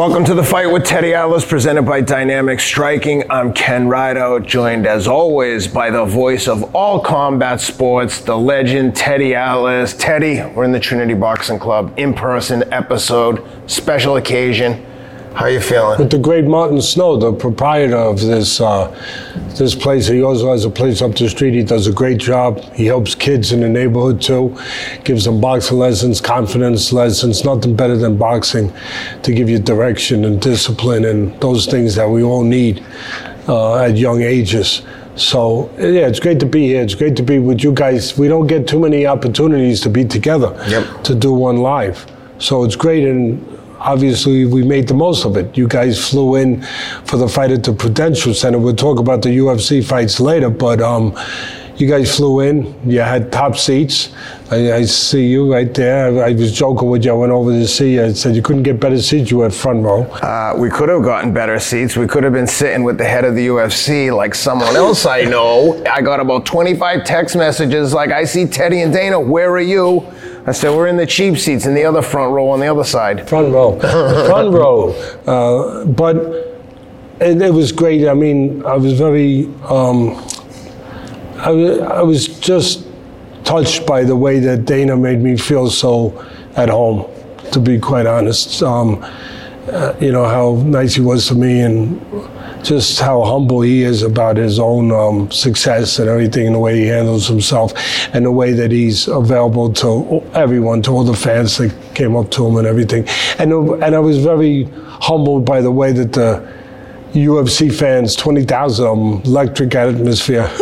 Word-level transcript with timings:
Welcome 0.00 0.24
to 0.24 0.34
the 0.34 0.42
fight 0.42 0.72
with 0.72 0.86
Teddy 0.86 1.12
Atlas, 1.12 1.44
presented 1.44 1.82
by 1.82 2.00
Dynamic 2.00 2.58
Striking. 2.58 3.30
I'm 3.30 3.52
Ken 3.52 3.86
Rideout, 3.86 4.46
joined 4.46 4.86
as 4.86 5.06
always 5.06 5.68
by 5.68 5.90
the 5.90 6.06
voice 6.06 6.48
of 6.48 6.74
all 6.74 7.00
combat 7.00 7.60
sports, 7.60 8.22
the 8.22 8.34
legend 8.34 8.96
Teddy 8.96 9.34
Atlas. 9.34 9.92
Teddy, 9.92 10.40
we're 10.54 10.64
in 10.64 10.72
the 10.72 10.80
Trinity 10.80 11.12
Boxing 11.12 11.58
Club, 11.58 11.92
in 11.98 12.14
person 12.14 12.64
episode, 12.72 13.46
special 13.70 14.16
occasion. 14.16 14.86
How 15.34 15.46
you 15.46 15.60
feeling? 15.60 15.98
With 15.98 16.10
the 16.10 16.18
great 16.18 16.44
Martin 16.44 16.82
Snow, 16.82 17.16
the 17.16 17.32
proprietor 17.32 17.96
of 17.96 18.20
this 18.20 18.60
uh, 18.60 18.88
this 19.56 19.74
place, 19.74 20.06
he 20.08 20.22
also 20.22 20.50
has 20.50 20.64
a 20.64 20.70
place 20.70 21.00
up 21.02 21.14
the 21.14 21.28
street. 21.28 21.54
He 21.54 21.62
does 21.62 21.86
a 21.86 21.92
great 21.92 22.18
job. 22.18 22.60
He 22.74 22.86
helps 22.86 23.14
kids 23.14 23.52
in 23.52 23.60
the 23.60 23.68
neighborhood 23.68 24.20
too, 24.20 24.56
gives 25.04 25.24
them 25.24 25.40
boxing 25.40 25.78
lessons, 25.78 26.20
confidence 26.20 26.92
lessons. 26.92 27.44
Nothing 27.44 27.76
better 27.76 27.96
than 27.96 28.16
boxing 28.18 28.72
to 29.22 29.32
give 29.32 29.48
you 29.48 29.58
direction 29.58 30.24
and 30.24 30.40
discipline 30.42 31.04
and 31.04 31.40
those 31.40 31.66
things 31.66 31.94
that 31.94 32.08
we 32.08 32.22
all 32.22 32.42
need 32.42 32.84
uh, 33.48 33.76
at 33.84 33.96
young 33.96 34.22
ages. 34.22 34.82
So 35.16 35.70
yeah, 35.78 36.06
it's 36.08 36.20
great 36.20 36.40
to 36.40 36.46
be 36.46 36.66
here. 36.66 36.82
It's 36.82 36.94
great 36.94 37.16
to 37.16 37.22
be 37.22 37.38
with 37.38 37.62
you 37.62 37.72
guys. 37.72 38.18
We 38.18 38.26
don't 38.28 38.46
get 38.46 38.66
too 38.66 38.80
many 38.80 39.06
opportunities 39.06 39.80
to 39.82 39.90
be 39.90 40.04
together 40.04 40.54
Yep. 40.68 41.04
to 41.04 41.14
do 41.14 41.32
one 41.32 41.58
live. 41.58 42.04
So 42.38 42.64
it's 42.64 42.76
great 42.76 43.04
and 43.04 43.46
obviously 43.80 44.44
we 44.44 44.62
made 44.62 44.88
the 44.88 44.94
most 44.94 45.24
of 45.24 45.36
it. 45.36 45.56
You 45.56 45.66
guys 45.66 46.08
flew 46.10 46.36
in 46.36 46.62
for 47.04 47.16
the 47.16 47.28
fight 47.28 47.50
at 47.50 47.64
the 47.64 47.72
Prudential 47.72 48.34
Center. 48.34 48.58
We'll 48.58 48.76
talk 48.76 48.98
about 48.98 49.22
the 49.22 49.30
UFC 49.30 49.84
fights 49.84 50.20
later, 50.20 50.50
but 50.50 50.80
um, 50.80 51.16
you 51.76 51.88
guys 51.88 52.14
flew 52.14 52.40
in. 52.40 52.74
You 52.88 53.00
had 53.00 53.32
top 53.32 53.56
seats. 53.56 54.12
I, 54.50 54.72
I 54.72 54.82
see 54.84 55.26
you 55.28 55.50
right 55.50 55.72
there. 55.72 56.22
I 56.22 56.32
was 56.32 56.52
joking 56.52 56.90
with 56.90 57.04
you. 57.04 57.12
I 57.12 57.14
went 57.14 57.32
over 57.32 57.52
to 57.52 57.66
see 57.66 57.94
you. 57.94 58.04
I 58.04 58.12
said 58.12 58.36
you 58.36 58.42
couldn't 58.42 58.64
get 58.64 58.78
better 58.78 59.00
seats. 59.00 59.30
You 59.30 59.38
were 59.38 59.50
front 59.50 59.82
row. 59.82 60.02
Uh, 60.02 60.54
we 60.58 60.68
could 60.68 60.90
have 60.90 61.02
gotten 61.02 61.32
better 61.32 61.58
seats. 61.58 61.96
We 61.96 62.06
could 62.06 62.22
have 62.22 62.34
been 62.34 62.46
sitting 62.46 62.84
with 62.84 62.98
the 62.98 63.04
head 63.04 63.24
of 63.24 63.34
the 63.34 63.46
UFC 63.46 64.14
like 64.14 64.34
someone 64.34 64.76
else 64.76 65.06
I 65.06 65.22
know. 65.22 65.82
I 65.90 66.02
got 66.02 66.20
about 66.20 66.44
25 66.44 67.04
text 67.04 67.34
messages 67.34 67.94
like, 67.94 68.10
I 68.10 68.24
see 68.24 68.46
Teddy 68.46 68.82
and 68.82 68.92
Dana, 68.92 69.18
where 69.18 69.50
are 69.50 69.60
you? 69.60 70.06
I 70.50 70.52
said, 70.52 70.70
we're 70.70 70.88
in 70.88 70.96
the 70.96 71.06
cheap 71.06 71.38
seats 71.38 71.64
in 71.66 71.74
the 71.74 71.84
other 71.84 72.02
front 72.02 72.32
row 72.32 72.50
on 72.50 72.58
the 72.58 72.66
other 72.66 72.82
side. 72.82 73.28
Front 73.28 73.52
row, 73.52 73.78
front 74.26 74.52
row. 74.52 74.90
Uh, 75.24 75.84
but 75.84 76.16
it, 77.20 77.40
it 77.40 77.54
was 77.54 77.70
great. 77.70 78.08
I 78.08 78.14
mean, 78.14 78.66
I 78.66 78.74
was 78.74 78.94
very, 78.94 79.44
um, 79.62 80.16
I, 81.36 81.50
I 81.50 82.02
was 82.02 82.26
just 82.40 82.84
touched 83.44 83.86
by 83.86 84.02
the 84.02 84.16
way 84.16 84.40
that 84.40 84.64
Dana 84.64 84.96
made 84.96 85.20
me 85.20 85.36
feel 85.36 85.70
so 85.70 86.20
at 86.56 86.68
home. 86.68 87.08
To 87.52 87.60
be 87.60 87.78
quite 87.78 88.06
honest, 88.06 88.60
um, 88.64 89.04
uh, 89.68 89.94
you 90.00 90.10
know 90.10 90.24
how 90.24 90.60
nice 90.66 90.96
he 90.96 91.00
was 91.00 91.28
to 91.28 91.36
me 91.36 91.60
and 91.60 92.00
just 92.62 93.00
how 93.00 93.22
humble 93.22 93.60
he 93.62 93.82
is 93.82 94.02
about 94.02 94.36
his 94.36 94.58
own 94.58 94.92
um, 94.92 95.30
success 95.30 95.98
and 95.98 96.08
everything, 96.08 96.46
and 96.46 96.54
the 96.54 96.58
way 96.58 96.78
he 96.80 96.86
handles 96.86 97.26
himself, 97.26 97.72
and 98.14 98.24
the 98.24 98.30
way 98.32 98.52
that 98.52 98.70
he's 98.70 99.08
available 99.08 99.72
to 99.74 100.22
everyone, 100.34 100.82
to 100.82 100.90
all 100.90 101.04
the 101.04 101.14
fans 101.16 101.56
that 101.58 101.72
came 101.94 102.16
up 102.16 102.30
to 102.32 102.46
him 102.46 102.56
and 102.56 102.66
everything. 102.66 103.06
And 103.38 103.52
and 103.82 103.94
I 103.94 103.98
was 103.98 104.18
very 104.18 104.64
humbled 105.00 105.44
by 105.44 105.60
the 105.60 105.70
way 105.70 105.92
that 105.92 106.12
the 106.12 106.46
UFC 107.14 107.72
fans, 107.72 108.14
twenty 108.14 108.44
thousand 108.44 108.86
of 108.86 108.96
them, 108.98 109.22
electric 109.32 109.74
atmosphere. 109.74 110.48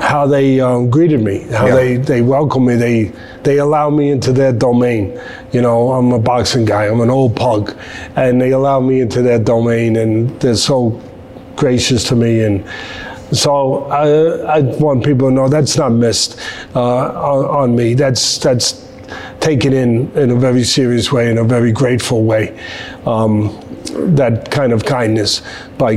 How 0.00 0.26
they 0.26 0.60
um, 0.60 0.88
greeted 0.88 1.22
me, 1.22 1.40
how 1.52 1.66
Yeah. 1.66 1.74
they 1.74 1.96
they 1.98 2.22
welcomed 2.22 2.66
me, 2.68 2.74
they 2.76 3.12
they 3.42 3.58
allow 3.58 3.90
me 3.90 4.10
into 4.10 4.32
their 4.32 4.50
domain. 4.50 5.20
You 5.52 5.62
know, 5.62 5.92
I'm 5.92 6.12
a 6.12 6.18
boxing 6.18 6.64
guy, 6.64 6.86
I'm 6.86 7.00
an 7.00 7.10
old 7.10 7.34
pug, 7.34 7.76
and 8.16 8.40
they 8.40 8.50
allow 8.50 8.80
me 8.80 9.00
into 9.00 9.20
their 9.22 9.38
domain, 9.38 9.96
and 9.96 10.40
they're 10.40 10.54
so 10.54 11.00
gracious 11.56 12.04
to 12.08 12.16
me. 12.16 12.42
And 12.42 12.64
so 13.32 13.84
I, 13.84 14.58
I 14.58 14.60
want 14.60 15.04
people 15.04 15.28
to 15.28 15.34
know 15.34 15.48
that's 15.48 15.76
not 15.76 15.90
missed 15.90 16.40
uh, 16.74 16.80
on, 16.80 17.44
on 17.44 17.76
me. 17.76 17.94
That's 17.94 18.38
that's 18.38 18.88
taken 19.40 19.72
in 19.72 20.10
in 20.16 20.30
a 20.30 20.36
very 20.36 20.64
serious 20.64 21.10
way, 21.10 21.30
in 21.30 21.38
a 21.38 21.44
very 21.44 21.72
grateful 21.72 22.24
way. 22.24 22.58
Um, 23.06 23.58
that 24.14 24.50
kind 24.50 24.72
of 24.72 24.84
kindness 24.84 25.42
by 25.78 25.96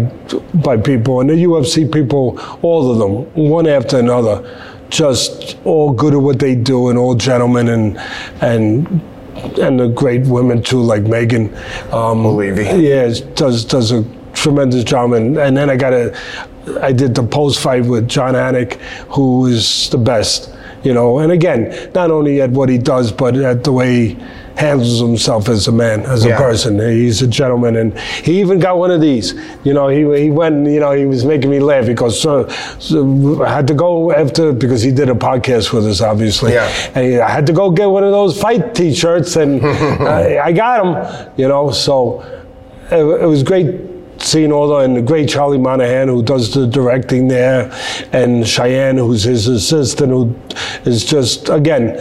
by 0.65 0.77
people 0.77 1.21
and 1.21 1.29
the 1.29 1.35
UFC 1.35 1.91
people, 1.91 2.39
all 2.61 2.91
of 2.91 2.97
them, 2.97 3.49
one 3.49 3.67
after 3.67 3.99
another, 3.99 4.41
just 4.89 5.57
all 5.63 5.91
good 5.91 6.13
at 6.13 6.21
what 6.21 6.39
they 6.39 6.55
do 6.55 6.89
and 6.89 6.97
all 6.97 7.15
gentlemen 7.15 7.69
and 7.69 7.97
and 8.41 9.01
and 9.59 9.79
the 9.79 9.87
great 9.87 10.25
women 10.27 10.61
too, 10.61 10.81
like 10.81 11.03
Megan. 11.03 11.55
Um, 11.91 12.25
Levy. 12.25 12.63
Yeah, 12.63 13.13
does 13.35 13.65
does 13.65 13.91
a 13.91 14.03
tremendous 14.33 14.83
job, 14.83 15.13
and 15.13 15.37
and 15.37 15.55
then 15.55 15.69
I 15.69 15.75
got 15.75 15.93
a, 15.93 16.17
I 16.81 16.91
did 16.91 17.15
the 17.15 17.23
post 17.23 17.59
fight 17.59 17.85
with 17.85 18.07
Jon 18.07 18.33
Anik, 18.33 18.73
who 19.09 19.45
is 19.47 19.89
the 19.89 19.97
best, 19.97 20.53
you 20.83 20.93
know. 20.93 21.19
And 21.19 21.31
again, 21.31 21.91
not 21.93 22.11
only 22.11 22.41
at 22.41 22.51
what 22.51 22.69
he 22.69 22.77
does, 22.77 23.11
but 23.11 23.35
at 23.35 23.63
the 23.63 23.71
way 23.71 24.15
he 24.15 24.17
handles 24.55 24.99
himself 24.99 25.49
as 25.49 25.67
a 25.67 25.71
man, 25.71 26.01
as 26.01 26.23
Yeah. 26.25 26.35
a 26.35 26.37
person. 26.37 26.79
He's 26.79 27.21
a 27.21 27.27
gentleman, 27.27 27.75
and 27.75 27.97
he 28.23 28.39
even 28.39 28.59
got 28.59 28.77
one 28.77 28.91
of 28.91 29.01
these. 29.01 29.33
You 29.63 29.73
know, 29.73 29.87
he 29.87 29.99
he 30.21 30.29
went. 30.31 30.67
You 30.67 30.79
know, 30.79 30.91
he 30.91 31.05
was 31.05 31.25
making 31.25 31.49
me 31.49 31.59
laugh 31.59 31.85
because 31.85 32.19
so, 32.19 32.47
so 32.79 33.43
I 33.43 33.49
had 33.55 33.67
to 33.67 33.73
go 33.73 34.11
after 34.11 34.53
because 34.53 34.81
he 34.83 34.91
did 34.91 35.09
a 35.09 35.15
podcast 35.15 35.73
with 35.73 35.85
us, 35.87 36.01
obviously. 36.01 36.53
Yeah. 36.53 36.69
And 36.95 37.05
he- 37.05 37.19
I 37.19 37.29
had 37.29 37.45
to 37.47 37.53
go 37.53 37.71
get 37.71 37.87
one 37.89 38.03
of 38.03 38.11
those 38.11 38.39
fight 38.39 38.75
T-shirts, 38.75 39.35
and 39.37 39.65
I, 39.65 40.39
I 40.45 40.51
got 40.51 40.83
them. 40.83 41.33
You 41.37 41.47
know, 41.47 41.71
so 41.71 42.21
it, 42.91 42.97
it 43.23 43.25
was 43.27 43.41
great 43.43 43.75
seeing 44.19 44.51
all 44.53 44.67
the 44.69 44.75
and 44.75 44.95
the 44.95 45.01
great 45.01 45.27
Charlie 45.27 45.57
Monahan 45.57 46.07
who 46.07 46.21
does 46.23 46.53
the 46.53 46.67
directing 46.67 47.27
there, 47.27 47.71
and 48.13 48.47
Cheyenne 48.47 48.97
who's 48.97 49.23
his 49.23 49.47
assistant 49.47 50.11
who 50.11 50.35
is 50.85 51.03
just 51.03 51.49
again 51.49 51.97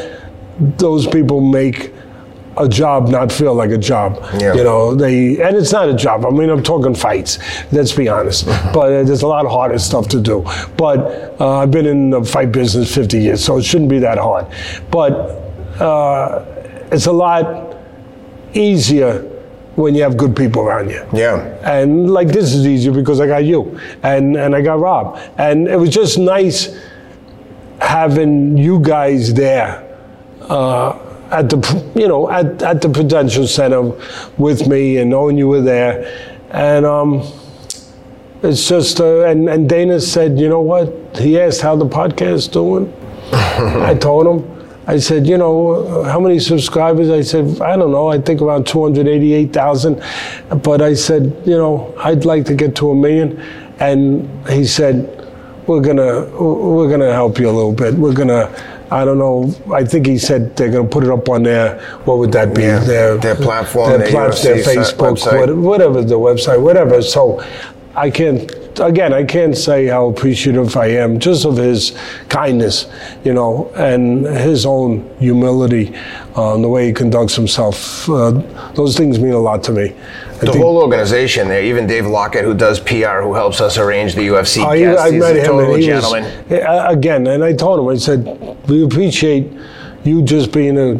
those 0.77 1.07
people 1.07 1.41
make 1.41 1.93
a 2.57 2.69
job 2.69 3.09
not 3.09 3.33
feel 3.33 3.55
like 3.55 3.71
a 3.71 3.79
job. 3.79 4.19
Yeah. 4.39 4.55
You 4.55 4.65
know, 4.65 4.95
they 4.95 5.43
and 5.43 5.57
it's 5.57 5.73
not 5.73 5.89
a 5.89 5.95
job. 5.95 6.27
I 6.27 6.31
mean, 6.31 6.51
I'm 6.51 6.63
talking 6.63 6.95
fights. 6.95 7.39
Let's 7.73 7.93
be 7.93 8.09
honest. 8.09 8.47
But 8.47 8.93
uh, 8.93 9.03
there's 9.05 9.23
a 9.23 9.27
lot 9.27 9.45
of 9.45 9.53
harder 9.53 9.79
stuff 9.79 10.09
to 10.09 10.21
do. 10.21 10.45
But 10.77 11.41
uh, 11.41 11.59
I've 11.59 11.71
been 11.71 11.87
in 11.87 12.11
the 12.11 12.25
fight 12.25 12.53
business 12.53 12.95
50 12.95 13.19
years, 13.19 13.45
so 13.45 13.59
it 13.59 13.65
shouldn't 13.65 13.91
be 13.91 13.99
that 14.01 14.19
hard. 14.19 14.47
But 14.91 15.13
uh, 15.81 16.45
it's 16.91 17.07
a 17.07 17.13
lot 17.13 17.77
easier 18.55 19.29
when 19.77 19.95
you 19.95 20.03
have 20.03 20.17
good 20.17 20.37
people 20.37 20.63
around 20.63 20.91
you. 20.91 21.07
Yeah. 21.13 21.59
And 21.65 22.11
like 22.11 22.29
this 22.29 22.53
is 22.53 22.67
easier 22.67 22.93
because 22.93 23.21
I 23.21 23.27
got 23.27 23.45
you 23.45 23.81
and 24.03 24.37
and 24.37 24.55
I 24.55 24.61
got 24.61 24.79
Rob. 24.79 25.19
And 25.39 25.69
it 25.69 25.77
was 25.77 25.91
just 25.91 26.19
nice 26.19 26.79
having 27.81 28.57
you 28.57 28.79
guys 28.81 29.35
there 29.35 29.89
uh, 30.43 30.99
at 31.33 31.49
the 31.49 31.93
you 31.95 32.07
know 32.07 32.31
at, 32.31 32.63
at 32.63 32.83
the 32.83 32.89
Prudential 32.89 33.47
Center 33.47 33.83
with 34.37 34.69
me 34.69 34.99
and 34.99 35.11
knowing 35.11 35.39
you 35.39 35.49
were 35.49 35.63
there. 35.63 36.39
And 36.51 36.85
um, 36.85 37.23
it's 38.43 38.69
just 38.69 39.01
uh, 39.01 39.25
and 39.25 39.49
and 39.49 39.69
Dana 39.69 40.01
said, 40.01 40.39
you 40.39 40.49
know 40.49 40.61
what? 40.61 41.17
He 41.17 41.41
asked 41.41 41.63
how 41.63 41.75
the 41.75 41.87
podcast 41.87 42.53
doing. 42.53 42.93
I 43.33 43.95
told 43.95 44.27
him. 44.27 44.53
I 44.87 44.99
said, 44.99 45.29
you 45.29 45.39
know, 45.39 46.03
how 46.03 46.19
many 46.19 46.41
subscribers? 46.41 47.09
I 47.09 47.21
said, 47.21 47.61
I 47.61 47.77
don't 47.77 47.93
know. 47.93 48.09
I 48.09 48.21
think 48.21 48.43
around 48.43 48.67
288,000. 48.67 50.03
But 50.61 50.83
I 50.83 50.95
said, 50.95 51.41
you 51.47 51.57
know, 51.57 51.95
I'd 51.99 52.25
like 52.25 52.45
to 52.47 52.55
get 52.55 52.75
to 52.77 52.91
a 52.91 52.95
million. 52.95 53.41
And 53.79 54.29
he 54.49 54.65
said, 54.65 55.23
we're 55.67 55.81
gonna 55.81 56.27
we're 56.37 56.91
gonna 56.91 57.13
help 57.13 57.39
you 57.39 57.49
a 57.49 57.53
little 57.53 57.73
bit. 57.73 57.95
We're 57.95 58.15
gonna. 58.15 58.51
I 58.93 59.07
don't 59.07 59.19
know. 59.19 59.55
I 59.73 59.85
think 59.85 60.07
he 60.07 60.19
said 60.19 60.55
they're 60.55 60.71
gonna 60.71 60.87
put 60.87 61.03
it 61.03 61.11
up 61.11 61.29
on 61.31 61.43
their 61.45 61.81
what 62.05 62.19
would 62.19 62.33
that 62.33 62.55
be? 62.55 62.63
Yeah, 62.63 62.79
their 62.81 63.17
their 63.17 63.35
platform, 63.35 63.89
their, 63.89 63.99
their 63.99 64.11
plat- 64.11 64.43
their 64.43 64.57
Facebook, 64.57 65.57
whatever 65.57 66.03
the 66.03 66.19
website, 66.19 66.61
whatever. 66.61 67.01
So 67.01 67.43
I 67.95 68.11
can't. 68.11 68.53
Again, 68.81 69.13
I 69.13 69.25
can't 69.25 69.57
say 69.57 69.87
how 69.87 70.09
appreciative 70.09 70.77
I 70.79 70.87
am 70.87 71.19
just 71.19 71.45
of 71.45 71.59
his 71.59 71.93
kindness, 72.31 72.87
you 73.23 73.35
know, 73.35 73.71
and 73.77 74.25
his 74.25 74.65
own 74.65 75.15
humility, 75.19 75.95
um, 76.37 76.63
the 76.63 76.69
way 76.69 76.87
he 76.87 76.93
conducts 76.93 77.35
himself. 77.37 78.09
Uh, 78.09 78.31
those 78.75 78.97
things 78.97 79.19
mean 79.19 79.35
a 79.35 79.39
lot 79.39 79.63
to 79.65 79.73
me. 79.73 79.95
I 80.43 80.47
The 80.47 80.59
whole 80.59 80.79
organization 80.79 81.47
there, 81.49 81.63
even 81.63 81.87
Dave 81.87 82.07
Lockett, 82.07 82.45
who 82.45 82.53
does 82.55 82.81
PR, 82.81 83.21
who 83.23 83.35
helps 83.35 83.61
us 83.61 83.79
arrange 83.79 84.15
the 84.15 84.27
UFC 84.27 84.65
I, 84.65 84.79
guests, 84.79 85.03
I 85.03 85.11
he's 85.13 85.21
met 85.21 85.37
a 85.37 85.41
him 85.41 85.47
total 85.47 85.75
and 85.75 85.81
he 85.81 85.87
gentleman. 85.87 86.25
was 86.49 86.95
again, 86.97 87.27
and 87.29 87.45
I 87.45 87.53
told 87.53 87.79
him, 87.79 87.89
I 87.89 87.97
said, 87.97 88.69
we 88.69 88.83
appreciate 88.83 89.53
you 90.03 90.23
just 90.23 90.51
being 90.51 90.77
a, 90.79 90.95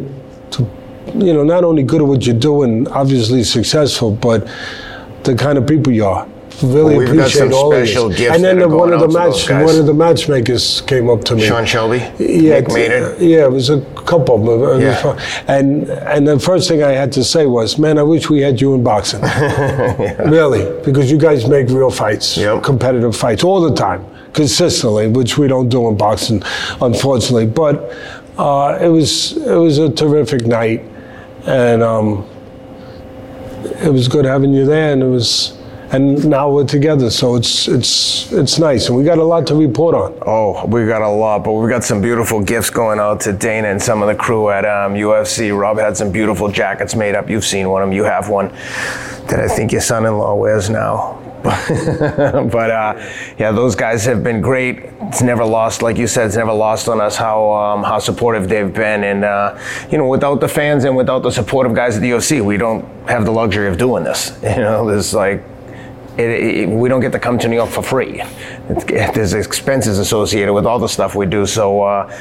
you 1.15 1.33
know, 1.33 1.43
not 1.43 1.65
only 1.65 1.83
good 1.83 2.01
at 2.01 2.07
what 2.07 2.25
you're 2.25 2.39
doing, 2.39 2.87
obviously 2.87 3.43
successful, 3.43 4.11
but 4.11 4.47
the 5.23 5.35
kind 5.35 5.57
of 5.57 5.67
people 5.67 5.91
you 5.91 6.05
are 6.05 6.25
really 6.61 6.97
Well, 6.97 7.07
appreciate 7.09 7.51
all 7.51 7.73
of 7.73 7.85
gifts 8.15 8.35
And 8.35 8.43
then 8.43 8.59
the, 8.59 8.67
one 8.67 8.93
of 8.93 8.99
the 8.99 9.05
out 9.05 9.11
to 9.11 9.29
those 9.31 9.49
match, 9.49 9.65
one 9.65 9.79
of 9.79 9.85
the 9.85 9.93
matchmakers 9.93 10.81
came 10.81 11.09
up 11.09 11.23
to 11.25 11.35
me. 11.35 11.45
Sean 11.47 11.65
Shelby, 11.65 11.97
Yeah, 12.19 12.59
Nick 12.59 12.67
Maynard. 12.69 13.19
yeah, 13.19 13.45
it 13.45 13.51
was 13.51 13.69
a 13.69 13.81
couple 14.05 14.35
of 14.49 14.59
them. 14.79 14.81
Yeah. 14.81 15.43
And 15.47 15.89
and 15.89 16.27
the 16.27 16.39
first 16.39 16.67
thing 16.67 16.83
I 16.83 16.91
had 16.91 17.11
to 17.13 17.23
say 17.23 17.45
was, 17.45 17.77
man, 17.79 17.97
I 17.97 18.03
wish 18.03 18.29
we 18.29 18.41
had 18.41 18.59
you 18.61 18.73
in 18.75 18.83
boxing. 18.83 19.21
Really, 20.33 20.63
because 20.83 21.09
you 21.11 21.17
guys 21.17 21.47
make 21.47 21.69
real 21.69 21.89
fights, 21.91 22.37
Yep. 22.37 22.63
competitive 22.63 23.15
fights 23.15 23.43
all 23.43 23.61
the 23.61 23.73
time, 23.75 24.05
consistently, 24.33 25.07
which 25.07 25.37
we 25.37 25.47
don't 25.47 25.69
do 25.69 25.87
in 25.87 25.95
boxing, 25.97 26.41
unfortunately. 26.81 27.45
But 27.47 27.93
uh, 28.37 28.77
it 28.81 28.87
was 28.89 29.37
it 29.37 29.55
was 29.55 29.77
a 29.77 29.89
terrific 29.89 30.45
night, 30.45 30.81
and 31.45 31.81
um, 31.83 32.25
it 33.83 33.91
was 33.91 34.07
good 34.07 34.25
having 34.25 34.53
you 34.53 34.65
there, 34.65 34.93
and 34.93 35.01
it 35.03 35.07
was. 35.07 35.57
And 35.93 36.27
now 36.27 36.49
we're 36.49 36.65
together, 36.65 37.11
so 37.11 37.35
it's 37.35 37.67
it's 37.67 38.31
it's 38.31 38.57
nice, 38.57 38.89
and 38.89 38.97
we 38.97 39.03
got 39.03 39.19
a 39.19 39.23
lot 39.23 39.45
to 39.45 39.55
report 39.55 39.93
on. 39.93 40.17
Oh, 40.25 40.65
we 40.65 40.87
got 40.87 41.03
a 41.03 41.07
lot, 41.07 41.43
but 41.43 41.51
we've 41.51 41.69
got 41.69 41.83
some 41.83 42.01
beautiful 42.01 42.41
gifts 42.41 42.71
going 42.71 42.99
out 42.99 43.21
to 43.21 43.31
Dana 43.31 43.67
and 43.67 43.79
some 43.79 44.01
of 44.01 44.07
the 44.07 44.15
crew 44.15 44.49
at 44.49 44.65
um, 44.65 44.95
UFC. 44.95 45.55
Rob 45.55 45.77
had 45.77 45.95
some 45.95 46.11
beautiful 46.11 46.49
jackets 46.49 46.95
made 46.95 47.13
up. 47.13 47.29
You've 47.29 47.45
seen 47.45 47.69
one 47.69 47.83
of 47.83 47.89
them. 47.89 47.95
You 47.95 48.05
have 48.05 48.27
one 48.27 48.47
that 49.27 49.39
I 49.39 49.47
think 49.47 49.71
your 49.71 49.81
son-in-law 49.81 50.33
wears 50.33 50.67
now. 50.67 51.19
but 51.43 52.71
uh, 52.71 53.11
yeah, 53.37 53.51
those 53.51 53.75
guys 53.75 54.03
have 54.05 54.23
been 54.23 54.41
great. 54.41 54.89
It's 55.01 55.21
never 55.21 55.45
lost, 55.45 55.83
like 55.83 55.97
you 55.97 56.07
said, 56.07 56.25
it's 56.25 56.37
never 56.37 56.53
lost 56.53 56.89
on 56.89 57.01
us 57.01 57.17
how 57.17 57.51
um, 57.51 57.83
how 57.83 57.99
supportive 57.99 58.49
they've 58.49 58.73
been. 58.73 59.03
And 59.03 59.23
uh, 59.23 59.59
you 59.91 59.99
know, 59.99 60.07
without 60.07 60.39
the 60.39 60.47
fans 60.47 60.85
and 60.85 60.95
without 60.95 61.19
the 61.19 61.29
supportive 61.29 61.75
guys 61.75 61.97
at 61.97 62.01
the 62.01 62.09
UFC, 62.09 62.43
we 62.43 62.57
don't 62.57 62.83
have 63.07 63.25
the 63.25 63.31
luxury 63.31 63.67
of 63.67 63.77
doing 63.77 64.03
this. 64.03 64.31
You 64.43 64.61
know, 64.61 64.87
there's 64.87 65.13
like 65.13 65.43
it, 66.17 66.29
it, 66.29 66.69
we 66.69 66.89
don't 66.89 67.01
get 67.01 67.11
to 67.11 67.19
come 67.19 67.37
to 67.39 67.47
New 67.47 67.55
York 67.55 67.69
for 67.69 67.81
free. 67.81 68.23
There's 68.67 69.33
expenses 69.33 69.99
associated 69.99 70.53
with 70.53 70.65
all 70.65 70.79
the 70.79 70.89
stuff 70.89 71.15
we 71.15 71.25
do. 71.25 71.45
So, 71.45 71.81
uh, 71.81 72.11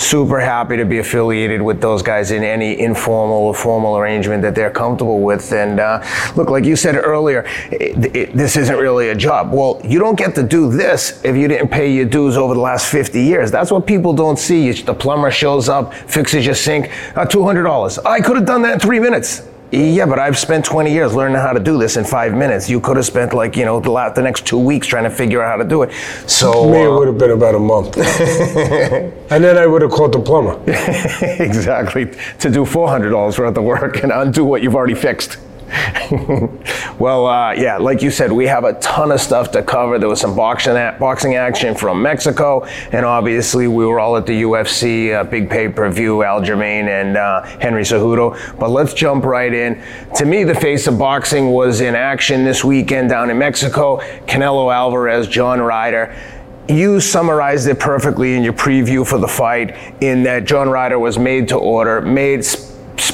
super 0.00 0.40
happy 0.40 0.78
to 0.78 0.84
be 0.86 0.98
affiliated 0.98 1.60
with 1.60 1.80
those 1.80 2.02
guys 2.02 2.30
in 2.30 2.42
any 2.42 2.80
informal 2.80 3.36
or 3.36 3.54
formal 3.54 3.98
arrangement 3.98 4.42
that 4.42 4.54
they're 4.54 4.70
comfortable 4.70 5.20
with. 5.20 5.52
And 5.52 5.78
uh, 5.78 6.02
look, 6.36 6.48
like 6.48 6.64
you 6.64 6.74
said 6.74 6.96
earlier, 6.96 7.42
this 7.70 8.56
isn't 8.56 8.76
really 8.76 9.10
a 9.10 9.14
job. 9.14 9.52
Well, 9.52 9.80
you 9.84 9.98
don't 9.98 10.18
get 10.18 10.34
to 10.36 10.42
do 10.42 10.70
this 10.70 11.22
if 11.22 11.36
you 11.36 11.48
didn't 11.48 11.68
pay 11.68 11.92
your 11.92 12.06
dues 12.06 12.36
over 12.36 12.54
the 12.54 12.60
last 12.60 12.90
50 12.90 13.22
years. 13.22 13.50
That's 13.50 13.70
what 13.70 13.86
people 13.86 14.14
don't 14.14 14.38
see. 14.38 14.72
The 14.72 14.94
plumber 14.94 15.30
shows 15.30 15.68
up, 15.68 15.92
fixes 15.92 16.46
your 16.46 16.54
sink, 16.54 16.86
uh, 17.16 17.26
$200. 17.26 18.04
I 18.06 18.20
could 18.20 18.36
have 18.36 18.46
done 18.46 18.62
that 18.62 18.74
in 18.74 18.80
three 18.80 19.00
minutes. 19.00 19.46
Yeah, 19.72 20.06
but 20.06 20.18
I've 20.18 20.36
spent 20.36 20.64
20 20.64 20.92
years 20.92 21.14
learning 21.14 21.36
how 21.36 21.52
to 21.52 21.60
do 21.60 21.78
this 21.78 21.96
in 21.96 22.04
five 22.04 22.34
minutes. 22.34 22.68
You 22.68 22.80
could 22.80 22.96
have 22.96 23.06
spent 23.06 23.32
like, 23.32 23.56
you 23.56 23.64
know, 23.64 23.78
the, 23.78 23.90
la- 23.90 24.10
the 24.10 24.22
next 24.22 24.44
two 24.44 24.58
weeks 24.58 24.88
trying 24.88 25.04
to 25.04 25.10
figure 25.10 25.40
out 25.42 25.50
how 25.50 25.62
to 25.62 25.68
do 25.68 25.82
it. 25.82 25.92
So, 26.26 26.68
Me, 26.68 26.82
it 26.82 26.88
uh, 26.88 26.96
would 26.98 27.06
have 27.06 27.18
been 27.18 27.30
about 27.30 27.54
a 27.54 27.58
month. 27.60 27.96
and 27.98 29.44
then 29.44 29.56
I 29.56 29.66
would 29.66 29.82
have 29.82 29.92
called 29.92 30.12
the 30.12 30.18
plumber. 30.20 30.60
exactly, 31.42 32.06
to 32.06 32.50
do 32.50 32.64
$400 32.64 33.38
worth 33.38 33.56
of 33.56 33.62
work 33.64 34.02
and 34.02 34.10
undo 34.10 34.44
what 34.44 34.62
you've 34.62 34.74
already 34.74 34.96
fixed. 34.96 35.38
well, 36.98 37.26
uh, 37.26 37.52
yeah, 37.52 37.76
like 37.76 38.02
you 38.02 38.10
said, 38.10 38.32
we 38.32 38.46
have 38.46 38.64
a 38.64 38.72
ton 38.80 39.12
of 39.12 39.20
stuff 39.20 39.52
to 39.52 39.62
cover. 39.62 39.98
There 39.98 40.08
was 40.08 40.20
some 40.20 40.34
boxing, 40.34 40.74
boxing 40.98 41.36
action 41.36 41.74
from 41.74 42.02
Mexico, 42.02 42.64
and 42.90 43.06
obviously 43.06 43.68
we 43.68 43.86
were 43.86 44.00
all 44.00 44.16
at 44.16 44.26
the 44.26 44.42
UFC, 44.42 45.14
uh, 45.14 45.24
big 45.24 45.48
pay-per-view, 45.48 46.18
Aljamain 46.18 46.88
and 46.88 47.16
uh, 47.16 47.42
Henry 47.60 47.82
Cejudo. 47.82 48.58
But 48.58 48.70
let's 48.70 48.94
jump 48.94 49.24
right 49.24 49.52
in. 49.52 49.82
To 50.16 50.24
me, 50.24 50.42
the 50.42 50.54
face 50.54 50.86
of 50.88 50.98
boxing 50.98 51.50
was 51.52 51.80
in 51.80 51.94
action 51.94 52.44
this 52.44 52.64
weekend 52.64 53.10
down 53.10 53.30
in 53.30 53.38
Mexico. 53.38 53.98
Canelo 54.26 54.74
Alvarez, 54.74 55.28
John 55.28 55.60
Ryder 55.60 56.16
you 56.68 57.00
summarized 57.00 57.66
it 57.66 57.80
perfectly 57.80 58.34
in 58.34 58.44
your 58.44 58.52
preview 58.52 59.04
for 59.04 59.18
the 59.18 59.26
fight 59.26 59.76
in 60.00 60.22
that 60.22 60.44
John 60.44 60.68
Ryder 60.68 61.00
was 61.00 61.18
made 61.18 61.48
to 61.48 61.56
order, 61.56 62.00
made 62.00 62.44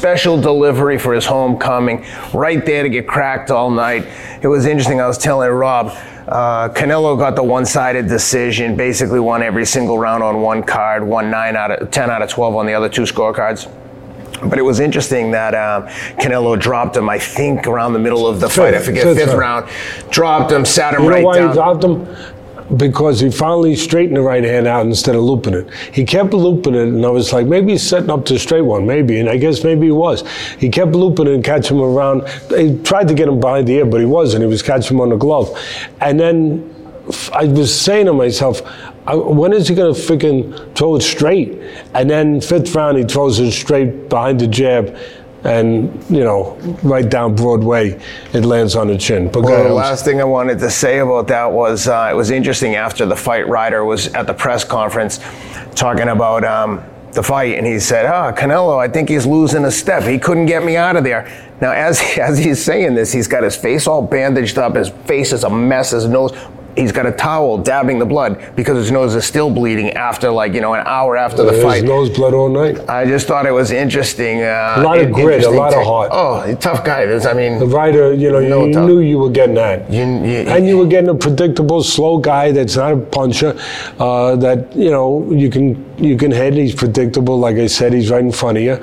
special 0.00 0.38
delivery 0.38 0.98
for 0.98 1.14
his 1.14 1.24
homecoming, 1.24 2.04
right 2.34 2.64
there 2.66 2.82
to 2.82 2.88
get 2.90 3.08
cracked 3.08 3.50
all 3.50 3.70
night. 3.70 4.06
It 4.42 4.48
was 4.48 4.66
interesting. 4.66 5.00
I 5.00 5.06
was 5.06 5.16
telling 5.16 5.50
Rob, 5.50 5.86
uh, 6.28 6.68
Canelo 6.68 7.18
got 7.18 7.34
the 7.34 7.42
one-sided 7.42 8.06
decision, 8.06 8.76
basically 8.76 9.20
won 9.20 9.42
every 9.42 9.64
single 9.64 9.98
round 9.98 10.22
on 10.22 10.42
one 10.42 10.62
card, 10.62 11.02
won 11.02 11.30
nine 11.30 11.56
out 11.56 11.70
of 11.70 11.90
ten 11.90 12.10
out 12.10 12.20
of 12.20 12.28
twelve 12.28 12.54
on 12.56 12.66
the 12.66 12.74
other 12.74 12.90
two 12.90 13.02
scorecards. 13.02 13.72
But 14.50 14.58
it 14.58 14.62
was 14.62 14.80
interesting 14.80 15.30
that 15.30 15.54
um, 15.54 15.88
Canelo 16.18 16.60
dropped 16.60 16.94
him, 16.94 17.08
I 17.08 17.18
think, 17.18 17.66
around 17.66 17.94
the 17.94 17.98
middle 17.98 18.26
of 18.26 18.38
the 18.38 18.50
fight. 18.50 18.74
I 18.74 18.80
forget, 18.80 19.04
fifth 19.04 19.16
fifth 19.16 19.34
round. 19.34 19.66
round. 19.70 20.10
Dropped 20.10 20.52
him, 20.52 20.66
sat 20.66 20.92
him 20.92 21.04
You 21.04 21.10
right 21.10 21.20
know 21.22 21.26
why 21.26 21.38
down. 21.38 21.48
he 21.48 21.54
dropped 21.54 21.84
him? 21.84 22.06
Because 22.74 23.20
he 23.20 23.30
finally 23.30 23.76
straightened 23.76 24.16
the 24.16 24.22
right 24.22 24.42
hand 24.42 24.66
out 24.66 24.86
instead 24.86 25.14
of 25.14 25.22
looping 25.22 25.54
it. 25.54 25.72
He 25.92 26.04
kept 26.04 26.32
looping 26.32 26.74
it, 26.74 26.88
and 26.88 27.06
I 27.06 27.10
was 27.10 27.32
like, 27.32 27.46
maybe 27.46 27.72
he's 27.72 27.88
setting 27.88 28.10
up 28.10 28.24
to 28.26 28.38
straight 28.38 28.62
one, 28.62 28.86
maybe. 28.86 29.20
And 29.20 29.28
I 29.28 29.36
guess 29.36 29.62
maybe 29.62 29.86
he 29.86 29.92
was. 29.92 30.24
He 30.58 30.68
kept 30.68 30.92
looping 30.92 31.28
it 31.28 31.34
and 31.34 31.44
catching 31.44 31.76
him 31.76 31.84
around. 31.84 32.28
He 32.50 32.76
tried 32.82 33.06
to 33.08 33.14
get 33.14 33.28
him 33.28 33.38
behind 33.38 33.68
the 33.68 33.74
ear, 33.74 33.86
but 33.86 34.00
he 34.00 34.06
wasn't. 34.06 34.42
He 34.42 34.48
was 34.48 34.62
catching 34.62 34.96
him 34.96 35.00
on 35.00 35.10
the 35.10 35.16
glove. 35.16 35.56
And 36.00 36.18
then 36.18 36.74
I 37.32 37.44
was 37.44 37.72
saying 37.72 38.06
to 38.06 38.12
myself, 38.12 38.62
when 39.06 39.52
is 39.52 39.68
he 39.68 39.76
going 39.76 39.94
to 39.94 40.00
freaking 40.00 40.74
throw 40.74 40.96
it 40.96 41.02
straight? 41.02 41.56
And 41.94 42.10
then 42.10 42.40
fifth 42.40 42.74
round, 42.74 42.98
he 42.98 43.04
throws 43.04 43.38
it 43.38 43.52
straight 43.52 44.08
behind 44.08 44.40
the 44.40 44.48
jab. 44.48 44.98
And, 45.46 46.04
you 46.10 46.24
know, 46.24 46.56
right 46.82 47.08
down 47.08 47.36
Broadway, 47.36 48.00
it 48.32 48.44
lands 48.44 48.74
on 48.74 48.88
the 48.88 48.98
chin. 48.98 49.30
But 49.30 49.42
Well, 49.42 49.62
the 49.62 49.72
last 49.72 50.04
thing 50.04 50.20
I 50.20 50.24
wanted 50.24 50.58
to 50.58 50.70
say 50.70 50.98
about 50.98 51.28
that 51.28 51.52
was 51.52 51.86
uh, 51.86 52.08
it 52.10 52.14
was 52.14 52.30
interesting 52.30 52.74
after 52.74 53.06
the 53.06 53.14
fight. 53.14 53.46
Ryder 53.48 53.84
was 53.84 54.12
at 54.14 54.26
the 54.26 54.34
press 54.34 54.64
conference 54.64 55.20
talking 55.76 56.08
about 56.08 56.42
um, 56.42 56.82
the 57.12 57.22
fight, 57.22 57.56
and 57.56 57.66
he 57.66 57.78
said, 57.78 58.06
"Ah, 58.06 58.32
Canelo, 58.32 58.78
I 58.78 58.88
think 58.88 59.08
he's 59.08 59.24
losing 59.24 59.64
a 59.64 59.70
step. 59.70 60.02
He 60.02 60.18
couldn't 60.18 60.46
get 60.46 60.64
me 60.64 60.76
out 60.76 60.96
of 60.96 61.04
there." 61.04 61.30
Now, 61.60 61.70
as 61.70 62.00
as 62.18 62.38
he's 62.38 62.64
saying 62.64 62.94
this, 62.94 63.12
he's 63.12 63.28
got 63.28 63.44
his 63.44 63.56
face 63.56 63.86
all 63.86 64.02
bandaged 64.02 64.58
up. 64.58 64.74
His 64.74 64.88
face 64.88 65.32
is 65.32 65.44
a 65.44 65.50
mess. 65.50 65.90
His 65.90 66.06
nose. 66.06 66.32
He's 66.76 66.92
got 66.92 67.06
a 67.06 67.12
towel 67.12 67.56
dabbing 67.58 67.98
the 67.98 68.04
blood 68.04 68.52
because 68.54 68.76
his 68.76 68.90
nose 68.90 69.14
is 69.14 69.24
still 69.24 69.50
bleeding 69.50 69.92
after, 69.92 70.30
like 70.30 70.52
you 70.52 70.60
know, 70.60 70.74
an 70.74 70.82
hour 70.86 71.16
after 71.16 71.42
the 71.42 71.52
His 71.52 71.62
fight. 71.62 71.74
His 71.82 71.84
nose 71.84 72.10
blood 72.10 72.34
all 72.34 72.50
night. 72.50 72.86
I 72.88 73.06
just 73.06 73.26
thought 73.26 73.46
it 73.46 73.50
was 73.50 73.70
interesting. 73.70 74.42
Uh, 74.42 74.74
A 74.76 74.82
lot 74.82 74.98
of 74.98 75.10
grit, 75.10 75.44
a 75.44 75.50
lot 75.50 75.72
of 75.72 75.84
heart. 75.84 76.10
Oh, 76.12 76.54
tough 76.56 76.84
guy. 76.84 77.06
There's, 77.06 77.24
I 77.24 77.32
mean, 77.32 77.58
The 77.58 77.66
writer, 77.66 78.12
you 78.12 78.30
know, 78.30 78.40
No 78.40 78.66
you 78.66 78.80
knew 78.80 79.00
you 79.00 79.18
were 79.18 79.30
getting 79.30 79.54
that. 79.54 79.90
You- 79.90 80.02
you- 80.04 80.46
and 80.52 80.66
you 80.66 80.76
were 80.76 80.86
getting 80.86 81.08
a 81.08 81.14
predictable, 81.14 81.82
slow 81.82 82.18
guy 82.18 82.52
that's 82.52 82.76
not 82.76 82.92
a 82.92 82.96
puncher. 82.98 83.56
Uh, 83.98 84.36
that 84.36 84.76
you 84.76 84.90
know 84.90 85.26
you 85.30 85.48
can 85.48 85.82
you 85.98 86.16
can 86.16 86.30
hit. 86.30 86.54
He's 86.54 86.74
predictable. 86.74 87.38
Like 87.38 87.56
I 87.56 87.66
said, 87.66 87.92
he's 87.92 88.10
right 88.10 88.22
in 88.22 88.32
front 88.32 88.58
of 88.58 88.64
you. 88.64 88.82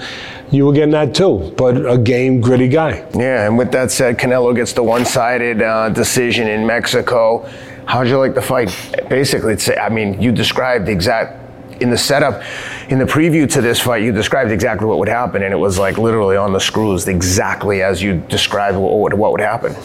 You 0.51 0.65
were 0.65 0.73
getting 0.73 0.91
that 0.91 1.15
too, 1.15 1.53
but 1.57 1.89
a 1.89 1.97
game, 1.97 2.41
gritty 2.41 2.67
guy. 2.67 3.07
Yeah, 3.15 3.47
and 3.47 3.57
with 3.57 3.71
that 3.71 3.91
said, 3.91 4.17
Canelo 4.17 4.55
gets 4.55 4.73
the 4.73 4.83
one-sided 4.83 5.61
uh, 5.61 5.89
decision 5.89 6.47
in 6.47 6.65
Mexico. 6.65 7.49
How'd 7.85 8.07
you 8.07 8.17
like 8.17 8.35
the 8.35 8.41
fight? 8.41 8.69
Basically, 9.09 9.53
it's, 9.53 9.69
I 9.69 9.89
mean, 9.89 10.21
you 10.21 10.31
described 10.31 10.85
the 10.85 10.91
exact 10.91 11.39
in 11.81 11.89
the 11.89 11.97
setup, 11.97 12.43
in 12.89 12.99
the 12.99 13.05
preview 13.05 13.51
to 13.51 13.59
this 13.59 13.79
fight, 13.79 14.03
you 14.03 14.11
described 14.11 14.51
exactly 14.51 14.87
what 14.87 14.99
would 14.99 15.07
happen, 15.07 15.43
and 15.43 15.51
it 15.51 15.57
was 15.57 15.79
like 15.79 15.97
literally 15.97 16.37
on 16.37 16.53
the 16.53 16.59
screws, 16.59 17.07
exactly 17.07 17.81
as 17.81 18.01
you 18.01 18.19
described 18.29 18.77
what 18.77 18.99
would, 18.99 19.13
what 19.13 19.31
would 19.31 19.41
happen. 19.41 19.75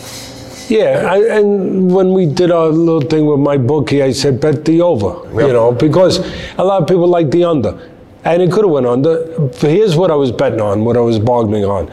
Yeah, 0.68 1.08
I, 1.10 1.38
and 1.38 1.90
when 1.90 2.12
we 2.12 2.26
did 2.26 2.50
our 2.50 2.68
little 2.68 3.00
thing 3.00 3.26
with 3.26 3.40
my 3.40 3.56
bookie, 3.56 4.02
I 4.02 4.12
said 4.12 4.40
bet 4.40 4.64
the 4.64 4.82
over. 4.82 5.26
Yep. 5.34 5.46
You 5.46 5.52
know, 5.52 5.72
because 5.72 6.18
a 6.58 6.64
lot 6.64 6.82
of 6.82 6.88
people 6.88 7.06
like 7.06 7.30
the 7.30 7.44
under, 7.44 7.90
and 8.25 8.42
it 8.42 8.52
could 8.52 8.64
have 8.64 8.70
went 8.70 8.87
under. 8.87 9.38
But 9.38 9.70
here's 9.70 9.96
what 9.96 10.10
I 10.10 10.14
was 10.14 10.30
betting 10.30 10.60
on, 10.60 10.84
what 10.84 10.96
I 10.96 11.00
was 11.00 11.18
bargaining 11.18 11.64
on. 11.64 11.88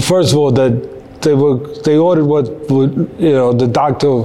First 0.00 0.32
of 0.32 0.38
all, 0.38 0.52
that 0.52 1.22
they 1.22 1.34
were 1.34 1.58
they 1.82 1.96
ordered 1.96 2.24
what 2.24 2.70
would 2.70 3.14
you 3.18 3.32
know 3.32 3.52
the 3.52 3.66
doctor 3.66 4.24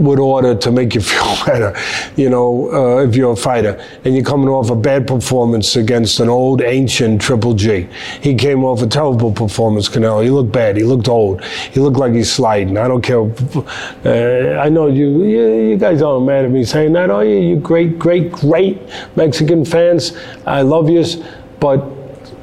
would 0.00 0.18
order 0.18 0.54
to 0.54 0.72
make 0.72 0.94
you 0.94 1.00
feel 1.12 1.36
better, 1.46 1.76
you 2.16 2.30
know, 2.30 2.72
uh, 2.72 3.04
if 3.04 3.14
you're 3.14 3.32
a 3.32 3.36
fighter 3.36 3.84
and 4.04 4.14
you're 4.14 4.24
coming 4.24 4.48
off 4.48 4.70
a 4.70 4.76
bad 4.76 5.06
performance 5.06 5.76
against 5.76 6.20
an 6.20 6.28
old 6.28 6.62
ancient 6.62 7.20
Triple 7.20 7.54
G. 7.54 7.86
He 8.22 8.34
came 8.34 8.64
off 8.64 8.82
a 8.82 8.86
terrible 8.86 9.32
performance, 9.32 9.88
Canelo. 9.88 10.24
He 10.24 10.30
looked 10.30 10.52
bad. 10.52 10.76
He 10.76 10.82
looked 10.82 11.08
old. 11.08 11.44
He 11.44 11.80
looked 11.80 11.98
like 11.98 12.12
he's 12.12 12.32
sliding. 12.32 12.76
I 12.76 12.88
don't 12.88 13.02
care. 13.02 13.20
Uh, 13.20 14.58
I 14.60 14.68
know 14.68 14.86
you, 14.88 15.24
you, 15.24 15.70
you 15.70 15.76
guys 15.76 16.02
aren't 16.02 16.26
mad 16.26 16.46
at 16.46 16.50
me 16.50 16.64
saying 16.64 16.92
that, 16.94 17.10
are 17.10 17.24
you? 17.24 17.36
You 17.36 17.56
great, 17.56 17.98
great, 17.98 18.32
great 18.32 18.80
Mexican 19.16 19.64
fans. 19.64 20.16
I 20.46 20.62
love 20.62 20.88
yous, 20.88 21.16
but 21.60 21.84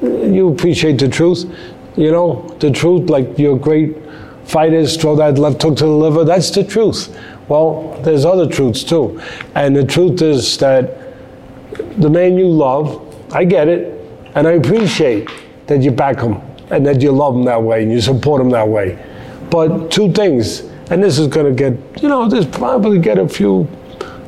you 0.01 0.49
appreciate 0.49 0.99
the 0.99 1.09
truth. 1.09 1.45
You 1.95 2.11
know, 2.11 2.55
the 2.59 2.69
truth, 2.69 3.09
like 3.09 3.39
you're 3.39 3.57
great 3.57 3.97
fighters 4.47 4.95
throw 4.95 5.15
that 5.15 5.37
left 5.37 5.61
hook 5.61 5.77
to 5.77 5.83
the 5.83 5.89
liver. 5.89 6.23
That's 6.23 6.51
the 6.51 6.63
truth. 6.63 7.15
Well, 7.47 7.99
there's 8.03 8.25
other 8.25 8.47
truths 8.47 8.83
too. 8.83 9.21
And 9.55 9.75
the 9.75 9.85
truth 9.85 10.21
is 10.21 10.57
that 10.57 11.15
the 11.99 12.09
man 12.09 12.37
you 12.37 12.47
love, 12.47 13.03
I 13.33 13.45
get 13.45 13.67
it, 13.67 14.01
and 14.35 14.47
I 14.47 14.51
appreciate 14.51 15.29
that 15.67 15.81
you 15.81 15.91
back 15.91 16.19
him 16.19 16.41
and 16.69 16.85
that 16.85 17.01
you 17.01 17.11
love 17.11 17.35
him 17.35 17.43
that 17.45 17.61
way 17.61 17.83
and 17.83 17.91
you 17.91 18.01
support 18.01 18.41
him 18.41 18.49
that 18.51 18.67
way. 18.67 19.03
But 19.49 19.89
two 19.89 20.11
things 20.11 20.63
and 20.89 21.03
this 21.03 21.19
is 21.19 21.27
going 21.27 21.45
to 21.45 21.51
get, 21.53 22.01
you 22.01 22.07
know, 22.07 22.29
this 22.29 22.45
probably 22.45 22.99
get 22.99 23.17
a 23.17 23.27
few 23.27 23.67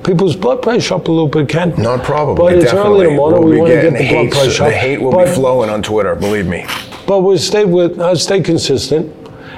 people's 0.03 0.35
blood 0.35 0.61
pressure 0.61 0.95
up 0.95 1.07
a 1.07 1.11
little 1.11 1.27
bit, 1.27 1.47
Ken. 1.47 1.73
Not 1.81 2.03
probably. 2.03 2.35
But 2.35 2.53
it's 2.53 2.71
Definitely. 2.71 2.91
early 2.91 3.05
in 3.05 3.11
the 3.11 3.17
morning. 3.17 3.39
We'll 3.41 3.49
we 3.49 3.57
want 3.57 3.71
to 3.71 3.81
get 3.81 3.93
the 3.93 4.09
blood 4.09 4.25
hate, 4.25 4.31
pressure 4.31 4.63
The 4.65 4.71
hate 4.71 5.01
will 5.01 5.11
but, 5.11 5.25
be 5.25 5.31
flowing 5.31 5.69
on 5.69 5.81
Twitter. 5.81 6.15
Believe 6.15 6.47
me. 6.47 6.65
But 7.07 7.21
we'll 7.21 7.37
stay 7.37 7.65
with, 7.65 7.99
I'll 7.99 8.15
stay 8.15 8.41
consistent, 8.41 9.15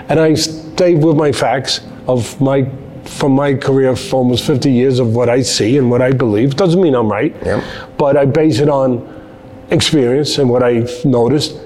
and 0.09 0.19
I 0.19 0.35
stay 0.35 0.95
with 0.95 1.17
my 1.17 1.31
facts 1.31 1.81
of 2.07 2.39
my, 2.39 2.69
from 3.17 3.33
my 3.33 3.53
career 3.53 3.95
for 3.95 4.17
almost 4.17 4.45
50 4.45 4.71
years 4.71 4.99
of 4.99 5.15
what 5.15 5.29
I 5.29 5.41
see 5.41 5.77
and 5.77 5.91
what 5.91 6.01
I 6.01 6.11
believe. 6.11 6.55
Doesn't 6.55 6.81
mean 6.81 6.95
I'm 6.95 7.11
right, 7.11 7.35
but 7.97 8.17
I 8.17 8.25
base 8.25 8.59
it 8.59 8.69
on 8.69 9.07
experience 9.69 10.37
and 10.37 10.49
what 10.49 10.63
I've 10.63 11.05
noticed. 11.05 11.57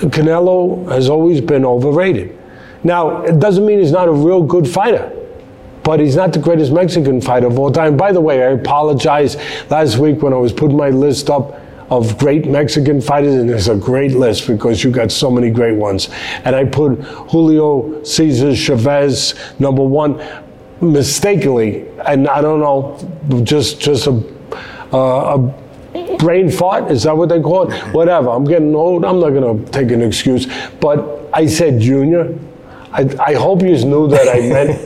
Canelo 0.00 0.90
has 0.90 1.10
always 1.10 1.40
been 1.40 1.64
overrated. 1.64 2.38
Now, 2.82 3.22
it 3.22 3.38
doesn't 3.38 3.66
mean 3.66 3.78
he's 3.78 3.92
not 3.92 4.08
a 4.08 4.12
real 4.12 4.42
good 4.42 4.66
fighter, 4.66 5.12
but 5.82 6.00
he's 6.00 6.16
not 6.16 6.32
the 6.32 6.38
greatest 6.38 6.72
Mexican 6.72 7.20
fighter 7.20 7.46
of 7.46 7.58
all 7.58 7.70
time. 7.70 7.96
By 7.96 8.12
the 8.12 8.20
way, 8.20 8.42
I 8.42 8.50
apologize 8.52 9.36
last 9.70 9.98
week 9.98 10.22
when 10.22 10.32
I 10.32 10.36
was 10.36 10.52
putting 10.52 10.76
my 10.76 10.90
list 10.90 11.28
up 11.28 11.60
of 11.90 12.16
great 12.18 12.46
Mexican 12.46 13.00
fighters, 13.00 13.34
and 13.34 13.50
it's 13.50 13.66
a 13.66 13.74
great 13.74 14.12
list 14.12 14.46
because 14.46 14.84
you 14.84 14.90
got 14.90 15.10
so 15.10 15.30
many 15.30 15.50
great 15.50 15.76
ones. 15.76 16.08
And 16.44 16.54
I 16.54 16.64
put 16.64 17.00
Julio 17.02 18.02
Cesar 18.04 18.54
Chavez 18.54 19.34
number 19.58 19.82
one 19.82 20.20
mistakenly, 20.80 21.86
and 22.06 22.28
I 22.28 22.40
don't 22.40 22.60
know, 22.60 23.42
just 23.44 23.80
just 23.80 24.06
a, 24.06 24.22
uh, 24.92 25.36
a 25.38 26.16
brain 26.18 26.50
fart. 26.50 26.90
Is 26.90 27.02
that 27.04 27.16
what 27.16 27.28
they 27.28 27.40
call 27.40 27.70
it? 27.70 27.78
Whatever. 27.94 28.30
I'm 28.30 28.44
getting 28.44 28.74
old. 28.74 29.04
I'm 29.04 29.20
not 29.20 29.30
going 29.30 29.64
to 29.64 29.70
take 29.72 29.90
an 29.90 30.02
excuse. 30.02 30.46
But 30.80 31.28
I 31.32 31.46
said 31.46 31.80
Junior. 31.80 32.38
I, 32.92 33.08
I 33.20 33.34
hope 33.34 33.62
you 33.62 33.68
knew 33.84 34.08
that 34.08 34.26
I 34.28 34.40
meant. 34.40 34.80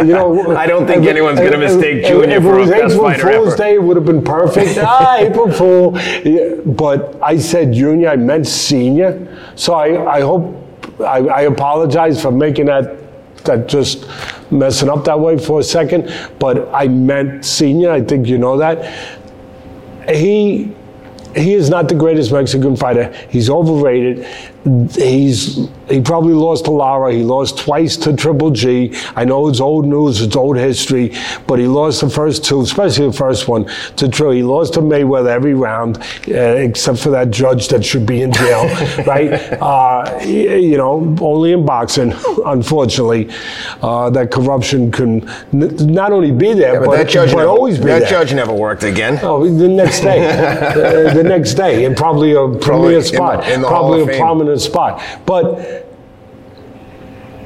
You 0.06 0.12
know, 0.12 0.56
I 0.56 0.66
don't 0.66 0.86
think 0.88 1.04
if- 1.04 1.08
anyone's 1.08 1.38
gonna 1.38 1.52
if- 1.52 1.72
mistake 1.74 2.02
if- 2.02 2.08
Junior 2.08 2.36
if 2.38 2.42
for 2.42 2.54
it 2.54 2.56
a 2.56 2.60
was 2.62 2.70
best 2.70 2.94
April 2.94 3.02
fighter 3.08 3.32
Fool's 3.32 3.48
ever. 3.48 3.56
Day, 3.56 3.74
it 3.74 3.82
would 3.82 3.96
have 3.96 4.04
been 4.04 4.24
perfect. 4.24 4.78
ah, 4.82 5.16
April 5.18 5.52
Fool. 5.52 5.98
Yeah, 6.24 6.56
but 6.66 7.16
I 7.22 7.38
said 7.38 7.72
Junior. 7.72 8.08
I 8.08 8.16
meant 8.16 8.46
Senior. 8.48 9.52
So 9.54 9.74
I, 9.74 10.16
I 10.16 10.20
hope. 10.20 10.56
I, 11.00 11.18
I 11.28 11.40
apologize 11.42 12.20
for 12.20 12.30
making 12.32 12.66
that 12.66 12.98
that 13.44 13.68
just 13.68 14.06
messing 14.50 14.88
up 14.88 15.04
that 15.04 15.18
way 15.18 15.38
for 15.38 15.60
a 15.60 15.64
second. 15.64 16.12
But 16.38 16.68
I 16.74 16.88
meant 16.88 17.44
Senior. 17.44 17.90
I 17.90 18.02
think 18.02 18.26
you 18.26 18.38
know 18.38 18.56
that 18.58 18.84
he 20.08 20.74
he 21.34 21.52
is 21.52 21.68
not 21.68 21.88
the 21.88 21.94
greatest 21.94 22.32
Mexican 22.32 22.76
fighter. 22.76 23.12
He's 23.28 23.50
overrated. 23.50 24.26
He's 24.94 25.68
he 25.88 26.00
probably 26.00 26.32
lost 26.32 26.64
to 26.64 26.72
Lara. 26.72 27.12
He 27.12 27.22
lost 27.22 27.58
twice 27.58 27.96
to 27.98 28.16
Triple 28.16 28.50
G. 28.50 28.92
I 29.14 29.24
know 29.24 29.46
it's 29.46 29.60
old 29.60 29.86
news, 29.86 30.20
it's 30.20 30.34
old 30.34 30.56
history, 30.56 31.14
but 31.46 31.60
he 31.60 31.68
lost 31.68 32.00
the 32.00 32.10
first 32.10 32.44
two, 32.44 32.60
especially 32.62 33.06
the 33.06 33.12
first 33.12 33.46
one 33.46 33.66
to 33.94 34.08
Triple. 34.08 34.32
He 34.32 34.42
lost 34.42 34.74
to 34.74 34.80
Mayweather 34.80 35.28
every 35.28 35.54
round, 35.54 35.98
uh, 36.26 36.32
except 36.32 36.98
for 36.98 37.10
that 37.10 37.30
judge 37.30 37.68
that 37.68 37.84
should 37.84 38.04
be 38.04 38.22
in 38.22 38.32
jail, 38.32 38.64
right? 39.06 39.30
Uh, 39.62 40.18
you 40.24 40.76
know, 40.76 41.14
only 41.20 41.52
in 41.52 41.64
boxing, 41.64 42.12
unfortunately, 42.46 43.30
uh, 43.82 44.10
that 44.10 44.32
corruption 44.32 44.90
can 44.90 45.28
n- 45.52 45.76
not 45.94 46.10
only 46.10 46.32
be 46.32 46.52
there, 46.54 46.80
But, 46.80 46.86
but, 46.86 46.96
that 46.96 47.08
judge 47.08 47.30
never, 47.32 47.46
always 47.46 47.78
be 47.78 47.84
there. 47.84 48.00
that 48.00 48.10
there. 48.10 48.24
judge 48.24 48.34
never 48.34 48.52
worked 48.52 48.82
again. 48.82 49.20
Oh, 49.22 49.48
the 49.48 49.68
next 49.68 50.00
day, 50.00 50.26
uh, 50.28 51.14
the 51.14 51.22
next 51.22 51.54
day, 51.54 51.84
and 51.84 51.96
probably 51.96 52.32
a 52.32 52.34
Probably 52.34 52.58
premier 52.60 52.90
in 52.90 52.98
the- 52.98 53.04
spot, 53.04 53.48
in 53.48 53.60
the 53.62 53.68
probably 53.68 54.02
a 54.02 54.06
Fame. 54.06 54.18
Spot. 54.60 55.02
But 55.24 55.86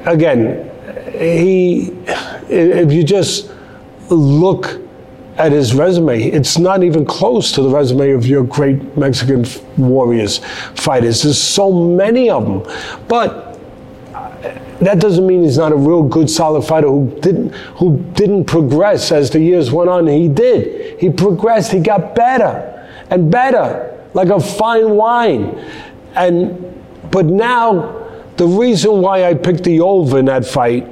again, 0.07 0.71
he, 1.13 1.93
if 2.49 2.93
you 2.93 3.05
just 3.05 3.51
look 4.11 4.81
at 5.37 5.53
his 5.53 5.75
resume, 5.75 6.23
it's 6.23 6.59
not 6.59 6.83
even 6.83 7.05
close 7.05 7.53
to 7.53 7.63
the 7.63 7.69
resume 7.69 8.11
of 8.11 8.27
your 8.27 8.45
great 8.45 8.97
Mexican 8.97 9.45
warriors 9.77 10.39
fighters. 10.75 11.23
There's 11.23 11.41
so 11.41 11.73
many 11.73 12.29
of 12.29 12.45
them, 12.45 13.07
but 13.09 13.51
that 14.81 14.99
doesn't 14.99 15.27
mean 15.27 15.43
he's 15.43 15.59
not 15.59 15.73
a 15.73 15.77
real 15.77 16.03
good 16.03 16.29
solid 16.31 16.63
fighter 16.63 16.89
who 16.89 17.15
didn't 17.21 17.51
who 17.53 17.99
didn't 18.15 18.47
progress 18.47 19.13
as 19.13 19.31
the 19.31 19.41
years 19.41 19.71
went 19.71 19.91
on. 19.91 20.07
He 20.07 20.29
did. 20.29 20.99
He 20.99 21.11
progressed. 21.11 21.73
He 21.73 21.81
got 21.81 22.15
better 22.15 22.89
and 23.11 23.31
better 23.31 24.09
like 24.15 24.29
a 24.29 24.41
fine 24.41 24.91
wine. 24.91 25.59
And 26.15 26.80
but 27.11 27.27
now 27.27 28.07
the 28.37 28.47
reason 28.47 29.01
why 29.01 29.25
I 29.25 29.35
picked 29.35 29.65
the 29.65 29.81
over 29.81 30.19
in 30.19 30.25
that 30.27 30.47
fight 30.47 30.87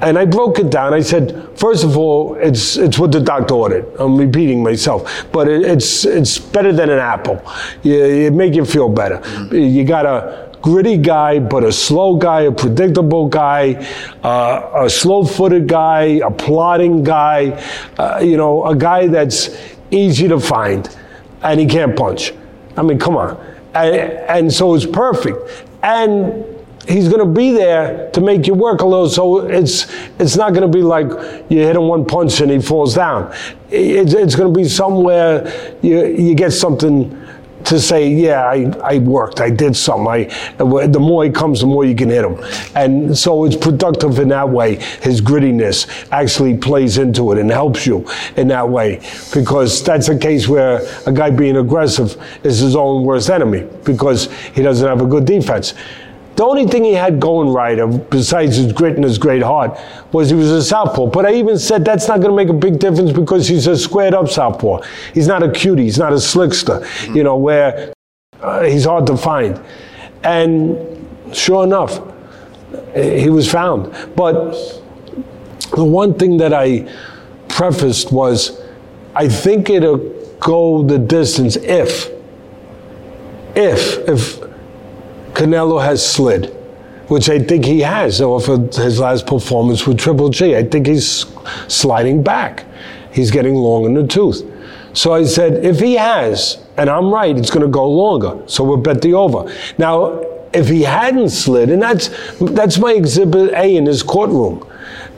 and 0.00 0.18
I 0.18 0.24
broke 0.26 0.58
it 0.58 0.70
down. 0.70 0.92
I 0.92 1.00
said, 1.00 1.48
first 1.58 1.82
of 1.84 1.96
all, 1.96 2.34
it's 2.34 2.76
it's 2.76 2.98
what 2.98 3.12
the 3.12 3.20
doctor 3.20 3.54
ordered. 3.54 3.86
I'm 3.98 4.16
repeating 4.16 4.62
myself, 4.62 5.26
but 5.32 5.48
it, 5.48 5.62
it's 5.62 6.04
it's 6.04 6.38
better 6.38 6.72
than 6.72 6.90
an 6.90 6.98
apple. 6.98 7.42
You, 7.82 8.04
it 8.04 8.32
make 8.32 8.54
you 8.54 8.64
feel 8.64 8.88
better. 8.88 9.22
You 9.54 9.84
got 9.84 10.04
a 10.04 10.52
gritty 10.60 10.98
guy, 10.98 11.38
but 11.38 11.64
a 11.64 11.72
slow 11.72 12.16
guy, 12.16 12.42
a 12.42 12.52
predictable 12.52 13.28
guy, 13.28 13.74
uh, 14.24 14.84
a 14.84 14.90
slow-footed 14.90 15.68
guy, 15.68 16.20
a 16.24 16.30
plodding 16.30 17.04
guy. 17.04 17.62
Uh, 17.96 18.18
you 18.22 18.36
know, 18.36 18.66
a 18.66 18.74
guy 18.74 19.06
that's 19.06 19.56
easy 19.90 20.28
to 20.28 20.40
find, 20.40 20.94
and 21.42 21.60
he 21.60 21.66
can't 21.66 21.96
punch. 21.96 22.32
I 22.76 22.82
mean, 22.82 22.98
come 22.98 23.16
on. 23.16 23.55
And, 23.76 23.96
and 24.28 24.52
so 24.52 24.74
it's 24.74 24.86
perfect. 24.86 25.38
And 25.82 26.44
he's 26.88 27.08
going 27.08 27.20
to 27.20 27.32
be 27.32 27.52
there 27.52 28.10
to 28.12 28.20
make 28.20 28.46
you 28.46 28.54
work 28.54 28.80
a 28.80 28.86
little. 28.86 29.08
So 29.08 29.46
it's 29.46 29.86
it's 30.18 30.36
not 30.36 30.54
going 30.54 30.70
to 30.70 30.78
be 30.78 30.82
like 30.82 31.08
you 31.50 31.60
hit 31.60 31.76
him 31.76 31.88
one 31.88 32.04
punch 32.04 32.40
and 32.40 32.50
he 32.50 32.60
falls 32.60 32.94
down. 32.94 33.34
It's, 33.70 34.14
it's 34.14 34.34
going 34.34 34.52
to 34.52 34.58
be 34.58 34.68
somewhere 34.68 35.78
you 35.82 36.06
you 36.06 36.34
get 36.34 36.52
something 36.52 37.25
to 37.66 37.80
say, 37.80 38.08
yeah, 38.08 38.44
I, 38.44 38.72
I 38.82 38.98
worked, 38.98 39.40
I 39.40 39.50
did 39.50 39.76
something. 39.76 40.06
I, 40.06 40.24
the 40.56 40.98
more 41.00 41.24
he 41.24 41.30
comes, 41.30 41.60
the 41.60 41.66
more 41.66 41.84
you 41.84 41.96
can 41.96 42.08
hit 42.08 42.24
him. 42.24 42.38
And 42.74 43.16
so 43.16 43.44
it's 43.44 43.56
productive 43.56 44.18
in 44.18 44.28
that 44.28 44.48
way. 44.48 44.76
His 45.02 45.20
grittiness 45.20 46.08
actually 46.12 46.56
plays 46.56 46.98
into 46.98 47.32
it 47.32 47.38
and 47.38 47.50
helps 47.50 47.86
you 47.86 48.08
in 48.36 48.48
that 48.48 48.68
way. 48.68 49.00
Because 49.34 49.82
that's 49.82 50.08
a 50.08 50.18
case 50.18 50.48
where 50.48 50.80
a 51.06 51.12
guy 51.12 51.30
being 51.30 51.56
aggressive 51.56 52.16
is 52.44 52.60
his 52.60 52.76
own 52.76 53.04
worst 53.04 53.30
enemy 53.30 53.66
because 53.84 54.32
he 54.54 54.62
doesn't 54.62 54.86
have 54.86 55.00
a 55.00 55.06
good 55.06 55.24
defense. 55.24 55.74
The 56.36 56.44
only 56.44 56.66
thing 56.66 56.84
he 56.84 56.92
had 56.92 57.18
going 57.18 57.48
right, 57.48 57.78
besides 58.10 58.56
his 58.56 58.70
grit 58.70 58.96
and 58.96 59.04
his 59.04 59.16
great 59.16 59.42
heart, 59.42 59.78
was 60.12 60.28
he 60.28 60.36
was 60.36 60.50
a 60.50 60.62
southpaw. 60.62 61.06
But 61.06 61.24
I 61.24 61.32
even 61.34 61.58
said 61.58 61.82
that's 61.82 62.08
not 62.08 62.20
going 62.20 62.30
to 62.30 62.36
make 62.36 62.50
a 62.50 62.58
big 62.58 62.78
difference 62.78 63.10
because 63.10 63.48
he's 63.48 63.66
a 63.66 63.76
squared 63.76 64.12
up 64.12 64.28
southpaw. 64.28 64.82
He's 65.14 65.26
not 65.26 65.42
a 65.42 65.50
cutie. 65.50 65.84
He's 65.84 65.98
not 65.98 66.12
a 66.12 66.16
slickster. 66.16 66.86
You 67.14 67.24
know 67.24 67.36
where 67.36 67.94
uh, 68.40 68.64
he's 68.64 68.84
hard 68.84 69.06
to 69.06 69.16
find. 69.16 69.58
And 70.24 71.08
sure 71.32 71.64
enough, 71.64 72.00
he 72.94 73.30
was 73.30 73.50
found. 73.50 73.90
But 74.14 74.52
the 75.74 75.84
one 75.84 76.18
thing 76.18 76.36
that 76.36 76.52
I 76.52 76.92
prefaced 77.48 78.12
was, 78.12 78.60
I 79.14 79.26
think 79.28 79.70
it'll 79.70 79.98
go 80.38 80.82
the 80.82 80.98
distance 80.98 81.56
if, 81.56 82.10
if, 83.54 84.06
if 84.06 84.45
Canelo 85.36 85.84
has 85.84 86.04
slid, 86.04 86.46
which 87.08 87.28
I 87.28 87.38
think 87.38 87.66
he 87.66 87.80
has 87.80 88.22
off 88.22 88.48
of 88.48 88.74
his 88.74 88.98
last 88.98 89.26
performance 89.26 89.86
with 89.86 89.98
Triple 89.98 90.30
G. 90.30 90.56
I 90.56 90.64
think 90.64 90.86
he's 90.86 91.26
sliding 91.68 92.22
back. 92.22 92.64
He's 93.12 93.30
getting 93.30 93.54
long 93.54 93.84
in 93.84 93.92
the 93.92 94.06
tooth. 94.06 94.42
So 94.94 95.12
I 95.12 95.24
said, 95.24 95.62
if 95.62 95.78
he 95.78 95.92
has, 95.94 96.64
and 96.78 96.88
I'm 96.88 97.12
right, 97.12 97.36
it's 97.36 97.50
going 97.50 97.66
to 97.66 97.68
go 97.68 97.86
longer. 97.86 98.42
So 98.46 98.64
we'll 98.64 98.78
bet 98.78 99.02
the 99.02 99.12
over. 99.12 99.54
Now, 99.76 100.24
if 100.54 100.68
he 100.68 100.82
hadn't 100.82 101.28
slid, 101.28 101.68
and 101.68 101.82
that's 101.82 102.08
that's 102.40 102.78
my 102.78 102.92
exhibit 102.92 103.52
A 103.52 103.76
in 103.76 103.84
his 103.84 104.02
courtroom, 104.02 104.66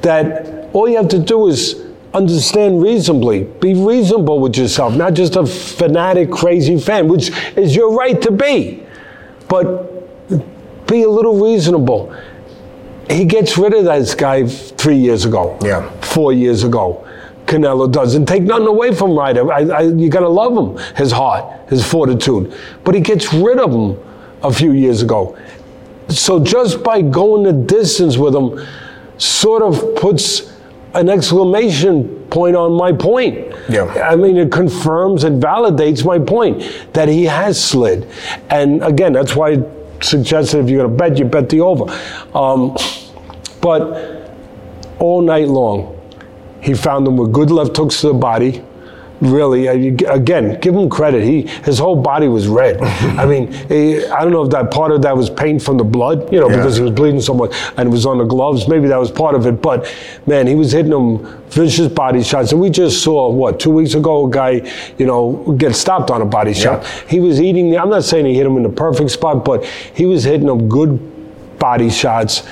that 0.02 0.68
all 0.72 0.88
you 0.88 0.96
have 0.96 1.08
to 1.10 1.20
do 1.20 1.46
is 1.46 1.86
understand 2.12 2.82
reasonably, 2.82 3.44
be 3.44 3.74
reasonable 3.74 4.40
with 4.40 4.56
yourself, 4.56 4.96
not 4.96 5.14
just 5.14 5.36
a 5.36 5.46
fanatic, 5.46 6.32
crazy 6.32 6.76
fan, 6.76 7.06
which 7.06 7.30
is 7.56 7.76
your 7.76 7.94
right 7.94 8.20
to 8.22 8.32
be, 8.32 8.84
but 9.48 9.97
be 10.88 11.02
a 11.02 11.08
little 11.08 11.40
reasonable. 11.40 12.14
He 13.08 13.24
gets 13.24 13.56
rid 13.56 13.72
of 13.74 13.84
this 13.84 14.14
guy 14.14 14.46
three 14.46 14.96
years 14.96 15.24
ago, 15.24 15.56
Yeah. 15.62 15.88
four 16.00 16.32
years 16.32 16.64
ago. 16.64 17.04
Canelo 17.46 17.90
doesn't 17.90 18.26
take 18.26 18.42
nothing 18.42 18.66
away 18.66 18.94
from 18.94 19.16
Ryder. 19.16 19.50
I, 19.50 19.60
I, 19.60 19.80
you 19.82 20.10
gotta 20.10 20.28
love 20.28 20.52
him, 20.56 20.76
his 20.96 21.10
heart, 21.10 21.44
his 21.70 21.86
fortitude. 21.86 22.52
But 22.84 22.94
he 22.94 23.00
gets 23.00 23.32
rid 23.32 23.58
of 23.58 23.70
him 23.72 23.98
a 24.42 24.52
few 24.52 24.72
years 24.72 25.00
ago. 25.00 25.38
So 26.08 26.42
just 26.42 26.82
by 26.82 27.00
going 27.00 27.44
the 27.44 27.52
distance 27.54 28.18
with 28.18 28.34
him, 28.34 28.66
sort 29.16 29.62
of 29.62 29.94
puts 29.96 30.52
an 30.94 31.08
exclamation 31.08 32.08
point 32.30 32.54
on 32.56 32.72
my 32.72 32.92
point. 32.92 33.38
Yeah. 33.68 33.84
I 34.10 34.16
mean, 34.16 34.36
it 34.36 34.52
confirms 34.52 35.24
and 35.24 35.42
validates 35.42 36.04
my 36.04 36.18
point 36.18 36.62
that 36.92 37.08
he 37.08 37.24
has 37.24 37.62
slid. 37.62 38.06
And 38.50 38.82
again, 38.82 39.12
that's 39.14 39.34
why 39.34 39.56
I 40.00 40.04
suggested 40.04 40.64
if 40.64 40.70
you're 40.70 40.86
going 40.86 40.96
to 40.96 40.96
bet, 40.96 41.18
you 41.18 41.24
bet 41.24 41.48
the 41.48 41.60
over. 41.60 41.84
Um, 42.36 42.76
but 43.60 44.18
all 44.98 45.22
night 45.22 45.48
long. 45.48 45.94
He 46.60 46.74
found 46.74 47.06
them 47.06 47.16
with 47.16 47.32
good 47.32 47.50
left 47.50 47.76
hooks 47.76 48.00
to 48.00 48.08
the 48.08 48.14
body. 48.14 48.62
Really, 49.20 49.66
again, 49.66 50.60
give 50.60 50.76
him 50.76 50.88
credit. 50.88 51.24
He 51.24 51.42
his 51.42 51.78
whole 51.78 52.00
body 52.00 52.28
was 52.28 52.46
red. 52.46 52.80
I 52.82 53.26
mean, 53.26 53.52
he, 53.68 54.04
I 54.06 54.22
don't 54.22 54.30
know 54.32 54.44
if 54.44 54.50
that 54.50 54.70
part 54.70 54.92
of 54.92 55.02
that 55.02 55.16
was 55.16 55.28
paint 55.28 55.60
from 55.60 55.76
the 55.76 55.84
blood, 55.84 56.32
you 56.32 56.38
know, 56.38 56.48
yeah. 56.48 56.56
because 56.56 56.76
he 56.76 56.82
was 56.82 56.92
bleeding 56.92 57.20
so 57.20 57.34
much 57.34 57.52
and 57.76 57.88
it 57.88 57.90
was 57.90 58.06
on 58.06 58.18
the 58.18 58.24
gloves. 58.24 58.68
Maybe 58.68 58.86
that 58.86 58.96
was 58.96 59.10
part 59.10 59.34
of 59.34 59.44
it. 59.46 59.60
But 59.60 59.92
man, 60.26 60.46
he 60.46 60.54
was 60.54 60.70
hitting 60.70 60.92
them 60.92 61.42
vicious 61.48 61.88
body 61.88 62.22
shots. 62.22 62.52
And 62.52 62.60
we 62.60 62.70
just 62.70 63.02
saw 63.02 63.28
what 63.30 63.58
two 63.58 63.70
weeks 63.70 63.94
ago 63.94 64.28
a 64.28 64.30
guy, 64.30 64.70
you 64.98 65.06
know, 65.06 65.54
get 65.58 65.74
stopped 65.74 66.12
on 66.12 66.22
a 66.22 66.26
body 66.26 66.54
shot. 66.54 66.82
Yeah. 66.82 67.08
He 67.08 67.20
was 67.20 67.40
eating. 67.40 67.76
I'm 67.76 67.90
not 67.90 68.04
saying 68.04 68.24
he 68.26 68.34
hit 68.34 68.46
him 68.46 68.56
in 68.56 68.62
the 68.62 68.68
perfect 68.68 69.10
spot, 69.10 69.44
but 69.44 69.64
he 69.64 70.06
was 70.06 70.22
hitting 70.22 70.46
them 70.46 70.68
good 70.68 71.58
body 71.58 71.90
shots, 71.90 72.44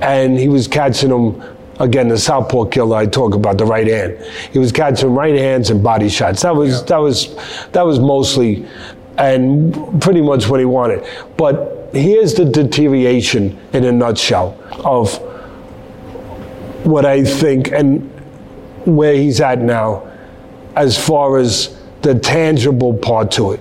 and 0.00 0.38
he 0.38 0.48
was 0.48 0.66
catching 0.68 1.10
them 1.10 1.42
again, 1.78 2.08
the 2.08 2.18
southpaw 2.18 2.66
killer 2.66 2.96
I 2.96 3.06
talk 3.06 3.34
about, 3.34 3.58
the 3.58 3.64
right 3.64 3.86
hand. 3.86 4.18
He 4.52 4.58
was 4.58 4.72
catching 4.72 5.14
right 5.14 5.34
hands 5.34 5.70
and 5.70 5.82
body 5.82 6.08
shots. 6.08 6.42
That 6.42 6.54
was 6.54 6.80
yeah. 6.80 6.86
that 6.86 6.98
was 6.98 7.36
that 7.72 7.82
was 7.82 7.98
mostly 7.98 8.66
and 9.16 10.00
pretty 10.00 10.20
much 10.20 10.48
what 10.48 10.60
he 10.60 10.66
wanted. 10.66 11.06
But 11.36 11.90
here's 11.92 12.34
the 12.34 12.44
deterioration 12.44 13.58
in 13.72 13.84
a 13.84 13.92
nutshell 13.92 14.56
of 14.84 15.16
what 16.84 17.04
I 17.04 17.24
think 17.24 17.72
and 17.72 18.08
where 18.86 19.14
he's 19.14 19.40
at 19.40 19.60
now 19.60 20.08
as 20.76 20.96
far 20.96 21.38
as 21.38 21.76
the 22.02 22.18
tangible 22.18 22.94
part 22.94 23.32
to 23.32 23.52
it. 23.52 23.60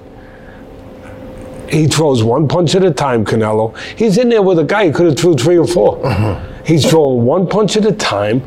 He 1.70 1.88
throws 1.88 2.24
one 2.24 2.48
punch 2.48 2.76
at 2.76 2.84
a 2.84 2.92
time, 2.92 3.26
Canelo. 3.26 3.76
He's 3.98 4.18
in 4.18 4.30
there 4.30 4.42
with 4.42 4.60
a 4.60 4.64
guy 4.64 4.88
who 4.88 4.94
could 4.94 5.06
have 5.08 5.20
threw 5.20 5.36
three 5.36 5.58
or 5.58 5.68
4 5.68 5.98
mm-hmm. 5.98 6.57
He's 6.68 6.88
throwing 6.88 7.24
one 7.24 7.48
punch 7.48 7.78
at 7.78 7.86
a 7.86 7.94
time, 7.94 8.44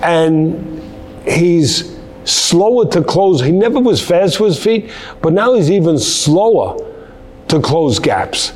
and 0.00 0.80
he's 1.26 1.98
slower 2.24 2.86
to 2.86 3.02
close. 3.02 3.40
He 3.40 3.50
never 3.50 3.80
was 3.80 4.00
fast 4.00 4.38
with 4.38 4.54
his 4.54 4.62
feet, 4.62 4.92
but 5.20 5.32
now 5.32 5.54
he's 5.54 5.72
even 5.72 5.98
slower 5.98 6.78
to 7.48 7.60
close 7.60 7.98
gaps. 7.98 8.52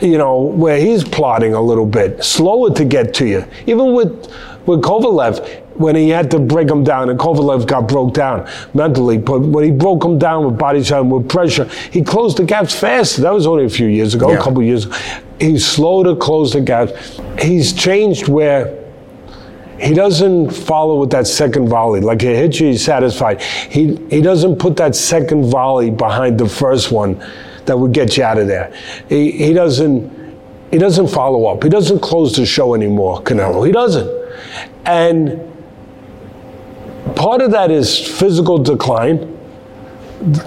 You 0.00 0.18
know, 0.18 0.40
where 0.40 0.80
he's 0.80 1.04
plotting 1.04 1.54
a 1.54 1.62
little 1.62 1.86
bit, 1.86 2.24
slower 2.24 2.74
to 2.74 2.84
get 2.84 3.14
to 3.14 3.26
you. 3.26 3.44
Even 3.66 3.94
with 3.94 4.26
with 4.66 4.82
Kovalev, 4.82 5.62
when 5.76 5.94
he 5.94 6.08
had 6.08 6.32
to 6.32 6.40
break 6.40 6.68
him 6.68 6.82
down, 6.82 7.08
and 7.10 7.18
Kovalev 7.18 7.64
got 7.66 7.86
broke 7.86 8.12
down 8.12 8.50
mentally, 8.74 9.18
but 9.18 9.38
when 9.38 9.62
he 9.62 9.70
broke 9.70 10.04
him 10.04 10.18
down 10.18 10.44
with 10.44 10.58
body 10.58 10.82
shot 10.82 11.02
and 11.02 11.12
with 11.12 11.28
pressure, 11.28 11.64
he 11.92 12.02
closed 12.02 12.38
the 12.38 12.44
gaps 12.44 12.74
faster. 12.74 13.22
That 13.22 13.32
was 13.32 13.46
only 13.46 13.66
a 13.66 13.70
few 13.70 13.86
years 13.86 14.14
ago, 14.14 14.32
yeah. 14.32 14.38
a 14.38 14.42
couple 14.42 14.64
years 14.64 14.86
ago. 14.86 14.96
He's 15.40 15.66
slow 15.66 16.02
to 16.02 16.16
close 16.16 16.52
the 16.52 16.60
gap. 16.60 16.90
He's 17.38 17.72
changed 17.72 18.28
where 18.28 18.74
he 19.80 19.94
doesn't 19.94 20.50
follow 20.50 20.98
with 20.98 21.10
that 21.10 21.26
second 21.26 21.68
volley. 21.68 22.00
Like 22.00 22.20
he 22.20 22.28
hits 22.28 22.58
you, 22.58 22.68
he's 22.68 22.84
satisfied. 22.84 23.40
He 23.40 23.96
he 24.10 24.20
doesn't 24.20 24.56
put 24.56 24.76
that 24.78 24.96
second 24.96 25.44
volley 25.50 25.90
behind 25.90 26.38
the 26.38 26.48
first 26.48 26.90
one 26.90 27.24
that 27.66 27.78
would 27.78 27.92
get 27.92 28.16
you 28.16 28.24
out 28.24 28.38
of 28.38 28.48
there. 28.48 28.72
He 29.08 29.30
he 29.30 29.52
doesn't 29.52 30.18
he 30.72 30.78
doesn't 30.78 31.08
follow 31.08 31.46
up. 31.46 31.62
He 31.62 31.68
doesn't 31.68 32.00
close 32.00 32.34
the 32.34 32.44
show 32.44 32.74
anymore, 32.74 33.22
Canelo. 33.22 33.64
He 33.64 33.72
doesn't. 33.72 34.10
And 34.84 35.40
part 37.14 37.40
of 37.40 37.52
that 37.52 37.70
is 37.70 37.96
physical 37.98 38.58
decline. 38.58 39.36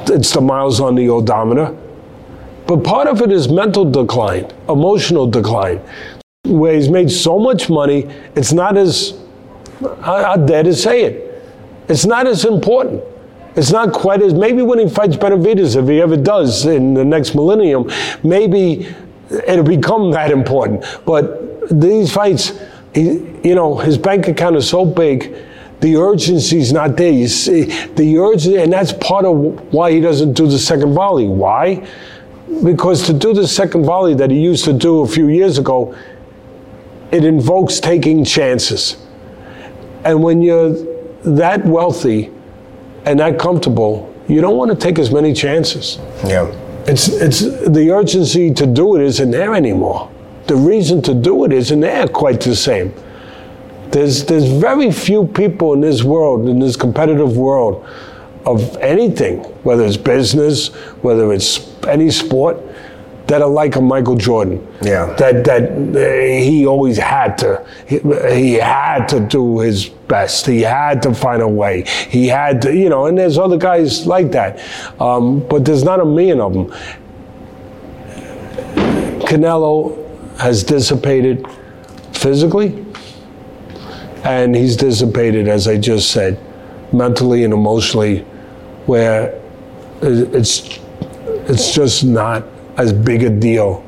It's 0.07 0.33
the 0.33 0.41
miles 0.41 0.81
on 0.81 0.95
the 0.95 1.09
odometer. 1.09 1.75
But 2.71 2.85
part 2.85 3.09
of 3.09 3.21
it 3.21 3.33
is 3.33 3.49
mental 3.49 3.83
decline, 3.83 4.49
emotional 4.69 5.27
decline, 5.27 5.81
where 6.45 6.73
he's 6.73 6.87
made 6.87 7.11
so 7.11 7.37
much 7.37 7.69
money, 7.69 8.09
it's 8.33 8.53
not 8.53 8.77
as, 8.77 9.21
I, 10.03 10.23
I 10.23 10.37
dare 10.37 10.63
to 10.63 10.73
say 10.73 11.03
it, 11.03 11.43
it's 11.89 12.05
not 12.05 12.27
as 12.27 12.45
important. 12.45 13.03
It's 13.57 13.73
not 13.73 13.91
quite 13.91 14.21
as, 14.21 14.33
maybe 14.33 14.61
when 14.61 14.79
he 14.79 14.87
fights 14.87 15.17
Benavidez, 15.17 15.75
if 15.75 15.89
he 15.89 15.99
ever 15.99 16.15
does 16.15 16.65
in 16.65 16.93
the 16.93 17.03
next 17.03 17.35
millennium, 17.35 17.91
maybe 18.23 18.87
it'll 19.29 19.65
become 19.65 20.11
that 20.11 20.31
important. 20.31 20.85
But 21.05 21.67
these 21.69 22.13
fights, 22.13 22.57
he, 22.95 23.19
you 23.43 23.53
know, 23.53 23.75
his 23.75 23.97
bank 23.97 24.29
account 24.29 24.55
is 24.55 24.69
so 24.69 24.85
big, 24.85 25.35
the 25.81 25.97
urgency's 25.97 26.71
not 26.71 26.95
there. 26.95 27.11
You 27.11 27.27
see, 27.27 27.63
the 27.95 28.17
urgency, 28.17 28.55
and 28.55 28.71
that's 28.71 28.93
part 28.93 29.25
of 29.25 29.35
why 29.73 29.91
he 29.91 29.99
doesn't 29.99 30.35
do 30.35 30.47
the 30.47 30.57
second 30.57 30.93
volley. 30.93 31.27
Why? 31.27 31.85
Because 32.63 33.05
to 33.07 33.13
do 33.13 33.33
the 33.33 33.47
second 33.47 33.85
volley 33.85 34.13
that 34.15 34.29
he 34.29 34.39
used 34.39 34.65
to 34.65 34.73
do 34.73 35.01
a 35.01 35.07
few 35.07 35.29
years 35.29 35.57
ago, 35.57 35.95
it 37.11 37.25
invokes 37.25 37.79
taking 37.79 38.23
chances. 38.23 38.97
And 40.03 40.23
when 40.23 40.41
you're 40.41 40.73
that 41.23 41.65
wealthy 41.65 42.31
and 43.05 43.19
that 43.19 43.39
comfortable, 43.39 44.13
you 44.27 44.41
don't 44.41 44.57
want 44.57 44.71
to 44.71 44.77
take 44.77 44.99
as 44.99 45.11
many 45.11 45.33
chances. 45.33 45.97
Yeah. 46.25 46.51
It's 46.87 47.09
it's 47.09 47.41
the 47.41 47.91
urgency 47.91 48.53
to 48.53 48.65
do 48.65 48.95
it 48.95 49.03
isn't 49.03 49.31
there 49.31 49.53
anymore. 49.53 50.09
The 50.47 50.55
reason 50.55 51.01
to 51.03 51.13
do 51.13 51.45
it 51.45 51.53
isn't 51.53 51.79
there 51.79 52.07
quite 52.07 52.41
the 52.41 52.55
same. 52.55 52.93
There's 53.91 54.25
there's 54.25 54.47
very 54.49 54.91
few 54.91 55.27
people 55.27 55.73
in 55.73 55.81
this 55.81 56.03
world, 56.03 56.47
in 56.47 56.59
this 56.59 56.75
competitive 56.75 57.37
world, 57.37 57.85
of 58.45 58.77
anything, 58.77 59.39
whether 59.63 59.85
it's 59.85 59.97
business, 59.97 60.69
whether 61.03 61.31
it's 61.31 61.75
any 61.85 62.09
sport, 62.09 62.57
that 63.27 63.41
are 63.41 63.49
like 63.49 63.75
a 63.77 63.81
Michael 63.81 64.17
Jordan. 64.17 64.67
Yeah. 64.81 65.13
That 65.13 65.45
that 65.45 65.71
uh, 65.71 66.43
he 66.43 66.65
always 66.65 66.97
had 66.97 67.37
to 67.37 67.65
he, 67.87 67.99
he, 68.35 68.53
had 68.53 69.07
to 69.09 69.19
do 69.21 69.59
his 69.59 69.87
best. 69.87 70.45
He 70.45 70.61
had 70.61 71.01
to 71.03 71.13
find 71.13 71.41
a 71.41 71.47
way. 71.47 71.83
He 72.09 72.27
had 72.27 72.61
to, 72.63 72.75
you 72.75 72.89
know, 72.89 73.05
and 73.05 73.17
there's 73.17 73.37
other 73.37 73.57
guys 73.57 74.05
like 74.05 74.31
that. 74.31 74.59
Um, 74.99 75.47
but 75.47 75.63
there's 75.63 75.83
not 75.83 75.99
a 75.99 76.05
million 76.05 76.41
of 76.41 76.53
them. 76.53 76.71
Canelo 79.21 79.97
has 80.37 80.63
dissipated 80.63 81.45
physically 82.11 82.85
and 84.23 84.55
he's 84.55 84.75
dissipated 84.75 85.47
as 85.47 85.67
I 85.67 85.77
just 85.77 86.11
said 86.11 86.39
mentally 86.93 87.43
and 87.43 87.53
emotionally 87.53 88.25
where 88.85 89.39
it's 90.01 90.79
it's 91.47 91.73
just 91.73 92.03
not 92.03 92.43
as 92.77 92.93
big 92.93 93.23
a 93.23 93.29
deal 93.29 93.83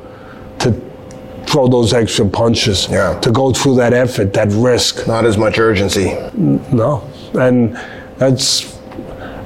to 0.59 0.71
throw 1.45 1.67
those 1.67 1.93
extra 1.93 2.27
punches, 2.27 2.87
yeah. 2.89 3.19
to 3.19 3.31
go 3.31 3.51
through 3.51 3.75
that 3.75 3.93
effort, 3.93 4.33
that 4.33 4.49
risk. 4.51 5.07
Not 5.07 5.25
as 5.25 5.37
much 5.37 5.59
urgency. 5.59 6.15
No, 6.33 7.09
and 7.33 7.75
that's 8.17 8.77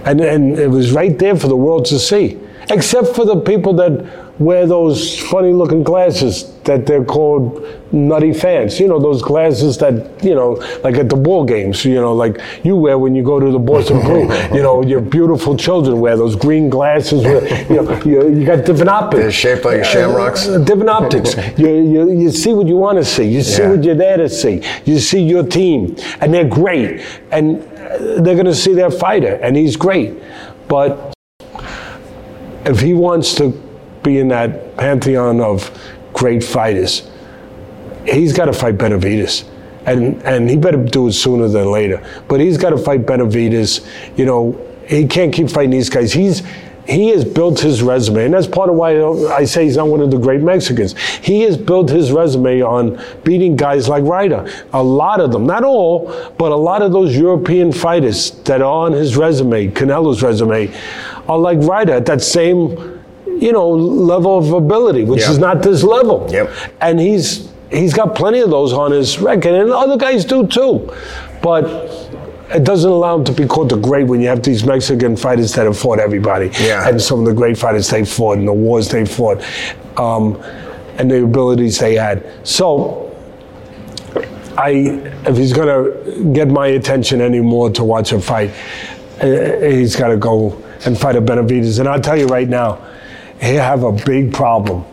and 0.06 0.22
and 0.22 0.58
it 0.58 0.70
was 0.70 0.92
right 0.92 1.18
there 1.18 1.36
for 1.36 1.48
the 1.48 1.56
world 1.56 1.86
to 1.86 2.00
see, 2.00 2.40
except 2.70 3.16
for 3.16 3.26
the 3.26 3.40
people 3.40 3.74
that 3.74 4.17
wear 4.40 4.68
those 4.68 5.20
funny 5.20 5.52
looking 5.52 5.84
glasses 5.84 6.54
that 6.62 6.86
they're 6.86 7.04
called 7.04 7.66
nutty 7.92 8.34
fans. 8.34 8.80
You 8.80 8.88
know, 8.88 9.00
those 9.00 9.22
glasses 9.22 9.78
that, 9.80 10.24
you 10.24 10.36
know, 10.36 10.54
like 10.84 10.96
at 10.96 11.10
the 11.10 11.16
ball 11.16 11.46
games, 11.46 11.84
you 11.86 11.96
know, 11.96 12.14
like 12.14 12.42
you 12.64 12.76
wear 12.76 13.00
when 13.00 13.16
you 13.16 13.24
go 13.24 13.40
to 13.40 13.52
the 13.52 13.60
Boston 13.60 14.02
Brew. 14.06 14.32
you 14.56 14.62
know, 14.62 14.84
your 14.84 15.02
beautiful 15.02 15.58
children 15.58 16.00
wear 16.00 16.18
those 16.18 16.36
green 16.36 16.70
glasses. 16.70 17.24
With, 17.24 17.70
you 17.70 17.78
know, 17.78 18.04
you, 18.04 18.40
you 18.40 18.46
got 18.46 18.66
different 18.66 18.90
optics. 18.90 19.22
They're 19.22 19.32
shaped 19.32 19.66
like 19.66 19.84
shamrocks. 19.86 20.48
Uh, 20.48 20.60
different 20.60 20.90
optics. 20.90 21.36
you, 21.58 21.68
you, 21.68 22.12
you 22.12 22.32
see 22.32 22.54
what 22.54 22.68
you 22.68 22.78
want 22.78 22.98
to 22.98 23.06
see. 23.06 23.24
You 23.24 23.42
see 23.42 23.64
yeah. 23.64 23.72
what 23.72 23.84
you're 23.84 23.96
there 23.96 24.18
to 24.18 24.30
see. 24.30 24.64
You 24.86 25.00
see 25.00 25.24
your 25.24 25.46
team. 25.46 25.96
And 26.22 26.34
they're 26.34 26.48
great. 26.48 27.06
And 27.32 27.64
they're 28.24 28.36
going 28.36 28.46
to 28.46 28.56
see 28.56 28.74
their 28.74 28.92
fighter. 28.92 29.36
And 29.36 29.56
he's 29.56 29.76
great. 29.78 30.22
But 30.68 31.14
if 32.66 32.82
he 32.82 32.94
wants 32.94 33.34
to 33.36 33.67
be 34.04 34.20
in 34.20 34.28
that 34.30 34.76
pantheon 34.78 35.42
of 35.42 35.72
great 36.14 36.44
fighters. 36.44 37.10
He's 38.06 38.34
got 38.34 38.46
to 38.46 38.54
fight 38.54 38.78
Benavidez. 38.78 39.48
And, 39.86 40.22
and 40.24 40.50
he 40.50 40.58
better 40.58 40.84
do 40.84 41.08
it 41.08 41.14
sooner 41.14 41.48
than 41.48 41.72
later. 41.72 42.04
But 42.28 42.40
he's 42.40 42.58
got 42.58 42.72
to 42.72 42.78
fight 42.78 43.06
Benavidez. 43.06 43.86
You 44.18 44.26
know, 44.26 44.68
he 44.88 45.08
can't 45.08 45.34
keep 45.34 45.50
fighting 45.50 45.72
these 45.72 45.90
guys. 45.90 46.12
He's 46.12 46.44
he 46.88 47.10
has 47.10 47.26
built 47.26 47.60
his 47.60 47.84
resume, 47.84 48.26
and 48.26 48.34
that's 48.34 48.48
part 48.48 48.70
of 48.70 48.76
why 48.76 48.98
I 49.34 49.44
say 49.44 49.66
he's 49.66 49.76
not 49.76 49.90
one 49.90 50.00
of 50.00 50.10
the 50.10 50.18
great 50.18 50.42
Mexicans. 50.42 50.98
He 51.18 51.42
has 51.42 51.58
built 51.58 51.90
his 51.90 52.14
resume 52.14 52.62
on 52.62 53.04
beating 53.26 53.58
guys 53.58 53.90
like 53.90 54.06
Ryder. 54.06 54.50
A 54.72 54.82
lot 54.82 55.20
of 55.20 55.34
them, 55.34 55.46
not 55.46 55.66
all, 55.66 56.08
but 56.38 56.54
a 56.54 56.56
lot 56.56 56.82
of 56.82 56.94
those 56.94 57.16
European 57.16 57.74
fighters 57.74 58.32
that 58.46 58.62
are 58.62 58.86
on 58.86 58.94
his 58.94 59.18
resume, 59.18 59.70
Canelo's 59.72 60.24
resume, 60.24 60.74
are 61.28 61.38
like 61.38 61.60
Ryder 61.60 61.94
at 61.94 62.06
that 62.06 62.22
same 62.22 62.97
you 63.42 63.52
know, 63.52 63.70
level 63.70 64.38
of 64.38 64.52
ability, 64.52 65.04
which 65.04 65.22
yep. 65.22 65.30
is 65.32 65.38
not 65.38 65.62
this 65.64 65.84
level. 65.84 66.28
Yep. 66.32 66.50
And 66.82 67.00
he's 67.00 67.52
he's 67.72 67.94
got 67.94 68.16
plenty 68.16 68.40
of 68.40 68.50
those 68.50 68.74
on 68.74 68.92
his 68.92 69.20
record, 69.20 69.54
and 69.54 69.72
other 69.72 69.98
guys 69.98 70.26
do 70.26 70.48
too. 70.48 70.94
But 71.42 71.66
it 72.50 72.64
doesn't 72.64 72.90
allow 72.90 73.18
him 73.18 73.26
to 73.26 73.34
be 73.34 73.46
called 73.46 73.70
the 73.70 73.78
great 73.78 74.08
when 74.08 74.22
you 74.22 74.28
have 74.28 74.42
these 74.42 74.66
Mexican 74.66 75.18
fighters 75.18 75.54
that 75.54 75.66
have 75.66 75.78
fought 75.78 76.00
everybody, 76.00 76.50
yeah. 76.60 76.88
and 76.88 77.02
some 77.02 77.20
of 77.20 77.26
the 77.26 77.34
great 77.34 77.58
fighters 77.58 77.90
they 77.90 78.06
fought 78.06 78.38
and 78.38 78.48
the 78.48 78.54
wars 78.54 78.90
they 78.90 79.06
fought, 79.06 79.44
um, 79.98 80.36
and 80.98 81.12
the 81.12 81.24
abilities 81.24 81.80
they 81.80 81.96
had. 81.96 82.26
So 82.48 83.04
I 84.58 84.70
if 85.26 85.38
he's 85.38 85.54
gonna 85.54 85.92
get 86.32 86.48
my 86.48 86.68
attention 86.68 87.22
anymore 87.22 87.70
to 87.72 87.84
watch 87.84 88.12
a 88.12 88.20
fight, 88.20 88.52
uh, 89.22 89.60
he's 89.60 89.96
got 89.96 90.10
to 90.10 90.18
go 90.18 90.62
and 90.86 90.98
fight 90.98 91.16
a 91.16 91.22
Benavidez. 91.22 91.80
And 91.80 91.90
I'll 91.90 92.02
tell 92.02 92.18
you 92.18 92.28
right 92.28 92.48
now, 92.48 92.80
he'll 93.40 93.62
have 93.62 93.84
a 93.84 93.92
big 93.92 94.34
problem 94.34 94.86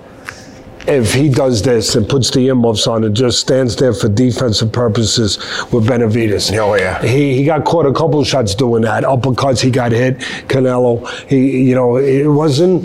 if 0.86 1.14
he 1.14 1.30
does 1.30 1.62
this 1.62 1.94
and 1.94 2.08
puts 2.08 2.30
the 2.30 2.40
earmuffs 2.40 2.86
on 2.86 3.04
and 3.04 3.16
just 3.16 3.40
stands 3.40 3.74
there 3.76 3.94
for 3.94 4.08
defensive 4.08 4.70
purposes 4.70 5.38
with 5.72 5.86
Benavidez. 5.86 6.56
Oh, 6.58 6.74
yeah. 6.74 7.02
He, 7.02 7.36
he 7.36 7.44
got 7.44 7.64
caught 7.64 7.86
a 7.86 7.92
couple 7.92 8.22
shots 8.24 8.54
doing 8.54 8.82
that. 8.82 9.04
Uppercuts, 9.04 9.62
he 9.62 9.70
got 9.70 9.92
hit. 9.92 10.18
Canelo, 10.48 11.08
he, 11.26 11.68
you 11.68 11.74
know, 11.74 11.96
it 11.96 12.26
wasn't. 12.26 12.84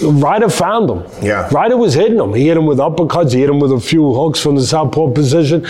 Ryder 0.00 0.48
found 0.48 0.88
him. 0.88 1.04
Yeah. 1.20 1.48
Ryder 1.52 1.76
was 1.76 1.94
hitting 1.94 2.18
him. 2.18 2.32
He 2.32 2.46
hit 2.46 2.56
him 2.56 2.64
with 2.64 2.78
uppercuts. 2.78 3.32
He 3.32 3.40
hit 3.40 3.50
him 3.50 3.60
with 3.60 3.72
a 3.72 3.80
few 3.80 4.14
hooks 4.14 4.40
from 4.40 4.54
the 4.54 4.64
southpaw 4.64 5.10
position. 5.10 5.66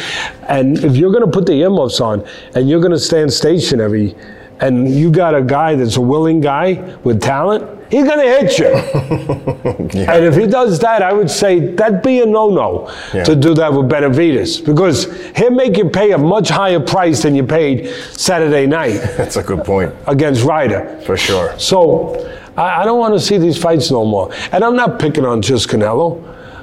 And 0.49 0.79
if 0.79 0.95
you're 0.97 1.11
going 1.11 1.25
to 1.25 1.31
put 1.31 1.47
the 1.47 1.55
earmuffs 1.55 2.01
on 2.01 2.25
and 2.55 2.68
you're 2.68 2.81
going 2.81 2.92
to 2.92 3.01
stand 3.01 3.33
stationary, 3.33 4.14
and 4.61 4.95
you 4.95 5.11
got 5.11 5.35
a 5.35 5.42
guy 5.42 5.75
that's 5.75 5.97
a 5.97 6.01
willing 6.01 6.40
guy 6.40 6.75
with 7.03 7.21
talent, 7.21 7.64
he's 7.92 8.05
going 8.05 8.18
to 8.18 8.31
hit 8.40 8.59
you. 8.59 8.72
Yeah. 9.94 10.14
And 10.14 10.24
if 10.24 10.37
he 10.37 10.46
does 10.46 10.78
that, 10.81 11.02
I 11.02 11.12
would 11.12 11.31
say 11.31 11.61
that'd 11.74 12.02
be 12.02 12.20
a 12.22 12.26
no-no 12.26 12.90
Yeah. 13.12 13.24
to 13.24 13.37
do 13.37 13.52
that 13.55 13.72
with 13.72 13.88
Benavidez 13.90 14.64
because 14.64 15.05
he'll 15.37 15.50
make 15.50 15.76
you 15.76 15.90
pay 15.90 16.12
a 16.12 16.18
much 16.18 16.48
higher 16.48 16.81
price 16.81 17.22
than 17.22 17.35
you 17.35 17.44
paid 17.44 17.88
Saturday 18.12 18.66
night 18.66 18.94
That's 19.18 19.37
a 19.37 19.42
good 19.42 19.64
point. 19.64 19.94
against 20.07 20.44
Ryder. 20.44 21.00
For 21.05 21.16
sure. 21.18 21.59
So 21.59 22.16
I, 22.57 22.83
I 22.83 22.85
don't 22.87 22.98
want 22.98 23.12
to 23.14 23.20
see 23.20 23.37
these 23.38 23.59
fights 23.61 23.90
no 23.90 24.05
more. 24.07 24.33
And 24.50 24.64
I'm 24.64 24.76
not 24.76 24.98
picking 24.98 25.26
on 25.26 25.42
just 25.42 25.68
Canelo. 25.68 26.22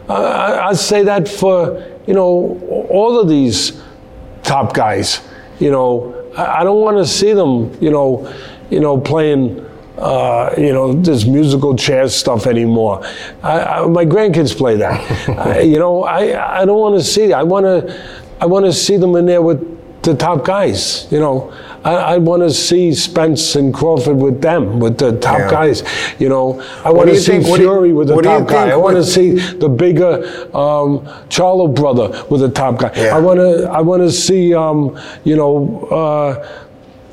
Uh, 0.10 0.14
I, 0.14 0.70
I 0.70 0.74
say 0.74 1.04
that 1.04 1.28
for 1.28 1.86
you 2.08 2.16
know 2.16 2.88
all 2.90 3.20
of 3.20 3.30
these 3.30 3.80
top 4.44 4.74
guys. 4.74 5.22
You 5.60 5.70
know, 5.72 6.32
I, 6.36 6.62
I 6.62 6.64
don't 6.64 6.82
want 6.82 6.98
to 6.98 7.06
see 7.06 7.34
them. 7.34 7.78
You 7.80 7.92
know, 7.92 8.34
you 8.72 8.80
know 8.80 9.00
playing. 9.00 9.66
Uh, 10.00 10.54
you 10.58 10.72
know 10.72 10.94
this 10.94 11.26
musical 11.26 11.76
chairs 11.76 12.16
stuff 12.16 12.48
anymore. 12.48 13.04
I, 13.44 13.60
I, 13.60 13.86
my 13.88 14.06
grandkids 14.06 14.56
play 14.56 14.78
that. 14.78 15.30
I, 15.30 15.60
you 15.62 15.78
know, 15.78 16.04
I 16.04 16.62
I 16.62 16.66
don't 16.66 16.80
want 16.80 16.96
to 16.98 17.04
see. 17.04 17.34
I 17.34 17.44
want 17.44 17.66
to 17.66 17.80
I 18.40 18.46
want 18.46 18.66
to 18.66 18.72
see 18.74 18.96
them 18.98 19.16
in 19.18 19.26
there 19.26 19.42
with 19.42 19.60
the 20.04 20.16
top 20.16 20.46
guys. 20.46 21.06
You 21.12 21.20
know, 21.20 21.52
I, 21.84 21.96
I 21.96 22.18
want 22.18 22.42
to 22.44 22.50
see 22.50 22.94
Spence 22.94 23.58
and 23.58 23.74
Crawford 23.74 24.16
with 24.16 24.42
them, 24.42 24.80
with 24.80 24.98
the 24.98 25.20
top 25.20 25.40
Yeah. 25.40 25.52
guys. 25.52 25.84
You 26.18 26.30
know, 26.30 26.62
I 26.86 26.92
want 26.92 27.10
to 27.10 27.18
see 27.20 27.34
think- 27.34 27.44
do 27.44 27.50
you- 27.52 27.58
Fury 27.58 27.92
with 27.92 28.08
the 28.08 28.16
what 28.16 28.24
do 28.24 28.30
you 28.30 28.40
top 28.40 28.48
guy. 28.48 28.70
I 28.70 28.78
want 28.78 28.96
to 28.96 29.04
see 29.04 29.32
the 29.36 29.68
bigger 29.68 30.14
um, 30.56 31.00
Charlo 31.28 31.68
brother 31.76 32.26
with 32.30 32.40
the 32.40 32.50
top 32.50 32.80
guy. 32.80 32.94
Yeah. 32.96 33.18
I 33.18 33.20
want 33.20 33.40
to 33.42 33.70
I 33.70 33.82
want 33.82 34.02
to 34.04 34.12
see 34.12 34.54
um, 34.56 34.98
you 35.26 35.36
know. 35.36 35.86
Uh, 35.92 36.66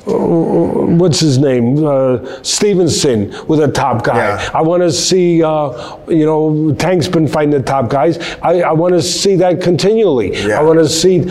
what's 0.07 1.19
his 1.19 1.37
name? 1.37 1.83
Uh, 1.83 2.41
Stevenson 2.43 3.33
with 3.47 3.59
a 3.59 3.67
top 3.71 4.03
guy. 4.03 4.17
Yeah. 4.17 4.49
I 4.53 4.61
want 4.61 4.83
to 4.83 4.91
see, 4.91 5.43
uh, 5.43 5.97
you 6.07 6.25
know, 6.25 6.73
Tank's 6.75 7.07
been 7.07 7.27
fighting 7.27 7.51
the 7.51 7.61
top 7.61 7.89
guys. 7.89 8.17
I, 8.41 8.61
I 8.61 8.71
want 8.71 8.93
to 8.93 9.01
see 9.01 9.35
that 9.37 9.61
continually. 9.61 10.35
Yeah. 10.47 10.59
I 10.59 10.63
want 10.63 10.79
to 10.79 10.87
see. 10.89 11.21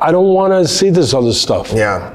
I 0.00 0.12
don't 0.12 0.34
want 0.34 0.52
to 0.52 0.68
see 0.68 0.90
this 0.90 1.14
other 1.14 1.32
stuff. 1.32 1.72
Yeah. 1.72 2.12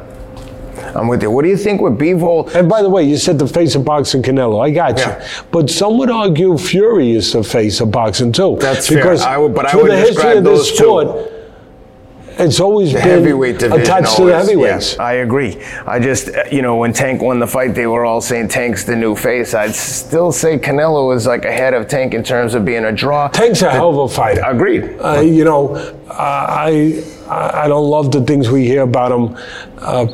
I'm 0.96 1.08
with 1.08 1.22
you. 1.24 1.32
What 1.32 1.44
do 1.44 1.50
you 1.50 1.58
think 1.58 1.80
with 1.82 1.98
Bivol? 1.98 2.54
And 2.54 2.68
by 2.68 2.82
the 2.82 2.90
way, 2.90 3.04
you 3.04 3.16
said 3.18 3.40
the 3.40 3.48
face 3.48 3.76
of 3.76 3.86
boxing, 3.86 4.22
Canelo. 4.22 4.60
I 4.62 4.72
got 4.72 4.98
Yeah. 4.98 5.20
you. 5.20 5.44
But 5.52 5.70
some 5.70 5.98
would 6.00 6.10
argue 6.12 6.58
Fury 6.58 7.12
is 7.12 7.32
the 7.34 7.44
face 7.44 7.80
of 7.80 7.92
boxing 7.92 8.32
too. 8.34 8.58
That's 8.60 8.88
fair. 8.90 8.98
because 8.98 9.22
I 9.22 9.38
would- 9.38 9.54
but 9.56 9.74
I 9.74 9.76
would 9.78 9.90
the 9.90 9.96
history 9.98 10.14
describe 10.16 10.38
of 10.38 10.44
this 10.44 10.70
those 10.70 10.78
two. 10.78 11.28
It's 12.42 12.60
always 12.60 12.92
The 12.92 13.00
been 13.00 13.08
heavyweight 13.08 13.60
division 13.60 13.82
attached 13.82 14.18
to 14.18 14.26
the 14.26 14.38
heavyweights. 14.38 14.96
Yeah, 14.96 15.04
I 15.04 15.14
agree. 15.14 15.62
I 15.86 16.00
just, 16.00 16.30
uh, 16.30 16.44
you 16.52 16.62
know, 16.62 16.76
when 16.78 16.94
Tank 16.94 17.22
won 17.22 17.40
the 17.40 17.48
fight, 17.48 17.74
they 17.76 17.88
were 17.88 18.06
all 18.06 18.22
saying 18.22 18.50
Tank's 18.50 18.84
the 18.84 18.96
new 18.96 19.16
face. 19.16 19.54
I'd 19.54 19.76
still 19.76 20.32
say 20.32 20.58
Canelo 20.58 21.16
is 21.16 21.28
like 21.28 21.46
ahead 21.46 21.74
of 21.74 21.88
Tank 21.88 22.14
in 22.14 22.24
terms 22.24 22.54
of 22.54 22.66
being 22.66 22.86
a 22.86 22.92
draw. 22.92 23.28
Tank's 23.30 23.62
a 23.62 23.72
hell 23.72 23.90
of 23.90 24.12
a 24.12 24.14
fighter. 24.14 24.42
Agreed. 24.46 24.98
Uh, 25.00 25.22
you 25.22 25.44
know, 25.44 25.76
I 26.10 27.04
I 27.30 27.66
I 27.66 27.68
don't 27.68 27.90
love 27.90 28.12
the 28.12 28.22
things 28.22 28.50
we 28.50 28.66
hear 28.66 28.82
about 28.82 29.12
him, 29.12 29.38
uh, 29.78 30.08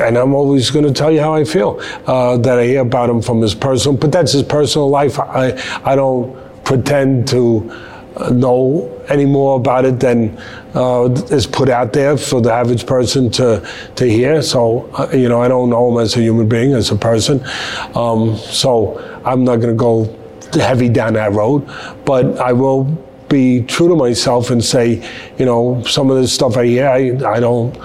and 0.00 0.16
I'm 0.16 0.34
always 0.34 0.70
going 0.70 0.84
to 0.84 0.92
tell 0.92 1.10
you 1.10 1.20
how 1.20 1.34
I 1.34 1.44
feel 1.44 1.80
uh, 2.06 2.36
that 2.38 2.58
I 2.58 2.64
hear 2.66 2.82
about 2.82 3.10
him 3.10 3.20
from 3.22 3.40
his 3.40 3.54
personal. 3.54 3.96
But 3.96 4.12
that's 4.12 4.32
his 4.32 4.42
personal 4.42 4.88
life. 4.88 5.18
I 5.18 5.58
I 5.84 5.96
don't 5.96 6.36
pretend 6.64 7.28
to 7.28 7.70
uh, 8.16 8.30
know 8.30 8.88
any 9.08 9.24
more 9.24 9.56
about 9.56 9.84
it 9.84 9.98
than 9.98 10.40
uh, 10.74 11.10
is 11.30 11.46
put 11.46 11.68
out 11.68 11.92
there 11.92 12.16
for 12.16 12.40
the 12.40 12.52
average 12.52 12.86
person 12.86 13.30
to 13.30 13.66
to 13.96 14.04
hear. 14.08 14.42
So 14.42 14.90
uh, 14.94 15.08
you 15.12 15.28
know, 15.28 15.42
I 15.42 15.48
don't 15.48 15.70
know 15.70 15.90
him 15.90 15.98
as 16.02 16.16
a 16.16 16.20
human 16.20 16.48
being, 16.48 16.72
as 16.72 16.90
a 16.90 16.96
person. 16.96 17.44
Um, 17.94 18.36
so 18.36 18.98
I'm 19.24 19.44
not 19.44 19.56
going 19.56 19.68
to 19.68 19.74
go 19.74 20.18
heavy 20.54 20.88
down 20.88 21.14
that 21.14 21.32
road, 21.32 21.68
but 22.04 22.38
I 22.38 22.52
will 22.52 22.84
be 23.28 23.62
true 23.62 23.88
to 23.88 23.96
myself 23.96 24.50
and 24.50 24.62
say, 24.62 25.02
you 25.38 25.46
know, 25.46 25.82
some 25.84 26.10
of 26.10 26.16
this 26.18 26.32
stuff 26.32 26.56
I 26.56 26.66
hear, 26.66 26.88
I, 26.88 27.36
I 27.36 27.40
don't, 27.40 27.76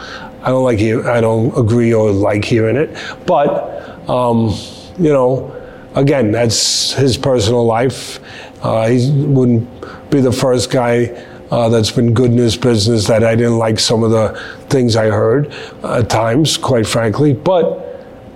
I 0.42 0.50
don't 0.50 0.64
like 0.64 0.78
hear, 0.78 1.10
I 1.10 1.22
don't 1.22 1.58
agree 1.58 1.94
or 1.94 2.12
like 2.12 2.44
hearing 2.44 2.76
it. 2.76 2.90
But, 3.26 4.10
um, 4.10 4.54
you 5.00 5.14
know, 5.14 5.56
again, 5.96 6.32
that's 6.32 6.94
his 6.94 7.18
personal 7.18 7.66
life. 7.66 8.20
Uh, 8.62 8.88
he 8.88 9.10
wouldn't 9.12 10.10
be 10.10 10.20
the 10.20 10.32
first 10.32 10.70
guy 10.70 11.26
uh, 11.52 11.70
that's 11.70 11.92
been 11.92 12.14
good 12.14 12.32
in 12.32 12.38
his 12.38 12.58
business 12.58 13.08
that 13.08 13.24
I 13.24 13.36
didn't 13.36 13.58
like 13.58 13.80
some 13.80 14.04
of 14.04 14.12
the 14.12 14.30
things 14.70 14.96
I 14.96 15.06
heard 15.08 15.52
at 15.84 16.10
times, 16.10 16.58
quite 16.58 16.86
frankly. 16.88 17.34
But 17.34 17.84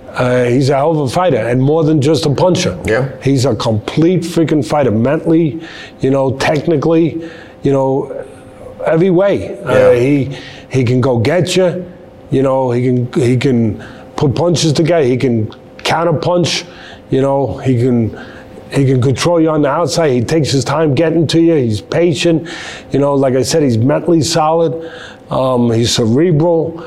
uh, 0.08 0.44
he's 0.44 0.68
a 0.70 0.76
hell 0.76 0.92
of 0.92 0.98
a 0.98 1.08
fighter, 1.08 1.36
and 1.38 1.62
more 1.62 1.84
than 1.84 2.00
just 2.00 2.26
a 2.26 2.34
puncher. 2.34 2.78
Yeah. 2.84 3.10
He's 3.22 3.44
a 3.44 3.54
complete 3.56 4.20
freaking 4.22 4.66
fighter, 4.66 4.90
mentally, 4.90 5.60
you 6.00 6.10
know, 6.10 6.36
technically, 6.38 7.28
you 7.62 7.72
know, 7.72 8.26
every 8.86 9.10
way. 9.10 9.58
Uh, 9.62 9.72
Yeah. 9.72 9.94
he 9.94 10.38
he 10.70 10.84
can 10.84 11.00
go 11.00 11.18
get 11.18 11.54
you, 11.56 11.84
you 12.30 12.42
know. 12.42 12.70
He 12.72 12.82
can 12.84 13.12
he 13.12 13.36
can 13.36 13.82
put 14.16 14.34
punches 14.34 14.72
together. 14.72 15.04
He 15.06 15.16
can 15.16 15.50
counter 15.84 16.12
punch, 16.18 16.64
you 17.10 17.20
know. 17.20 17.58
He 17.58 17.76
can 17.76 18.10
he 18.72 18.86
can 18.86 19.02
control 19.02 19.40
you 19.40 19.50
on 19.50 19.62
the 19.62 19.68
outside. 19.68 20.10
He 20.10 20.22
takes 20.22 20.50
his 20.50 20.64
time 20.64 20.94
getting 20.94 21.26
to 21.28 21.40
you. 21.40 21.54
He's 21.54 21.80
patient, 21.80 22.48
you 22.90 22.98
know. 22.98 23.14
Like 23.14 23.34
I 23.34 23.42
said, 23.42 23.62
he's 23.62 23.78
mentally 23.78 24.22
solid. 24.22 24.90
Um, 25.30 25.70
he's 25.70 25.94
cerebral. 25.94 26.82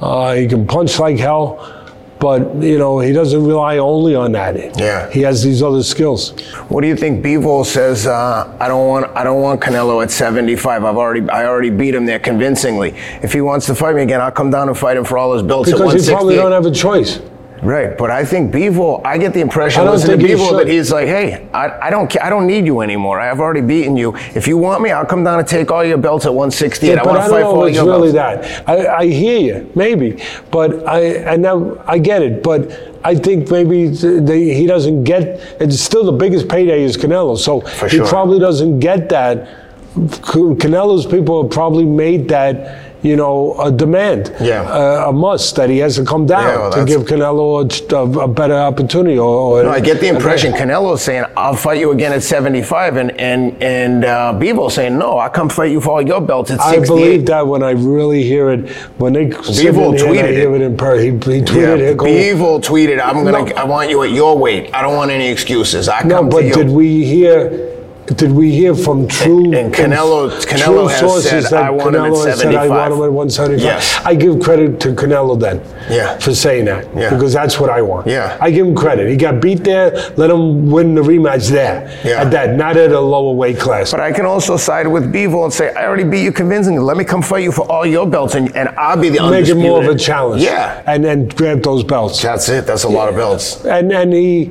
Uh, 0.00 0.34
he 0.34 0.46
can 0.46 0.66
punch 0.66 0.98
like 0.98 1.18
hell. 1.18 1.76
But 2.18 2.56
you 2.62 2.76
know 2.76 2.98
he 2.98 3.14
doesn't 3.14 3.46
rely 3.46 3.78
only 3.78 4.14
on 4.14 4.32
that. 4.32 4.78
Yeah. 4.78 5.10
he 5.10 5.22
has 5.22 5.42
these 5.42 5.62
other 5.62 5.82
skills. 5.82 6.38
What 6.68 6.82
do 6.82 6.86
you 6.86 6.94
think? 6.94 7.24
Bivol 7.24 7.64
says, 7.64 8.06
uh, 8.06 8.54
"I 8.60 8.68
don't 8.68 8.86
want, 8.88 9.06
I 9.16 9.24
don't 9.24 9.40
want 9.40 9.62
Canelo 9.62 10.02
at 10.02 10.10
75. 10.10 10.84
I've 10.84 10.96
already, 10.98 11.26
I 11.30 11.46
already 11.46 11.70
beat 11.70 11.94
him 11.94 12.04
there 12.04 12.18
convincingly. 12.18 12.94
If 13.22 13.32
he 13.32 13.40
wants 13.40 13.64
to 13.66 13.74
fight 13.74 13.94
me 13.96 14.02
again, 14.02 14.20
I'll 14.20 14.30
come 14.30 14.50
down 14.50 14.68
and 14.68 14.76
fight 14.76 14.98
him 14.98 15.04
for 15.04 15.16
all 15.16 15.32
his 15.32 15.42
belts 15.42 15.72
at 15.72 15.78
Because 15.78 16.06
he 16.06 16.12
probably 16.12 16.36
don't 16.36 16.52
have 16.52 16.66
a 16.66 16.70
choice. 16.70 17.20
Right, 17.62 17.96
but 17.98 18.10
I 18.10 18.24
think 18.24 18.52
Bivol. 18.54 19.02
I 19.04 19.18
get 19.18 19.34
the 19.34 19.40
impression 19.40 19.84
listening 19.84 20.18
to 20.18 20.26
he 20.26 20.34
that 20.34 20.66
he's 20.66 20.90
like, 20.90 21.06
"Hey, 21.06 21.46
I, 21.52 21.88
I 21.88 21.90
don't, 21.90 22.10
ca- 22.10 22.20
I 22.22 22.30
don't 22.30 22.46
need 22.46 22.64
you 22.64 22.80
anymore. 22.80 23.20
I've 23.20 23.38
already 23.38 23.60
beaten 23.60 23.98
you. 23.98 24.16
If 24.34 24.48
you 24.48 24.56
want 24.56 24.82
me, 24.82 24.90
I'll 24.92 25.04
come 25.04 25.24
down 25.24 25.38
and 25.38 25.46
take 25.46 25.70
all 25.70 25.84
your 25.84 25.98
belts 25.98 26.24
at 26.24 26.32
168. 26.32 26.92
I 26.92 26.96
but 26.96 27.06
want 27.06 27.18
I 27.18 27.22
to 27.24 27.28
don't 27.28 27.30
fight 27.36 27.42
know 27.42 27.50
for 27.50 27.56
all 27.58 27.66
it's 27.66 27.76
your 27.76 27.84
really 27.86 28.12
belts." 28.12 28.48
that. 28.48 28.68
I, 28.68 28.96
I 29.00 29.06
hear 29.06 29.38
you, 29.38 29.70
maybe, 29.74 30.22
but 30.50 30.86
I 30.86 31.00
and 31.00 31.42
now 31.42 31.76
I 31.86 31.98
get 31.98 32.22
it, 32.22 32.42
but 32.42 32.70
I 33.04 33.14
think 33.14 33.50
maybe 33.50 33.88
they, 33.88 34.54
he 34.54 34.66
doesn't 34.66 35.04
get. 35.04 35.22
It's 35.60 35.78
still 35.80 36.04
the 36.04 36.12
biggest 36.12 36.48
payday 36.48 36.82
is 36.82 36.96
Canelo, 36.96 37.36
so 37.36 37.60
he 37.60 37.96
sure. 37.98 38.06
probably 38.08 38.38
doesn't 38.38 38.80
get 38.80 39.10
that. 39.10 39.48
Canelo's 39.94 41.04
people 41.04 41.42
have 41.42 41.52
probably 41.52 41.84
made 41.84 42.28
that. 42.28 42.89
You 43.02 43.16
know, 43.16 43.56
a 43.58 43.70
demand, 43.72 44.30
Yeah. 44.40 44.60
uh, 44.62 45.06
a 45.08 45.12
must 45.12 45.56
that 45.56 45.70
he 45.70 45.78
has 45.78 45.96
to 45.96 46.04
come 46.04 46.26
down 46.26 46.42
Yeah, 46.42 46.58
well, 46.58 46.72
to 46.72 46.84
give 46.84 47.02
Canelo 47.02 47.46
a, 47.64 47.96
a, 47.96 48.24
a 48.24 48.28
better 48.28 48.52
opportunity. 48.54 49.18
Or, 49.18 49.60
or 49.60 49.62
No, 49.64 49.70
I 49.70 49.80
get 49.80 50.00
the 50.00 50.08
impression 50.08 50.52
Canelo's 50.52 51.00
saying, 51.02 51.24
"I'll 51.34 51.54
fight 51.54 51.78
you 51.80 51.92
again 51.92 52.12
at 52.12 52.22
75," 52.22 52.96
and 52.96 53.10
and 53.18 53.56
and 53.62 54.04
uh, 54.04 54.34
Bivol 54.38 54.70
saying, 54.70 54.98
"No, 54.98 55.16
I'll 55.16 55.30
come 55.30 55.48
fight 55.48 55.70
you 55.70 55.80
for 55.80 55.90
all 55.92 56.02
your 56.02 56.20
belts 56.20 56.50
at 56.50 56.60
I 56.60 56.78
believe 56.80 57.24
that 57.26 57.46
when 57.46 57.62
I 57.62 57.70
really 57.70 58.22
hear 58.22 58.50
it, 58.50 58.68
when 58.98 59.14
they 59.14 59.30
sit 59.44 59.64
in 59.66 59.74
here 59.74 59.84
I 59.84 59.96
tweeted 59.96 60.30
hear 60.36 60.54
it. 60.56 60.60
in 60.60 60.76
per, 60.76 60.98
he, 60.98 61.06
he 61.06 61.10
tweeted 61.16 61.78
Yeah, 61.80 61.94
Bivol 61.94 62.60
tweeted, 62.62 63.00
"I'm 63.00 63.24
gonna, 63.24 63.44
No. 63.46 63.54
I 63.56 63.64
want 63.64 63.88
you 63.88 64.02
at 64.02 64.10
your 64.10 64.36
weight. 64.36 64.74
I 64.74 64.82
don't 64.82 64.96
want 64.96 65.10
any 65.10 65.28
excuses. 65.28 65.88
I 65.88 66.02
No, 66.02 66.16
come 66.16 66.28
but 66.28 66.40
to 66.42 66.46
you." 66.48 66.52
did 66.54 66.68
we 66.68 67.02
hear 67.04 67.79
did 68.16 68.32
we 68.32 68.50
hear 68.50 68.74
from 68.74 69.06
true 69.06 69.52
And 69.54 69.72
Canelo- 69.72 70.30
Canelo 70.44 70.90
has 70.90 71.48
said, 71.48 71.52
"I 71.52 71.70
want 71.70 71.94
him 71.94 72.02
at 72.04 72.10
Canelo 72.12 72.22
said, 72.22 72.32
I 72.32 72.66
75." 72.66 72.70
want 72.70 72.92
him 72.92 73.02
at 73.04 73.12
175. 73.12 73.64
Yes. 73.64 74.00
I 74.04 74.14
give 74.14 74.40
credit 74.40 74.80
to 74.80 74.88
Canelo 74.92 75.38
then 75.38 75.60
Yeah. 75.88 76.18
for 76.18 76.34
saying 76.34 76.64
that 76.64 76.86
Yeah. 76.96 77.10
because 77.10 77.32
that's 77.32 77.60
what 77.60 77.70
I 77.70 77.82
want. 77.82 78.06
Yeah. 78.06 78.36
I 78.40 78.50
give 78.50 78.66
him 78.66 78.74
credit. 78.74 79.08
He 79.08 79.16
got 79.16 79.40
beat 79.40 79.62
there. 79.64 79.92
Let 80.16 80.30
him 80.30 80.70
win 80.70 80.94
the 80.94 81.02
rematch 81.02 81.48
there. 81.50 81.88
Yeah. 82.04 82.22
At 82.22 82.30
that, 82.32 82.56
not 82.56 82.76
at 82.76 82.92
a 82.92 83.00
lower 83.00 83.32
weight 83.34 83.58
class. 83.58 83.90
But 83.92 84.00
I 84.00 84.12
can 84.12 84.26
also 84.26 84.56
side 84.56 84.86
with 84.86 85.12
Bivol 85.12 85.44
and 85.44 85.52
say, 85.52 85.72
I 85.74 85.86
already 85.86 86.04
beat 86.04 86.22
you 86.24 86.32
convincingly. 86.32 86.80
Let 86.80 86.96
me 86.96 87.04
come 87.04 87.22
fight 87.22 87.44
you 87.44 87.52
for 87.52 87.62
all 87.70 87.86
your 87.86 88.06
belts, 88.06 88.34
and, 88.34 88.54
and 88.56 88.68
I'll 88.76 88.96
be 88.96 89.08
the 89.08 89.20
Make 89.30 89.48
it 89.48 89.54
more 89.54 89.82
of 89.82 89.88
a 89.88 89.94
challenge. 89.96 90.42
Yeah. 90.42 90.82
And 90.86 91.04
then 91.04 91.28
grab 91.28 91.62
those 91.62 91.84
belts. 91.84 92.20
That's 92.22 92.48
it. 92.48 92.66
That's 92.66 92.84
a 92.84 92.88
lot 92.88 93.08
of 93.08 93.14
belts. 93.16 93.64
And 93.64 93.92
and 93.92 94.12
he 94.12 94.50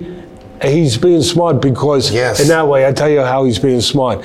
he's 0.62 0.98
being 0.98 1.22
smart 1.22 1.62
because 1.62 2.12
Yes. 2.12 2.39
in 2.41 2.48
that 2.50 2.67
way 2.67 2.86
I 2.86 2.91
tell 2.91 3.10
you 3.10 3.22
how 3.22 3.45
he's 3.45 3.60
being 3.60 3.82
smart 3.82 4.24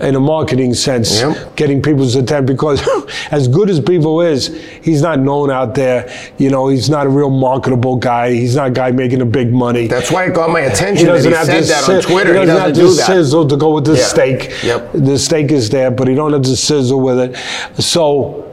in 0.00 0.14
a 0.16 0.20
marketing 0.20 0.74
sense, 0.74 1.20
Yep. 1.20 1.56
getting 1.56 1.80
people's 1.82 2.14
attention 2.16 2.46
because 2.46 2.82
as 3.30 3.46
good 3.48 3.70
as 3.70 3.80
Bivol 3.80 4.28
is, 4.28 4.48
he's 4.82 5.00
not 5.02 5.20
known 5.20 5.50
out 5.50 5.74
there. 5.74 6.10
You 6.38 6.50
know, 6.50 6.68
he's 6.68 6.90
not 6.90 7.06
a 7.06 7.10
real 7.10 7.30
marketable 7.30 7.96
guy. 7.96 8.32
He's 8.32 8.56
not 8.56 8.68
a 8.68 8.70
guy 8.72 8.90
making 8.90 9.20
a 9.20 9.26
big 9.26 9.52
money. 9.52 9.86
That's 9.86 10.10
why 10.10 10.24
it 10.24 10.34
got 10.34 10.50
my 10.50 10.60
attention 10.60 11.06
that 11.06 11.12
doesn't 11.14 11.30
he 11.30 11.36
have 11.36 11.46
said 11.46 11.64
that 11.64 11.88
on 11.88 12.02
Twitter. 12.02 12.34
He 12.34 12.40
He 12.40 12.46
doesn't, 12.46 12.46
doesn't 12.46 12.66
have 12.66 12.74
do 12.74 12.88
the 12.90 12.96
that. 12.96 13.06
sizzle 13.06 13.46
to 13.48 13.56
go 13.56 13.74
with 13.74 13.84
the 13.84 13.96
Yeah. 13.96 14.04
steak. 14.04 14.50
Yep. 14.64 14.90
The 14.94 15.18
steak 15.18 15.52
is 15.52 15.70
there, 15.70 15.90
but 15.90 16.08
he 16.08 16.14
don't 16.14 16.32
have 16.32 16.42
the 16.42 16.56
sizzle 16.56 17.00
with 17.00 17.18
it. 17.20 17.36
So 17.82 18.44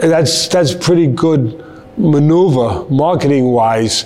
that's 0.00 0.48
that's 0.48 0.74
pretty 0.74 1.06
good 1.06 1.62
maneuver 1.96 2.84
marketing 2.90 3.44
wise 3.52 4.04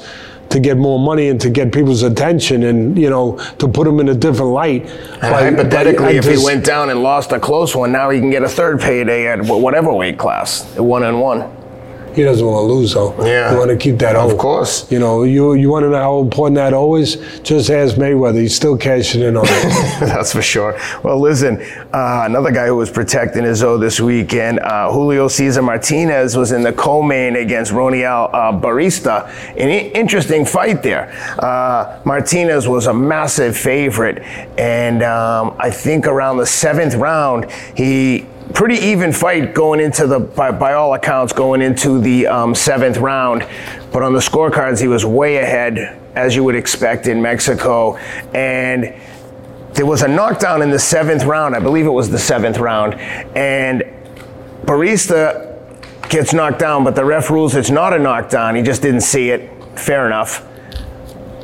to 0.50 0.61
get 0.61 0.76
more 0.76 0.98
money 0.98 1.28
and 1.28 1.40
to 1.40 1.50
get 1.50 1.72
people's 1.72 2.02
attention 2.02 2.62
and 2.64 2.98
you 2.98 3.11
know 3.11 3.38
to 3.58 3.68
put 3.68 3.84
them 3.84 4.00
in 4.00 4.08
a 4.08 4.14
different 4.14 4.52
light. 4.52 4.87
And 5.22 5.56
hypothetically, 5.56 6.16
if 6.16 6.24
he 6.24 6.42
went 6.42 6.64
down 6.64 6.90
and 6.90 7.02
lost 7.02 7.32
a 7.32 7.40
close 7.40 7.74
one, 7.74 7.92
now 7.92 8.11
he 8.11 8.20
can 8.20 8.30
get 8.30 8.42
a 8.42 8.48
third 8.48 8.80
payday 8.80 9.26
at 9.28 9.42
whatever 9.42 9.92
weight 9.92 10.18
class, 10.18 10.76
one 10.76 11.02
and 11.04 11.20
one. 11.20 11.58
He 12.18 12.24
doesn't 12.24 12.44
want 12.44 12.66
to 12.68 12.72
lose 12.74 12.94
though. 12.94 13.14
Yeah. 13.24 13.52
you 13.52 13.59
want 13.59 13.70
to 13.70 13.76
keep 13.76 13.96
that. 13.98 14.16
Of 14.16 14.37
course. 14.38 14.90
You 14.90 14.98
know, 14.98 15.22
you 15.22 15.54
you 15.54 15.70
want 15.70 15.85
to 15.85 15.88
know 15.90 15.98
how 16.02 16.18
important 16.18 16.57
that 16.57 16.74
O 16.74 16.96
is? 16.96 17.14
Just 17.44 17.70
ask 17.70 17.94
Mayweather. 17.94 18.40
He's 18.40 18.57
still 18.57 18.76
cashing 18.76 19.22
in 19.22 19.37
on 19.37 19.44
it. 19.46 20.00
That's 20.00 20.33
for 20.33 20.42
sure. 20.42 20.76
Well, 21.04 21.20
listen, 21.20 21.62
uh, 21.92 22.22
another 22.26 22.50
guy 22.50 22.66
who 22.66 22.74
was 22.74 22.90
protecting 22.90 23.44
his 23.44 23.62
O 23.62 23.78
this 23.78 24.00
weekend, 24.00 24.59
uh, 24.59 24.90
Julio 24.90 25.28
Cesar 25.28 25.62
Martinez, 25.62 26.37
was 26.37 26.50
in 26.50 26.62
the 26.64 26.72
co-main 26.72 27.37
against 27.37 27.70
Ronal 27.70 28.31
uh, 28.33 28.50
Batista. 28.50 29.26
An 29.57 29.68
i- 29.68 29.92
interesting 29.94 30.44
fight 30.44 30.83
there. 30.83 31.12
Uh, 31.38 32.00
Martinez 32.04 32.66
was 32.66 32.88
a 32.88 32.92
massive 32.94 33.57
favorite, 33.57 34.22
and 34.59 35.04
um, 35.04 35.54
I 35.61 35.70
think 35.70 36.09
around 36.09 36.38
the 36.38 36.46
seventh 36.46 36.96
round, 36.96 37.48
he 37.76 38.26
pretty 38.54 38.76
even 38.76 39.12
fight 39.12 39.54
going 39.54 39.80
into 39.80 40.06
the 40.06 40.18
by, 40.18 40.50
by 40.50 40.74
all 40.74 40.94
accounts 40.94 41.32
going 41.32 41.61
into 41.62 42.00
the 42.00 42.26
um, 42.26 42.54
seventh 42.54 42.96
round 42.96 43.46
but 43.92 44.02
on 44.02 44.12
the 44.12 44.20
scorecards 44.20 44.80
he 44.80 44.88
was 44.88 45.04
way 45.04 45.37
ahead 45.37 46.00
as 46.14 46.34
you 46.34 46.42
would 46.42 46.54
expect 46.54 47.06
in 47.06 47.20
mexico 47.20 47.96
and 48.34 48.94
there 49.78 49.87
was 49.87 50.02
a 50.02 50.08
knockdown 50.08 50.61
in 50.61 50.70
the 50.70 50.78
seventh 50.78 51.24
round. 51.24 51.54
I 51.54 51.61
believe 51.61 51.87
it 51.87 51.90
was 51.90 52.11
the 52.11 52.18
seventh 52.18 52.58
round. 52.58 52.94
And 53.37 53.84
Batista 54.64 55.54
gets 56.08 56.32
knocked 56.32 56.58
down, 56.58 56.82
but 56.82 56.96
the 56.96 57.04
ref 57.04 57.30
rules 57.30 57.54
it's 57.54 57.70
not 57.70 57.92
a 57.92 57.98
knockdown. 57.98 58.56
He 58.56 58.62
just 58.62 58.82
didn't 58.82 59.02
see 59.02 59.30
it. 59.30 59.50
Fair 59.78 60.06
enough. 60.06 60.44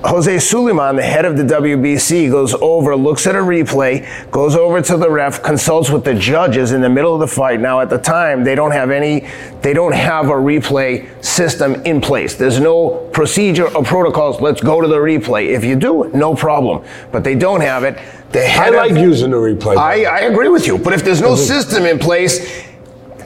Jose 0.04 0.38
Sulaiman, 0.38 0.96
the 0.96 1.02
head 1.02 1.24
of 1.24 1.38
the 1.38 1.42
WBC, 1.42 2.30
goes 2.30 2.52
over, 2.54 2.94
looks 2.94 3.26
at 3.26 3.34
a 3.34 3.38
replay, 3.38 4.06
goes 4.30 4.54
over 4.54 4.82
to 4.82 4.98
the 4.98 5.10
ref, 5.10 5.42
consults 5.42 5.88
with 5.88 6.04
the 6.04 6.14
judges 6.14 6.72
in 6.72 6.82
the 6.82 6.90
middle 6.90 7.14
of 7.14 7.20
the 7.20 7.26
fight. 7.26 7.58
Now, 7.58 7.80
at 7.80 7.88
the 7.88 7.96
time, 7.96 8.44
they 8.44 8.54
don't 8.54 8.72
have 8.72 8.90
any, 8.90 9.26
they 9.62 9.72
don't 9.72 9.94
have 9.94 10.26
a 10.26 10.34
replay 10.34 11.24
system 11.24 11.76
in 11.86 12.02
place. 12.02 12.34
There's 12.34 12.60
no 12.60 13.08
procedure 13.14 13.74
or 13.74 13.82
protocols. 13.82 14.42
Let's 14.42 14.60
go 14.60 14.82
to 14.82 14.88
the 14.88 14.98
replay. 14.98 15.54
If 15.54 15.64
you 15.64 15.74
do, 15.74 16.10
no 16.12 16.34
problem. 16.34 16.84
But 17.10 17.24
they 17.24 17.34
don't 17.34 17.62
have 17.62 17.82
it. 17.84 17.98
The 18.32 18.46
I 18.46 18.68
like 18.68 18.90
of, 18.90 18.98
using 18.98 19.30
the 19.30 19.38
replay. 19.38 19.78
I, 19.78 20.04
I 20.04 20.18
agree 20.20 20.48
with 20.48 20.66
you. 20.66 20.76
But 20.76 20.92
if 20.92 21.02
there's 21.02 21.22
no 21.22 21.34
system 21.34 21.84
in 21.84 21.98
place, 21.98 22.66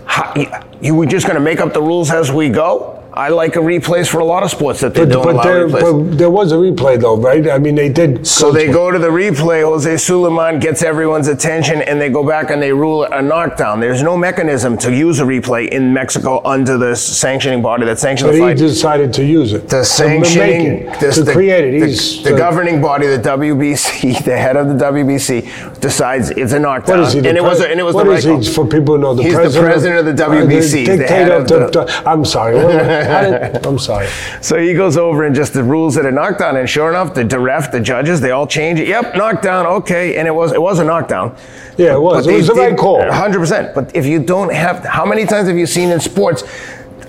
how, 0.05 0.33
you 0.81 0.95
were 0.95 1.07
just 1.07 1.27
going 1.27 1.37
to 1.39 1.45
make 1.45 1.61
up 1.61 1.73
the 1.73 1.83
rules 1.83 2.11
as 2.11 2.31
we 2.31 2.49
go? 2.49 2.95
I 3.11 3.31
like 3.31 3.57
a 3.57 3.59
replays 3.59 4.07
for 4.09 4.21
a 4.21 4.25
lot 4.25 4.45
of 4.45 4.51
sports 4.51 4.79
that 4.81 4.95
they 4.95 5.05
but, 5.05 5.11
don't 5.13 5.25
but 5.25 5.35
allow 5.35 5.43
there, 5.43 5.67
replays. 5.67 6.11
but 6.11 6.19
there 6.19 6.31
was 6.31 6.53
a 6.53 6.55
replay 6.55 7.01
though, 7.01 7.17
right? 7.17 7.51
I 7.51 7.59
mean, 7.59 7.75
they 7.75 7.89
did. 7.89 8.25
So 8.25 8.53
they 8.53 8.69
go 8.71 8.93
to 8.93 8.99
the 8.99 9.09
replay. 9.09 9.65
Jose 9.65 9.97
Sulaiman 9.97 10.61
gets 10.61 10.83
everyone's 10.85 11.27
attention, 11.27 11.83
and 11.83 12.01
they 12.01 12.11
go 12.11 12.25
back 12.25 12.51
and 12.51 12.63
they 12.63 12.73
rule 12.73 13.05
a 13.05 13.21
knockdown. 13.21 13.81
There's 13.81 14.05
no 14.05 14.17
mechanism 14.17 14.79
to 14.79 14.95
use 14.95 15.19
a 15.19 15.25
replay 15.25 15.69
in 15.71 15.93
Mexico 15.93 16.41
under 16.45 16.79
the 16.79 16.95
sanctioning 16.95 17.61
body 17.61 17.87
that 17.87 17.99
sanctions 17.99 18.29
But 18.29 18.33
the 18.37 18.39
he 18.39 18.51
fight. 18.51 18.57
decided 18.59 19.13
to 19.15 19.25
use 19.25 19.53
it. 19.53 19.63
the 19.69 19.79
to 19.79 19.85
sanctioning, 19.85 20.85
make 20.85 20.95
it, 20.95 21.01
this- 21.01 21.15
to 21.17 21.25
the, 21.25 21.33
create 21.33 21.75
it. 21.75 21.81
the- 21.81 21.87
He's 21.89 22.23
the, 22.23 22.37
governing 22.37 22.81
body, 22.81 23.09
the 23.09 23.19
WBC, 23.19 24.23
the 24.25 24.37
head 24.39 24.57
of 24.57 24.69
the 24.69 24.75
WBC, 24.85 25.81
decides 25.81 26.31
it's 26.31 26.53
a 26.53 26.59
knockdown. 26.61 26.99
What 27.01 27.09
is 27.09 27.15
he? 27.15 27.21
the 27.21 27.31
and 27.31 27.39
it 27.39 27.43
was, 27.43 27.59
pres- 27.59 27.67
a, 27.69 27.71
and 27.73 27.81
it 27.81 27.83
was 27.85 27.95
what 27.97 28.05
the 28.05 28.13
is 28.13 28.27
right 28.27 28.39
he 28.39 28.45
call. 28.55 28.65
for 28.65 28.71
people 28.71 28.95
who 28.95 29.01
know 29.01 29.15
the 29.15 29.23
He's 29.25 29.33
the 29.33 29.39
president? 29.41 29.73
president 29.73 30.09
of 30.09 30.17
the 30.17 30.25
uh, 30.25 30.29
WBC, 30.29 30.68
dictator 30.73 31.07
head 31.07 31.31
of 31.31 31.43
of 31.43 31.49
the, 31.49 31.59
the- 31.85 32.03
I'm 32.09 32.25
sorry. 32.25 32.57
What 32.57 32.71
I- 32.75 33.19
I 33.21 33.31
didn't- 33.31 33.67
I'm 33.67 33.79
sorry. 33.79 34.07
So 34.41 34.59
he 34.59 34.73
goes 34.75 34.97
over 34.97 35.25
and 35.25 35.35
just 35.35 35.53
the 35.53 35.63
rules 35.63 35.97
at 35.97 36.05
knocked 36.05 36.15
knockdown, 36.15 36.57
and 36.57 36.69
sure 36.69 36.89
enough, 36.91 37.15
the, 37.15 37.25
the 37.25 37.39
ref, 37.39 37.73
the 37.73 37.81
judges, 37.81 38.21
they 38.21 38.31
all 38.31 38.47
change 38.47 38.79
it. 38.81 38.89
Yep, 38.89 39.17
knockdown, 39.17 39.67
okay, 39.67 40.17
and 40.17 40.27
it 40.29 40.35
was 40.35 40.53
it 40.53 40.63
was 40.63 40.79
a 40.79 40.85
knockdown. 40.85 41.35
Yeah, 41.77 41.95
it 41.95 42.01
was. 42.01 42.27
But 42.27 42.35
It 42.35 42.37
was 42.39 42.47
the 42.49 42.55
right 42.55 42.77
call. 42.77 42.99
100%. 43.01 43.75
But 43.75 43.95
if 43.95 44.05
you 44.07 44.19
don't 44.19 44.53
have, 44.53 44.85
how 44.85 45.05
many 45.07 45.25
times 45.27 45.49
have 45.49 45.57
you 45.57 45.67
seen 45.67 45.91
in 45.91 46.01
sports, 46.01 46.43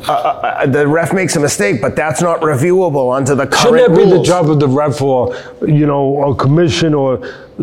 uh, 0.07 0.11
uh, 0.13 0.65
the 0.65 0.87
ref 0.87 1.11
makes 1.13 1.35
a 1.35 1.39
mistake, 1.39 1.81
but 1.81 1.95
that's 1.95 2.21
not 2.21 2.41
reviewable 2.41 3.15
under 3.15 3.35
the 3.35 3.45
current 3.47 3.79
Shouldn't 3.79 3.95
that 3.95 3.97
be 3.97 4.09
the 4.17 4.23
job 4.23 4.49
of 4.49 4.59
the 4.59 4.67
ref 4.67 5.01
or, 5.01 5.35
you 5.67 5.85
know, 5.85 6.31
a 6.31 6.35
commission 6.35 6.93
or 6.93 7.19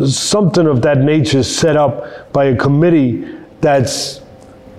something 0.07 0.67
of 0.67 0.81
that 0.83 0.99
nature 0.99 1.43
set 1.43 1.75
up 1.75 2.31
by 2.33 2.45
a 2.45 2.55
committee 2.55 3.27
that's, 3.61 4.21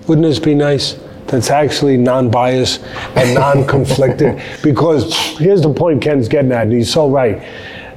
wouldn't 0.07 0.25
this 0.25 0.39
be 0.39 0.55
nice? 0.55 0.97
That's 1.29 1.49
actually 1.49 1.97
non-biased 1.97 2.83
and 3.15 3.35
non-conflicted. 3.35 4.41
because 4.63 5.13
here's 5.37 5.61
the 5.61 5.73
point 5.73 6.01
Ken's 6.01 6.27
getting 6.27 6.51
at, 6.51 6.63
and 6.63 6.73
he's 6.73 6.91
so 6.91 7.09
right, 7.09 7.45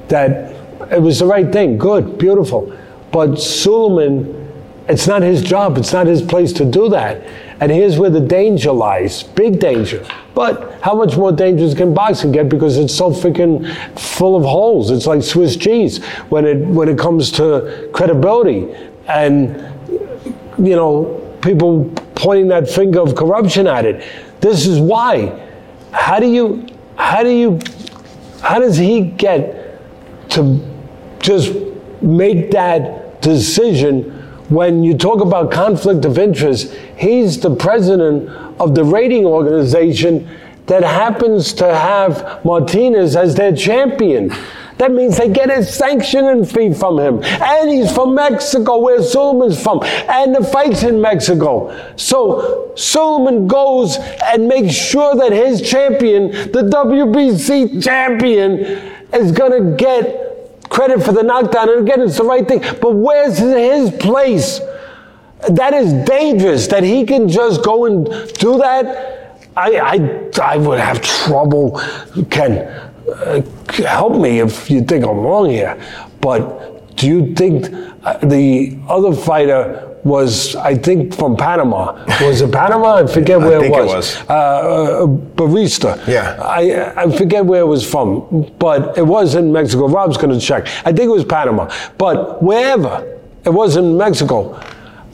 that 0.09 0.53
it 0.91 1.01
was 1.01 1.19
the 1.19 1.25
right 1.25 1.51
thing. 1.51 1.77
Good, 1.77 2.17
beautiful. 2.17 2.77
But 3.11 3.37
Sulaiman, 3.37 4.43
it's 4.87 5.07
not 5.07 5.21
his 5.21 5.41
job. 5.41 5.77
It's 5.77 5.93
not 5.93 6.07
his 6.07 6.21
place 6.21 6.51
to 6.53 6.65
do 6.65 6.89
that. 6.89 7.25
And 7.59 7.71
here's 7.71 7.97
where 7.97 8.09
the 8.09 8.19
danger 8.19 8.71
lies, 8.71 9.23
big 9.23 9.59
danger. 9.59 10.05
But 10.35 10.81
how 10.81 10.95
much 10.95 11.15
more 11.15 11.31
dangerous 11.31 11.73
can 11.73 11.93
boxing 11.93 12.31
get 12.31 12.49
because 12.49 12.77
it's 12.77 12.93
so 12.93 13.11
freaking 13.11 13.73
full 13.97 14.35
of 14.35 14.43
holes? 14.43 14.91
It's 14.91 15.07
like 15.07 15.23
Swiss 15.23 15.55
cheese 15.55 16.03
when 16.29 16.45
it 16.45 16.57
when 16.67 16.89
it 16.89 16.97
comes 16.97 17.31
to 17.33 17.89
credibility 17.93 18.73
and 19.07 19.55
you 20.57 20.75
know 20.75 21.37
people 21.41 21.93
pointing 22.23 22.47
that 22.47 22.69
finger 22.69 23.01
of 23.01 23.15
corruption 23.15 23.67
at 23.67 23.85
it. 23.85 24.03
This 24.39 24.65
is 24.65 24.79
why. 24.79 25.49
How 25.91 26.19
do 26.19 26.27
you 26.27 26.65
how 26.95 27.21
do 27.21 27.29
you 27.29 27.59
how 28.41 28.59
does 28.59 28.77
he 28.77 29.01
get 29.01 29.79
to 30.31 30.59
just 31.19 31.53
make 32.01 32.51
that 32.51 33.21
decision 33.21 34.11
when 34.49 34.83
you 34.83 34.97
talk 34.97 35.21
about 35.21 35.51
conflict 35.51 36.05
of 36.05 36.17
interest? 36.17 36.73
He's 36.97 37.39
the 37.39 37.53
president 37.53 38.29
of 38.59 38.73
the 38.73 38.85
rating 38.85 39.25
organization 39.25 40.29
that 40.67 40.83
happens 40.83 41.51
to 41.53 41.65
have 41.65 42.43
Martinez 42.45 43.17
as 43.17 43.35
their 43.35 43.53
champion. 43.53 44.33
That 44.83 44.91
means 44.91 45.15
they 45.15 45.29
get 45.29 45.49
a 45.49 45.63
sanctioning 45.63 46.43
fee 46.43 46.73
from 46.73 46.99
him. 46.99 47.23
And 47.23 47.69
he's 47.69 47.89
from 47.89 48.15
Mexico, 48.15 48.79
where 48.79 49.01
Sulaiman's 49.01 49.63
from. 49.63 49.81
And 49.81 50.35
the 50.35 50.43
fight's 50.43 50.83
in 50.83 50.99
Mexico. 50.99 51.95
So 51.95 52.73
Sulaiman 52.75 53.47
goes 53.47 53.95
and 54.25 54.49
makes 54.49 54.75
sure 54.75 55.15
that 55.15 55.31
his 55.31 55.61
champion, 55.61 56.31
the 56.51 56.63
WBC 56.69 57.81
champion, 57.81 58.59
is 59.13 59.31
going 59.31 59.63
to 59.63 59.77
get 59.77 60.59
credit 60.69 61.01
for 61.01 61.13
the 61.13 61.23
knockdown. 61.23 61.69
And 61.69 61.87
again, 61.87 62.01
it's 62.01 62.17
the 62.17 62.25
right 62.25 62.45
thing. 62.45 62.59
But 62.81 62.91
where's 62.91 63.37
his 63.37 63.89
place? 64.01 64.59
That 65.47 65.73
is 65.73 65.93
dangerous 66.05 66.67
that 66.67 66.83
he 66.83 67.05
can 67.05 67.29
just 67.29 67.63
go 67.63 67.85
and 67.85 68.03
do 68.33 68.57
that. 68.57 69.47
I, 69.55 69.77
I, 69.77 70.31
I 70.41 70.57
would 70.57 70.81
have 70.81 71.01
trouble, 71.01 71.81
Ken. 72.29 72.91
Uh, 73.09 73.41
help 73.83 74.19
me 74.19 74.39
if 74.39 74.69
you 74.69 74.81
think 74.83 75.03
I'm 75.05 75.19
wrong 75.19 75.49
here. 75.49 75.77
But 76.21 76.95
do 76.95 77.07
you 77.07 77.33
think 77.35 77.65
uh, 78.03 78.17
the 78.19 78.77
other 78.87 79.13
fighter 79.13 79.89
was, 80.03 80.55
I 80.57 80.75
think, 80.75 81.15
from 81.15 81.35
Panama? 81.37 81.93
Was 82.21 82.41
it 82.41 82.51
Panama? 82.51 82.95
I 83.03 83.07
forget 83.07 83.39
where 83.39 83.59
think 83.61 83.73
it 83.75 83.79
it 83.79 83.85
was. 83.85 84.17
was. 84.17 84.29
Uh, 84.29 84.33
uh, 84.33 85.05
Batista. 85.07 85.97
Yeah. 86.07 86.37
I, 86.41 87.03
I 87.03 87.17
forget 87.17 87.45
where 87.45 87.61
it 87.61 87.67
was 87.67 87.89
from, 87.89 88.51
but 88.59 88.97
it 88.97 89.05
was 89.05 89.35
in 89.35 89.51
Mexico. 89.51 89.87
Rob's 89.87 90.17
going 90.17 90.37
to 90.37 90.45
check. 90.45 90.67
I 90.85 90.91
think 90.91 91.01
it 91.01 91.15
was 91.19 91.25
Panama. 91.25 91.69
But 91.97 92.41
wherever, 92.43 93.09
It 93.45 93.49
was 93.53 93.75
in 93.75 93.97
Mexico. 93.97 94.57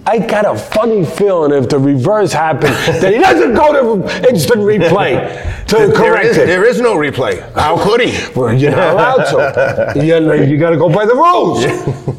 I 0.09 0.17
got 0.17 0.43
a 0.43 0.57
funny 0.57 1.05
feeling 1.05 1.51
if 1.53 1.69
the 1.69 1.77
reverse 1.77 2.33
happened 2.33 2.73
that 2.99 3.13
he 3.13 3.19
doesn't 3.19 3.53
go 3.53 4.01
to 4.01 4.27
instant 4.27 4.61
replay 4.61 5.65
to 5.67 5.75
There 5.75 5.91
correct 5.91 6.25
is, 6.25 6.37
it. 6.37 6.47
there 6.47 6.65
is 6.65 6.81
no 6.81 6.95
replay. 6.95 7.39
How 7.53 7.77
could 7.77 8.01
he? 8.01 8.33
Well, 8.35 8.51
you're 8.51 8.71
not 8.71 8.93
allowed 8.95 9.93
to. 9.93 10.03
You, 10.03 10.33
you 10.45 10.57
got 10.57 10.71
to 10.71 10.77
go 10.77 10.89
by 10.89 11.05
the 11.05 11.13
rules. 11.13 11.63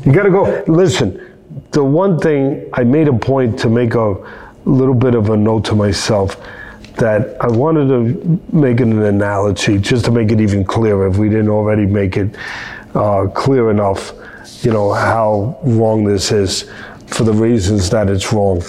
You 0.07 0.13
got 0.13 0.23
to 0.23 0.31
go. 0.31 0.63
Listen, 0.69 1.37
the 1.73 1.83
one 1.83 2.17
thing 2.21 2.71
I 2.75 2.85
made 2.85 3.09
a 3.09 3.13
point 3.13 3.59
to 3.59 3.69
make 3.69 3.95
a 3.95 4.15
little 4.67 4.95
bit 4.95 5.17
of 5.17 5.31
a 5.31 5.37
note 5.37 5.65
to 5.65 5.75
myself 5.75 6.37
that 6.95 7.37
I 7.41 7.49
wanted 7.49 7.89
to 7.89 8.41
make 8.55 8.79
an 8.79 9.03
analogy 9.03 9.79
just 9.81 10.05
to 10.05 10.13
make 10.13 10.31
it 10.31 10.41
even 10.41 10.63
clearer 10.65 11.09
if 11.09 11.17
we 11.17 11.29
didn't 11.29 11.49
already 11.49 11.87
make 11.87 12.17
it 12.17 12.37
uh, 12.95 13.27
clear 13.35 13.69
enough, 13.73 14.13
you 14.63 14.71
know, 14.71 14.93
how 14.93 15.59
wrong 15.65 16.05
this 16.05 16.31
is 16.31 16.71
for 17.11 17.25
the 17.25 17.33
reasons 17.33 17.91
that 17.91 18.09
it's 18.09 18.33
wrong. 18.33 18.61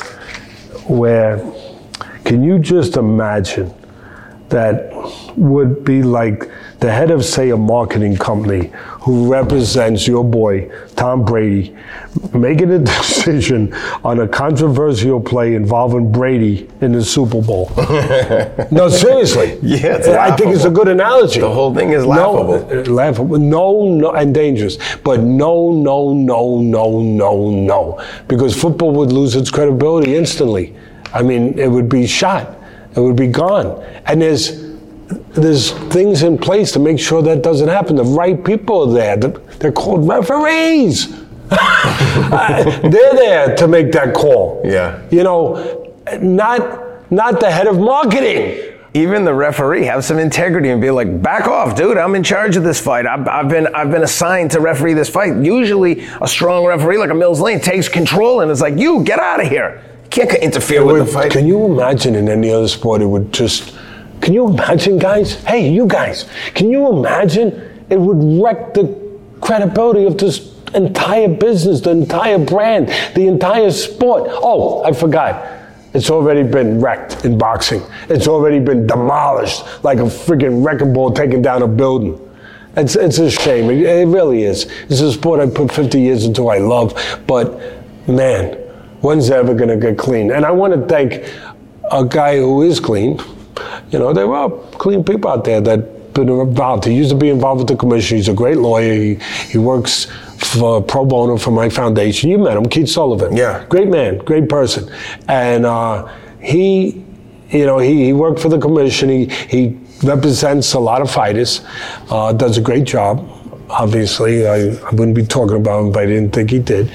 Where 0.87 1.37
can 2.25 2.43
you 2.43 2.59
just 2.59 2.97
imagine? 2.97 3.73
that 4.51 4.91
would 5.37 5.83
be 5.83 6.03
like 6.03 6.49
the 6.79 6.91
head 6.91 7.09
of, 7.09 7.25
say, 7.25 7.49
a 7.49 7.57
marketing 7.57 8.17
company 8.17 8.71
who 9.01 9.31
represents 9.31 10.07
your 10.07 10.23
boy, 10.23 10.69
Tom 10.95 11.25
Brady, 11.25 11.75
making 12.33 12.71
a 12.71 12.79
decision 12.97 13.73
on 14.03 14.19
a 14.19 14.27
controversial 14.27 15.19
play 15.19 15.55
involving 15.55 16.11
Brady 16.11 16.69
in 16.81 16.91
the 16.91 17.03
Super 17.03 17.41
Bowl. 17.41 17.71
no, 18.71 18.89
seriously. 18.89 19.57
Yeah, 19.63 20.17
I 20.19 20.35
think 20.35 20.53
it's 20.55 20.65
a 20.65 20.69
good 20.69 20.87
analogy. 20.87 21.39
The 21.39 21.51
whole 21.51 21.73
thing 21.73 21.93
is 21.93 22.05
laughable. 22.05 22.67
No, 22.67 22.81
uh, 22.81 22.85
laughable. 22.85 23.39
No, 23.39 23.89
no, 23.89 24.11
and 24.11 24.35
dangerous. 24.35 24.77
But 24.97 25.21
no, 25.21 25.71
no, 25.71 26.13
no, 26.13 26.61
no, 26.61 27.01
no, 27.01 27.49
no. 27.49 28.05
Because 28.27 28.59
football 28.59 28.91
would 28.91 29.11
lose 29.11 29.35
its 29.35 29.49
credibility 29.49 30.15
instantly. 30.15 30.75
I 31.11 31.23
mean, 31.23 31.57
it 31.57 31.67
would 31.69 31.89
be 31.89 32.05
shot. 32.05 32.55
It 32.95 32.99
would 32.99 33.15
be 33.15 33.27
gone. 33.27 33.83
And 34.05 34.21
there's 34.21 34.70
there's 35.33 35.71
things 35.71 36.23
in 36.23 36.37
place 36.37 36.71
to 36.73 36.79
make 36.79 36.99
sure 36.99 37.21
that 37.21 37.41
doesn't 37.41 37.67
happen. 37.69 37.95
The 37.95 38.03
right 38.03 38.43
people 38.43 38.89
are 38.89 38.93
there. 38.93 39.17
They're 39.17 39.71
called 39.71 40.07
referees. 40.07 41.19
They're 41.51 43.13
there 43.13 43.55
to 43.57 43.67
make 43.67 43.91
that 43.91 44.13
call. 44.13 44.61
Yeah. 44.63 45.01
You 45.11 45.23
know, 45.23 45.93
not 46.21 47.11
not 47.11 47.39
the 47.41 47.51
head 47.51 47.67
of 47.67 47.77
marketing. 47.77 48.69
even 48.93 49.23
the 49.23 49.33
referee 49.33 49.85
have 49.85 50.03
some 50.03 50.17
integrity 50.17 50.69
and 50.69 50.81
be 50.81 50.91
like, 50.91 51.21
back 51.21 51.47
off, 51.47 51.75
dude. 51.75 51.97
I'm 51.97 52.15
in 52.15 52.23
charge 52.23 52.57
of 52.57 52.63
this 52.63 52.79
fight. 52.79 53.05
I've, 53.05 53.27
I've 53.27 53.49
been 53.49 53.67
I've 53.75 53.91
been 53.91 54.03
assigned 54.03 54.51
to 54.51 54.59
referee 54.59 54.93
this 54.93 55.09
fight. 55.09 55.35
Usually, 55.43 56.05
a 56.21 56.27
strong 56.27 56.65
referee 56.65 56.97
like 56.97 57.09
a 57.09 57.13
Mills 57.13 57.39
Lane 57.39 57.59
takes 57.59 57.87
control 57.89 58.41
and 58.41 58.51
is 58.51 58.61
like, 58.61 58.77
you 58.77 59.03
get 59.03 59.19
out 59.19 59.43
of 59.43 59.47
here. 59.49 59.81
You 60.03 60.09
can't 60.09 60.33
interfere 60.35 60.85
with 60.85 61.05
the 61.05 61.05
fight. 61.05 61.31
Can 61.31 61.47
you 61.47 61.65
imagine 61.65 62.15
in 62.15 62.27
any 62.27 62.51
other 62.51 62.67
sport 62.67 63.01
it 63.01 63.07
would 63.07 63.33
just? 63.33 63.73
Can 64.21 64.33
you 64.33 64.47
imagine, 64.47 64.97
guys? 64.97 65.43
Hey, 65.43 65.71
you 65.71 65.87
guys, 65.87 66.29
can 66.53 66.69
you 66.69 66.89
imagine? 66.89 67.85
It 67.89 67.99
would 67.99 68.41
wreck 68.41 68.73
the 68.73 69.19
credibility 69.41 70.05
of 70.05 70.17
this 70.17 70.55
entire 70.73 71.27
business, 71.27 71.81
the 71.81 71.91
entire 71.91 72.37
brand, 72.37 72.87
the 73.15 73.27
entire 73.27 73.71
sport. 73.71 74.29
Oh, 74.31 74.83
I 74.83 74.93
forgot. 74.93 75.59
It's 75.93 76.09
already 76.09 76.43
been 76.43 76.79
wrecked 76.79 77.25
in 77.25 77.37
boxing. 77.37 77.81
It's 78.07 78.27
already 78.27 78.59
been 78.59 78.87
demolished 78.87 79.63
like 79.83 79.97
a 79.97 80.03
freaking 80.03 80.65
wrecking 80.65 80.93
ball 80.93 81.11
taking 81.11 81.41
down 81.41 81.63
a 81.63 81.67
building. 81.67 82.17
It's, 82.77 82.95
it's 82.95 83.17
a 83.17 83.29
shame. 83.29 83.69
It, 83.69 83.81
it 83.81 84.07
really 84.07 84.43
is. 84.43 84.63
It's 84.83 85.01
a 85.01 85.11
sport 85.11 85.41
I 85.41 85.47
put 85.47 85.71
50 85.71 85.99
years 85.99 86.23
into 86.23 86.47
I 86.47 86.59
love, 86.59 86.93
but 87.27 87.59
man, 88.07 88.53
when's 89.01 89.29
it 89.29 89.33
ever 89.33 89.53
going 89.53 89.69
to 89.69 89.75
get 89.75 89.97
clean? 89.97 90.31
And 90.31 90.45
I 90.45 90.51
want 90.51 90.73
to 90.73 90.85
thank 90.87 91.25
a 91.91 92.05
guy 92.05 92.37
who 92.37 92.61
is 92.61 92.79
clean. 92.79 93.19
You 93.91 93.99
know, 93.99 94.13
there 94.13 94.27
were 94.27 94.49
clean 94.77 95.03
people 95.03 95.31
out 95.31 95.43
there 95.43 95.61
that 95.61 96.01
been 96.13 96.29
involved. 96.29 96.85
He 96.85 96.93
used 96.93 97.09
to 97.09 97.15
be 97.15 97.29
involved 97.29 97.59
with 97.59 97.67
the 97.67 97.75
commission. 97.75 98.17
He's 98.17 98.27
a 98.27 98.33
great 98.33 98.57
lawyer. 98.57 98.93
He, 98.93 99.15
he 99.47 99.57
works 99.57 100.05
for 100.37 100.81
pro 100.81 101.05
bono 101.05 101.37
for 101.37 101.51
my 101.51 101.69
foundation. 101.69 102.29
You 102.29 102.37
met 102.37 102.57
him, 102.57 102.67
Keith 102.67 102.89
Sullivan. 102.89 103.35
Yeah. 103.35 103.65
Great 103.69 103.87
man, 103.87 104.17
great 104.19 104.49
person. 104.49 104.91
And 105.27 105.65
uh, 105.65 106.11
he, 106.41 107.03
you 107.49 107.65
know, 107.65 107.79
he, 107.79 108.05
he 108.05 108.13
worked 108.13 108.39
for 108.39 108.49
the 108.49 108.59
commission. 108.59 109.09
He, 109.09 109.25
he 109.25 109.77
represents 110.03 110.73
a 110.73 110.79
lot 110.79 111.01
of 111.01 111.11
fighters, 111.11 111.61
uh, 112.09 112.33
does 112.33 112.57
a 112.57 112.61
great 112.61 112.85
job. 112.85 113.27
Obviously, 113.69 114.47
I, 114.47 114.71
I 114.71 114.89
wouldn't 114.91 115.15
be 115.15 115.25
talking 115.25 115.55
about 115.55 115.81
him 115.81 115.89
if 115.91 115.97
I 115.97 116.05
didn't 116.05 116.31
think 116.31 116.49
he 116.49 116.59
did. 116.59 116.91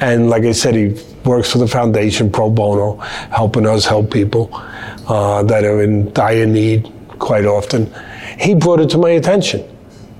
And 0.00 0.28
like 0.28 0.42
I 0.42 0.52
said, 0.52 0.74
he 0.74 1.00
works 1.24 1.50
for 1.50 1.58
the 1.58 1.68
foundation 1.68 2.30
pro 2.30 2.50
bono, 2.50 2.96
helping 2.96 3.66
us 3.66 3.86
help 3.86 4.10
people 4.10 4.50
uh, 5.10 5.42
that 5.42 5.64
are 5.64 5.82
in 5.82 6.12
dire 6.12 6.46
need 6.46 6.90
quite 7.18 7.44
often. 7.44 7.92
He 8.38 8.54
brought 8.54 8.80
it 8.80 8.88
to 8.90 8.98
my 8.98 9.10
attention. 9.10 9.68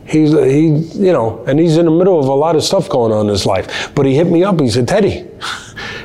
He's, 0.04 0.32
he, 0.32 0.66
you 0.98 1.12
know, 1.12 1.44
and 1.46 1.60
he's 1.60 1.76
in 1.76 1.84
the 1.84 1.92
middle 1.92 2.18
of 2.18 2.26
a 2.26 2.34
lot 2.34 2.56
of 2.56 2.64
stuff 2.64 2.88
going 2.88 3.12
on 3.12 3.26
in 3.26 3.28
his 3.28 3.46
life. 3.46 3.92
But 3.94 4.06
he 4.06 4.16
hit 4.16 4.26
me 4.26 4.42
up. 4.42 4.60
He 4.60 4.68
said, 4.68 4.88
Teddy, 4.88 5.28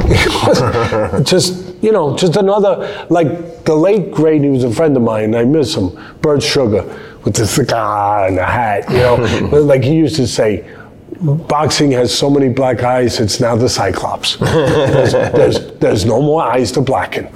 just, 1.24 1.76
you 1.82 1.91
know, 1.91 2.15
just 2.15 2.36
another, 2.36 3.08
like 3.10 3.65
the 3.65 3.76
late 3.76 4.12
great, 4.12 4.43
he 4.43 4.50
was 4.50 4.63
a 4.63 4.71
friend 4.71 4.95
of 4.95 5.02
mine. 5.02 5.34
I 5.34 5.45
miss 5.45 5.74
him, 5.74 5.89
Bert 6.21 6.43
Sugar, 6.43 6.84
with 7.24 7.36
the 7.36 7.48
cigar 7.48 8.28
and 8.28 8.38
the 8.38 8.45
hat, 8.45 8.88
you 8.91 8.98
know. 8.98 9.15
like 9.63 9.84
he 9.84 9.95
used 9.95 10.17
to 10.17 10.28
say, 10.28 10.63
boxing 11.21 11.91
has 11.93 12.15
so 12.15 12.30
many 12.30 12.50
black 12.50 12.84
eyes, 12.84 13.19
it's 13.19 13.39
now 13.39 13.56
the 13.56 13.67
Cyclops. 13.67 14.38
there's, 14.38 15.13
there's, 15.13 15.71
there's 15.80 16.06
no 16.06 16.21
more 16.21 16.43
eyes 16.43 16.71
to 16.74 16.82
blacken. 16.82 17.28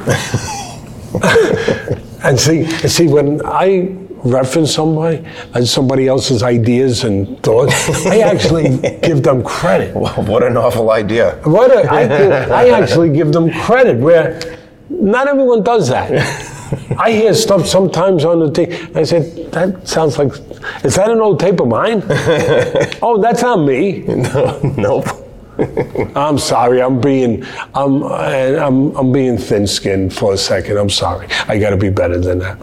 and 2.23 2.39
see, 2.39 2.63
and 2.63 2.91
see, 2.91 3.07
when 3.07 3.41
I 3.45 3.95
reference 4.23 4.73
somebody 4.73 5.25
and 5.53 5.67
somebody 5.67 6.07
else's 6.07 6.43
ideas 6.43 7.03
and 7.03 7.41
thoughts, 7.41 8.05
I 8.05 8.19
actually 8.19 8.77
give 9.03 9.23
them 9.23 9.43
credit. 9.43 9.95
what 9.95 10.43
an 10.43 10.57
awful 10.57 10.91
idea. 10.91 11.39
What 11.43 11.71
a, 11.71 11.89
I, 11.91 12.07
give- 12.07 12.51
I 12.51 12.69
actually 12.69 13.09
give 13.15 13.31
them 13.31 13.51
credit 13.51 13.97
where 13.97 14.39
not 14.89 15.27
everyone 15.27 15.63
does 15.63 15.87
that. 15.89 16.11
I 16.99 17.11
hear 17.11 17.33
stuff 17.33 17.65
sometimes 17.65 18.25
on 18.25 18.39
the 18.39 18.51
tape. 18.51 18.95
I 18.95 19.03
said, 19.03 19.51
that 19.53 19.87
sounds 19.87 20.17
like, 20.19 20.33
is 20.83 20.95
that 20.95 21.09
an 21.09 21.19
old 21.19 21.39
tape 21.39 21.59
of 21.59 21.67
mine? 21.67 22.03
oh, 23.01 23.19
that's 23.21 23.41
not 23.41 23.57
me. 23.65 24.01
No, 24.01 24.59
nope. 24.77 25.07
I'm 26.15 26.37
sorry. 26.37 26.81
I'm 26.81 26.99
being, 27.01 27.45
I'm, 27.73 28.03
I'm, 28.03 28.95
I'm 28.95 29.11
being 29.11 29.37
thin-skinned 29.37 30.13
for 30.13 30.33
a 30.33 30.37
second. 30.37 30.77
I'm 30.77 30.89
sorry. 30.89 31.27
I 31.47 31.59
got 31.59 31.71
to 31.71 31.77
be 31.77 31.89
better 31.89 32.19
than 32.19 32.39
that. 32.39 32.59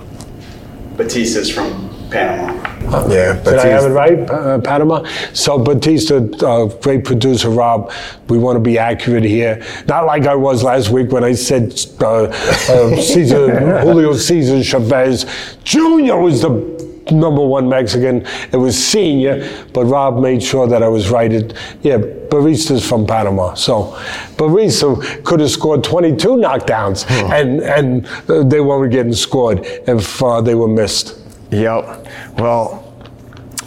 Batista's 0.97 1.51
from 1.51 1.91
Panama. 2.11 2.77
Yeah, 3.09 3.43
Did 3.43 3.59
I 3.59 3.67
have 3.67 3.85
it 3.85 3.89
right, 3.89 4.31
uh, 4.31 4.61
Panama? 4.61 5.05
So 5.33 5.59
Batista, 5.59 6.19
uh, 6.47 6.67
great 6.67 7.05
producer 7.05 7.51
Rob, 7.51 7.93
we 8.29 8.39
want 8.39 8.57
to 8.57 8.61
be 8.61 8.79
accurate 8.79 9.25
here. 9.25 9.65
Not 9.89 10.07
like 10.07 10.27
I 10.27 10.37
was 10.37 10.63
last 10.63 10.91
week 10.91 11.11
when 11.11 11.25
I 11.25 11.33
said 11.33 11.73
uh, 12.01 12.25
uh, 12.25 12.97
Cesar, 12.97 13.81
Julio 13.81 14.15
Cesar 14.15 14.63
Chavez 14.63 15.27
Jr. 15.65 16.15
was 16.17 16.43
the 16.43 16.76
number 17.11 17.45
one 17.45 17.69
Mexican. 17.69 18.27
It 18.53 18.57
was 18.57 18.77
senior, 18.83 19.67
but 19.73 19.85
Rob 19.85 20.21
made 20.21 20.43
sure 20.43 20.67
that 20.67 20.83
I 20.83 20.89
was 20.89 21.11
right. 21.11 21.33
It, 21.33 21.55
yeah, 21.83 21.99
Batista's 21.99 22.87
from 22.87 23.07
Panama. 23.07 23.55
So 23.55 23.93
Barista 24.37 25.25
could 25.25 25.41
have 25.41 25.51
scored 25.51 25.85
22 25.85 26.29
knockdowns, 26.29 27.09
and, 27.11 27.61
and 27.61 28.07
uh, 28.29 28.43
they 28.43 28.61
weren't 28.61 28.93
getting 28.93 29.13
scored 29.13 29.61
if 29.63 30.23
uh, 30.23 30.41
they 30.41 30.55
were 30.55 30.69
missed. 30.69 31.19
Yep. 31.51 32.07
Well, 32.39 32.83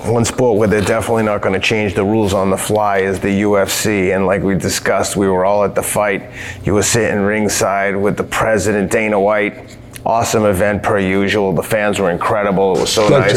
one 0.06 0.24
sport 0.24 0.58
where 0.58 0.68
they're 0.68 0.82
definitely 0.82 1.24
not 1.24 1.42
going 1.42 1.54
to 1.54 1.60
change 1.60 1.94
the 1.94 2.04
rules 2.04 2.34
on 2.34 2.50
the 2.50 2.58
fly 2.58 3.00
is 3.00 3.20
the 3.20 3.42
UFC. 3.42 4.16
And 4.16 4.26
like 4.26 4.42
we 4.42 4.56
discussed, 4.56 5.18
we 5.18 5.28
were 5.28 5.44
all 5.44 5.64
at 5.64 5.76
the 5.76 5.84
fight. 5.84 6.32
You 6.64 6.74
were 6.74 6.84
sitting 6.84 7.20
ringside 7.20 7.96
with 7.96 8.16
the 8.16 8.24
president, 8.24 8.92
Dana 8.92 9.20
White. 9.20 9.78
Awesome 10.06 10.46
event 10.46 10.82
per 10.82 10.98
usual. 10.98 11.52
The 11.52 11.64
fans 11.64 12.00
were 12.00 12.10
incredible. 12.10 12.78
It 12.78 12.82
was 12.82 12.94
so 12.94 13.10
nice. 13.10 13.34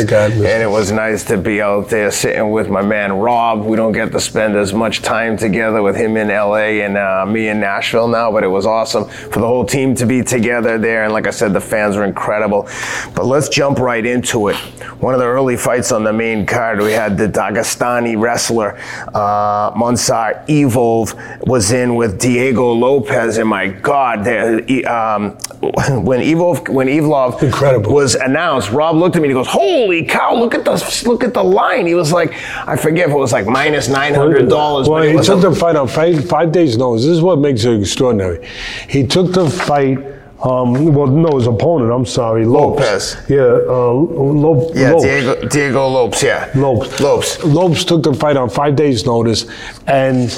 And 0.47 0.63
it 0.63 0.71
was 0.71 0.93
nice 0.93 1.25
to 1.25 1.37
be 1.37 1.61
out 1.61 1.89
there 1.89 2.11
sitting 2.11 2.53
with 2.53 2.69
my 2.69 2.83
man 2.83 3.13
Rob. 3.15 3.65
We 3.65 3.77
don't 3.77 3.93
get 3.93 4.13
to 4.13 4.21
spend 4.21 4.57
as 4.57 4.73
much 4.73 5.03
time 5.03 5.37
together 5.37 5.83
with 5.83 5.97
him 5.97 6.17
in 6.17 6.29
LA 6.29 6.83
and 6.85 6.97
uh, 6.97 7.27
me 7.27 7.49
in 7.49 7.59
Nashville 7.59 8.07
now, 8.07 8.31
but 8.31 8.45
it 8.45 8.49
was 8.49 8.65
awesome 8.65 9.07
for 9.07 9.41
the 9.41 9.47
whole 9.47 9.65
team 9.65 9.95
to 9.97 10.07
be 10.07 10.23
together 10.23 10.79
there. 10.79 11.05
And 11.05 11.13
like 11.13 11.27
I 11.27 11.31
said, 11.31 11.53
the 11.53 11.61
fans 11.61 11.97
were 11.97 12.05
incredible. 12.05 12.69
But 13.15 13.27
let's 13.27 13.49
jump 13.49 13.79
right 13.79 14.05
into 14.05 14.49
it. 14.49 14.57
One 15.01 15.15
of 15.15 15.21
the 15.21 15.27
early 15.27 15.57
fights 15.57 15.91
on 15.91 16.05
the 16.05 16.13
main 16.13 16.47
card, 16.47 16.81
we 16.81 16.93
had 16.93 17.19
the 17.19 17.27
Dagestani 17.27 18.21
wrestler 18.21 18.79
uh, 19.15 19.73
Movsar 19.73 20.47
Evloev 20.47 21.47
was 21.47 21.73
in 21.73 21.97
with 21.97 22.21
Diego 22.21 22.73
Lopes, 22.73 23.39
and 23.39 23.49
my 23.49 23.69
God, 23.69 24.27
um, 24.87 25.31
when 26.05 26.21
Evolve 26.23 26.52
When 26.69 26.87
Evloev 26.89 27.43
Incredible. 27.43 27.93
was 27.93 28.15
announced, 28.15 28.71
Rob 28.71 28.97
looked 28.97 29.17
at 29.17 29.23
me 29.23 29.29
and 29.29 29.37
he 29.37 29.41
goes, 29.43 29.49
"Holy 29.49 30.05
cow! 30.05 30.35
Look 30.35 30.55
at 30.55 30.65
the 30.65 31.03
look 31.07 31.25
at 31.25 31.35
the 31.35 31.43
line." 31.43 31.87
He 31.87 31.95
was 31.95 32.13
like, 32.13 32.33
I 32.69 32.77
forget 32.77 33.09
if 33.09 33.15
it 33.15 33.19
was 33.19 33.33
like 33.33 33.47
minus 33.47 33.89
nine 33.89 34.15
hundred 34.15 34.49
dollars. 34.49 34.89
Well, 34.89 35.03
he 35.03 35.19
took 35.25 35.41
the 35.41 35.55
fight 35.55 35.77
on 35.77 35.89
five, 35.89 36.29
five 36.29 36.53
days' 36.53 36.77
notice. 36.77 37.03
This 37.03 37.13
is 37.13 37.23
what 37.23 37.39
makes 37.39 37.65
it 37.65 37.79
extraordinary. 37.81 38.47
He 38.89 39.07
took 39.07 39.33
the 39.33 39.49
fight. 39.49 39.99
Um, 40.43 40.93
well, 40.93 41.07
no, 41.07 41.37
his 41.37 41.47
opponent. 41.47 41.93
I'm 41.93 42.05
sorry, 42.05 42.45
Lopes. 42.45 42.81
Lopez. 42.83 43.17
Yeah, 43.29 43.43
uh, 43.43 44.73
yeah, 44.75 44.91
Lopes. 44.91 45.05
Diego 45.05 45.49
Diego 45.49 45.89
Lopes. 45.89 46.23
Yeah, 46.23 46.51
Lopes. 46.57 46.99
Lopes. 47.01 47.45
Lopes 47.45 47.85
took 47.85 48.03
the 48.03 48.13
fight 48.13 48.37
on 48.37 48.51
five 48.51 48.75
days' 48.75 49.07
notice, 49.07 49.47
and 49.87 50.31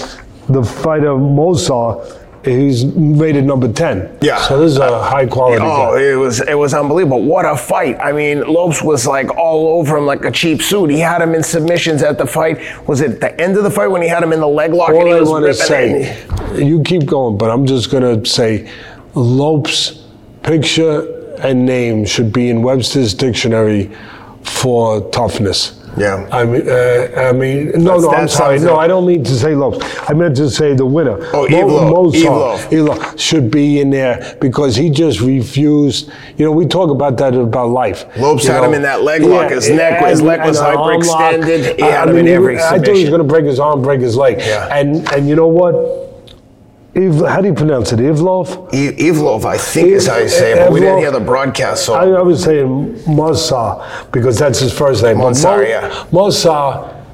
the 0.51 0.63
fighter 0.63 1.15
Movsar, 1.15 2.05
he's 2.45 2.85
rated 2.87 3.45
number 3.45 3.73
ten. 3.73 4.17
Yeah. 4.21 4.39
So 4.43 4.61
this 4.61 4.73
is 4.73 4.79
a 4.79 5.03
high 5.03 5.27
quality 5.27 5.63
Oh, 5.65 5.95
guy. 5.95 6.03
it 6.03 6.15
was 6.15 6.41
it 6.41 6.55
was 6.59 6.75
unbelievable. 6.75 7.23
What 7.23 7.45
a 7.45 7.57
fight! 7.57 7.99
I 8.01 8.13
mean, 8.13 8.41
Lopes 8.47 8.83
was 8.83 9.07
like 9.07 9.35
all 9.37 9.79
over 9.79 9.97
him 9.97 10.07
like 10.07 10.25
a 10.25 10.31
cheap 10.31 10.63
suit. 10.63 10.91
He 10.91 10.99
had 11.01 11.23
him 11.23 11.35
in 11.35 11.43
submissions 11.43 12.03
at 12.03 12.19
the 12.19 12.27
fight. 12.27 12.59
Was 12.89 13.01
it 13.01 13.21
the 13.21 13.39
end 13.41 13.57
of 13.57 13.65
the 13.65 13.71
fight 13.71 13.89
when 13.89 14.03
he 14.03 14.09
had 14.09 14.23
him 14.23 14.33
in 14.33 14.41
the 14.41 14.49
leg 14.49 14.73
lock 14.73 14.91
and 14.91 14.99
All 14.99 15.07
he 15.07 15.13
I 15.13 15.21
was 15.21 15.29
want 15.31 15.43
to 15.45 15.49
ripping 15.51 15.67
say, 15.67 16.03
it? 16.59 16.63
you 16.67 16.83
keep 16.83 17.07
going, 17.07 17.37
but 17.39 17.51
I'm 17.51 17.67
just 17.67 17.91
going 17.91 18.03
to 18.23 18.29
say, 18.29 18.71
Lopes' 19.15 20.05
picture 20.43 21.37
and 21.39 21.67
name 21.67 22.05
should 22.05 22.33
be 22.33 22.49
in 22.51 22.63
Webster's 22.63 23.13
dictionary 23.15 23.91
for 24.43 25.01
toughness. 25.11 25.81
Yeah. 25.97 26.27
I 26.33 26.45
mean, 26.45 26.69
uh, 26.69 27.09
I 27.17 27.33
mean, 27.33 27.67
no, 27.77 28.01
That's- 28.01 28.03
no, 28.03 28.11
I'm 28.11 28.29
sorry. 28.29 28.59
No, 28.61 28.77
I 28.77 28.87
don't 28.89 29.07
mean 29.07 29.23
to 29.25 29.35
say 29.35 29.55
Lopes. 29.55 29.79
I 30.09 30.13
meant 30.15 30.37
to 30.37 30.51
say 30.51 30.75
the 30.75 30.85
winner. 30.87 31.19
Oh, 31.33 31.47
Evloev. 31.49 32.13
Movsar, 32.13 33.19
should 33.19 33.51
be 33.51 33.81
in 33.81 33.91
there 33.91 34.37
because 34.41 34.75
he 34.77 34.91
just 34.91 35.21
refused. 35.21 36.11
You 36.37 36.45
know, 36.47 36.53
we 36.53 36.67
talk 36.67 36.91
about 36.91 37.17
that 37.19 37.35
about 37.35 37.69
life. 37.71 38.07
Lopes 38.19 38.47
had 38.47 38.61
know. 38.61 38.69
him 38.69 38.75
in 38.75 38.83
that 38.83 39.03
leg 39.03 39.23
lock. 39.23 39.51
His 39.51 39.69
neck- 39.71 40.05
his 40.05 40.21
leg 40.23 40.41
was 40.45 40.59
and 40.59 40.69
an 40.69 40.77
arm 40.77 41.01
lock. 41.01 41.21
hyperextended. 41.35 41.77
He 41.77 41.83
I- 41.83 41.91
had 41.91 42.09
I 42.09 42.11
him 42.11 42.17
in 42.19 42.29
every 42.29 42.59
I 42.59 42.79
thought 42.79 42.87
he 42.89 43.01
was 43.03 43.11
going 43.11 43.19
to 43.23 43.25
break 43.29 43.45
his 43.45 43.61
arm, 43.61 43.83
break 43.83 44.01
his 44.01 44.17
leg. 44.17 44.39
Yeah. 44.41 44.69
And 44.77 45.11
and 45.13 45.29
you 45.29 45.37
know 45.37 45.47
what? 45.49 45.75
How 46.95 47.41
do 47.41 47.49
you 47.49 47.55
pronounce 47.55 47.93
it? 47.93 47.99
Ivlov? 47.99 48.71
Evloev, 48.71 49.45
I 49.45 49.59
think 49.59 49.89
is 49.89 50.07
how 50.07 50.19
you 50.19 50.29
say 50.29 50.53
it, 50.53 50.59
but 50.59 50.73
we 50.73 50.79
didn't 50.79 50.99
hear 50.99 51.11
the 51.11 51.19
broadcast. 51.19 51.85
So 51.85 51.95
I, 51.95 52.07
I 52.07 52.23
was 52.23 52.45
saying 52.45 52.95
Movsar 53.01 54.11
because 54.13 54.39
that's 54.39 54.61
his 54.61 54.73
first 54.73 55.03
name. 55.03 55.19
But 55.19 55.33
Movsar, 55.33 55.57
Mo- 55.57 55.61
yeah. 55.63 55.91
Movsar, 56.13 57.05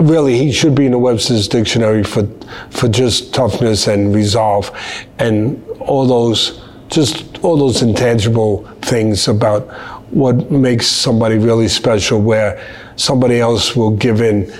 really, 0.00 0.36
he 0.36 0.50
should 0.50 0.74
be 0.74 0.86
in 0.86 0.92
the 0.92 0.98
Webster's 0.98 1.46
dictionary 1.46 2.02
for 2.02 2.26
for 2.70 2.88
just 2.88 3.32
toughness 3.32 3.86
and 3.86 4.12
resolve 4.12 4.72
and 5.20 5.64
all 5.78 6.04
those 6.04 6.60
just 6.88 7.38
all 7.44 7.56
those 7.56 7.82
intangible 7.82 8.64
things 8.82 9.28
about 9.28 9.68
what 10.10 10.50
makes 10.50 10.86
somebody 10.88 11.38
really 11.38 11.68
special 11.68 12.20
where 12.20 12.60
somebody 12.96 13.38
else 13.38 13.76
will 13.76 13.90
give 13.90 14.20
in 14.20 14.52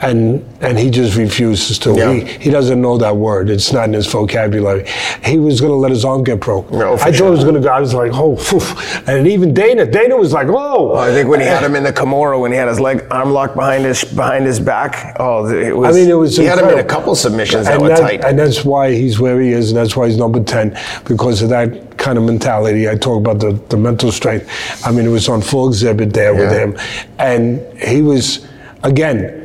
and 0.00 0.44
and 0.60 0.78
he 0.78 0.90
just 0.90 1.16
refuses 1.16 1.78
to. 1.80 1.94
Yeah. 1.94 2.12
He, 2.12 2.24
he 2.44 2.50
doesn't 2.50 2.80
know 2.80 2.96
that 2.98 3.16
word. 3.16 3.50
It's 3.50 3.72
not 3.72 3.84
in 3.84 3.92
his 3.92 4.06
vocabulary. 4.06 4.86
He 5.24 5.38
was 5.38 5.60
going 5.60 5.72
to 5.72 5.76
let 5.76 5.90
his 5.90 6.04
arm 6.04 6.24
get 6.24 6.40
broke. 6.40 6.70
No, 6.70 6.94
I 6.94 6.96
thought 6.96 7.14
sure. 7.14 7.28
it 7.28 7.30
was 7.30 7.44
going 7.44 7.56
to 7.56 7.60
go. 7.60 7.68
I 7.68 7.80
was 7.80 7.94
like, 7.94 8.12
oh, 8.14 8.36
phew. 8.36 8.60
and 9.06 9.26
even 9.26 9.52
Dana, 9.54 9.86
Dana 9.86 10.16
was 10.16 10.32
like, 10.32 10.48
oh. 10.48 10.94
I 10.94 11.10
think 11.10 11.28
when 11.28 11.40
he 11.40 11.46
had 11.46 11.62
him 11.62 11.74
in 11.74 11.82
the 11.82 11.92
Kimura, 11.92 12.40
when 12.40 12.52
he 12.52 12.58
had 12.58 12.68
his 12.68 12.80
leg 12.80 13.06
arm 13.10 13.30
locked 13.30 13.54
behind 13.54 13.84
his 13.84 14.04
behind 14.04 14.44
his 14.46 14.60
back, 14.60 15.16
oh, 15.18 15.46
it 15.48 15.76
was. 15.76 15.96
I 15.96 16.00
mean, 16.00 16.10
it 16.10 16.14
was. 16.14 16.36
He 16.36 16.44
had 16.44 16.58
him 16.58 16.68
in 16.68 16.78
a 16.78 16.84
couple 16.84 17.14
submissions 17.14 17.66
that 17.66 17.74
and 17.74 17.82
were 17.82 17.88
that- 17.88 18.00
tight. 18.00 18.24
and 18.24 18.38
that's 18.38 18.64
why 18.64 18.92
he's 18.92 19.18
where 19.20 19.40
he 19.40 19.50
is, 19.50 19.70
and 19.70 19.76
that's 19.76 19.96
why 19.96 20.08
he's 20.08 20.16
number 20.16 20.42
ten 20.42 20.78
because 21.04 21.42
of 21.42 21.48
that 21.50 21.98
kind 21.98 22.18
of 22.18 22.24
mentality. 22.24 22.88
I 22.88 22.96
talk 22.96 23.18
about 23.18 23.38
the, 23.38 23.52
the 23.68 23.76
mental 23.76 24.10
strength. 24.10 24.48
I 24.86 24.90
mean, 24.90 25.06
it 25.06 25.10
was 25.10 25.28
on 25.28 25.40
full 25.42 25.68
exhibit 25.68 26.12
there 26.12 26.34
with 26.34 26.50
him, 26.50 26.78
and 27.18 27.60
he 27.78 28.02
was 28.02 28.46
again. 28.82 29.41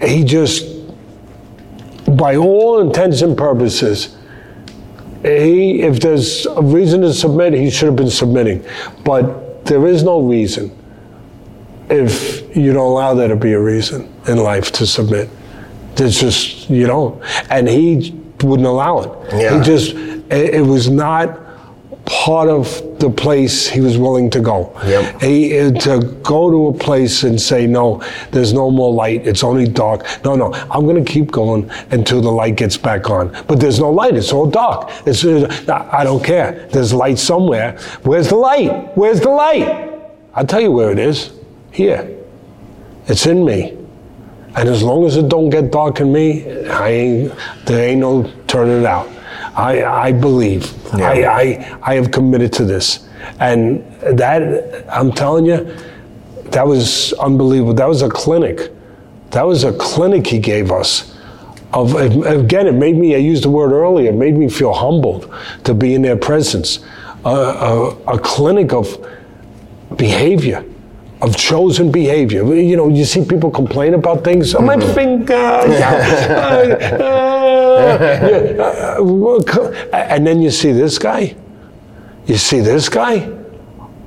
He 0.00 0.24
just, 0.24 0.66
by 2.16 2.36
all 2.36 2.80
intents 2.80 3.22
and 3.22 3.36
purposes, 3.36 4.16
he 5.22 5.82
if 5.82 6.00
there's 6.00 6.46
a 6.46 6.62
reason 6.62 7.00
to 7.00 7.12
submit, 7.12 7.52
he 7.52 7.70
should 7.70 7.86
have 7.86 7.96
been 7.96 8.10
submitting, 8.10 8.64
but 9.04 9.64
there 9.64 9.86
is 9.86 10.02
no 10.02 10.20
reason 10.20 10.76
if 11.90 12.56
you 12.56 12.72
don't 12.72 12.86
allow 12.92 13.14
there 13.14 13.28
to 13.28 13.36
be 13.36 13.52
a 13.52 13.60
reason 13.60 14.12
in 14.28 14.38
life 14.38 14.70
to 14.72 14.86
submit. 14.86 15.28
There's 15.96 16.20
just 16.20 16.70
you 16.70 16.86
don't, 16.86 17.20
and 17.50 17.68
he 17.68 18.12
wouldn't 18.42 18.68
allow 18.68 19.00
it. 19.00 19.34
Yeah. 19.34 19.58
He 19.58 19.64
just 19.64 19.94
it, 19.94 20.54
it 20.54 20.62
was 20.62 20.88
not 20.88 21.40
part 22.08 22.48
of 22.48 22.98
the 22.98 23.10
place 23.10 23.68
he 23.68 23.80
was 23.80 23.98
willing 23.98 24.30
to 24.30 24.40
go. 24.40 24.72
Yep. 24.84 25.20
He 25.20 25.58
uh, 25.58 25.72
to 25.72 26.00
go 26.22 26.50
to 26.50 26.68
a 26.68 26.72
place 26.72 27.22
and 27.22 27.40
say 27.40 27.66
no, 27.66 28.02
there's 28.30 28.52
no 28.52 28.70
more 28.70 28.92
light. 28.92 29.26
It's 29.26 29.44
only 29.44 29.68
dark. 29.68 30.06
No, 30.24 30.34
no, 30.34 30.52
I'm 30.70 30.84
going 30.84 31.02
to 31.04 31.12
keep 31.12 31.30
going 31.30 31.70
until 31.90 32.22
the 32.22 32.30
light 32.30 32.56
gets 32.56 32.78
back 32.78 33.10
on. 33.10 33.36
But 33.46 33.60
there's 33.60 33.78
no 33.78 33.90
light. 33.90 34.14
It's 34.16 34.32
all 34.32 34.50
dark. 34.50 34.90
It's 35.06 35.24
uh, 35.24 35.88
I 35.92 36.02
don't 36.02 36.24
care. 36.24 36.66
There's 36.72 36.94
light 36.94 37.18
somewhere. 37.18 37.78
Where's 38.02 38.28
the 38.28 38.36
light? 38.36 38.96
Where's 38.96 39.20
the 39.20 39.30
light? 39.30 40.00
I'll 40.34 40.46
tell 40.46 40.60
you 40.60 40.72
where 40.72 40.90
it 40.90 40.98
is. 40.98 41.32
Here. 41.72 42.16
It's 43.06 43.26
in 43.26 43.44
me. 43.44 43.76
And 44.56 44.68
as 44.68 44.82
long 44.82 45.04
as 45.04 45.16
it 45.16 45.28
don't 45.28 45.50
get 45.50 45.70
dark 45.70 46.00
in 46.00 46.12
me, 46.12 46.66
I 46.68 46.88
ain't, 46.88 47.34
there 47.66 47.88
ain't 47.90 48.00
no 48.00 48.32
turning 48.46 48.80
it 48.80 48.86
out. 48.86 49.08
I, 49.58 50.08
I 50.08 50.12
believe. 50.12 50.72
I, 50.94 51.24
I, 51.24 51.78
I 51.82 51.94
have 51.94 52.12
committed 52.12 52.52
to 52.54 52.64
this. 52.64 53.08
And 53.40 53.84
that, 54.02 54.86
I'm 54.88 55.10
telling 55.12 55.46
you, 55.46 55.76
that 56.50 56.64
was 56.66 57.12
unbelievable. 57.14 57.74
That 57.74 57.88
was 57.88 58.02
a 58.02 58.08
clinic. 58.08 58.70
That 59.30 59.42
was 59.42 59.64
a 59.64 59.72
clinic 59.76 60.28
he 60.28 60.38
gave 60.38 60.70
us. 60.70 61.14
Of, 61.72 61.94
again, 61.96 62.68
it 62.68 62.72
made 62.72 62.96
me, 62.96 63.14
I 63.14 63.18
used 63.18 63.42
the 63.42 63.50
word 63.50 63.72
earlier, 63.72 64.10
it 64.10 64.14
made 64.14 64.36
me 64.36 64.48
feel 64.48 64.72
humbled 64.72 65.34
to 65.64 65.74
be 65.74 65.94
in 65.94 66.02
their 66.02 66.16
presence. 66.16 66.78
A, 67.24 67.28
a, 67.28 67.88
a 68.14 68.18
clinic 68.18 68.72
of 68.72 69.04
behavior, 69.96 70.64
of 71.20 71.36
chosen 71.36 71.90
behavior. 71.90 72.44
You 72.54 72.76
know, 72.76 72.88
you 72.88 73.04
see 73.04 73.24
people 73.24 73.50
complain 73.50 73.94
about 73.94 74.24
things. 74.24 74.54
Oh, 74.54 74.60
my 74.60 74.78
finger. 74.94 75.34
uh, 77.78 79.88
and 79.92 80.26
then 80.26 80.42
you 80.42 80.50
see 80.50 80.72
this 80.72 80.98
guy. 80.98 81.36
You 82.26 82.36
see 82.36 82.60
this 82.60 82.88
guy. 82.88 83.20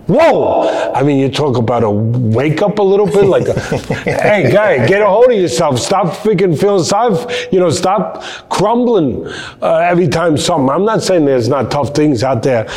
Whoa! 0.07 0.91
I 0.93 1.03
mean, 1.03 1.19
you 1.19 1.29
talk 1.29 1.57
about 1.57 1.83
a 1.83 1.89
wake 1.89 2.61
up 2.61 2.79
a 2.79 2.83
little 2.83 3.05
bit, 3.05 3.25
like, 3.25 3.47
a, 3.47 3.59
hey, 4.03 4.51
guy, 4.51 4.85
get 4.85 5.01
a 5.01 5.07
hold 5.07 5.31
of 5.31 5.37
yourself. 5.37 5.79
Stop 5.79 6.07
freaking 6.07 6.59
feeling 6.59 6.83
f- 7.15 7.53
You 7.53 7.59
know, 7.59 7.69
stop 7.69 8.21
crumbling 8.49 9.25
uh, 9.61 9.75
every 9.77 10.09
time 10.09 10.37
something. 10.37 10.69
I'm 10.69 10.83
not 10.83 11.01
saying 11.01 11.25
there's 11.25 11.47
not 11.47 11.71
tough 11.71 11.95
things 11.95 12.23
out 12.23 12.43
there 12.43 12.67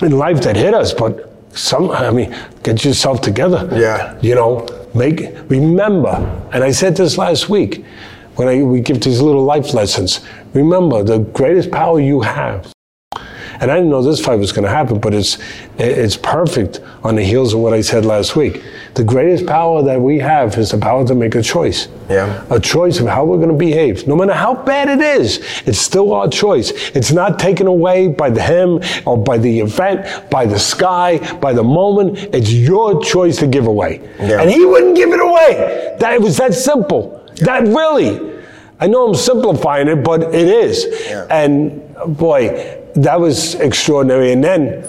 in 0.00 0.12
life 0.12 0.40
that 0.42 0.56
hit 0.56 0.72
us, 0.72 0.94
but 0.94 1.29
some. 1.52 1.90
I 1.90 2.10
mean, 2.10 2.36
get 2.62 2.84
yourself 2.84 3.20
together. 3.20 3.68
Yeah. 3.72 4.18
You 4.20 4.34
know, 4.34 4.66
make 4.94 5.34
remember. 5.48 6.14
And 6.52 6.64
I 6.64 6.70
said 6.70 6.96
this 6.96 7.18
last 7.18 7.48
week 7.48 7.84
when 8.36 8.48
I, 8.48 8.62
we 8.62 8.80
give 8.80 9.00
these 9.00 9.20
little 9.20 9.44
life 9.44 9.74
lessons. 9.74 10.20
Remember, 10.54 11.02
the 11.02 11.18
greatest 11.18 11.70
power 11.70 12.00
you 12.00 12.20
have 12.20 12.72
and 13.60 13.70
I 13.70 13.76
didn't 13.76 13.90
know 13.90 14.02
this 14.02 14.24
fight 14.24 14.36
was 14.36 14.52
going 14.52 14.64
to 14.64 14.70
happen, 14.70 14.98
but 14.98 15.12
it's 15.12 15.38
it's 15.78 16.16
perfect 16.16 16.80
on 17.04 17.14
the 17.14 17.22
heels 17.22 17.52
of 17.54 17.60
what 17.60 17.74
I 17.74 17.82
said 17.82 18.04
last 18.04 18.34
week. 18.34 18.62
The 18.94 19.04
greatest 19.04 19.46
power 19.46 19.82
that 19.82 20.00
we 20.00 20.18
have 20.18 20.56
is 20.58 20.70
the 20.70 20.78
power 20.78 21.06
to 21.06 21.14
make 21.14 21.34
a 21.34 21.42
choice. 21.42 21.88
Yeah. 22.08 22.44
A 22.50 22.58
choice 22.58 22.98
of 22.98 23.06
how 23.06 23.24
we're 23.24 23.36
going 23.36 23.50
to 23.50 23.54
behave. 23.54 24.06
No 24.08 24.16
matter 24.16 24.32
how 24.32 24.54
bad 24.54 24.88
it 24.88 25.00
is, 25.00 25.38
it's 25.66 25.78
still 25.78 26.12
our 26.12 26.28
choice. 26.28 26.70
It's 26.90 27.12
not 27.12 27.38
taken 27.38 27.66
away 27.66 28.08
by 28.08 28.30
the 28.30 28.42
him 28.42 28.80
or 29.06 29.16
by 29.16 29.38
the 29.38 29.60
event, 29.60 30.30
by 30.30 30.46
the 30.46 30.58
sky, 30.58 31.18
by 31.36 31.52
the 31.52 31.62
moment. 31.62 32.18
It's 32.34 32.52
your 32.52 33.00
choice 33.02 33.36
to 33.38 33.46
give 33.46 33.66
away. 33.66 34.00
Yeah. 34.18 34.40
And 34.40 34.50
he 34.50 34.64
wouldn't 34.64 34.96
give 34.96 35.10
it 35.10 35.20
away. 35.20 35.96
That 36.00 36.14
it 36.14 36.20
was 36.20 36.36
that 36.38 36.54
simple. 36.54 37.24
That 37.36 37.64
really. 37.64 38.40
I 38.80 38.86
know 38.86 39.06
I'm 39.08 39.14
simplifying 39.14 39.88
it, 39.88 40.02
but 40.02 40.22
it 40.34 40.48
is. 40.48 40.86
Yeah. 41.06 41.26
And 41.30 42.16
boy, 42.16 42.79
that 42.94 43.20
was 43.20 43.54
extraordinary. 43.56 44.32
And 44.32 44.42
then 44.42 44.86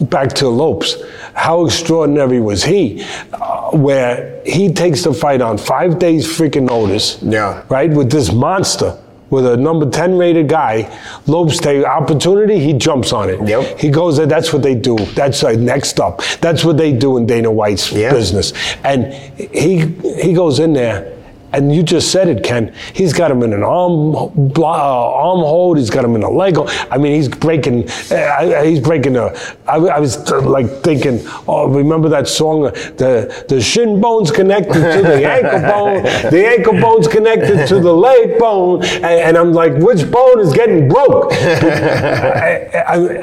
back 0.00 0.30
to 0.34 0.48
Lopes. 0.48 0.96
How 1.34 1.64
extraordinary 1.64 2.40
was 2.40 2.64
he? 2.64 3.04
Uh, 3.32 3.70
where 3.70 4.42
he 4.44 4.72
takes 4.72 5.04
the 5.04 5.14
fight 5.14 5.40
on 5.40 5.58
five 5.58 5.98
days 5.98 6.26
freaking 6.26 6.68
notice. 6.68 7.22
Yeah. 7.22 7.64
Right? 7.68 7.90
With 7.90 8.10
this 8.10 8.32
monster. 8.32 8.98
With 9.30 9.46
a 9.46 9.56
number 9.56 9.88
10 9.88 10.18
rated 10.18 10.46
guy, 10.46 10.94
Lopes 11.26 11.56
take 11.56 11.86
opportunity, 11.86 12.58
he 12.58 12.74
jumps 12.74 13.14
on 13.14 13.30
it. 13.30 13.40
Yep. 13.48 13.78
He 13.78 13.88
goes 13.88 14.18
there, 14.18 14.26
that's 14.26 14.52
what 14.52 14.62
they 14.62 14.74
do. 14.74 14.94
That's 15.14 15.42
uh, 15.42 15.52
next 15.52 16.00
up. 16.00 16.20
That's 16.42 16.66
what 16.66 16.76
they 16.76 16.92
do 16.92 17.16
in 17.16 17.24
Dana 17.24 17.50
White's 17.50 17.90
business. 17.90 18.52
And 18.84 19.10
he 19.38 19.86
he 20.22 20.34
goes 20.34 20.58
in 20.58 20.74
there 20.74 21.11
and 21.52 21.74
you 21.74 21.82
just 21.82 22.10
said 22.10 22.28
it, 22.28 22.42
Ken. 22.42 22.74
He's 22.94 23.12
got 23.12 23.30
him 23.30 23.42
in 23.42 23.52
an 23.52 23.62
arm 23.62 24.14
uh, 24.16 24.62
arm 24.62 25.40
hold. 25.40 25.78
He's 25.78 25.90
got 25.90 26.04
him 26.04 26.14
in 26.14 26.22
a 26.22 26.30
leg. 26.30 26.56
hold. 26.56 26.70
I 26.90 26.98
mean, 26.98 27.14
he's 27.14 27.28
breaking. 27.28 27.88
Uh, 28.10 28.62
he's 28.62 28.80
breaking 28.80 29.16
a. 29.16 29.34
I, 29.66 29.76
I 29.76 30.00
was 30.00 30.16
uh, 30.30 30.40
like 30.40 30.68
thinking. 30.82 31.20
Oh, 31.46 31.68
remember 31.68 32.08
that 32.08 32.28
song? 32.28 32.62
The 32.62 33.44
the 33.48 33.60
shin 33.60 34.00
bone's 34.00 34.30
connected 34.30 34.74
to 34.74 35.02
the 35.02 35.28
ankle 35.28 35.60
bone. 35.70 36.02
The 36.30 36.46
ankle 36.46 36.80
bone's 36.80 37.08
connected 37.08 37.66
to 37.68 37.80
the 37.80 37.92
leg 37.92 38.38
bone. 38.38 38.84
And, 38.84 39.04
and 39.04 39.36
I'm 39.36 39.52
like, 39.52 39.74
which 39.74 40.10
bone 40.10 40.40
is 40.40 40.52
getting 40.52 40.88
broke? 40.88 41.32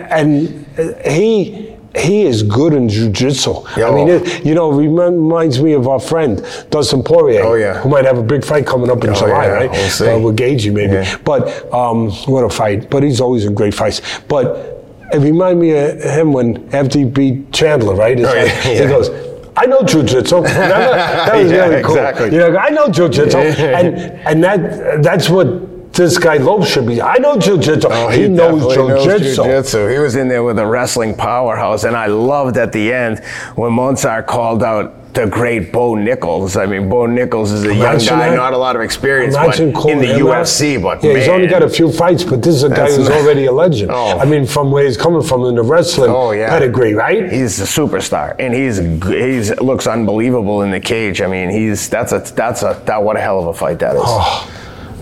and 0.10 0.66
he 1.06 1.79
he 1.96 2.24
is 2.24 2.44
good 2.44 2.74
in 2.74 2.88
jujitsu. 2.88 3.66
I 3.78 3.92
mean, 3.92 4.08
it, 4.08 4.46
you 4.46 4.54
know, 4.54 4.72
reminds 4.72 5.60
me 5.62 5.74
of 5.74 5.88
our 5.88 6.00
friend 6.00 6.46
Dustin 6.70 7.04
Poirier, 7.04 7.44
oh, 7.44 7.56
yeah. 7.56 7.82
who 7.82 7.90
might 7.90 8.06
have 8.06 8.18
a 8.18 8.24
big 8.24 8.46
fight 8.46 8.68
coming 8.68 8.92
up 8.92 9.04
in 9.04 9.10
oh, 9.10 9.16
July, 9.16 9.46
yeah. 9.46 9.52
right? 9.52 9.72
We'll 9.72 10.10
uh, 10.10 10.20
with 10.20 10.38
Gaethje, 10.38 10.72
maybe. 10.72 10.94
Yeah. 10.94 11.18
But 11.26 11.74
um, 11.74 12.12
what 12.28 12.44
a 12.44 12.50
fight! 12.50 12.90
But 12.90 13.04
he's 13.04 13.20
always 13.20 13.46
in 13.46 13.56
great 13.56 13.74
fights. 13.74 14.02
But 14.28 14.80
it 15.12 15.20
reminded 15.20 15.62
me 15.62 15.72
of 15.72 16.02
him 16.02 16.34
when 16.34 16.70
after 16.74 17.00
he 17.00 17.06
beat 17.06 17.52
Chandler, 17.52 17.96
right? 17.96 18.20
Oh, 18.20 18.24
like, 18.24 18.52
He 18.52 18.78
goes. 18.80 19.10
I 19.58 19.66
know 19.66 19.80
jujitsu. 19.82 20.44
that 20.44 21.36
was 21.36 21.52
Yeah, 21.52 21.66
really 21.66 21.84
cool. 21.84 21.96
exactly. 21.96 22.32
You 22.32 22.38
know, 22.38 22.58
I 22.58 22.70
know 22.70 22.88
jujitsu, 22.88 23.36
and 23.60 23.98
and 23.98 24.44
that 24.44 25.04
that's 25.04 25.30
what 25.30 25.48
this 25.94 26.18
guy 26.18 26.38
Lopes 26.38 26.70
should 26.70 26.88
be. 26.88 27.02
I 27.02 27.16
know 27.18 27.36
jujitsu. 27.36 27.86
Oh, 27.90 28.08
he, 28.10 28.28
knows 28.28 28.68
definitely 28.76 29.06
jujitsu. 29.06 29.46
jujitsu. 29.46 29.92
He 29.92 30.00
was 30.00 30.16
in 30.16 30.28
there 30.28 30.44
with 30.44 30.60
a 30.60 30.66
wrestling 30.66 31.16
powerhouse, 31.16 31.84
and 31.84 31.96
I 31.96 32.06
loved 32.08 32.58
at 32.58 32.72
the 32.72 32.94
end 32.94 33.20
when 33.56 33.72
Movsar 33.72 34.26
called 34.26 34.64
out 34.64 34.96
the 35.14 35.26
great 35.26 35.72
Bo 35.74 35.96
Nichols. 35.96 36.56
I 36.56 36.68
mean, 36.68 36.88
Bo 36.88 37.08
Nichols 37.08 37.52
is 37.52 37.64
a 37.64 37.70
young 37.70 37.78
Imagine 37.78 38.10
guy, 38.10 38.30
that. 38.30 38.36
not 38.36 38.54
a 38.54 38.58
lot 38.58 38.76
of 38.76 38.82
experience, 38.84 39.36
but 39.36 39.60
in 39.60 39.74
the. 39.74 40.06
UFC. 40.20 40.82
But 40.82 41.04
yeah, 41.04 41.14
man, 41.14 41.20
he's 41.20 41.28
only 41.28 41.48
got 41.48 41.64
a 41.64 41.70
few 41.70 41.92
fights, 41.92 42.24
but 42.24 42.44
this 42.44 42.54
is 42.56 42.64
a 42.64 42.70
guy 42.70 42.86
who's 42.92 43.10
not- 43.10 43.18
already 43.22 43.46
a 43.46 43.52
legend. 43.52 43.90
Oh. 43.92 44.20
I 44.20 44.26
mean, 44.26 44.46
from 44.46 44.72
where 44.72 44.86
he's 44.86 44.98
coming 44.98 45.24
from 45.24 45.44
in 45.46 45.56
the 45.56 45.64
wrestling 45.64 46.12
Oh, 46.12 46.32
yeah. 46.32 46.50
pedigree, 46.50 46.94
right? 46.94 47.30
He's 47.32 47.60
a 47.60 47.64
superstar, 47.64 48.36
and 48.38 48.54
he's 48.54 48.78
he's 49.08 49.60
looks 49.60 49.88
unbelievable 49.88 50.62
in 50.62 50.70
the 50.70 50.80
cage. 50.80 51.22
I 51.22 51.28
mean, 51.28 51.50
he's 51.50 51.90
that's 51.90 52.12
a 52.12 52.20
that's 52.36 52.62
a 52.62 52.80
that 52.86 53.02
what 53.02 53.18
a 53.18 53.20
hell 53.20 53.40
of 53.40 53.48
a 53.48 53.54
fight 53.54 53.80
that 53.80 53.96
is. 53.96 54.02
Oh. 54.06 54.50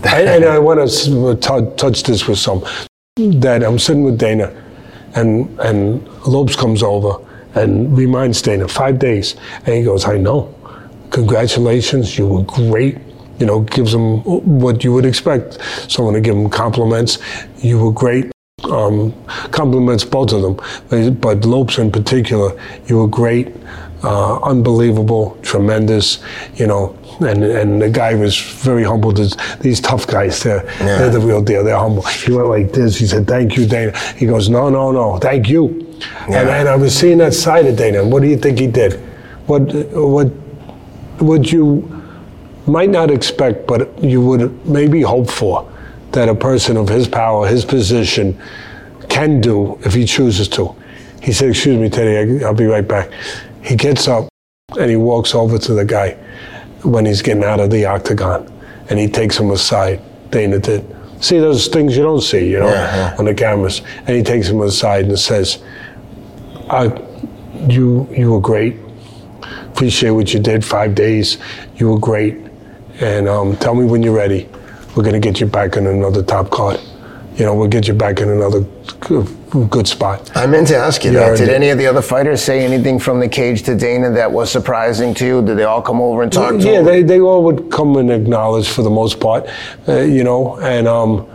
And, 0.04 0.28
and 0.28 0.44
I 0.44 0.58
want 0.58 0.80
to 0.88 1.36
t- 1.36 1.76
touch 1.76 2.02
this 2.02 2.26
with 2.28 2.38
some 2.38 2.64
that 3.16 3.64
I'm 3.64 3.78
sitting 3.78 4.04
with 4.04 4.18
Dana, 4.18 4.52
and 5.14 5.58
and 5.60 6.06
Lopes 6.26 6.56
comes 6.56 6.82
over 6.82 7.24
and 7.54 7.96
reminds 7.96 8.40
Dana 8.42 8.68
five 8.68 8.98
days, 8.98 9.34
and 9.66 9.74
he 9.74 9.82
goes, 9.82 10.04
"I 10.04 10.18
know, 10.18 10.54
congratulations, 11.10 12.16
you 12.18 12.26
were 12.26 12.42
great." 12.42 12.98
You 13.38 13.46
know, 13.46 13.60
gives 13.60 13.94
him 13.94 14.24
what 14.24 14.82
you 14.82 14.92
would 14.92 15.06
expect 15.06 15.58
someone 15.88 16.14
to 16.14 16.20
give 16.20 16.36
him 16.36 16.50
compliments. 16.50 17.18
You 17.58 17.78
were 17.78 17.92
great. 17.92 18.32
Um, 18.64 19.14
compliments 19.52 20.04
both 20.04 20.32
of 20.32 20.42
them, 20.42 20.56
but, 20.90 21.20
but 21.20 21.44
Lopes 21.44 21.78
in 21.78 21.92
particular, 21.92 22.60
you 22.86 22.98
were 22.98 23.06
great, 23.06 23.54
uh, 24.02 24.40
unbelievable, 24.42 25.38
tremendous. 25.42 26.18
You 26.56 26.66
know, 26.66 26.97
and 27.20 27.42
and 27.42 27.82
the 27.82 27.90
guy 27.90 28.14
was 28.14 28.38
very 28.38 28.84
humble. 28.84 29.12
These 29.12 29.80
tough 29.80 30.06
guys, 30.06 30.42
they're 30.42 30.62
they're 30.78 31.10
the 31.10 31.20
real 31.20 31.42
deal. 31.42 31.64
They're 31.64 31.78
humble. 31.78 32.02
He 32.02 32.32
went 32.32 32.48
like 32.48 32.72
this. 32.72 32.96
He 32.96 33.06
said, 33.06 33.26
"Thank 33.26 33.56
you, 33.56 33.66
Dana." 33.66 33.96
He 34.16 34.26
goes, 34.26 34.48
"No, 34.48 34.68
no, 34.68 34.90
no, 34.92 35.18
thank 35.18 35.48
you." 35.48 35.86
And, 36.26 36.48
and 36.48 36.68
I 36.68 36.76
was 36.76 36.96
seeing 36.96 37.18
that 37.18 37.34
side 37.34 37.66
of 37.66 37.76
Dana. 37.76 38.04
What 38.04 38.22
do 38.22 38.28
you 38.28 38.36
think 38.36 38.58
he 38.58 38.66
did? 38.66 38.94
What 39.46 39.62
what 39.94 40.30
would 41.20 41.50
you 41.50 41.98
might 42.66 42.90
not 42.90 43.10
expect, 43.10 43.66
but 43.66 44.02
you 44.02 44.20
would 44.20 44.66
maybe 44.66 45.00
hope 45.02 45.30
for 45.30 45.70
that 46.12 46.28
a 46.28 46.34
person 46.34 46.76
of 46.76 46.88
his 46.88 47.08
power, 47.08 47.46
his 47.46 47.64
position, 47.64 48.38
can 49.08 49.40
do 49.40 49.78
if 49.84 49.94
he 49.94 50.04
chooses 50.04 50.48
to. 50.48 50.74
He 51.22 51.32
said, 51.32 51.50
Excuse 51.50 51.78
me, 51.78 51.88
Teddy, 51.88 52.44
I'll 52.44 52.54
be 52.54 52.66
right 52.66 52.86
back. 52.86 53.10
He 53.62 53.74
gets 53.74 54.06
up 54.06 54.28
and 54.78 54.90
he 54.90 54.96
walks 54.96 55.34
over 55.34 55.58
to 55.58 55.74
the 55.74 55.84
guy 55.84 56.16
when 56.82 57.06
he's 57.06 57.22
getting 57.22 57.44
out 57.44 57.60
of 57.60 57.70
the 57.70 57.84
octagon 57.86 58.52
and 58.90 58.98
he 58.98 59.08
takes 59.08 59.38
him 59.38 59.50
aside. 59.50 60.00
Dana 60.30 60.58
did. 60.58 60.84
See 61.20 61.38
those 61.38 61.68
things 61.68 61.96
you 61.96 62.02
don't 62.02 62.20
see, 62.20 62.48
you 62.50 62.58
know, 62.60 62.68
Yeah, 62.68 62.96
yeah. 63.12 63.16
on 63.18 63.24
the 63.24 63.34
cameras. 63.34 63.82
And 64.06 64.10
he 64.10 64.22
takes 64.22 64.48
him 64.48 64.60
aside 64.60 65.06
and 65.06 65.18
says, 65.18 65.62
I, 66.70 66.84
you, 67.68 68.06
you 68.16 68.32
were 68.32 68.40
great 68.40 68.76
appreciate 69.78 70.10
what 70.10 70.34
you 70.34 70.40
did. 70.40 70.64
Five 70.64 70.96
days, 70.96 71.38
you 71.76 71.88
were 71.88 72.00
great. 72.00 72.36
And 73.00 73.28
um, 73.28 73.56
tell 73.58 73.76
me 73.76 73.84
when 73.84 74.02
you're 74.02 74.12
ready. 74.12 74.48
We're 74.96 75.04
gonna 75.04 75.20
get 75.20 75.38
you 75.38 75.46
back 75.46 75.76
in 75.76 75.86
another 75.86 76.20
top 76.20 76.50
card. 76.50 76.80
You 77.36 77.44
know, 77.44 77.54
we'll 77.54 77.68
get 77.68 77.86
you 77.86 77.94
back 77.94 78.18
in 78.18 78.28
another 78.28 78.64
good, 79.50 79.86
spot. 79.88 80.30
I 80.36 80.46
meant 80.46 80.68
to 80.68 80.76
ask 80.76 81.04
you 81.04 81.12
Yeah, 81.12 81.30
that. 81.30 81.38
Did 81.38 81.48
any 81.48 81.70
of 81.70 81.78
the 81.78 81.86
other 81.86 82.02
fighters 82.02 82.42
say 82.42 82.64
anything 82.64 82.98
from 82.98 83.20
the 83.20 83.28
cage 83.28 83.62
to 83.64 83.74
Dana 83.74 84.10
that 84.10 84.30
was 84.30 84.50
surprising 84.50 85.14
to 85.14 85.26
you? 85.26 85.42
Did 85.42 85.56
they 85.58 85.64
all 85.64 85.82
come 85.82 86.00
over 86.00 86.22
and 86.22 86.32
talk 86.32 86.52
to 86.52 86.58
you? 86.58 86.72
yeah, 86.72 86.78
him? 86.80 86.84
they, 86.84 87.02
they 87.02 87.20
all 87.20 87.42
would 87.44 87.70
come 87.70 87.96
and 87.96 88.10
acknowledge 88.10 88.68
for 88.68 88.82
the 88.82 88.90
most 88.90 89.20
part, 89.20 89.46
uh, 89.88 90.00
you 90.00 90.24
know, 90.24 90.58
and 90.60 90.86
um, 90.86 91.26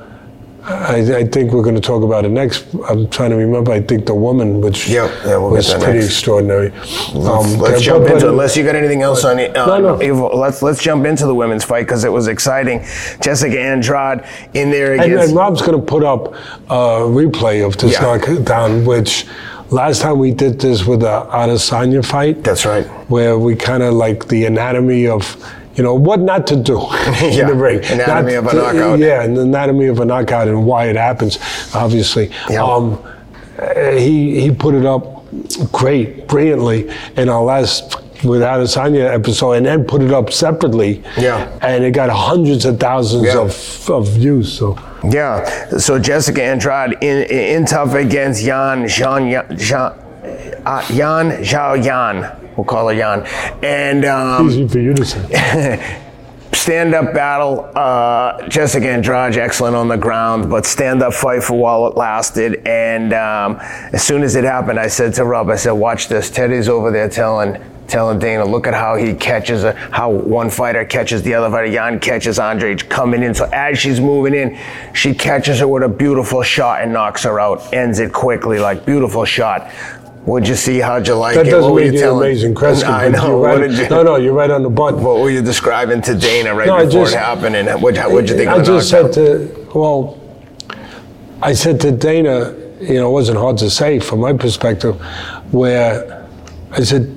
I, 0.66 1.18
I 1.18 1.24
think 1.26 1.51
we're 1.51 1.61
going 1.61 1.76
to 1.76 1.82
talk 1.82 2.03
about 2.03 2.24
it 2.24 2.30
next. 2.30 2.66
I'm 2.88 3.09
trying 3.09 3.32
to 3.32 3.36
remember. 3.36 3.72
I 3.74 3.82
think 3.82 4.05
the 4.05 4.16
woman, 4.16 4.61
which 4.61 4.88
Yeah, 4.88 5.07
yeah, 5.26 5.38
we'll 5.38 5.51
was 5.51 5.74
pretty 5.74 5.99
next. 5.99 6.05
extraordinary. 6.05 6.72
Um, 7.14 7.57
let's 7.59 7.82
jump 7.82 8.07
into. 8.09 8.30
Unless 8.30 8.55
you 8.55 8.64
got 8.64 8.76
anything 8.76 9.01
else 9.01 9.26
on 9.26 9.39
it. 9.39 9.51
No, 9.53 9.78
no. 9.97 10.28
Let's 10.36 10.61
let's 10.61 10.82
jump 10.82 11.05
into 11.05 11.26
the 11.26 11.36
women's 11.36 11.66
fight 11.66 11.84
because 11.86 12.05
it 12.05 12.11
was 12.11 12.28
exciting. 12.28 12.80
Jessica 13.22 13.59
Andrade 13.59 14.26
in 14.53 14.72
there 14.72 14.93
And, 14.93 15.01
against. 15.03 15.28
and 15.30 15.38
Rob's 15.38 15.61
going 15.61 15.78
to 15.80 15.86
put 15.86 16.03
up 16.03 16.34
a 16.70 17.01
replay 17.11 17.66
of 17.66 17.78
this 17.78 17.93
Yeah. 17.93 18.01
knockdown, 18.18 18.86
which 18.86 19.26
last 19.70 20.01
time 20.01 20.18
we 20.18 20.32
did 20.32 20.61
this 20.61 20.86
with 20.86 21.01
the 21.01 21.26
Adesanya 21.30 22.05
fight. 22.05 22.41
That's 22.43 22.66
right. 22.66 22.86
Where 23.09 23.38
we 23.38 23.55
kind 23.55 23.84
of 23.84 23.95
like 23.95 24.28
the 24.30 24.45
anatomy 24.45 25.07
of, 25.07 25.36
you 25.76 25.84
know, 25.84 25.95
what 25.95 26.19
not 26.19 26.45
to 26.47 26.55
do 26.55 26.80
Yeah, 26.80 27.24
in 27.41 27.47
the 27.47 27.53
ring. 27.65 27.80
anatomy 27.86 28.34
Not 28.34 28.45
of 28.45 28.47
a 28.47 28.55
knockout. 28.55 28.99
Yeah, 28.99 29.24
and 29.24 29.36
the 29.38 29.41
anatomy 29.41 29.88
of 29.88 29.99
a 29.99 30.05
knockout 30.05 30.47
and 30.47 30.65
why 30.65 30.86
it 30.86 30.95
happens, 30.95 31.39
obviously. 31.74 32.30
Yeah. 32.49 32.63
Um, 32.63 33.03
he, 33.97 34.39
he 34.41 34.51
put 34.51 34.76
it 34.76 34.86
up 34.86 35.24
great, 35.71 36.28
brilliantly 36.28 36.89
in 37.17 37.30
our 37.30 37.43
last 37.43 37.97
with 38.24 38.41
Adesanya 38.41 39.13
episode 39.13 39.53
and 39.53 39.65
then 39.65 39.84
put 39.84 40.01
it 40.01 40.11
up 40.11 40.32
separately. 40.32 41.03
Yeah. 41.17 41.49
And 41.61 41.84
it 41.84 41.91
got 41.91 42.09
hundreds 42.09 42.65
of 42.65 42.80
thousands 42.80 43.26
Yeah. 43.26 43.39
of, 43.41 43.89
of 43.89 44.07
views. 44.09 44.51
So 44.57 44.78
Yeah. 45.09 45.43
So 45.78 45.99
Jessica 45.99 46.41
Andrade 46.41 46.93
in, 47.01 47.24
in 47.30 47.65
tough 47.65 47.93
against 47.95 48.41
Yan 48.43 48.88
Jean 48.88 49.28
Yan 49.28 49.51
Zhao 51.43 51.84
Yan. 51.84 52.39
We'll 52.58 52.66
call 52.66 52.88
her 52.88 52.93
Yan. 52.93 53.26
And 53.64 54.06
um, 54.06 54.49
easy 54.49 54.68
for 54.68 54.80
you 54.80 54.93
to 54.93 55.06
say. 55.06 55.99
stand 56.64 56.93
up 56.95 57.14
battle. 57.14 57.70
Uh, 57.76 58.47
Jessica 58.47 58.88
Andrade, 58.88 59.36
excellent 59.36 59.76
on 59.76 59.89
the 59.89 59.97
ground, 59.97 60.49
but 60.49 60.66
stand 60.66 61.04
up 61.04 61.14
fight 61.14 61.43
for 61.43 61.58
while 61.58 61.88
it 61.88 61.97
lasted. 61.97 62.66
And 62.66 63.14
um, 63.14 63.58
as 63.91 64.01
soon 64.04 64.24
as 64.24 64.36
it 64.36 64.45
happened, 64.45 64.80
I 64.80 64.88
said 64.88 65.14
to 65.16 65.26
Rob, 65.26 65.49
I 65.49 65.58
said, 65.58 65.72
watch 65.72 66.08
this. 66.08 66.30
Teddy's 66.30 66.70
over 66.70 66.89
there 66.89 67.10
telling. 67.10 67.62
Telling 67.86 68.18
Dana, 68.18 68.45
look 68.45 68.66
at 68.66 68.74
how 68.74 68.95
he 68.95 69.14
catches 69.14 69.66
a, 69.66 69.74
how 69.74 70.10
one 70.10 70.49
fighter 70.49 70.86
catches 70.86 71.22
the 71.22 71.34
other 71.34 71.51
fighter. 71.54 71.70
Jan 71.70 71.99
catches 71.99 72.39
Andre 72.39 72.78
coming 72.78 73.22
in. 73.24 73.36
So 73.36 73.49
as 73.51 73.78
she's 73.78 73.99
moving 73.99 74.34
in, 74.34 74.58
she 74.93 75.14
catches 75.14 75.60
her 75.60 75.68
with 75.68 75.84
a 75.84 75.89
beautiful 75.89 76.43
shot 76.43 76.82
and 76.82 76.93
knocks 76.93 77.24
her 77.24 77.41
out. 77.41 77.74
Ends 77.74 77.99
it 77.99 78.14
quickly, 78.14 78.58
like 78.58 78.86
beautiful 78.86 79.26
shot. 79.26 79.70
Would 80.26 80.47
you 80.47 80.55
see? 80.55 80.80
How'd 80.80 81.07
you 81.07 81.15
like 81.15 81.36
That 81.36 81.47
it? 81.47 81.51
doesn't 81.51 81.69
What 81.69 81.76
were 81.76 81.82
make 81.86 81.93
you 81.93 81.99
telling? 81.99 82.30
amazing, 82.30 82.55
Kreskin. 82.55 82.86
I 82.89 83.09
know. 83.09 83.41
right- 83.43 83.69
you? 83.69 83.89
No, 83.89 84.03
no, 84.03 84.15
you're 84.15 84.34
right 84.34 84.49
on 84.49 84.63
the 84.63 84.69
button. 84.69 85.03
What 85.03 85.19
were 85.19 85.30
you 85.30 85.41
describing 85.41 86.01
to 86.03 86.15
Dana 86.15 86.55
right 86.55 86.67
No, 86.67 86.78
before 86.86 87.03
just- 87.03 87.15
it 87.15 87.19
happened, 87.19 87.55
and 87.57 87.67
what 87.82 87.97
what'd 87.97 88.30
you 88.30 88.38
think 88.38 88.49
I 88.49 88.61
just 88.63 88.89
said 88.89 89.11
to, 89.13 89.67
well, 89.76 90.19
I 91.41 91.53
said 91.53 91.82
to 91.82 91.91
Dana, 91.91 92.55
you 92.80 92.95
know, 92.95 93.09
it 93.09 93.11
wasn't 93.11 93.38
hard 93.38 93.57
to 93.57 93.69
say 93.69 93.99
from 93.99 94.21
my 94.21 94.32
perspective, 94.34 94.95
where 95.51 96.26
I 96.71 96.84
said, 96.84 97.13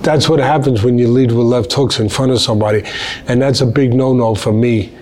that's 0.00 0.26
what 0.30 0.38
happens 0.40 0.82
when 0.82 0.96
you 0.98 1.08
lead 1.08 1.30
with 1.30 1.44
left 1.46 1.70
hooks 1.74 2.00
in 2.00 2.08
front 2.08 2.32
of 2.32 2.40
somebody. 2.40 2.82
And 3.28 3.42
that's 3.42 3.60
a 3.60 3.66
big 3.66 3.92
no 3.92 4.14
no 4.14 4.34
for 4.34 4.52
me 4.52 4.96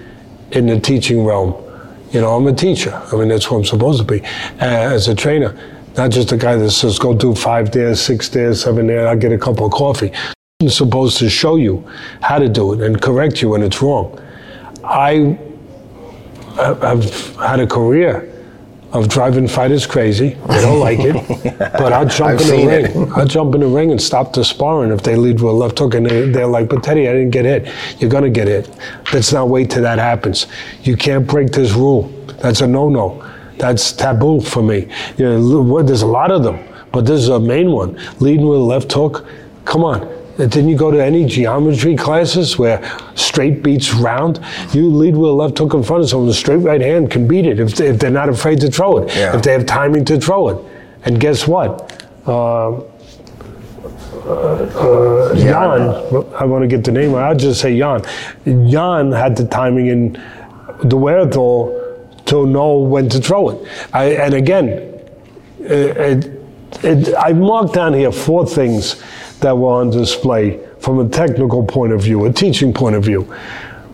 in 0.51 0.67
the 0.67 0.81
teaching 0.81 1.25
realm. 1.25 1.55
You 2.11 2.21
know, 2.23 2.35
I'm 2.35 2.47
a 2.49 2.53
teacher. 2.53 3.01
I 3.13 3.17
mean, 3.17 3.29
that's 3.29 3.49
what 3.49 3.59
I'm 3.59 3.65
supposed 3.65 4.01
to 4.01 4.05
be 4.05 4.25
uh, 4.61 4.65
as 4.65 5.07
a 5.07 5.15
trainer. 5.15 5.55
Not 5.99 6.13
just 6.13 6.31
a 6.31 6.37
guy 6.37 6.55
that 6.55 6.71
says, 6.71 6.97
go 6.97 7.13
do 7.13 7.35
five 7.35 7.73
there, 7.73 7.93
six 7.97 8.29
there, 8.29 8.55
seven 8.55 8.87
there, 8.87 9.09
I'll 9.09 9.17
get 9.17 9.33
a 9.33 9.39
cup 9.39 9.61
of 9.61 9.73
coffee. 9.73 10.13
I'm 10.61 10.69
supposed 10.69 11.19
to 11.19 11.29
show 11.29 11.57
you 11.57 11.85
how 12.23 12.39
to 12.39 12.49
do 12.49 12.73
it 12.73 12.81
and 12.83 13.03
correct 13.03 13.43
you 13.43 13.49
when 13.49 13.63
it's 13.63 13.83
wrong. 13.83 14.17
I 14.85 15.37
uh, 16.57 16.79
I've 16.83 17.37
had 17.37 17.59
a 17.59 17.67
career 17.67 18.33
of 18.93 19.09
driving 19.09 19.49
fighters 19.49 19.87
crazy. 19.87 20.31
They 20.49 20.61
don't 20.61 20.79
like 20.79 21.01
it, 21.01 21.59
but 21.59 21.93
I'll 21.93 22.07
jump 22.07 22.41
in 22.43 22.47
the 22.47 22.67
ring. 22.67 22.85
it. 22.85 23.13
I'll 23.17 23.27
jump 23.27 23.57
in 23.57 23.61
the 23.63 23.67
ring 23.67 23.91
and 23.91 24.01
stop 24.01 24.33
the 24.33 24.45
sparring 24.45 24.93
if 24.93 25.03
they 25.03 25.17
lead 25.17 25.41
with 25.41 25.51
a 25.51 25.57
left 25.57 25.81
hook 25.81 25.95
and 25.95 26.07
they, 26.07 26.31
they're 26.31 26.47
like, 26.47 26.69
"But 26.69 26.85
Teddy, 26.85 27.09
I 27.09 27.13
didn't 27.13 27.31
get 27.31 27.45
hit." 27.45 27.73
You're 28.01 28.11
gonna 28.11 28.31
get 28.31 28.47
hit. 28.47 28.71
Let's 29.13 29.33
not 29.33 29.49
wait 29.49 29.71
till 29.71 29.83
that 29.83 29.99
happens. 29.99 30.47
You 30.85 30.97
can't 30.97 31.27
break 31.27 31.51
this 31.51 31.73
rule. 31.73 32.03
That's 32.41 32.61
a 32.61 32.69
no-no. 32.69 33.28
That's 33.59 33.93
taboo 33.93 34.41
for 34.41 34.63
me. 34.63 34.89
You 35.17 35.25
know, 35.25 35.83
there's 35.83 36.03
a 36.03 36.07
lot 36.07 36.31
of 36.31 36.43
them, 36.43 36.59
but 36.93 37.07
this 37.07 37.21
is 37.21 37.29
a 37.29 37.41
main 37.41 37.71
one. 37.73 37.99
Leading 38.21 38.47
with 38.49 38.59
a 38.59 38.63
left 38.63 38.93
hook. 38.93 39.27
Come 39.65 39.85
on. 39.85 40.15
Didn't 40.39 40.69
you 40.69 40.77
go 40.77 40.93
to 40.93 41.05
any 41.05 41.25
geometry 41.27 41.97
classes 41.97 42.57
where 42.59 42.81
straight 43.17 43.61
beats 43.65 43.93
round? 43.93 44.41
You 44.73 44.89
lead 44.89 45.17
with 45.17 45.31
a 45.31 45.33
left 45.33 45.59
hook 45.59 45.75
in 45.75 45.83
front 45.83 46.05
of 46.05 46.09
someone, 46.11 46.29
the 46.29 46.35
straight 46.35 46.59
right 46.59 46.81
hand 46.81 47.11
can 47.11 47.27
beat 47.27 47.45
it 47.45 47.59
if, 47.59 47.75
they, 47.75 47.89
if 47.89 47.99
they're 47.99 48.11
not 48.11 48.29
afraid 48.29 48.61
to 48.61 48.71
throw 48.71 48.99
it, 48.99 49.17
Yeah. 49.17 49.37
if 49.37 49.43
they 49.43 49.53
have 49.53 49.67
timing 49.67 50.05
to 50.05 50.21
throw 50.21 50.49
it. 50.51 50.59
And 51.05 51.19
guess 51.19 51.49
what? 51.49 52.05
Uh, 52.25 52.83
uh, 54.29 55.35
Jan, 55.35 55.81
I 56.35 56.45
want 56.45 56.63
to 56.63 56.69
get 56.69 56.85
the 56.85 56.93
name, 56.93 57.15
I'll 57.17 57.35
just 57.37 57.61
say 57.61 57.77
Jan. 57.77 58.03
Jan 58.45 59.11
had 59.13 59.37
the 59.37 59.47
timing 59.47 59.89
and 59.91 60.21
the 60.85 60.97
wherewithal 60.97 61.78
to 62.29 62.47
know 62.47 62.79
when 62.79 63.09
to 63.11 63.19
throw 63.21 63.51
it. 63.51 63.69
I, 63.93 64.11
and 64.13 64.35
again, 64.35 64.69
it, 65.61 66.31
it, 66.83 67.15
I 67.19 67.33
marked 67.33 67.75
down 67.75 67.95
here 67.95 68.13
four 68.13 68.47
things 68.47 69.03
that 69.41 69.57
were 69.57 69.71
on 69.71 69.91
display 69.91 70.65
from 70.81 71.01
a 71.01 71.09
technical 71.09 71.65
point 71.65 71.93
of 71.93 72.03
view, 72.03 72.25
a 72.25 72.33
teaching 72.33 72.73
point 72.73 72.97
of 72.97 73.05
view. 73.05 73.35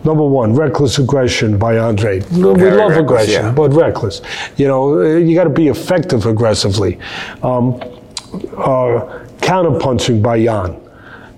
Number 0.03 0.23
one, 0.23 0.53
reckless 0.53 0.99
aggression 0.99 1.57
by 1.57 1.79
Andre. 1.79 2.19
we 2.31 2.37
love 2.37 2.57
reckless, 2.61 2.97
aggression, 2.99 3.45
yeah. 3.45 3.51
but 3.51 3.73
reckless. 3.73 4.21
You 4.55 4.67
know, 4.67 5.01
uh, 5.01 5.17
you 5.17 5.33
got 5.33 5.45
to 5.45 5.49
be 5.49 5.67
effective 5.67 6.27
aggressively. 6.27 6.99
Um, 7.41 7.81
uh, 8.55 9.25
counterpunching 9.37 10.21
by 10.21 10.43
Jan. 10.43 10.79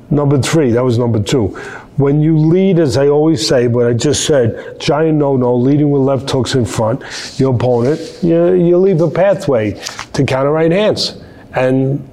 Number 0.09 0.41
three, 0.41 0.71
that 0.71 0.83
was 0.83 0.97
number 0.97 1.21
two. 1.21 1.57
When 1.97 2.21
you 2.21 2.37
lead, 2.37 2.79
as 2.79 2.95
I 2.95 3.07
always 3.07 3.47
say, 3.47 3.67
but 3.67 3.87
I 3.87 3.93
just 3.93 4.25
said, 4.25 4.79
giant 4.79 5.17
no-no, 5.17 5.55
leading 5.55 5.89
with 5.89 6.03
left 6.03 6.29
hooks 6.29 6.53
in 6.53 6.63
front, 6.63 7.01
your 7.39 7.55
opponent, 7.55 7.99
you, 8.21 8.53
you 8.53 8.77
leave 8.77 9.01
a 9.01 9.09
pathway 9.09 9.71
to 10.13 10.23
counter 10.23 10.51
right 10.51 10.71
hands. 10.71 11.21
And 11.55 12.07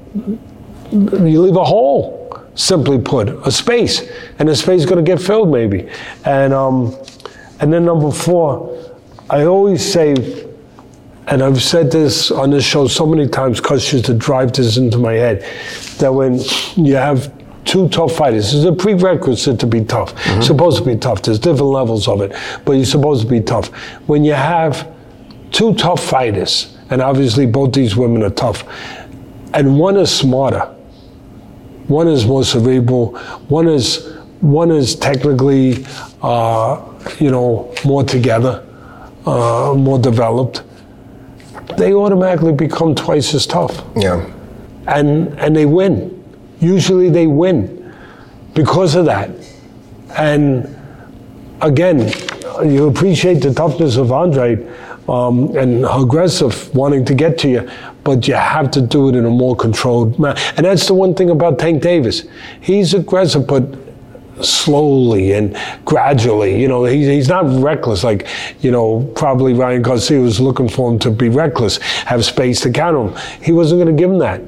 you 0.91 1.43
leave 1.43 1.57
a 1.57 1.65
hole, 1.65 2.43
simply 2.55 2.99
put, 2.99 3.29
a 3.47 3.51
space. 3.51 4.09
And 4.39 4.49
the 4.49 4.57
space 4.57 4.81
is 4.81 4.87
going 4.87 5.05
to 5.05 5.11
get 5.11 5.21
filled 5.21 5.51
maybe. 5.51 5.91
And, 6.25 6.55
um, 6.55 6.97
and 7.61 7.71
then 7.71 7.85
number 7.85 8.11
four, 8.11 8.97
I 9.29 9.45
always 9.45 9.85
say, 9.85 10.15
and 11.27 11.43
I've 11.43 11.63
said 11.63 11.91
this 11.91 12.31
on 12.31 12.51
this 12.51 12.65
show 12.65 12.87
so 12.87 13.07
many 13.07 13.29
times, 13.29 13.61
cautious 13.61 14.03
to 14.03 14.15
drive 14.15 14.53
this 14.53 14.79
into 14.79 14.99
my 14.99 15.13
head, 15.13 15.41
that 15.99 16.13
when 16.13 16.41
you 16.77 16.95
have 16.95 17.33
two 17.65 17.89
tough 17.89 18.13
fighters, 18.17 18.55
it's 18.55 18.65
a 18.65 18.73
prerequisite 18.73 19.59
to 19.61 19.67
be 19.67 19.85
tough. 19.85 20.11
Supposed 20.43 20.79
to 20.79 20.85
be 20.85 20.97
tough. 20.97 21.23
There's 21.23 21.39
different 21.39 21.71
levels 21.73 22.09
of 22.09 22.21
it, 22.21 22.33
but 22.65 22.73
you're 22.73 22.85
supposed 22.85 23.23
to 23.23 23.29
be 23.29 23.41
tough. 23.41 23.69
When 24.07 24.25
you 24.25 24.35
have 24.35 24.91
two 25.51 25.75
tough 25.75 26.03
fighters, 26.05 26.77
and 26.91 27.01
obviously 27.01 27.47
both 27.47 27.73
these 27.73 27.97
women 27.97 28.23
are 28.23 28.31
tough, 28.31 28.65
and 29.55 29.79
one 29.79 29.97
is 29.97 30.11
smarter, 30.11 30.67
one 31.89 32.09
is 32.09 32.27
more 32.27 32.45
cerebral, 32.45 33.17
one 33.49 33.69
is 33.69 34.13
one 34.41 34.71
is 34.71 34.95
technically, 34.95 35.87
uh, 36.23 36.83
you 37.19 37.31
know, 37.31 37.73
more 37.85 38.05
together, 38.05 38.63
uh, 39.25 39.73
more 39.77 39.99
developed. 39.99 40.63
They 41.79 41.95
automatically 41.95 42.53
become 42.53 42.95
twice 42.95 43.33
as 43.35 43.47
tough 43.47 43.83
Yeah. 43.97 44.27
and 44.87 45.29
and 45.39 45.57
they 45.57 45.65
win. 45.67 46.14
Usually 46.65 47.11
they 47.11 47.27
win 47.27 47.95
because 48.55 48.95
of 48.95 49.05
that. 49.05 49.31
And 50.17 50.75
again, 51.61 52.11
you 52.65 52.89
appreciate 52.89 53.43
the 53.43 53.53
toughness 53.53 53.97
of 53.97 54.11
Andre 54.13 54.67
um, 55.07 55.55
and 55.57 55.85
aggressive, 55.85 56.75
wanting 56.75 57.05
to 57.05 57.15
get 57.15 57.37
to 57.41 57.49
you, 57.51 57.71
but 58.03 58.27
you 58.27 58.35
have 58.35 58.71
to 58.71 58.81
do 58.81 59.11
it 59.11 59.15
in 59.15 59.27
a 59.27 59.31
more 59.31 59.55
controlled 59.55 60.19
manner. 60.19 60.41
And 60.57 60.65
that's 60.65 60.87
the 60.87 60.95
one 60.95 61.15
thing 61.15 61.29
about 61.29 61.59
Tank 61.59 61.83
Davis. 61.83 62.23
He's 62.61 62.95
aggressive, 62.95 63.47
but 63.47 63.65
slowly 64.41 65.33
and 65.33 65.57
gradually. 65.85 66.61
You 66.61 66.69
know, 66.69 66.85
he's, 66.85 67.07
he's 67.07 67.29
not 67.29 67.45
reckless 67.63 68.05
like, 68.05 68.27
you 68.61 68.71
know, 68.71 69.05
probably 69.15 69.53
Ryan 69.53 69.83
Garcia 69.83 70.21
was 70.21 70.41
looking 70.41 70.69
for 70.69 70.91
him 70.91 70.99
to 71.01 71.11
be 71.11 71.29
reckless, 71.29 71.77
have 72.07 72.25
space 72.25 72.61
to 72.63 72.71
counter 72.71 73.09
him. 73.09 73.43
He 73.43 73.53
wasn't 73.53 73.83
going 73.83 73.95
to 73.95 74.01
give 74.01 74.11
him 74.11 74.19
that. 74.19 74.41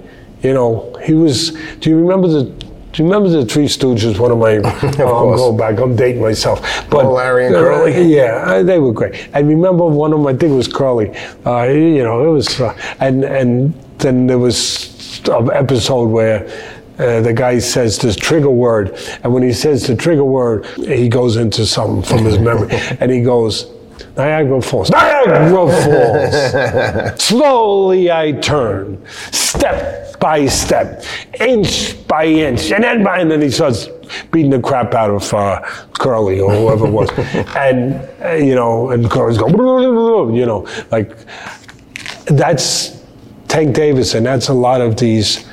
You 0.42 0.54
know, 0.54 0.94
he 1.04 1.14
was. 1.14 1.50
Do 1.80 1.90
you 1.90 1.96
remember 1.98 2.28
the? 2.28 2.44
Do 2.44 3.02
you 3.02 3.10
remember 3.10 3.28
the 3.28 3.44
Three 3.44 3.66
Stooges? 3.66 4.18
One 4.18 4.30
of 4.30 4.38
my. 4.38 4.56
oh, 4.58 4.62
I'm 4.62 4.92
course. 4.94 5.40
going 5.40 5.56
back. 5.56 5.78
I'm 5.80 5.96
dating 5.96 6.22
myself. 6.22 6.60
But 6.90 7.04
Oh, 7.06 7.12
Larry 7.12 7.46
and 7.46 7.56
uh, 7.56 7.60
Curly? 7.60 8.02
yeah, 8.14 8.44
uh, 8.46 8.62
they 8.62 8.78
were 8.78 8.92
great. 8.92 9.28
I 9.34 9.40
remember 9.40 9.86
one 9.86 10.12
of 10.12 10.18
them. 10.18 10.26
I 10.26 10.32
think 10.32 10.52
it 10.52 10.56
was 10.56 10.68
Curly. 10.68 11.10
Uh, 11.44 11.64
you 11.64 12.02
know, 12.04 12.26
it 12.28 12.32
was, 12.32 12.60
uh, 12.60 12.76
and 13.00 13.24
and 13.24 13.74
then 13.98 14.26
there 14.26 14.38
was 14.38 15.20
an 15.28 15.50
episode 15.52 16.06
where. 16.08 16.46
Uh, 16.98 17.20
the 17.20 17.30
guy 17.30 17.58
says 17.58 17.98
this 17.98 18.16
trigger 18.16 18.48
word, 18.48 18.96
and 19.22 19.30
when 19.30 19.42
he 19.42 19.52
says 19.52 19.86
the 19.86 19.94
trigger 19.94 20.24
word, 20.24 20.64
he 20.78 21.10
goes 21.10 21.36
into 21.36 21.66
something 21.66 22.02
from 22.02 22.24
his 22.24 22.38
memory, 22.38 22.70
and 23.00 23.10
he 23.10 23.20
goes, 23.20 23.66
Niagara 24.16 24.62
Falls, 24.62 24.88
Niagara 24.88 25.68
Falls. 27.12 27.22
Slowly 27.22 28.10
I 28.10 28.32
turn, 28.32 29.04
step 29.30 30.05
by 30.20 30.46
step, 30.46 31.04
inch 31.40 32.06
by 32.06 32.24
inch, 32.24 32.70
and 32.72 32.84
then 32.84 33.02
by 33.02 33.18
and 33.18 33.30
then 33.30 33.42
he 33.42 33.50
starts 33.50 33.88
beating 34.30 34.50
the 34.50 34.60
crap 34.60 34.94
out 34.94 35.10
of 35.10 35.34
uh, 35.34 35.60
Curly 35.94 36.40
or 36.40 36.50
whoever 36.52 36.86
it 36.86 36.90
was, 36.90 37.10
and 37.56 37.94
uh, 38.22 38.32
you 38.32 38.54
know, 38.54 38.90
and 38.90 39.10
Curly's 39.10 39.38
going, 39.38 40.34
you 40.34 40.46
know, 40.46 40.66
like 40.90 41.16
that's 42.26 43.02
Tank 43.48 43.74
Davis, 43.74 44.14
and 44.14 44.26
that's 44.26 44.48
a 44.48 44.54
lot 44.54 44.80
of 44.80 44.96
these 44.96 45.48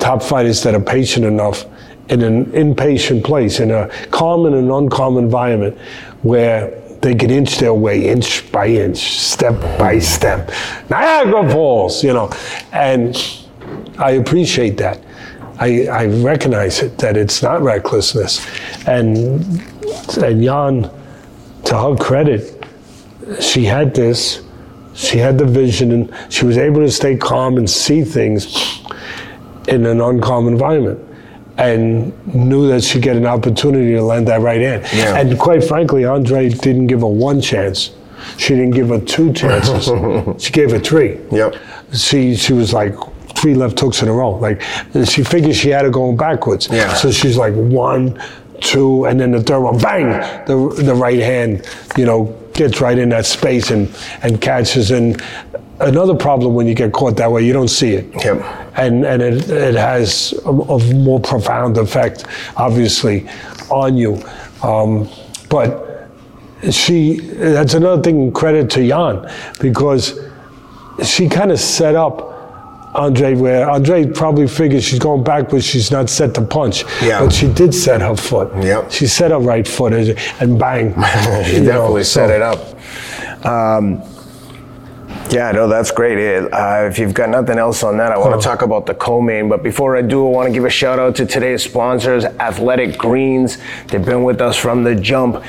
top 0.00 0.22
fighters 0.22 0.62
that 0.62 0.74
are 0.74 0.80
patient 0.80 1.24
enough 1.24 1.64
in 2.08 2.22
an 2.22 2.52
impatient 2.52 3.24
place, 3.24 3.60
in 3.60 3.70
a 3.70 3.88
calm 4.10 4.46
and 4.46 4.54
an 4.54 4.70
uncalm 4.70 5.18
environment 5.18 5.78
where 6.22 6.80
they 7.00 7.14
can 7.14 7.30
inch 7.30 7.58
their 7.58 7.74
way 7.74 8.08
inch 8.08 8.50
by 8.50 8.66
inch, 8.66 9.20
step 9.20 9.60
by 9.78 9.98
step. 9.98 10.50
Niagara 10.88 11.48
Falls, 11.50 12.02
you 12.02 12.12
know. 12.14 12.30
And 12.72 13.14
I 13.98 14.12
appreciate 14.12 14.76
that. 14.78 15.00
I, 15.58 15.86
I 15.86 16.06
recognize 16.06 16.82
it, 16.82 16.98
that 16.98 17.16
it's 17.16 17.42
not 17.42 17.62
recklessness. 17.62 18.44
And, 18.86 19.62
and 20.16 20.42
Jan, 20.42 20.90
to 21.66 21.78
her 21.78 21.96
credit, 21.96 22.64
she 23.40 23.64
had 23.64 23.94
this, 23.94 24.42
she 24.94 25.18
had 25.18 25.38
the 25.38 25.44
vision, 25.44 25.92
and 25.92 26.32
she 26.32 26.44
was 26.44 26.58
able 26.58 26.80
to 26.80 26.90
stay 26.90 27.16
calm 27.16 27.56
and 27.56 27.68
see 27.70 28.02
things 28.02 28.80
in 29.68 29.86
an 29.86 30.00
uncalm 30.00 30.48
environment 30.48 31.00
and 31.56 32.34
knew 32.34 32.68
that 32.68 32.82
she'd 32.82 33.02
get 33.02 33.16
an 33.16 33.26
opportunity 33.26 33.92
to 33.92 34.02
land 34.02 34.26
that 34.28 34.40
right 34.40 34.60
hand. 34.60 34.84
Yeah. 34.92 35.16
And 35.16 35.38
quite 35.38 35.62
frankly, 35.62 36.04
Andre 36.04 36.48
didn't 36.48 36.88
give 36.88 37.00
her 37.00 37.06
one 37.06 37.40
chance. 37.40 37.92
She 38.38 38.54
didn't 38.54 38.72
give 38.72 38.88
her 38.88 39.00
two 39.00 39.32
chances. 39.32 39.84
she 40.42 40.52
gave 40.52 40.70
her 40.72 40.80
three. 40.80 41.20
Yep. 41.30 41.56
She 41.92 42.34
she 42.34 42.52
was 42.52 42.72
like 42.72 42.94
three 43.44 43.54
left 43.54 43.78
hooks 43.78 44.00
in 44.00 44.08
a 44.08 44.12
row. 44.12 44.30
Like 44.30 44.62
she 45.04 45.22
figured 45.22 45.54
she 45.54 45.68
had 45.68 45.84
it 45.84 45.92
going 45.92 46.16
backwards. 46.16 46.66
Yeah. 46.72 46.94
So 46.94 47.10
she's 47.12 47.36
like 47.36 47.52
one, 47.52 48.18
two, 48.62 49.04
and 49.04 49.20
then 49.20 49.32
the 49.32 49.42
third 49.42 49.60
one, 49.60 49.76
bang! 49.78 50.08
The 50.46 50.56
the 50.82 50.94
right 50.94 51.20
hand, 51.20 51.68
you 51.98 52.06
know, 52.06 52.34
gets 52.54 52.80
right 52.80 52.96
in 52.98 53.10
that 53.10 53.26
space 53.26 53.70
and 53.70 53.94
and 54.22 54.40
catches. 54.40 54.90
And 54.90 55.22
another 55.80 56.14
problem 56.14 56.54
when 56.54 56.66
you 56.66 56.74
get 56.74 56.92
caught 56.92 57.16
that 57.18 57.30
way, 57.30 57.44
you 57.44 57.52
don't 57.52 57.68
see 57.68 57.92
it 57.92 58.06
Yep. 58.24 58.42
and 58.78 59.04
and 59.04 59.20
it, 59.20 59.50
it 59.50 59.74
has 59.74 60.32
a, 60.46 60.48
a 60.50 60.94
more 60.94 61.20
profound 61.20 61.76
effect, 61.76 62.24
obviously, 62.56 63.28
on 63.70 63.98
you. 63.98 64.22
Um, 64.62 65.06
but 65.50 66.08
she, 66.70 67.20
that's 67.20 67.74
another 67.74 68.00
thing. 68.02 68.32
Credit 68.32 68.70
to 68.70 68.88
Jan 68.88 69.30
because 69.60 70.18
she 71.04 71.28
kind 71.28 71.52
of 71.52 71.60
set 71.60 71.94
up. 71.94 72.30
Andre, 72.94 73.34
where 73.34 73.68
Andre 73.68 74.06
probably 74.06 74.46
figures 74.46 74.84
she's 74.84 74.98
going 75.00 75.24
backwards, 75.24 75.64
she's 75.64 75.90
not 75.90 76.08
set 76.08 76.34
to 76.34 76.42
punch. 76.42 76.84
Yeah. 77.02 77.20
But 77.24 77.32
she 77.32 77.52
did 77.52 77.74
set 77.74 78.00
her 78.00 78.14
foot. 78.16 78.52
Yep. 78.62 78.92
She 78.92 79.06
set 79.06 79.30
her 79.32 79.40
right 79.40 79.66
foot 79.66 79.92
and 80.40 80.58
bang. 80.58 80.94
She 81.44 81.54
you 81.54 81.60
know, 81.60 81.66
definitely 81.66 82.04
set 82.04 82.28
so- 82.28 82.34
it 82.34 82.42
up. 82.42 83.46
Um, 83.46 84.02
yeah, 85.30 85.50
no, 85.52 85.66
that's 85.66 85.90
great. 85.90 86.48
Uh, 86.52 86.86
if 86.88 86.98
you've 86.98 87.14
got 87.14 87.28
nothing 87.30 87.58
else 87.58 87.82
on 87.82 87.96
that, 87.96 88.12
I 88.12 88.18
want 88.18 88.40
to 88.40 88.46
talk 88.46 88.62
about 88.62 88.86
the 88.86 88.94
co-main. 88.94 89.48
But 89.48 89.62
before 89.62 89.96
I 89.96 90.02
do, 90.02 90.26
I 90.26 90.30
want 90.30 90.48
to 90.48 90.52
give 90.52 90.64
a 90.64 90.70
shout 90.70 90.98
out 90.98 91.16
to 91.16 91.26
today's 91.26 91.64
sponsors, 91.64 92.24
Athletic 92.24 92.98
Greens. 92.98 93.58
They've 93.88 94.04
been 94.04 94.22
with 94.22 94.40
us 94.40 94.56
from 94.56 94.84
the 94.84 94.94
jump. 94.94 95.42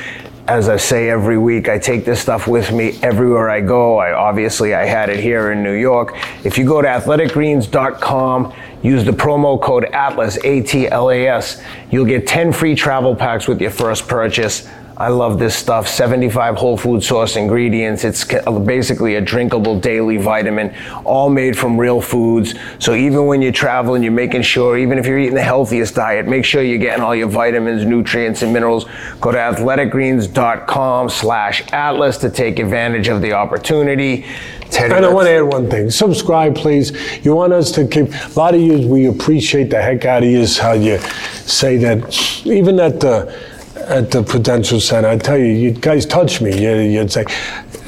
As 0.47 0.69
I 0.69 0.77
say 0.77 1.09
every 1.09 1.39
week, 1.39 1.69
I 1.69 1.79
take 1.79 2.05
this 2.05 2.21
stuff 2.21 2.47
with 2.47 2.71
me 2.71 2.99
everywhere 3.01 3.49
I 3.49 3.61
go. 3.61 3.97
I 3.97 4.13
obviously 4.13 4.75
I 4.75 4.85
had 4.85 5.09
it 5.09 5.19
here 5.19 5.51
in 5.51 5.63
New 5.63 5.73
York. 5.73 6.15
If 6.43 6.57
you 6.57 6.65
go 6.65 6.81
to 6.81 6.87
athleticgreens.com, 6.87 8.53
use 8.83 9.03
the 9.03 9.11
promo 9.11 9.59
code 9.59 9.85
ATLAS, 9.85 10.37
A 10.43 10.61
T 10.61 10.87
L 10.87 11.09
A 11.09 11.27
S, 11.27 11.63
you'll 11.89 12.05
get 12.05 12.27
10 12.27 12.53
free 12.53 12.75
travel 12.75 13.15
packs 13.15 13.47
with 13.47 13.59
your 13.59 13.71
first 13.71 14.07
purchase. 14.07 14.69
I 14.97 15.09
love 15.09 15.39
this 15.39 15.53
stuff. 15.53 15.89
75 15.89 16.55
whole 16.55 16.77
food 16.77 17.03
source 17.03 17.35
ingredients. 17.35 18.05
It's 18.05 18.23
basically 18.63 19.15
a 19.15 19.21
drinkable 19.21 19.77
daily 19.77 20.15
vitamin, 20.15 20.73
all 21.03 21.29
made 21.29 21.57
from 21.57 21.77
real 21.77 21.99
foods. 21.99 22.55
So 22.79 22.93
even 22.95 23.25
when 23.25 23.41
you're 23.41 23.51
traveling, 23.51 24.03
you're 24.03 24.13
making 24.13 24.43
sure, 24.43 24.77
even 24.77 24.97
if 24.97 25.05
you're 25.05 25.19
eating 25.19 25.35
the 25.35 25.43
healthiest 25.43 25.95
diet, 25.95 26.27
make 26.27 26.45
sure 26.45 26.63
you're 26.63 26.77
getting 26.77 27.03
all 27.03 27.13
your 27.13 27.27
vitamins, 27.27 27.83
nutrients, 27.85 28.41
and 28.41 28.53
minerals. 28.53 28.85
Go 29.19 29.33
to 29.33 29.37
athleticgreens.com 29.37 31.09
slash 31.09 31.63
atlas 31.73 32.17
to 32.19 32.29
take 32.29 32.59
advantage 32.59 33.09
of 33.09 33.21
the 33.21 33.33
opportunity. 33.33 34.25
Teddy, 34.71 34.93
and 34.93 35.05
I 35.05 35.13
want 35.13 35.27
to 35.27 35.31
add 35.31 35.41
one 35.41 35.69
thing. 35.69 35.91
Subscribe, 35.91 36.55
please. 36.55 36.91
You 37.23 37.35
want 37.35 37.51
us 37.53 37.71
to 37.73 37.85
keep, 37.85 38.13
a 38.13 38.39
lot 38.39 38.55
of 38.55 38.61
you, 38.61 38.87
we 38.87 39.07
appreciate 39.07 39.69
the 39.69 39.81
heck 39.81 40.05
out 40.05 40.23
of 40.23 40.29
you, 40.29 40.45
how 40.59 40.71
you 40.71 40.99
say 41.45 41.77
that, 41.77 42.45
even 42.45 42.79
at 42.79 42.99
the, 43.01 43.27
uh, 43.27 43.55
at 43.88 44.11
the 44.11 44.23
Prudential 44.23 44.79
Center, 44.79 45.07
I 45.09 45.17
tell 45.17 45.38
you, 45.38 45.45
you 45.45 45.71
guys 45.71 46.05
touch 46.05 46.41
me. 46.41 46.61
You, 46.61 46.77
you'd 46.77 47.11
say, 47.11 47.25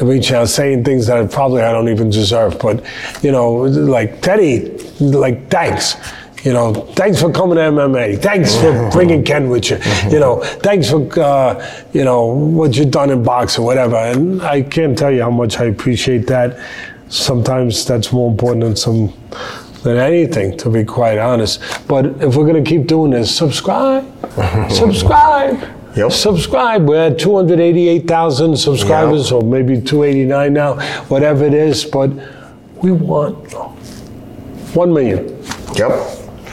reach 0.01 0.31
out, 0.31 0.47
saying 0.49 0.83
things 0.83 1.07
that 1.07 1.31
probably 1.31 1.61
I 1.61 1.71
don't 1.71 1.89
even 1.89 2.09
deserve. 2.09 2.59
But, 2.59 2.85
you 3.23 3.31
know, 3.31 3.53
like 3.53 4.21
Teddy, 4.21 4.77
like, 4.99 5.49
thanks. 5.49 5.95
You 6.43 6.53
know, 6.53 6.73
thanks 6.73 7.19
for 7.19 7.31
coming 7.31 7.55
to 7.55 7.63
MMA. 7.63 8.21
Thanks 8.21 8.55
for 8.55 8.89
bringing 8.91 9.23
Ken 9.23 9.49
with 9.49 9.69
you. 9.69 9.79
You 10.09 10.19
know, 10.19 10.41
thanks 10.43 10.89
for, 10.89 11.19
uh, 11.19 11.83
you 11.93 12.03
know, 12.03 12.25
what 12.25 12.75
you've 12.75 12.91
done 12.91 13.09
in 13.09 13.23
boxing, 13.23 13.63
whatever. 13.63 13.97
And 13.97 14.41
I 14.43 14.61
can't 14.61 14.97
tell 14.97 15.11
you 15.11 15.23
how 15.23 15.31
much 15.31 15.57
I 15.57 15.65
appreciate 15.65 16.27
that. 16.27 16.59
Sometimes 17.09 17.85
that's 17.85 18.11
more 18.13 18.29
important 18.29 18.63
than 18.63 18.75
some 18.75 19.13
than 19.83 19.97
anything, 19.97 20.57
to 20.57 20.69
be 20.69 20.83
quite 20.83 21.17
honest. 21.17 21.61
But 21.87 22.05
if 22.21 22.35
we're 22.35 22.47
going 22.47 22.61
to 22.63 22.69
keep 22.69 22.87
doing 22.87 23.11
this, 23.11 23.33
subscribe, 23.33 24.05
subscribe. 24.71 25.76
Yep. 25.97 26.11
Subscribe. 26.11 26.87
We're 26.87 27.07
at 27.07 27.17
288,000 27.19 28.55
subscribers, 28.57 29.31
Yep. 29.31 29.43
or 29.43 29.43
maybe 29.43 29.81
289 29.81 30.53
now, 30.53 30.75
whatever 31.07 31.43
it 31.45 31.53
is. 31.53 31.85
But 31.85 32.11
we 32.83 32.91
want 32.91 33.51
1 34.75 34.93
million. 34.93 35.35
Yep. 35.75 35.91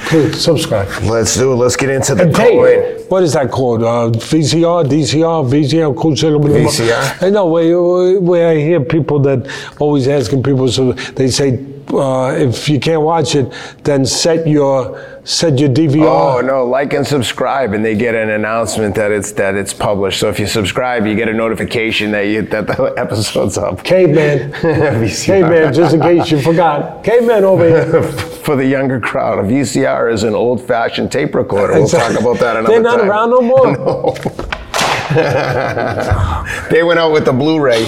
Please 0.07 0.41
subscribe. 0.41 0.89
Let's 1.05 1.35
do 1.37 1.53
it. 1.53 1.57
Let's 1.57 1.77
get 1.77 1.91
into 1.91 2.15
the 2.15 2.25
And 2.25 2.35
coin. 2.35 2.47
tape. 2.47 3.11
What 3.11 3.23
is 3.23 3.33
that 3.35 3.51
called? 3.51 3.83
Uh, 3.83 4.11
VCR, 4.11 4.85
DCR, 4.85 5.45
VCR, 5.45 5.95
cool 5.95 6.13
VCR? 6.13 7.23
I 7.23 7.31
know 7.31 7.47
where, 7.47 8.21
where 8.21 8.49
I 8.49 8.57
hear 8.57 8.81
people 8.81 9.19
that 9.21 9.47
always 9.79 10.09
asking 10.09 10.43
people, 10.43 10.69
so 10.69 10.93
they 10.93 11.29
say, 11.29 11.59
uh, 11.93 12.35
if 12.37 12.69
you 12.69 12.81
can't 12.81 13.03
watch 13.03 13.35
it, 13.35 13.53
then 13.83 14.07
set 14.07 14.47
your 14.47 15.21
set 15.25 15.59
your 15.59 15.69
DVR. 15.69 16.39
Oh 16.39 16.41
no! 16.41 16.65
Like 16.65 16.93
and 16.93 17.07
subscribe, 17.07 17.73
and 17.73 17.85
they 17.85 17.95
get 17.95 18.15
an 18.15 18.31
announcement 18.31 18.95
that 18.95 19.11
it's 19.11 19.33
that 19.33 19.55
it's 19.55 19.73
published. 19.73 20.21
So 20.21 20.29
if 20.29 20.39
you 20.39 20.47
subscribe, 20.47 21.07
you 21.07 21.15
get 21.15 21.29
a 21.29 21.33
notification 21.33 22.11
that 22.13 22.23
you 22.23 22.43
that 22.43 22.67
the 22.67 22.95
episode's 22.97 23.59
up. 23.59 23.83
Caveman. 23.85 24.53
Caveman, 25.11 25.73
just 25.73 25.95
in 25.95 26.01
case 26.01 26.31
you 26.31 26.41
forgot. 26.41 27.05
Caveman 27.05 27.45
over 27.45 27.69
here. 27.69 28.03
For 28.45 28.57
the 28.57 28.67
younger 28.67 29.01
crowd, 29.01 29.39
a 29.39 29.43
VCR 29.43 30.13
is 30.13 30.23
an 30.23 30.35
old-fashioned 30.35 31.11
tape 31.11 31.35
recorder. 31.35 31.73
We'll 31.75 31.89
talk 31.89 32.19
about 32.21 32.39
that 32.41 32.57
another 32.57 32.75
time. 32.75 32.83
They're 32.83 32.83
not 32.83 32.99
time. 32.99 33.11
around 33.11 33.31
no 33.31 33.41
more. 33.41 34.64
They 36.71 36.83
went 36.83 36.99
out 36.99 37.13
with 37.13 37.25
the 37.25 37.33
Blu-ray. 37.33 37.85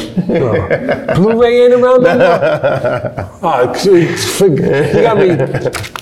Blu-ray 1.16 1.64
ain't 1.64 1.74
around 1.74 2.02
no 2.02 2.18
more. 2.18 3.30
All 3.42 3.66
right, 3.66 3.84
you 3.84 4.06
got 5.02 5.18
me. 5.18 5.30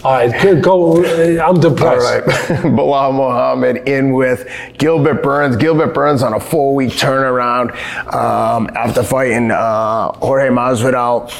All 0.02 0.12
right, 0.12 0.62
go. 0.62 1.04
I'm 1.04 1.40
All 1.40 1.54
depressed. 1.54 2.04
right. 2.04 2.24
Belal 2.74 3.12
Muhammad 3.14 3.88
in 3.88 4.12
with 4.12 4.48
Gilbert 4.78 5.22
Burns. 5.22 5.56
Gilbert 5.56 5.94
Burns 5.94 6.22
on 6.22 6.34
a 6.34 6.40
four 6.40 6.74
week 6.74 6.92
turnaround 6.92 7.70
um, 8.12 8.68
after 8.74 9.02
fighting 9.02 9.50
uh, 9.50 10.12
Jorge 10.18 10.48
Masvidal. 10.48 11.30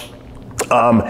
Um, 0.71 1.03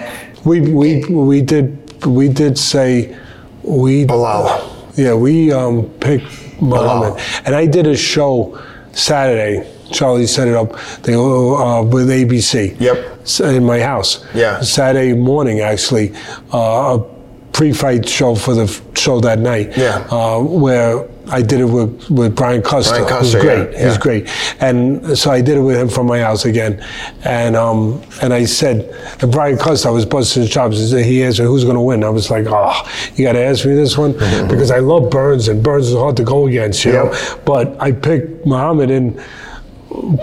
We 0.45 0.61
we 0.61 1.05
we 1.07 1.41
did 1.43 2.05
we 2.05 2.29
did 2.29 2.59
say 2.59 3.17
we 3.63 4.05
Belal. 4.05 4.61
yeah 4.97 5.15
we 5.15 5.53
um 5.53 5.85
picked 6.01 6.27
Muhammad 6.65 7.21
and 7.45 7.55
I 7.55 7.67
did 7.67 7.87
a 7.87 7.97
show 7.97 8.61
Saturday. 8.93 9.71
Charlie 9.93 10.27
set 10.27 10.49
it 10.49 10.55
up 10.55 10.73
they 11.03 11.15
uh, 11.15 11.83
with 11.83 12.09
ABC. 12.09 12.81
Yep. 12.81 13.29
In 13.41 13.65
my 13.65 13.81
house. 13.81 14.25
Yeah. 14.35 14.61
Saturday 14.61 15.13
morning 15.15 15.61
actually, 15.61 16.15
uh, 16.53 16.99
a 16.99 17.05
pre-fight 17.53 18.09
show 18.09 18.35
for 18.35 18.55
the 18.55 18.67
show 18.95 19.21
that 19.21 19.39
night. 19.39 19.77
Yeah. 19.77 20.07
Uh, 20.11 20.41
where 20.41 21.07
I 21.29 21.43
did 21.43 21.61
it 21.61 21.65
with, 21.65 22.11
with 22.11 22.37
Brian 22.37 22.63
Custer. 22.63 23.05
Brian 23.05 23.23
who's 23.23 23.33
Custer, 23.33 23.41
great. 23.41 23.73
yeah, 23.73 23.89
He's 23.89 23.99
great. 23.99 24.29
And 24.61 25.17
so 25.17 25.31
I 25.31 25.41
did 25.41 25.57
it 25.57 25.61
with 25.61 25.77
him 25.77 25.89
from 25.89 26.07
my 26.07 26.21
house 26.21 26.45
again. 26.45 26.85
And 27.25 27.57
um, 27.57 28.03
and 28.23 28.33
I 28.33 28.45
said, 28.45 28.95
and 29.23 29.33
Brian 29.33 29.57
Custer, 29.57 29.89
I 29.89 29.93
was 29.93 30.05
busting 30.05 30.43
his 30.43 30.51
chops. 30.51 30.91
He 30.91 31.25
asked 31.25 31.39
me, 31.39 31.47
who's 31.47 31.65
going 31.65 31.77
to 31.77 31.81
win? 31.81 32.05
I 32.05 32.11
was 32.11 32.31
like, 32.31 32.47
oh, 32.49 32.83
you 33.15 33.25
got 33.25 33.33
to 33.33 33.45
ask 33.45 33.65
me 33.65 33.75
this 33.75 33.97
one? 33.97 34.13
because 34.49 34.71
I 34.71 34.79
love 34.79 35.11
Burns, 35.11 35.49
and 35.49 35.63
Burns 35.63 35.89
is 35.89 35.95
hard 35.97 36.17
to 36.19 36.25
go 36.25 36.47
against, 36.47 36.85
you 36.85 36.93
know? 36.93 37.15
But 37.45 37.81
I 37.81 37.93
picked 37.93 38.47
Muhammad, 38.47 38.91
and 38.91 39.19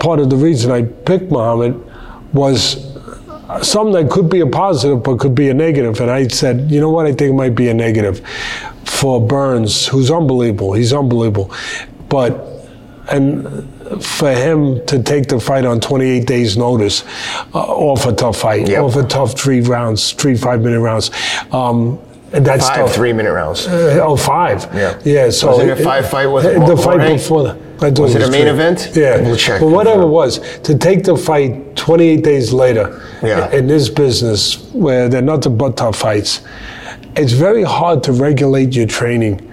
part 0.00 0.20
of 0.20 0.30
the 0.30 0.36
reason 0.36 0.70
I 0.70 0.82
picked 0.82 1.30
Muhammad 1.30 1.82
was 2.32 2.92
something 3.62 3.92
that 3.92 4.10
could 4.10 4.30
be 4.30 4.40
a 4.40 4.46
positive 4.46 5.02
but 5.02 5.18
could 5.18 5.34
be 5.34 5.48
a 5.50 5.54
negative. 5.54 6.00
And 6.00 6.10
I 6.10 6.28
said, 6.28 6.70
you 6.70 6.80
know 6.80 6.90
what? 6.90 7.06
I 7.06 7.10
think 7.10 7.30
it 7.30 7.34
might 7.34 7.54
be 7.54 7.68
a 7.68 7.74
negative 7.74 8.22
for 8.84 9.20
Burns, 9.26 9.86
who's 9.86 10.10
unbelievable. 10.10 10.72
He's 10.72 10.92
unbelievable. 10.92 11.50
But, 12.08 12.46
and 13.10 13.68
for 14.04 14.32
him 14.32 14.84
to 14.86 15.02
take 15.02 15.28
the 15.28 15.38
fight 15.40 15.64
on 15.64 15.80
28 15.80 16.26
days' 16.26 16.56
notice 16.56 17.04
uh, 17.54 17.58
off 17.58 18.06
a 18.06 18.12
tough 18.12 18.38
fight, 18.38 18.68
Yep. 18.68 18.82
off 18.82 18.96
a 18.96 19.02
tough 19.04 19.38
three 19.38 19.60
rounds, 19.60 20.12
three 20.12 20.36
five 20.36 20.62
minute 20.62 20.80
rounds. 20.80 21.10
Um, 21.52 21.98
and 22.32 22.46
that's 22.46 22.66
five 22.68 22.86
tough. 22.86 22.94
three 22.94 23.12
minute 23.12 23.32
rounds. 23.32 23.66
Uh, 23.66 24.00
oh, 24.02 24.16
five. 24.16 24.64
Yeah. 24.74 24.98
Yeah. 25.04 25.30
So 25.30 25.48
Was 25.48 25.58
it 25.58 25.68
a 25.68 25.76
five 25.84 26.08
fight 26.08 26.26
with 26.26 26.44
the 26.44 26.76
fight 26.76 27.06
before 27.12 27.42
that? 27.42 27.56
I 27.82 27.90
Was 28.00 28.14
it 28.14 28.22
a 28.22 28.30
main 28.30 28.42
three. 28.42 28.50
event? 28.50 28.92
Yeah. 28.94 29.20
We'll 29.20 29.36
check, 29.36 29.60
But 29.60 29.68
whatever 29.68 30.02
it 30.02 30.06
was, 30.08 30.38
to 30.60 30.78
take 30.78 31.02
the 31.04 31.16
fight 31.16 31.74
28 31.76 32.22
days 32.24 32.52
later 32.52 33.02
Yeah. 33.22 33.50
in 33.50 33.66
this 33.66 33.88
business 33.90 34.62
where 34.72 35.08
they're 35.10 35.20
nothing 35.20 35.58
but 35.58 35.76
tough 35.76 35.96
fights, 35.96 36.40
it's 37.16 37.32
very 37.32 37.62
hard 37.62 38.02
to 38.04 38.12
regulate 38.12 38.74
your 38.74 38.86
training 38.86 39.52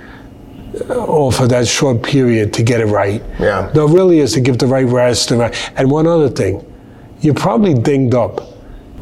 uh, 0.90 0.94
or 1.06 1.32
for 1.32 1.48
that 1.48 1.68
short 1.68 2.04
period 2.04 2.54
to 2.54 2.64
get 2.64 2.80
it 2.82 2.86
right. 2.86 3.22
Yeah. 3.40 3.70
It 3.70 3.76
really 3.76 4.20
is 4.20 4.34
to 4.34 4.42
give 4.42 4.58
the 4.60 4.68
right 4.68 4.86
rest. 4.86 5.32
And, 5.32 5.40
right- 5.40 5.72
and 5.76 5.90
one 5.92 6.08
other 6.08 6.30
thing, 6.30 6.66
you're 7.22 7.34
probably 7.34 7.74
dinged 7.74 8.14
up. 8.16 8.42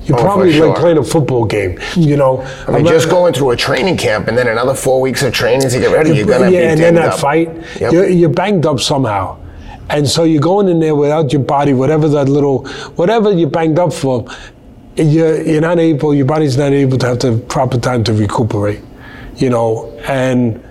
You're 0.03 0.17
Oh, 0.17 0.23
probably 0.23 0.53
sure. 0.53 0.69
like 0.69 0.77
playing 0.79 0.97
a 0.97 1.03
football 1.03 1.43
game. 1.45 1.77
You 1.97 2.15
know, 2.15 2.41
I 2.67 2.71
mean, 2.71 2.85
just 2.85 3.09
going 3.09 3.33
through 3.33 3.51
a 3.51 3.57
training 3.57 3.97
camp 3.97 4.29
and 4.29 4.37
then 4.37 4.47
another 4.47 4.73
four 4.73 5.01
weeks 5.01 5.21
of 5.21 5.33
training 5.33 5.69
to 5.69 5.79
get 5.79 5.91
ready, 5.93 6.15
you're 6.15 6.25
gonna 6.25 6.49
yeah, 6.49 6.61
be 6.61 6.65
and 6.67 6.79
then 6.79 6.95
that 6.95 7.13
up. 7.13 7.19
fight, 7.19 7.49
Yep. 7.81 7.91
you're, 7.91 8.07
you're 8.07 8.29
banged 8.29 8.65
up 8.65 8.79
somehow, 8.79 9.37
and 9.89 10.07
so 10.07 10.23
you're 10.23 10.41
going 10.41 10.69
in 10.69 10.79
there 10.79 10.95
without 10.95 11.33
your 11.33 11.41
body, 11.41 11.73
whatever 11.73 12.07
that 12.07 12.29
little, 12.29 12.65
whatever 12.95 13.33
you're 13.33 13.49
banged 13.49 13.79
up 13.79 13.91
for, 13.91 14.25
you're 14.97 15.41
you're 15.41 15.61
not 15.61 15.79
able, 15.79 16.13
your 16.13 16.25
body's 16.25 16.57
not 16.57 16.73
able 16.73 16.97
to 16.97 17.07
have 17.07 17.19
the 17.19 17.37
proper 17.37 17.77
time 17.77 18.03
to 18.05 18.13
recuperate, 18.13 18.81
you 19.35 19.49
know, 19.49 19.91
and 20.07 20.63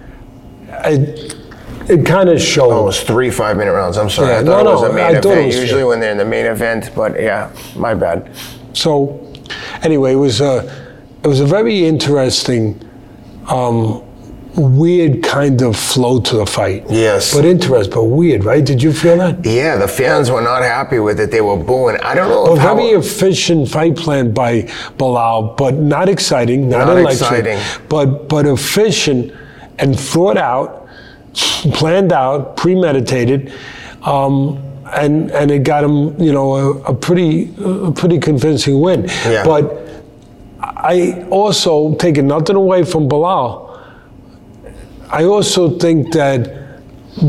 it 0.85 1.37
it 1.89 2.05
kind 2.05 2.29
of 2.29 2.41
showed. 2.41 2.72
Oh, 2.72 2.83
it 2.83 2.87
was 2.87 3.03
three 3.03 3.31
five 3.31 3.57
minute 3.57 3.72
rounds. 3.72 3.97
I'm 3.97 4.11
sorry. 4.11 4.29
Yeah, 4.29 4.39
I 4.39 4.43
no, 4.43 4.59
it 4.61 4.64
was 4.64 4.83
no, 4.83 4.91
a 4.91 4.93
main 4.93 5.16
I 5.16 5.20
thought 5.20 5.33
event. 5.33 5.55
Usually 5.55 5.85
when 5.85 6.01
they're 6.01 6.12
in 6.12 6.18
the 6.18 6.24
main 6.24 6.47
event, 6.47 6.91
but 6.95 7.20
yeah, 7.20 7.51
my 7.77 7.95
bad. 7.95 8.31
So, 8.72 9.33
anyway, 9.83 10.12
it 10.12 10.16
was 10.16 10.41
a 10.41 10.64
it 11.22 11.29
was 11.29 11.41
a 11.41 11.47
very 11.47 11.87
interesting, 11.87 12.81
um, 13.49 14.03
weird 14.57 15.22
kind 15.22 15.61
of 15.62 15.76
flow 15.76 16.20
to 16.20 16.36
the 16.36 16.46
fight. 16.46 16.84
Yes. 16.88 17.34
but 17.34 17.44
interesting, 17.44 17.92
but 17.94 18.04
weird, 18.04 18.44
right? 18.44 18.64
Did 18.64 18.82
you 18.82 18.92
feel 18.92 19.16
that? 19.18 19.44
Yeah, 19.44 19.76
the 19.76 19.88
fans 19.88 20.30
were 20.30 20.40
not 20.40 20.62
happy 20.62 20.98
with 20.98 21.20
it. 21.20 21.30
They 21.30 21.40
were 21.40 21.57
booing. 21.57 21.96
I 22.00 22.14
don't 22.14 22.28
know 22.30 22.52
A 22.52 22.57
very 22.57 22.90
efficient 22.90 23.68
fight 23.68 23.96
plan 23.96 24.32
by 24.32 24.62
Belal, 24.98 25.57
but 25.57 25.74
not 25.74 26.09
exciting, 26.09 26.68
not, 26.68 26.86
Not 26.86 27.11
exciting. 27.12 27.59
but 27.88 28.28
but 28.28 28.46
efficient 28.46 29.32
and 29.78 29.98
thought 29.98 30.38
out, 30.38 30.88
planned 31.74 32.12
out, 32.12 32.57
premeditated, 32.57 33.52
um, 34.02 34.62
and 34.94 35.30
and 35.32 35.50
it 35.50 35.64
got 35.64 35.84
him, 35.84 36.18
you 36.20 36.32
know, 36.32 36.54
a, 36.54 36.70
a 36.92 36.94
pretty 36.94 37.52
a 37.62 37.92
pretty 37.92 38.18
convincing 38.18 38.80
win. 38.80 39.04
Yeah. 39.26 39.44
But 39.44 39.82
I 40.62 41.26
also 41.30 41.94
taking 41.96 42.26
nothing 42.28 42.57
away 42.57 42.84
from 42.84 43.09
Belal. 43.09 43.65
I 45.11 45.24
also 45.24 45.78
think 45.78 46.12
that 46.12 46.80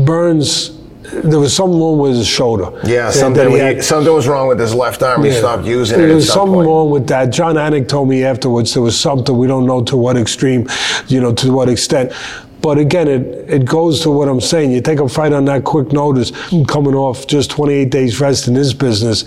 Burns 0.04 0.76
there 1.24 1.38
was 1.40 1.56
something 1.56 1.80
wrong 1.80 1.98
with 1.98 2.16
his 2.16 2.26
shoulder. 2.26 2.70
Yeah, 2.84 3.10
something, 3.10 3.44
that 3.44 3.50
he 3.50 3.54
he- 3.56 3.60
had- 3.76 3.82
something 3.84 4.12
was 4.12 4.28
wrong 4.28 4.46
with 4.46 4.60
his 4.60 4.74
left 4.74 5.02
arm. 5.02 5.24
He 5.24 5.32
stopped 5.32 5.64
using 5.64 5.96
There 5.98 6.08
it. 6.08 6.10
at 6.10 6.14
was 6.16 6.26
some 6.26 6.34
something 6.40 6.54
point. 6.56 6.66
wrong 6.68 6.90
with 6.90 7.06
that. 7.06 7.30
Jon 7.30 7.54
Anik 7.54 7.88
told 7.88 8.10
me 8.10 8.24
afterwards 8.24 8.74
there 8.74 8.82
was 8.82 8.98
something 8.98 9.34
we 9.38 9.46
don't 9.46 9.64
know 9.66 9.82
to 9.84 9.96
what 9.96 10.18
extreme, 10.18 10.68
you 11.06 11.20
know, 11.22 11.32
to 11.32 11.50
what 11.50 11.70
extent. 11.70 12.12
But 12.60 12.76
again, 12.76 13.08
it, 13.08 13.22
it 13.48 13.64
goes 13.64 14.02
to 14.02 14.10
what 14.10 14.28
I'm 14.28 14.40
saying. 14.42 14.70
You 14.72 14.82
take 14.82 15.00
a 15.00 15.08
fight 15.08 15.32
on 15.32 15.46
that 15.46 15.64
quick 15.64 15.92
notice, 15.92 16.30
coming 16.66 16.94
off 16.94 17.26
just 17.26 17.50
28 17.52 17.88
days 17.88 18.20
rest 18.20 18.46
in 18.46 18.52
this 18.52 18.74
business, 18.74 19.24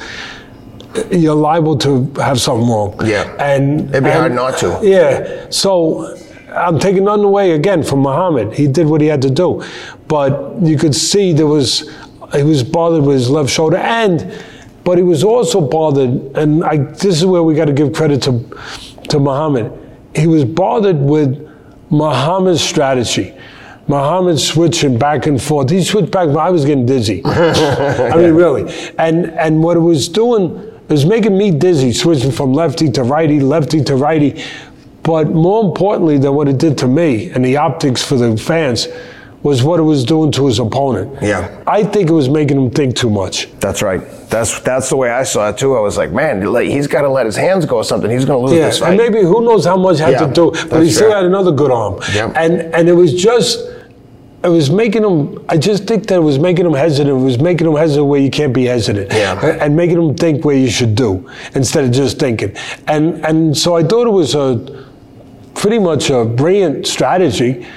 you're 1.09 1.33
liable 1.33 1.77
to 1.79 2.11
have 2.21 2.39
something 2.39 2.69
wrong. 2.69 2.93
Yeah. 3.03 3.23
and 3.39 3.89
It'd 3.89 4.03
be 4.03 4.09
and- 4.11 4.19
hard 4.19 4.33
not 4.35 4.57
to. 4.59 4.79
Yeah. 4.83 5.45
So 5.49 6.15
I'm 6.51 6.79
taking 6.79 7.05
nothing 7.05 7.25
away 7.25 7.51
again 7.51 7.83
from 7.83 7.99
Muhammad. 7.99 8.53
He 8.53 8.67
did 8.67 8.87
what 8.87 9.01
he 9.01 9.07
had 9.07 9.21
to 9.23 9.29
do, 9.29 9.63
but 10.07 10.61
you 10.61 10.77
could 10.77 10.95
see 10.95 11.33
there 11.33 11.47
was 11.47 11.89
he 12.33 12.43
was 12.43 12.63
bothered 12.63 13.03
with 13.03 13.15
his 13.17 13.29
left 13.29 13.49
shoulder, 13.49 13.77
and 13.77 14.43
but 14.83 14.97
he 14.97 15.03
was 15.03 15.23
also 15.23 15.61
bothered, 15.61 16.09
and 16.35 16.63
I, 16.63 16.77
this 16.77 17.17
is 17.17 17.25
where 17.25 17.43
we 17.43 17.55
got 17.55 17.65
to 17.65 17.73
give 17.73 17.93
credit 17.93 18.21
to 18.23 18.39
to 19.09 19.19
Muhammad. 19.19 19.71
He 20.15 20.27
was 20.27 20.43
bothered 20.43 20.97
with 20.97 21.49
Muhammad's 21.89 22.61
strategy. 22.61 23.33
Muhammad 23.87 24.39
switching 24.39 24.97
back 24.97 25.25
and 25.27 25.41
forth. 25.41 25.69
He 25.69 25.83
switched 25.83 26.11
back. 26.11 26.29
I 26.29 26.49
was 26.49 26.65
getting 26.65 26.85
dizzy. 26.85 27.21
I 27.25 28.15
mean, 28.15 28.33
really. 28.33 28.93
And 28.97 29.31
and 29.31 29.63
what 29.63 29.77
it 29.77 29.81
was 29.81 30.07
doing 30.07 30.71
it 30.91 30.93
was 30.93 31.05
making 31.05 31.37
me 31.37 31.51
dizzy, 31.51 31.93
switching 31.93 32.31
from 32.31 32.53
lefty 32.53 32.91
to 32.91 33.03
righty, 33.03 33.39
lefty 33.39 33.81
to 33.85 33.95
righty. 33.95 34.43
But 35.03 35.29
more 35.31 35.63
importantly 35.63 36.17
than 36.17 36.33
what 36.35 36.47
it 36.47 36.57
did 36.57 36.77
to 36.79 36.87
me 36.87 37.31
and 37.31 37.43
the 37.43 37.57
optics 37.57 38.03
for 38.03 38.15
the 38.15 38.37
fans 38.37 38.87
was 39.43 39.63
what 39.63 39.79
it 39.79 39.83
was 39.83 40.03
doing 40.05 40.31
to 40.33 40.45
his 40.45 40.59
opponent. 40.59 41.17
Yeah. 41.19 41.63
I 41.65 41.83
think 41.83 42.09
it 42.09 42.13
was 42.13 42.29
making 42.29 42.57
him 42.61 42.69
think 42.69 42.95
too 42.95 43.09
much. 43.09 43.51
That's 43.59 43.81
right. 43.81 44.01
That's 44.29 44.59
that's 44.61 44.89
the 44.89 44.95
way 44.97 45.09
I 45.09 45.23
saw 45.23 45.49
it 45.49 45.57
too. 45.57 45.75
I 45.75 45.79
was 45.79 45.97
like, 45.97 46.11
man, 46.11 46.41
he's 46.69 46.85
got 46.85 47.01
to 47.01 47.09
let 47.09 47.25
his 47.25 47.35
hands 47.35 47.65
go 47.65 47.77
or 47.77 47.83
something. 47.83 48.11
He's 48.11 48.23
going 48.25 48.39
to 48.39 48.45
lose 48.47 48.57
Yeah, 48.59 48.67
this 48.67 48.77
fight. 48.79 48.89
and 48.89 48.97
maybe 48.97 49.21
who 49.25 49.41
knows 49.43 49.65
how 49.65 49.75
much 49.77 49.97
had 49.97 50.11
Yeah, 50.13 50.27
to 50.27 50.31
do, 50.33 50.51
but 50.69 50.83
he 50.83 50.91
still 50.91 51.07
fair. 51.09 51.17
had 51.17 51.25
another 51.25 51.51
good 51.51 51.71
arm. 51.71 51.99
Yeah. 52.13 52.31
And 52.35 52.61
and 52.75 52.87
it 52.87 52.93
was 52.93 53.15
just, 53.15 53.59
it 54.43 54.49
was 54.49 54.69
making 54.69 55.03
him. 55.03 55.43
I 55.49 55.57
just 55.57 55.85
think 55.87 56.05
that 56.09 56.15
it 56.17 56.23
was 56.23 56.37
making 56.37 56.67
him 56.67 56.73
hesitant. 56.73 57.09
It 57.09 57.23
was 57.23 57.39
making 57.39 57.65
him 57.65 57.75
hesitant 57.75 58.05
where 58.07 58.21
you 58.21 58.29
can't 58.29 58.53
be 58.53 58.65
hesitant. 58.65 59.11
Yeah. 59.11 59.43
And 59.59 59.75
making 59.75 59.97
him 59.99 60.13
think 60.15 60.45
where 60.45 60.55
you 60.55 60.69
should 60.69 60.93
do 60.93 61.27
instead 61.55 61.83
of 61.85 61.91
just 61.91 62.19
thinking. 62.19 62.55
And 62.87 63.25
and 63.25 63.57
so 63.57 63.75
I 63.75 63.81
thought 63.83 64.05
it 64.05 64.11
was 64.11 64.35
a 64.35 64.89
pretty 65.61 65.77
much 65.77 66.09
a 66.09 66.25
brilliant 66.25 66.87
strategy. 66.87 67.67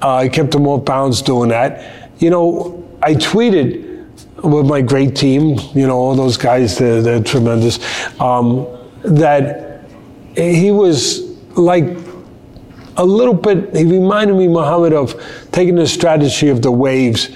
Uh, 0.00 0.14
I 0.14 0.28
kept 0.28 0.54
him 0.54 0.68
off 0.68 0.84
bounds 0.84 1.20
doing 1.22 1.48
that. 1.48 2.12
You 2.20 2.30
know, 2.30 2.88
I 3.02 3.14
tweeted 3.16 4.06
with 4.44 4.66
my 4.66 4.80
great 4.80 5.16
team, 5.16 5.58
you 5.74 5.88
know, 5.88 5.98
all 5.98 6.14
those 6.14 6.36
guys, 6.36 6.78
they're, 6.78 7.02
they're 7.02 7.22
tremendous, 7.22 7.80
um, 8.20 8.68
that 9.02 9.82
he 10.36 10.70
was 10.70 11.36
like 11.56 11.98
a 12.96 13.04
little 13.04 13.34
bit, 13.34 13.74
he 13.74 13.84
reminded 13.86 14.36
me, 14.36 14.46
Muhammad, 14.46 14.92
of 14.92 15.20
taking 15.50 15.74
the 15.74 15.86
strategy 15.88 16.48
of 16.48 16.62
the 16.62 16.70
waves 16.70 17.30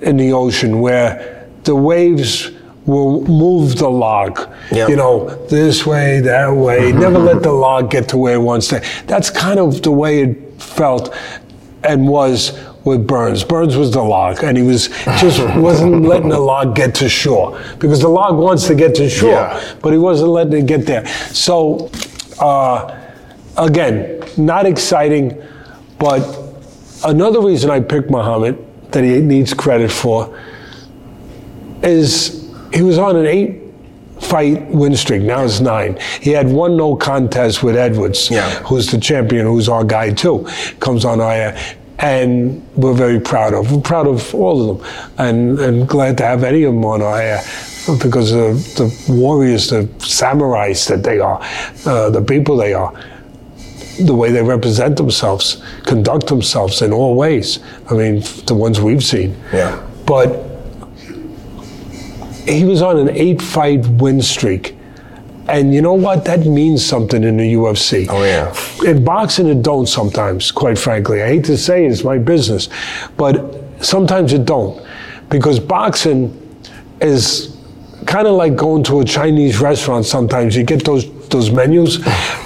in 0.00 0.16
the 0.16 0.32
ocean, 0.32 0.80
where 0.80 1.50
the 1.64 1.76
waves 1.76 2.50
will 2.86 3.22
move 3.22 3.76
the 3.78 3.88
log. 3.88 4.38
Yep. 4.70 4.88
You 4.88 4.96
know, 4.96 5.28
this 5.46 5.86
way, 5.86 6.20
that 6.20 6.48
way. 6.48 6.92
Never 6.92 7.18
let 7.18 7.42
the 7.42 7.52
log 7.52 7.90
get 7.90 8.08
to 8.10 8.16
where 8.18 8.34
it 8.34 8.40
wants 8.42 8.68
to. 8.68 8.82
That's 9.06 9.30
kind 9.30 9.58
of 9.58 9.82
the 9.82 9.90
way 9.90 10.22
it 10.22 10.62
felt 10.62 11.14
and 11.82 12.08
was 12.08 12.58
with 12.84 13.06
Burns. 13.06 13.42
Burns 13.44 13.76
was 13.76 13.92
the 13.92 14.02
log, 14.02 14.42
and 14.44 14.56
he 14.58 14.62
was 14.62 14.88
just 15.18 15.40
wasn't 15.56 16.02
letting 16.02 16.28
the 16.28 16.38
log 16.38 16.74
get 16.76 16.94
to 16.96 17.08
shore 17.08 17.58
because 17.78 18.00
the 18.00 18.08
log 18.08 18.36
wants 18.36 18.66
to 18.66 18.74
get 18.74 18.94
to 18.96 19.08
shore, 19.08 19.30
Yeah. 19.30 19.74
but 19.80 19.92
he 19.92 19.98
wasn't 19.98 20.30
letting 20.30 20.52
it 20.64 20.66
get 20.66 20.84
there. 20.86 21.06
So, 21.32 21.90
uh, 22.38 22.94
again, 23.56 24.22
not 24.36 24.66
exciting, 24.66 25.42
but 25.98 26.20
another 27.04 27.40
reason 27.40 27.70
I 27.70 27.80
picked 27.80 28.10
Muhammad 28.10 28.58
that 28.92 29.02
he 29.04 29.20
needs 29.20 29.54
credit 29.54 29.90
for 29.90 30.38
is 31.82 32.43
he 32.74 32.82
was 32.82 32.98
on 32.98 33.16
an 33.16 33.26
eight 33.26 33.60
fight 34.20 34.66
win 34.70 34.96
streak. 34.96 35.22
Now 35.22 35.44
it's 35.44 35.60
nine. 35.60 35.98
He 36.20 36.30
had 36.30 36.48
one 36.48 36.76
no 36.76 36.96
contest 36.96 37.62
with 37.62 37.76
Edwards, 37.76 38.30
Yeah. 38.30 38.48
who's 38.64 38.90
the 38.90 38.98
champion, 38.98 39.46
who's 39.46 39.68
our 39.68 39.84
guy 39.84 40.10
too, 40.12 40.46
comes 40.80 41.04
on 41.04 41.20
air. 41.20 41.56
And 42.00 42.62
we're 42.76 42.92
very 42.92 43.20
proud 43.20 43.54
of. 43.54 43.70
We're 43.72 43.80
proud 43.80 44.06
of 44.08 44.34
all 44.34 44.70
of 44.70 44.78
them, 44.78 44.86
and 45.18 45.58
and 45.60 45.88
glad 45.88 46.18
to 46.18 46.24
have 46.24 46.42
any 46.42 46.64
of 46.64 46.74
them 46.74 46.84
on 46.84 47.00
our 47.02 47.20
air 47.20 47.40
because 48.02 48.32
of 48.32 48.56
the 48.76 48.86
warriors, 49.08 49.68
the 49.68 49.84
samurais 49.98 50.88
that 50.88 51.02
they 51.04 51.20
are, 51.20 51.40
uh, 51.86 52.10
the 52.10 52.20
people 52.22 52.56
they 52.56 52.74
are 52.74 52.92
the 54.00 54.14
way 54.14 54.32
they 54.32 54.42
represent 54.42 54.96
themselves, 54.96 55.62
conduct 55.84 56.26
themselves 56.26 56.82
in 56.82 56.92
all 56.92 57.14
ways. 57.14 57.60
I 57.88 57.94
mean, 57.94 58.24
the 58.46 58.54
ones 58.54 58.80
we've 58.80 59.04
seen. 59.04 59.36
Yeah. 59.52 59.80
But 60.04 60.44
he 62.46 62.64
was 62.64 62.82
on 62.82 62.98
an 62.98 63.10
eight 63.10 63.40
fight 63.40 63.86
win 63.86 64.22
streak. 64.22 64.76
And 65.48 65.74
you 65.74 65.82
know 65.82 65.94
what? 65.94 66.24
That 66.24 66.46
means 66.46 66.84
something 66.84 67.22
in 67.22 67.36
the 67.36 67.54
UFC. 67.54 68.06
Oh, 68.08 68.24
yeah. 68.24 68.54
In 68.90 69.04
boxing, 69.04 69.46
it 69.46 69.62
don't 69.62 69.86
sometimes, 69.86 70.50
quite 70.50 70.78
frankly. 70.78 71.22
I 71.22 71.28
hate 71.28 71.44
to 71.44 71.58
say 71.58 71.84
it, 71.84 71.92
it's 71.92 72.02
my 72.02 72.16
business. 72.16 72.70
But 73.16 73.54
sometimes 73.84 74.32
it 74.32 74.46
don't. 74.46 74.82
Because 75.28 75.60
boxing 75.60 76.40
is 77.00 77.56
kind 78.06 78.26
of 78.26 78.36
like 78.36 78.56
going 78.56 78.84
to 78.84 79.00
a 79.00 79.04
Chinese 79.04 79.60
restaurant 79.60 80.06
sometimes. 80.06 80.56
You 80.56 80.64
get 80.64 80.84
those 80.84 81.04
those 81.30 81.50
menus, 81.50 81.98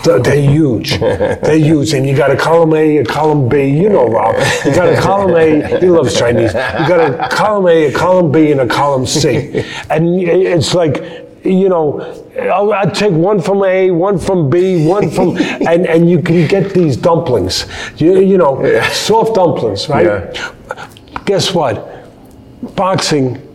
they're, 0.04 0.22
huge. 0.34 0.98
They're 0.98 1.58
huge. 1.58 1.92
And 1.92 2.06
you 2.06 2.16
got 2.16 2.30
a 2.30 2.36
column 2.36 2.74
A, 2.74 2.98
a 2.98 3.04
column 3.04 3.48
B. 3.48 3.68
You 3.68 3.88
know, 3.88 4.08
Rob. 4.08 4.36
You 4.64 4.74
got 4.74 4.88
a 4.92 5.00
column 5.00 5.36
A, 5.36 5.78
he 5.80 5.90
loves 5.90 6.18
Chinese. 6.18 6.52
You 6.52 6.88
got 6.88 7.00
a 7.00 7.28
column 7.34 7.66
A, 7.66 7.86
a 7.86 7.92
column 7.92 8.32
B, 8.32 8.52
and 8.52 8.60
a 8.60 8.66
column 8.66 9.06
C. 9.06 9.64
And 9.90 10.20
it's 10.20 10.74
like, 10.74 11.26
you 11.44 11.68
know, 11.68 12.00
I'll, 12.40 12.72
I'll 12.72 12.90
take 12.90 13.12
one 13.12 13.40
from 13.40 13.64
A, 13.64 13.90
one 13.90 14.18
from 14.18 14.50
B, 14.50 14.86
one 14.86 15.10
from, 15.10 15.36
and, 15.36 15.86
and 15.86 16.10
you 16.10 16.20
can 16.22 16.46
get 16.46 16.74
these 16.74 16.96
dumplings. 16.96 17.66
You, 17.96 18.20
you 18.20 18.38
know, 18.38 18.80
soft 18.92 19.34
dumplings, 19.34 19.88
right? 19.88 20.06
Yeah. 20.06 20.52
Guess 21.24 21.54
what? 21.54 21.94
Boxing 22.74 23.47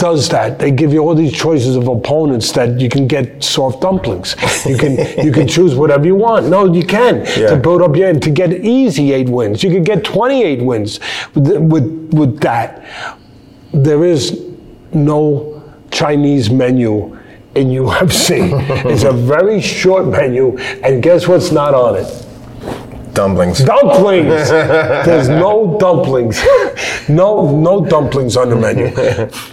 does 0.00 0.28
that. 0.30 0.58
They 0.58 0.70
give 0.70 0.92
you 0.92 1.00
all 1.00 1.14
these 1.14 1.32
choices 1.32 1.76
of 1.76 1.86
opponents 1.88 2.50
that 2.52 2.80
you 2.80 2.88
can 2.88 3.06
get 3.06 3.44
soft 3.44 3.82
dumplings. 3.82 4.34
You 4.66 4.76
can 4.76 4.92
you 5.26 5.30
can 5.32 5.46
choose 5.46 5.74
whatever 5.74 6.06
you 6.06 6.16
want. 6.16 6.46
No, 6.46 6.64
you 6.72 6.84
can 6.84 7.18
Yeah. 7.38 7.50
to 7.50 7.56
build 7.56 7.82
up 7.82 7.94
your 7.94 8.12
to 8.14 8.30
get 8.30 8.52
easy 8.52 9.12
eight 9.12 9.28
wins. 9.28 9.62
You 9.62 9.70
could 9.70 9.84
get 9.84 10.02
28 10.04 10.62
wins 10.62 10.98
with 11.34 11.46
with, 11.72 11.86
with 12.12 12.40
that. 12.40 12.82
There 13.72 14.04
is 14.04 14.22
no 14.92 15.62
Chinese 15.90 16.50
menu 16.50 17.16
in 17.54 17.68
UFC. 17.80 18.38
it's 18.90 19.04
a 19.04 19.12
very 19.12 19.60
short 19.60 20.06
menu, 20.06 20.56
and 20.84 21.02
guess 21.02 21.28
what's 21.28 21.50
not 21.52 21.74
on 21.74 21.96
it? 21.96 22.26
Dumplings. 23.20 23.58
Dumplings. 23.62 24.48
There's 25.06 25.28
no 25.28 25.76
dumplings. 25.78 26.42
No, 27.06 27.54
no 27.54 27.84
dumplings 27.84 28.34
on 28.34 28.48
the 28.48 28.56
menu. 28.56 28.88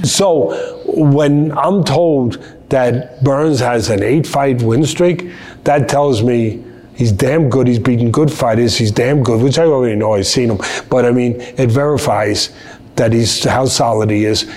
So 0.06 0.86
when 0.86 1.52
I'm 1.58 1.84
told 1.84 2.38
that 2.70 3.22
Burns 3.26 3.60
has 3.60 3.90
an 3.90 4.04
eight-fight 4.04 4.62
win 4.62 4.86
streak, 4.86 5.30
that 5.66 5.90
tells 5.90 6.24
me 6.24 6.64
he's 6.96 7.12
damn 7.12 7.50
good. 7.50 7.68
He's 7.68 7.80
beaten 7.80 8.10
good 8.10 8.32
fighters. 8.32 8.78
He's 8.78 8.92
damn 8.92 9.22
good, 9.22 9.44
which 9.44 9.60
I 9.60 9.66
already 9.66 9.96
know. 9.96 10.14
I've 10.14 10.28
seen 10.28 10.50
him. 10.50 10.60
But 10.90 11.04
I 11.04 11.12
mean, 11.12 11.34
it 11.58 11.70
verifies 11.70 12.56
that 12.96 13.12
he's 13.12 13.44
how 13.44 13.66
solid 13.66 14.10
he 14.10 14.24
is. 14.24 14.50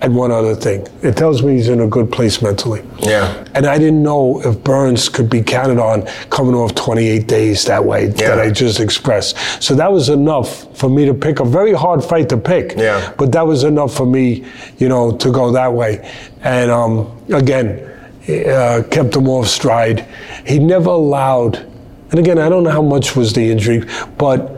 And 0.00 0.14
one 0.14 0.30
other 0.30 0.54
thing, 0.54 0.86
it 1.02 1.16
tells 1.16 1.42
me 1.42 1.54
he's 1.56 1.68
in 1.68 1.80
a 1.80 1.86
good 1.88 2.12
place 2.12 2.40
mentally. 2.40 2.84
Yeah. 3.00 3.44
And 3.54 3.66
I 3.66 3.78
didn't 3.78 4.02
know 4.02 4.40
if 4.44 4.62
Burns 4.62 5.08
could 5.08 5.28
be 5.28 5.42
counted 5.42 5.80
on 5.80 6.02
coming 6.30 6.54
off 6.54 6.74
28 6.76 7.26
days 7.26 7.64
that 7.64 7.84
way 7.84 8.04
Yeah. 8.06 8.28
that 8.36 8.38
I 8.38 8.50
just 8.50 8.78
expressed. 8.78 9.36
So 9.60 9.74
that 9.74 9.90
was 9.90 10.08
enough 10.08 10.76
for 10.78 10.88
me 10.88 11.04
to 11.06 11.14
pick 11.14 11.40
a 11.40 11.44
very 11.44 11.72
hard 11.72 12.04
fight 12.04 12.28
to 12.28 12.36
pick. 12.36 12.74
Yeah. 12.76 13.12
But 13.18 13.32
that 13.32 13.44
was 13.44 13.64
enough 13.64 13.92
for 13.92 14.06
me, 14.06 14.44
you 14.78 14.88
know, 14.88 15.16
to 15.16 15.32
go 15.32 15.50
that 15.50 15.72
way. 15.72 16.08
And 16.42 16.70
um, 16.70 17.10
again, 17.32 17.80
uh, 18.28 18.82
kept 18.90 19.16
him 19.16 19.28
off 19.28 19.48
stride. 19.48 20.06
He 20.46 20.60
never 20.60 20.90
allowed, 20.90 21.56
and 22.10 22.20
again, 22.20 22.38
I 22.38 22.48
don't 22.48 22.62
know 22.62 22.70
how 22.70 22.82
much 22.82 23.16
was 23.16 23.32
the 23.32 23.50
injury, 23.50 23.82
but 24.16 24.54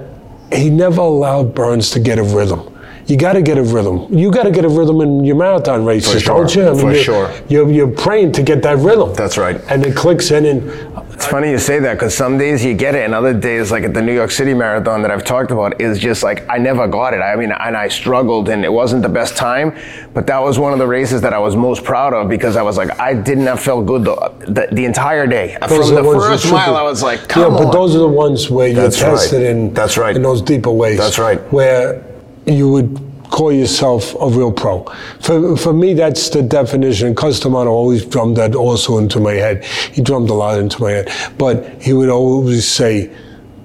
he 0.53 0.69
never 0.69 1.01
allowed 1.01 1.55
Burns 1.55 1.91
to 1.93 2.01
get 2.01 2.19
a 2.19 2.23
rhythm. 2.25 2.67
You 3.11 3.17
got 3.17 3.33
to 3.33 3.43
get 3.43 3.59
a 3.59 3.63
rhythm. 3.65 4.07
You 4.17 4.31
got 4.31 4.45
to 4.45 4.53
get 4.53 4.65
a 4.65 4.69
rhythm 4.69 5.01
in 5.01 5.25
your 5.25 5.35
marathon 5.35 5.85
races, 5.85 6.23
sure. 6.23 6.37
don't 6.37 6.55
you? 6.55 6.79
For 6.79 6.93
you're, 6.93 7.03
sure. 7.03 7.41
You're, 7.49 7.69
you're 7.69 7.91
praying 7.91 8.31
to 8.33 8.43
get 8.43 8.63
that 8.63 8.79
rhythm. 8.79 9.15
That's 9.15 9.37
right. 9.37 9.61
And 9.69 9.85
it 9.85 9.97
clicks 9.97 10.31
in, 10.31 10.47
and 10.47 10.71
It's 11.13 11.27
funny 11.27 11.51
you 11.51 11.59
say 11.59 11.81
that 11.81 11.95
because 11.95 12.17
some 12.17 12.39
days 12.39 12.65
you 12.65 12.73
get 12.73 12.95
it, 12.95 13.05
and 13.05 13.13
other 13.13 13.35
days, 13.35 13.73
like 13.73 13.83
at 13.83 13.95
the 13.95 14.01
New 14.01 14.15
York 14.15 14.31
City 14.31 14.55
Marathon 14.55 15.03
that 15.03 15.11
I've 15.11 15.25
talked 15.25 15.51
about, 15.51 15.81
is 15.81 15.99
just 15.99 16.23
like 16.23 16.49
I 16.49 16.59
never 16.59 16.87
got 16.87 17.13
it. 17.13 17.19
I 17.19 17.35
mean, 17.35 17.51
and 17.51 17.77
I 17.77 17.89
struggled, 17.89 18.49
and 18.49 18.65
it 18.65 18.73
wasn't 18.73 19.03
the 19.03 19.09
best 19.09 19.37
time, 19.37 19.77
but 20.15 20.29
that 20.29 20.39
was 20.39 20.61
one 20.61 20.73
of 20.73 20.79
the 20.79 20.87
races 20.87 21.21
that 21.23 21.33
I 21.33 21.39
was 21.41 21.57
most 21.57 21.83
proud 21.83 22.15
of 22.15 22.29
because 22.29 22.55
I 22.55 22.63
was 22.63 22.77
like, 22.77 22.99
I 23.01 23.13
did 23.13 23.39
not 23.39 23.59
feel 23.59 23.83
good 23.83 24.05
the, 24.05 24.15
the, 24.47 24.69
the 24.73 24.85
entire 24.85 25.27
day. 25.27 25.59
Those 25.69 25.89
From 25.89 25.97
the 25.97 26.05
ones 26.05 26.25
first 26.25 26.51
mile, 26.53 26.77
I 26.77 26.83
was 26.83 27.03
like, 27.03 27.21
yeah, 27.37 27.49
but 27.49 27.67
on. 27.67 27.73
those 27.73 27.97
are 27.97 27.99
the 27.99 28.09
ones 28.09 28.49
where 28.49 28.69
you're 28.69 28.83
That's 28.83 29.03
right. 29.03 29.11
tested 29.11 29.43
in 29.43 29.75
That's 29.75 29.99
right. 29.99 30.15
in 30.15 30.23
those 30.23 30.41
deeper 30.41 30.71
ways. 30.71 30.97
That's 30.97 31.19
right. 31.19 31.41
Where 31.53 32.07
you 32.51 32.69
would 32.69 33.01
call 33.31 33.53
yourself 33.53 34.15
a 34.21 34.29
real 34.29 34.53
pro. 34.53 34.85
For 35.21 35.57
for 35.57 35.73
me, 35.73 35.95
that's 35.95 36.29
the 36.31 36.43
definition. 36.43 37.15
Cus 37.15 37.41
D'Amato 37.41 37.71
always 37.71 38.05
drummed 38.05 38.37
that 38.37 38.55
also 38.55 38.99
into 38.99 39.21
my 39.21 39.35
head. 39.35 39.65
He 39.65 40.03
drummed 40.03 40.31
a 40.31 40.35
lot 40.35 40.59
into 40.59 40.83
my 40.83 40.91
head, 40.91 41.13
but 41.39 41.81
he 41.81 41.93
would 41.93 42.09
always 42.09 42.67
say, 42.69 43.15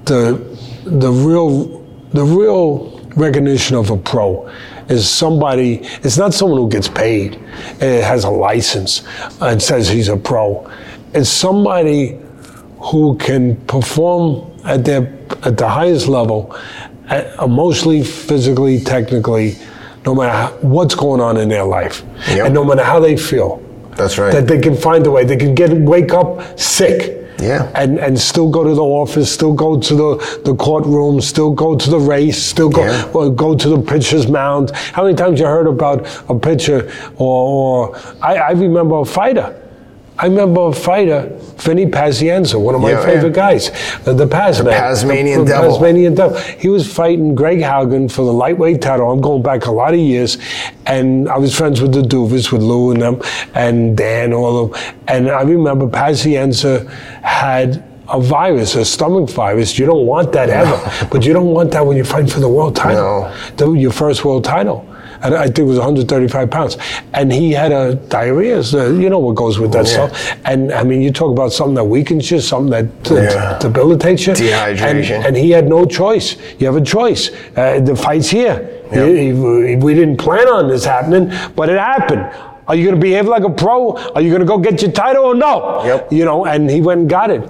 the 0.06 0.40
the 0.86 1.12
real 1.12 1.84
the 2.14 2.24
real 2.24 3.00
recognition 3.16 3.76
of 3.76 3.90
a 3.90 3.98
pro 3.98 4.50
is 4.88 5.10
somebody. 5.10 5.80
It's 6.04 6.18
not 6.18 6.34
someone 6.34 6.60
who 6.60 6.70
gets 6.70 6.88
paid, 6.88 7.36
uh, 7.36 7.80
has 7.80 8.24
a 8.24 8.30
license, 8.30 9.04
and 9.42 9.62
says 9.62 9.90
he's 9.90 10.10
a 10.10 10.18
pro. 10.18 10.70
It's 11.14 11.30
somebody 11.30 12.20
who 12.80 13.18
can 13.18 13.56
perform 13.66 14.52
at 14.64 14.86
their 14.86 15.12
at 15.44 15.58
the 15.58 15.68
highest 15.68 16.08
level, 16.08 16.56
Uh, 17.10 17.24
emotionally, 17.44 18.04
physically, 18.04 18.80
technically, 18.80 19.58
no 20.06 20.16
matter 20.16 20.54
what's 20.62 20.96
going 20.96 21.22
on 21.22 21.38
in 21.38 21.50
their 21.50 21.64
life, 21.64 22.04
Yep. 22.30 22.46
and 22.48 22.54
no 22.54 22.64
matter 22.66 22.84
how 22.84 23.00
they 23.00 23.16
feel. 23.16 23.62
That's 23.96 24.18
right. 24.18 24.32
That 24.34 24.48
they 24.48 24.60
can 24.60 24.76
find 24.76 25.06
a 25.08 25.12
way. 25.12 25.24
They 25.24 25.38
can 25.38 25.54
get 25.56 25.72
wake 25.72 26.14
up 26.14 26.60
sick. 26.60 27.22
Yeah. 27.40 27.70
And 27.76 28.00
and 28.00 28.18
still 28.18 28.50
go 28.50 28.64
to 28.64 28.74
the 28.74 28.84
office, 28.84 29.32
still 29.32 29.54
go 29.54 29.78
to 29.80 29.94
the, 29.96 30.42
the 30.46 30.56
courtroom, 30.56 31.22
still 31.22 31.52
go 31.52 31.76
to 31.76 31.90
the 31.90 32.00
race, 32.00 32.42
still 32.42 32.70
go 32.70 32.82
Yeah. 32.86 33.30
go 33.36 33.56
to 33.56 33.70
the 33.70 33.78
pitcher's 33.80 34.28
mound. 34.28 34.72
How 34.94 35.04
many 35.04 35.16
times 35.16 35.40
you 35.40 35.46
heard 35.46 35.68
about 35.68 36.08
a 36.30 36.34
pitcher 36.40 36.90
or, 37.18 37.92
or 37.92 37.98
I, 38.22 38.36
I 38.38 38.52
remember 38.52 38.96
a 39.00 39.06
fighter. 39.06 39.54
I 40.18 40.28
remember 40.28 40.62
a 40.68 40.72
fighter, 40.74 41.28
Vinny 41.58 41.88
Pazienza, 41.88 42.60
one 42.60 42.74
of 42.74 42.80
my 42.82 42.92
Yeah, 42.92 43.04
favorite 43.06 43.36
yeah. 43.36 43.52
guys, 43.52 43.70
uh, 44.08 44.14
the 44.14 44.26
Paz 44.26 44.64
man. 44.64 44.72
Tasmanian 44.72 45.42
the, 45.44 45.52
Devil. 45.52 45.80
Devil. 45.80 46.38
He 46.58 46.70
was 46.70 46.92
fighting 46.92 47.36
Greg 47.36 47.60
Haugen 47.60 48.10
for 48.10 48.24
the 48.24 48.32
lightweight 48.32 48.82
title. 48.82 49.12
I'm 49.12 49.20
going 49.20 49.42
back 49.44 49.66
a 49.66 49.72
lot 49.72 49.94
of 49.94 50.00
years, 50.00 50.38
and 50.86 51.28
I 51.28 51.38
was 51.38 51.54
friends 51.54 51.82
with 51.82 51.92
the 51.94 52.02
Duvas, 52.02 52.50
with 52.52 52.62
Lou 52.62 52.92
and 52.92 53.02
them, 53.02 53.22
and 53.56 53.98
Dan, 53.98 54.32
all 54.32 54.66
of 54.66 54.72
them. 54.72 54.94
And 55.10 55.30
I 55.30 55.42
remember 55.42 55.86
Pazienza 55.88 56.90
had 57.22 57.84
a 58.08 58.20
virus, 58.22 58.76
a 58.76 58.86
stomach 58.86 59.30
virus. 59.32 59.78
You 59.78 59.86
don't 59.86 60.06
want 60.06 60.32
that 60.32 60.50
ever, 60.50 61.08
but 61.12 61.26
you 61.26 61.34
don't 61.34 61.52
want 61.52 61.72
that 61.72 61.86
when 61.86 61.98
you 61.98 62.06
fight 62.06 62.30
for 62.30 62.40
the 62.40 62.48
world 62.48 62.76
title, 62.76 63.02
No. 63.24 63.34
the, 63.58 63.72
your 63.74 63.92
first 63.92 64.24
world 64.24 64.46
title. 64.46 64.88
And 65.22 65.34
I 65.36 65.46
think 65.46 65.60
it 65.60 65.64
was 65.64 65.78
135 65.78 66.50
pounds, 66.52 66.78
and 67.14 67.32
he 67.32 67.52
had 67.52 67.72
a 67.72 67.96
diarrhea. 67.96 68.64
So 68.64 68.92
you 68.92 69.10
know 69.10 69.20
what 69.20 69.36
goes 69.36 69.60
with 69.60 69.72
that 69.74 69.86
Yeah. 69.88 70.08
stuff. 70.10 70.38
And 70.46 70.72
I 70.74 70.84
mean, 70.84 71.02
you 71.02 71.12
talk 71.12 71.32
about 71.32 71.52
something 71.54 71.76
that 71.76 71.86
weakens 71.86 72.30
you, 72.32 72.40
something 72.40 72.72
that 72.72 73.12
uh, 73.12 73.16
Yeah. 73.22 73.58
debilitates 73.60 74.28
you. 74.28 74.34
Dehydration. 74.34 75.16
And, 75.18 75.26
and 75.28 75.38
he 75.38 75.52
had 75.52 75.68
no 75.68 75.86
choice. 75.86 76.36
You 76.60 76.68
have 76.68 76.76
a 76.76 76.82
choice. 76.82 77.32
Uh, 77.56 77.80
the 77.80 77.96
fight's 77.96 78.30
here. 78.30 78.70
Yep. 78.94 79.08
He- 79.08 79.26
he- 79.70 79.76
we 79.78 79.94
didn't 79.94 80.18
plan 80.18 80.48
on 80.48 80.68
this 80.68 80.86
happening, 80.86 81.32
but 81.56 81.70
it 81.70 81.80
happened. 81.80 82.26
Are 82.68 82.76
you 82.76 82.84
going 82.84 82.96
to 82.96 83.02
behave 83.02 83.28
like 83.28 83.44
a 83.44 83.50
pro? 83.50 83.96
Are 84.16 84.22
you 84.22 84.30
going 84.30 84.42
to 84.42 84.46
go 84.48 84.58
get 84.58 84.82
your 84.82 84.92
title 84.92 85.26
or 85.26 85.36
no? 85.36 85.82
Yep. 85.86 86.12
You 86.12 86.26
know, 86.26 86.46
and 86.46 86.70
he 86.70 86.82
went 86.82 87.02
and 87.02 87.10
got 87.10 87.30
it 87.30 87.44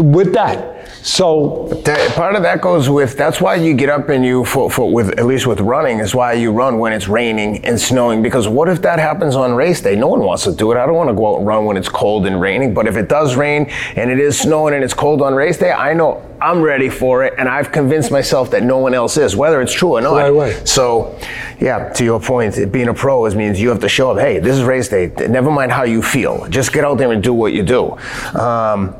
with 0.00 0.32
that. 0.34 0.74
So 1.02 1.68
That, 1.84 2.16
part 2.16 2.34
of 2.34 2.42
that 2.42 2.60
goes 2.60 2.88
with 2.88 3.16
that's 3.16 3.40
why 3.40 3.54
you 3.56 3.74
get 3.74 3.88
up 3.88 4.08
and 4.08 4.24
you 4.24 4.44
for, 4.44 4.70
for 4.70 4.90
with 4.90 5.18
at 5.18 5.26
least 5.26 5.46
with 5.46 5.60
running 5.60 6.00
is 6.00 6.14
why 6.14 6.32
you 6.32 6.50
run 6.50 6.78
when 6.78 6.92
it's 6.92 7.06
raining 7.06 7.64
and 7.64 7.80
snowing. 7.80 8.22
Because 8.22 8.48
what 8.48 8.68
if 8.68 8.82
that 8.82 8.98
happens 8.98 9.36
on 9.36 9.54
race 9.54 9.80
day? 9.80 9.94
No 9.94 10.08
one 10.08 10.20
wants 10.20 10.44
to 10.44 10.52
do 10.52 10.72
it. 10.72 10.76
I 10.76 10.86
don't 10.86 10.96
want 10.96 11.10
to 11.10 11.14
go 11.14 11.34
out 11.34 11.38
and 11.38 11.46
run 11.46 11.64
when 11.64 11.76
it's 11.76 11.88
cold 11.88 12.26
and 12.26 12.40
raining. 12.40 12.74
But 12.74 12.86
if 12.86 12.96
it 12.96 13.08
does 13.08 13.36
rain 13.36 13.70
and 13.94 14.10
it 14.10 14.18
is 14.18 14.38
snowing 14.38 14.74
and 14.74 14.82
it's 14.82 14.94
cold 14.94 15.22
on 15.22 15.34
race 15.34 15.58
day 15.58 15.72
i 15.72 15.92
know 15.92 16.22
i'm 16.40 16.60
ready 16.60 16.88
for 16.88 17.24
it 17.24 17.34
and 17.38 17.48
i've 17.48 17.72
convinced 17.72 18.10
myself 18.10 18.50
that 18.50 18.62
no 18.62 18.78
one 18.78 18.94
else 18.94 19.16
is 19.16 19.36
whether 19.36 19.60
it's 19.60 19.72
true 19.72 19.96
or 19.96 20.00
not. 20.00 20.14
Right, 20.14 20.30
right. 20.30 20.68
so 20.68 21.18
yeah 21.60 21.90
to 21.90 22.04
your 22.04 22.20
point 22.20 22.72
being 22.72 22.88
a 22.88 22.94
pro 22.94 23.24
is 23.26 23.34
means 23.34 23.60
you 23.60 23.68
have 23.68 23.80
to 23.80 23.88
show 23.88 24.10
up 24.10 24.18
hey 24.18 24.38
this 24.38 24.56
is 24.56 24.62
race 24.62 24.88
day. 24.88 25.12
Never 25.28 25.50
mind 25.50 25.72
how 25.72 25.84
you 25.84 26.02
feel. 26.02 26.46
Just 26.48 26.72
get 26.72 26.84
out 26.84 26.98
there 26.98 27.12
and 27.12 27.22
do 27.22 27.32
what 27.32 27.52
you 27.52 27.62
do. 27.62 27.96
Um, 28.38 28.94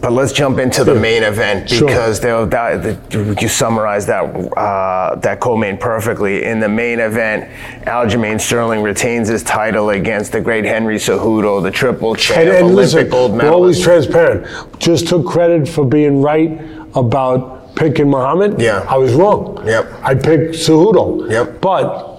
but 0.00 0.12
let's 0.12 0.32
jump 0.32 0.58
into 0.58 0.82
the 0.84 0.94
main 0.94 1.22
event 1.22 1.68
because 1.68 2.20
they'll- 2.20 2.46
that, 2.46 2.96
you 3.42 3.48
summarized 3.48 4.08
that 4.08 4.24
uh, 4.56 5.14
that 5.16 5.40
co-main 5.40 5.76
perfectly. 5.76 6.44
In 6.44 6.58
the 6.60 6.68
main 6.68 7.00
event, 7.00 7.48
Aljamain 7.86 8.40
Sterling 8.40 8.82
retains 8.82 9.28
his 9.28 9.42
title 9.42 9.90
against 9.90 10.32
the 10.32 10.40
great 10.40 10.64
Henry 10.64 10.96
Cejudo, 10.96 11.62
the 11.62 11.70
triple 11.70 12.14
champ, 12.14 12.38
and, 12.40 12.48
and 12.48 12.64
Olympic 12.66 12.76
listen, 12.94 13.08
gold 13.10 13.32
we're 13.32 13.50
always 13.50 13.80
transparent. 13.80 14.46
Just 14.78 15.08
took 15.08 15.26
credit 15.26 15.68
for 15.68 15.84
being 15.84 16.22
right 16.22 16.60
about 16.94 17.74
picking 17.76 18.10
Muhammad. 18.10 18.60
Yeah. 18.60 18.84
I 18.88 18.96
was 18.98 19.12
wrong. 19.14 19.62
Yep. 19.66 19.92
I 20.02 20.14
picked 20.14 20.54
Cejudo. 20.54 21.30
Yep. 21.30 21.60
But. 21.60 22.09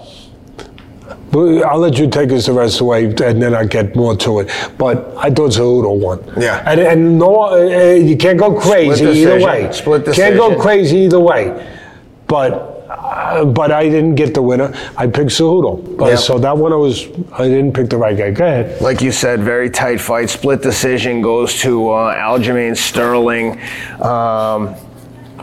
I'll 1.34 1.78
let 1.78 1.98
you 1.98 2.08
take 2.10 2.30
us 2.32 2.46
the 2.46 2.52
rest 2.52 2.74
of 2.74 2.78
the 2.80 2.84
way, 2.84 3.04
and 3.06 3.42
then 3.42 3.54
I'll 3.54 3.66
get 3.66 3.96
more 3.96 4.14
to 4.18 4.40
it. 4.40 4.50
But 4.76 5.14
I 5.16 5.30
thought 5.30 5.52
Cejudo 5.52 5.98
won. 5.98 6.22
Yeah. 6.38 6.62
And, 6.66 6.80
and 6.80 7.18
no, 7.18 7.44
uh, 7.44 7.50
uh, 7.52 7.92
you 7.94 8.16
can't 8.18 8.38
go 8.38 8.58
crazy 8.60 9.04
either 9.06 9.40
way. 9.40 9.72
Split 9.72 10.04
decision. 10.04 10.24
Can't 10.24 10.36
go 10.36 10.60
crazy 10.60 10.98
either 10.98 11.20
way. 11.20 11.68
But 12.26 12.68
uh, 12.90 13.46
but 13.46 13.72
I 13.72 13.84
didn't 13.88 14.16
get 14.16 14.34
the 14.34 14.42
winner. 14.42 14.74
I 14.96 15.06
picked 15.06 15.30
Cejudo. 15.30 15.96
But 15.96 16.10
Yep. 16.10 16.18
so 16.18 16.38
that 16.38 16.56
one 16.56 16.72
I 16.72 16.76
was 16.76 17.06
I 17.32 17.48
didn't 17.48 17.72
pick 17.72 17.88
the 17.88 17.96
right 17.96 18.16
guy. 18.16 18.30
Go 18.30 18.44
ahead. 18.44 18.80
Like 18.82 19.00
you 19.00 19.10
said, 19.10 19.40
very 19.40 19.70
tight 19.70 20.00
fight. 20.00 20.28
Split 20.28 20.60
decision 20.60 21.22
goes 21.22 21.58
to 21.60 21.90
uh, 21.90 22.14
Aljamain 22.14 22.76
Sterling. 22.76 23.58
Um, 24.02 24.74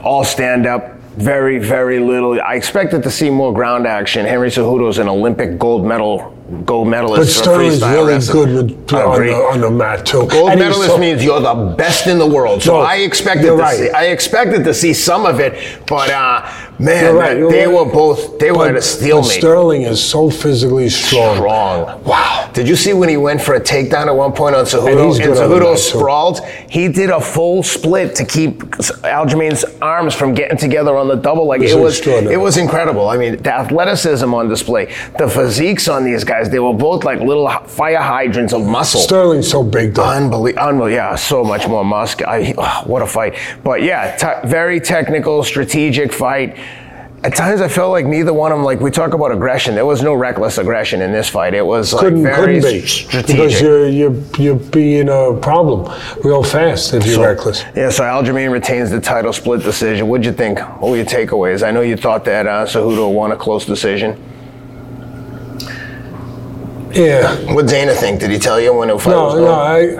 all 0.03 0.23
stand 0.23 0.67
up. 0.67 0.98
Very, 1.19 1.57
very 1.59 1.99
little. 1.99 2.39
I 2.41 2.55
expected 2.55 3.03
to 3.03 3.11
see 3.11 3.29
more 3.29 3.53
ground 3.53 3.85
action. 3.85 4.25
Henry 4.25 4.49
Cejudo's 4.49 4.99
an 4.99 5.09
Olympic 5.09 5.59
gold 5.59 5.85
medal, 5.85 6.33
gold 6.65 6.87
medalist. 6.87 7.19
But 7.37 7.43
Sterling's 7.43 7.81
really 7.83 8.19
good 8.31 8.71
with, 8.71 8.93
I 8.93 9.03
on, 9.03 9.25
the, 9.25 9.33
on 9.33 9.59
the 9.61 9.69
mat 9.69 10.05
too. 10.05 10.25
Gold 10.27 10.51
And 10.51 10.59
medalist 10.61 10.91
so- 10.91 10.97
means 10.97 11.21
you're 11.21 11.41
the 11.41 11.75
best 11.77 12.07
in 12.07 12.19
the 12.19 12.25
world. 12.25 12.63
So 12.63 12.75
No, 12.75 12.79
I 12.79 12.95
expected 12.97 13.47
to 13.47 13.55
right. 13.55 13.77
see, 13.77 13.89
I 13.89 14.05
expected 14.05 14.63
to 14.63 14.73
see 14.73 14.93
some 14.93 15.25
of 15.25 15.41
it, 15.41 15.79
but 15.87 16.09
uh, 16.09 16.49
man, 16.79 17.03
You're 17.03 17.13
right, 17.13 17.37
you're 17.37 17.51
they 17.51 17.67
right. 17.67 17.75
were 17.85 17.91
both 17.91 18.39
they 18.39 18.51
were 18.51 18.73
But, 18.73 18.83
steal 18.83 19.21
but. 19.21 19.27
Sterling 19.27 19.81
is 19.83 20.01
so 20.03 20.29
physically 20.29 20.89
strong. 20.89 21.35
Strong. 21.35 22.03
Wow. 22.03 22.49
Did 22.53 22.67
you 22.67 22.75
see 22.75 22.93
when 22.93 23.09
he 23.09 23.17
went 23.17 23.41
for 23.41 23.55
a 23.55 23.61
takedown 23.61 24.07
at 24.07 24.15
one 24.15 24.31
point 24.33 24.55
on 24.55 24.61
And 24.61 24.69
Cejudo 24.69 25.15
and, 25.15 25.21
the 25.35 25.41
Cejudo 25.41 25.77
sprawled? 25.77 26.39
He 26.69 26.87
did 26.87 27.09
a 27.09 27.21
full 27.21 27.63
split 27.63 28.15
to 28.15 28.25
keep 28.25 28.59
Aljamain's 29.03 29.63
arms 29.81 30.15
from 30.15 30.33
getting 30.33 30.57
together 30.57 30.95
on 30.95 31.07
the 31.07 31.15
double. 31.15 31.45
Like 31.45 31.61
it 31.61 31.75
was, 31.77 31.99
it 32.07 32.39
was 32.39 32.57
incredible. 32.57 33.07
I 33.09 33.17
mean, 33.17 33.41
the 33.41 33.53
athleticism 33.53 34.33
on 34.33 34.49
display, 34.49 34.85
the 35.17 35.27
physiques 35.29 35.87
on 35.87 36.03
these 36.03 36.23
guys, 36.23 36.49
they 36.49 36.59
were 36.59 36.73
both 36.73 37.03
like 37.03 37.19
little 37.19 37.49
fire 37.65 37.97
hydrants 38.01 38.53
of 38.53 38.65
muscle. 38.65 39.01
Sterling's 39.01 39.49
so 39.49 39.63
big 39.63 39.93
though. 39.93 40.03
Unbelievable. 40.03 40.63
Unbelievable. 40.63 40.89
Yeah, 40.89 41.15
so 41.15 41.43
much 41.43 41.67
more 41.67 41.83
musk. 41.85 42.21
I, 42.23 42.53
oh, 42.57 42.83
what 42.85 43.01
a 43.01 43.07
fight. 43.07 43.35
But 43.63 43.83
yeah, 43.83 44.15
te- 44.15 44.47
very 44.47 44.79
technical, 44.79 45.43
strategic 45.43 46.13
fight. 46.13 46.57
At 47.21 47.35
times 47.35 47.59
I 47.59 47.67
felt 47.67 47.91
like 47.91 48.05
neither 48.05 48.31
one 48.33 48.51
of 48.53 48.57
them, 48.57 48.63
like 48.65 48.79
we 48.79 48.91
talk 48.91 49.13
about 49.13 49.31
aggression, 49.33 49.75
there 49.75 49.85
was 49.85 50.01
no 50.01 50.13
reckless 50.13 50.57
aggression 50.57 51.01
in 51.01 51.11
this 51.11 51.27
fight. 51.27 51.53
It 51.53 51.65
was 51.65 51.91
like 51.91 52.01
couldn't 52.01 52.23
very 52.23 52.61
couldn't 52.61 52.71
be 52.81 52.87
strategic. 52.87 53.27
because 53.27 53.61
you're 53.61 53.87
you're 53.89 54.15
you're 54.37 54.55
being 54.55 55.09
a 55.09 55.37
problem 55.41 55.93
real 56.23 56.43
fast 56.43 56.93
if 56.93 57.05
you're 57.05 57.15
So- 57.15 57.23
reckless. 57.25 57.63
Yeah, 57.75 57.89
so 57.89 58.03
Aljamain 58.03 58.51
retains 58.51 58.89
the 58.89 59.01
title 59.01 59.33
split 59.33 59.63
decision. 59.63 60.07
What'd 60.07 60.25
you 60.25 60.31
think? 60.31 60.59
What 60.59 60.91
were 60.91 60.95
your 60.95 61.05
takeaways? 61.05 61.61
I 61.67 61.71
know 61.71 61.81
you 61.81 61.97
thought 61.97 62.23
that 62.25 62.47
uh, 62.47 62.65
Cejudo 62.65 63.11
won 63.13 63.33
a 63.33 63.35
close 63.35 63.65
decision. 63.65 64.17
Yeah. 66.93 67.53
What 67.53 67.67
Dana 67.67 67.93
think? 67.93 68.19
Did 68.19 68.31
he 68.31 68.39
tell 68.39 68.59
you 68.59 68.73
when 68.73 68.89
fight 68.89 68.95
was 68.95 69.05
No, 69.05 69.29
going? 69.31 69.43
no, 69.45 69.51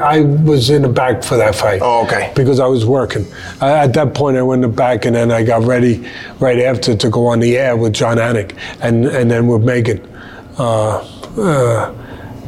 I, 0.02 0.18
I 0.18 0.22
was 0.22 0.70
in 0.70 0.82
the 0.82 0.90
back 0.90 1.24
for 1.24 1.38
that 1.38 1.56
fight. 1.56 1.82
Oh, 1.82 2.04
okay. 2.06 2.32
Because 2.36 2.60
I 2.60 2.66
was 2.68 2.86
working. 2.86 3.26
I, 3.62 3.72
at 3.72 3.94
that 3.94 4.14
point, 4.14 4.38
I 4.38 4.42
went 4.42 4.64
in 4.64 4.70
the 4.70 4.76
back, 4.76 5.06
and 5.06 5.16
then 5.16 5.32
I 5.32 5.44
got 5.44 5.64
ready 5.64 6.08
right 6.40 6.60
after 6.60 6.96
to 6.96 7.10
go 7.10 7.28
on 7.28 7.40
the 7.40 7.58
air 7.58 7.76
with 7.78 7.94
Jon 7.94 8.18
Anik, 8.18 8.58
and 8.82 9.06
and 9.06 9.30
then 9.30 9.48
with 9.48 9.64
Megan, 9.64 10.00
uh, 10.58 10.98
uh, 11.38 11.94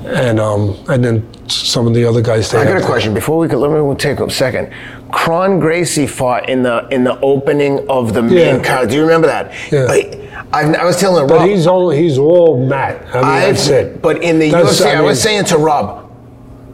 and 0.06 0.40
um, 0.40 0.78
and 0.90 1.04
then 1.04 1.28
some 1.50 1.86
of 1.88 1.94
the 1.94 2.06
other 2.06 2.22
guys. 2.22 2.54
I 2.54 2.64
got 2.66 2.82
a 2.82 2.86
question 2.86 3.14
before 3.14 3.38
we 3.38 3.48
could. 3.48 3.58
Let 3.60 3.72
me 3.72 3.96
take 3.96 4.20
a 4.20 4.30
second. 4.30 4.74
Kron 5.12 5.60
Gracie 5.60 6.08
fought 6.08 6.50
in 6.50 6.64
the 6.64 6.88
in 6.90 7.04
the 7.04 7.20
opening 7.20 7.86
of 7.90 8.14
the 8.14 8.22
main 8.22 8.58
Yeah. 8.58 8.64
card. 8.64 8.90
Do 8.90 8.96
you 8.96 9.02
remember 9.02 9.28
that? 9.28 9.52
Yeah. 9.72 9.86
But 9.88 10.21
I, 10.54 10.74
I 10.74 10.86
was 10.86 10.98
telling 11.00 11.22
Rob. 11.28 11.30
But 11.40 11.48
he's 11.50 11.66
all 11.68 11.90
he's 11.90 12.18
all 12.18 12.66
Matt. 12.66 13.02
I 13.16 13.22
mean, 13.22 13.24
I've- 13.26 13.52
that's 13.52 13.68
it. 13.68 14.02
But 14.02 14.22
in 14.24 14.40
the 14.40 14.50
That's- 14.52 14.82
UFC, 14.82 14.86
I 14.96 14.98
I, 14.98 15.02
was 15.02 15.22
saying 15.22 15.46
to 15.46 15.58
Rob, 15.58 16.12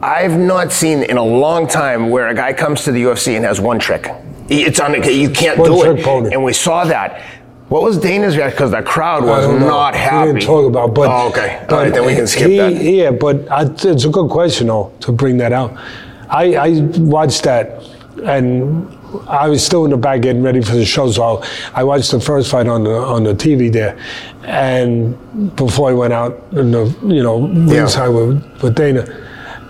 I've 0.02 0.38
not 0.38 0.72
seen 0.72 1.02
in 1.04 1.16
a 1.16 1.24
long 1.24 1.66
time 1.66 2.10
where 2.10 2.28
a 2.28 2.34
guy 2.34 2.52
comes 2.52 2.84
to 2.84 2.92
the 2.92 3.02
UFC 3.02 3.36
and 3.36 3.44
has 3.44 3.60
one 3.60 3.78
trick. 3.78 4.10
It's 4.48 4.80
on. 4.80 4.94
You 5.02 5.30
can't 5.30 5.58
One 5.58 5.70
do 5.70 5.80
trick 5.82 5.98
it. 5.98 6.04
pony. 6.04 6.32
And 6.32 6.42
we 6.42 6.52
saw 6.52 6.84
that. 6.84 7.22
What 7.68 7.82
was 7.82 7.98
Dana's 7.98 8.34
reaction? 8.34 8.56
Because 8.56 8.70
the 8.70 8.80
crowd 8.82 9.24
was 9.24 9.44
don't 9.46 9.94
happy. 9.94 10.28
We 10.28 10.32
didn't 10.38 10.46
talk 10.46 10.66
about, 10.66 10.94
but 10.94 11.10
oh, 11.10 11.28
okay, 11.28 11.58
all 11.58 11.66
but 11.68 11.76
right, 11.76 11.92
then 11.92 12.06
we 12.06 12.14
can 12.14 12.26
skip 12.26 12.48
he- 12.48 12.56
that. 12.56 12.72
Yeah, 12.82 13.10
but 13.10 13.50
I, 13.52 13.64
it's 13.64 14.04
a 14.06 14.08
good 14.08 14.30
question 14.30 14.68
though 14.68 14.90
to 15.00 15.12
bring 15.12 15.36
that 15.36 15.52
out. 15.52 15.76
I, 16.30 16.54
I 16.56 16.80
watched 16.96 17.42
that, 17.44 17.82
and 18.24 18.86
I 19.28 19.48
was 19.48 19.64
still 19.64 19.84
in 19.84 19.90
the 19.90 19.96
back 19.96 20.22
getting 20.22 20.42
ready 20.42 20.60
for 20.62 20.74
the 20.74 20.84
show, 20.84 21.10
so 21.10 21.42
I 21.74 21.84
watched 21.84 22.10
the 22.10 22.20
first 22.20 22.50
fight 22.50 22.66
on 22.66 22.84
the 22.84 22.94
on 22.94 23.24
the 23.24 23.34
TV 23.34 23.72
there, 23.72 23.98
and 24.44 25.16
before 25.56 25.90
I 25.90 25.92
went 25.94 26.12
out 26.12 26.42
in 26.52 26.70
the 26.70 26.94
you 27.02 27.22
know 27.22 27.46
ringside 27.48 28.08
with, 28.08 28.62
with 28.62 28.74
Dana. 28.74 29.24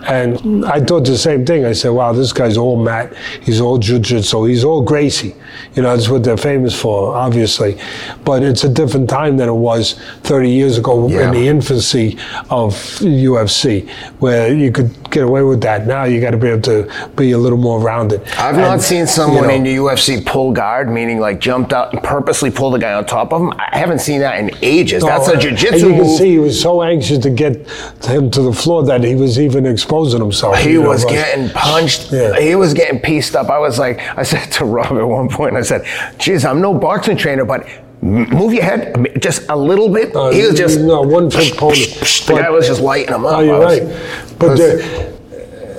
And 0.07 0.65
I 0.65 0.79
thought 0.79 1.05
the 1.05 1.17
same 1.17 1.45
thing. 1.45 1.65
I 1.65 1.73
said, 1.73 1.89
wow, 1.89 2.13
this 2.13 2.31
guy's 2.31 2.57
all 2.57 2.81
mat. 2.81 3.13
He's 3.41 3.59
all 3.59 3.77
jiu-jitsu. 3.77 4.45
He's 4.45 4.63
all 4.63 4.81
Gracie. 4.81 5.35
You 5.75 5.83
know, 5.83 5.95
that's 5.95 6.07
what 6.09 6.23
they're 6.23 6.37
famous 6.37 6.79
for, 6.79 7.15
obviously. 7.15 7.77
But 8.23 8.43
it's 8.43 8.63
a 8.63 8.69
different 8.69 9.09
time 9.09 9.37
than 9.37 9.49
it 9.49 9.53
was 9.53 9.93
30 10.23 10.49
years 10.49 10.77
ago 10.77 11.07
Yeah. 11.09 11.27
in 11.27 11.31
the 11.33 11.47
infancy 11.47 12.17
of 12.49 12.73
UFC, 13.01 13.89
where 14.19 14.53
you 14.53 14.71
could 14.71 14.89
get 15.11 15.23
away 15.23 15.41
with 15.43 15.61
that. 15.61 15.85
Now 15.87 16.05
you 16.05 16.21
got 16.21 16.31
to 16.31 16.37
be 16.37 16.47
able 16.47 16.61
to 16.63 16.89
be 17.15 17.31
a 17.31 17.37
little 17.37 17.57
more 17.57 17.79
rounded. 17.79 18.21
I've 18.37 18.55
not 18.57 18.81
seen 18.81 19.05
someone 19.07 19.43
you 19.43 19.47
know, 19.49 19.53
in 19.55 19.63
the 19.63 19.75
UFC 19.75 20.25
pull 20.25 20.51
guard, 20.51 20.89
meaning 20.89 21.19
like 21.19 21.39
jumped 21.39 21.73
out 21.73 21.93
and 21.93 22.01
purposely 22.03 22.51
pulled 22.51 22.73
the 22.75 22.79
guy 22.79 22.93
on 22.93 23.05
top 23.05 23.33
of 23.33 23.41
him. 23.41 23.51
I 23.57 23.77
haven't 23.77 23.99
seen 23.99 24.21
that 24.21 24.39
in 24.39 24.51
ages. 24.61 25.03
That's 25.03 25.27
Oh, 25.27 25.33
a 25.33 25.37
jiu-jitsu 25.37 25.87
And 25.87 25.95
you 25.95 26.01
can 26.03 26.17
see 26.17 26.29
he 26.31 26.39
was 26.39 26.59
so 26.59 26.81
anxious 26.83 27.17
to 27.19 27.29
get 27.29 27.67
him 28.05 28.29
to 28.31 28.41
the 28.41 28.53
floor 28.53 28.83
that 28.85 29.03
he 29.03 29.15
was 29.15 29.39
even 29.39 29.65
exposing 29.89 30.21
himself. 30.21 30.57
He 30.59 30.73
you 30.73 30.83
know, 30.83 30.89
was 30.89 31.03
getting 31.05 31.49
punched. 31.49 32.11
Yeah. 32.11 32.39
He 32.39 32.53
was 32.53 32.75
getting 32.75 32.99
pieced 32.99 33.35
up. 33.35 33.49
I 33.49 33.57
was 33.57 33.79
like, 33.79 33.99
I 34.15 34.21
said 34.23 34.51
to 34.53 34.65
Rob 34.65 34.97
at 34.97 35.03
one 35.07 35.29
point, 35.29 35.55
I 35.55 35.63
said, 35.63 35.83
geez, 36.19 36.45
I'm 36.45 36.61
no 36.61 36.75
boxing 36.75 37.17
trainer, 37.17 37.43
but 37.43 37.67
move 38.01 38.53
your 38.53 38.63
head 38.63 39.19
just 39.19 39.49
a 39.49 39.55
little 39.55 39.89
bit. 39.89 40.15
Uh, 40.15 40.29
he 40.29 40.43
was 40.45 40.55
just, 40.55 40.79
no 40.79 41.01
one 41.01 41.31
pony. 41.31 41.49
the 41.49 42.35
guy 42.39 42.49
was 42.51 42.67
just 42.67 42.81
lighting 42.81 43.15
him 43.15 43.25
up. 43.25 43.37
Oh, 43.37 43.39
you're 43.39 43.57
was- 43.57 43.79
right. 43.79 44.37
But 44.37 44.49
was- 44.51 44.59
the, 44.59 45.19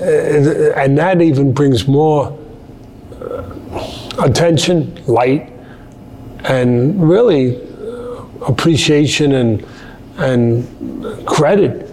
uh, 0.02 0.80
and 0.80 0.98
that 0.98 1.20
even 1.22 1.52
brings 1.52 1.86
more 1.86 2.36
uh, 3.20 3.44
attention, 4.18 4.98
light, 5.06 5.52
and 6.44 7.08
really 7.08 7.56
uh, 7.56 8.22
appreciation 8.46 9.32
and 9.34 9.66
and 10.16 11.26
credit 11.26 11.89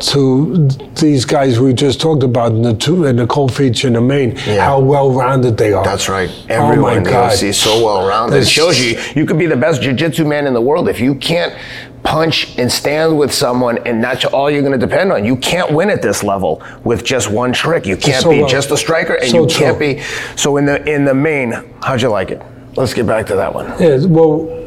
to 0.00 0.68
these 0.96 1.24
guys 1.24 1.58
we 1.58 1.72
just 1.72 2.00
talked 2.00 2.22
about 2.22 2.52
in 2.52 2.62
the 2.62 2.74
two 2.74 3.04
in 3.04 3.16
the 3.16 3.26
cold 3.26 3.54
feature 3.54 3.86
in 3.86 3.94
the 3.94 4.00
main. 4.00 4.36
Yeah. 4.46 4.64
How 4.64 4.80
well 4.80 5.10
rounded 5.12 5.56
they 5.56 5.72
are. 5.72 5.84
That's 5.84 6.08
right. 6.08 6.30
oh 6.30 6.44
Everyone 6.48 7.02
my 7.04 7.10
God. 7.10 7.32
UFC 7.32 7.44
is 7.44 7.58
so 7.60 7.84
well 7.84 8.06
rounded. 8.06 8.36
It 8.42 8.46
shows 8.48 8.78
you 8.80 8.98
you 9.14 9.26
could 9.26 9.38
be 9.38 9.46
the 9.46 9.56
best 9.56 9.82
jiu-jitsu 9.82 10.24
man 10.24 10.46
in 10.46 10.54
the 10.54 10.60
world 10.60 10.88
if 10.88 11.00
you 11.00 11.14
can't 11.14 11.54
punch 12.02 12.56
and 12.58 12.70
stand 12.70 13.18
with 13.18 13.32
someone 13.34 13.78
and 13.86 14.02
that's 14.04 14.24
all 14.26 14.48
you're 14.50 14.62
going 14.62 14.78
to 14.78 14.86
depend 14.86 15.10
on. 15.12 15.24
You 15.24 15.36
can't 15.36 15.72
win 15.72 15.90
at 15.90 16.02
this 16.02 16.22
level 16.22 16.62
with 16.84 17.04
just 17.04 17.30
one 17.30 17.52
trick. 17.52 17.84
You 17.86 17.96
can't 17.96 18.22
So 18.22 18.30
be 18.30 18.40
well. 18.40 18.48
just 18.48 18.70
a 18.70 18.76
striker 18.76 19.14
and 19.14 19.30
So 19.30 19.42
you 19.42 19.46
can't 19.48 19.76
true. 19.76 19.94
be 19.94 20.02
so 20.36 20.56
in 20.56 20.66
the 20.66 20.84
in 20.88 21.04
the 21.04 21.14
main, 21.14 21.52
how'd 21.82 22.02
you 22.02 22.08
like 22.08 22.30
it? 22.30 22.42
Let's 22.76 22.94
get 22.94 23.06
back 23.06 23.26
to 23.26 23.36
that 23.36 23.52
one. 23.54 23.66
Yeah, 23.80 24.04
well, 24.06 24.64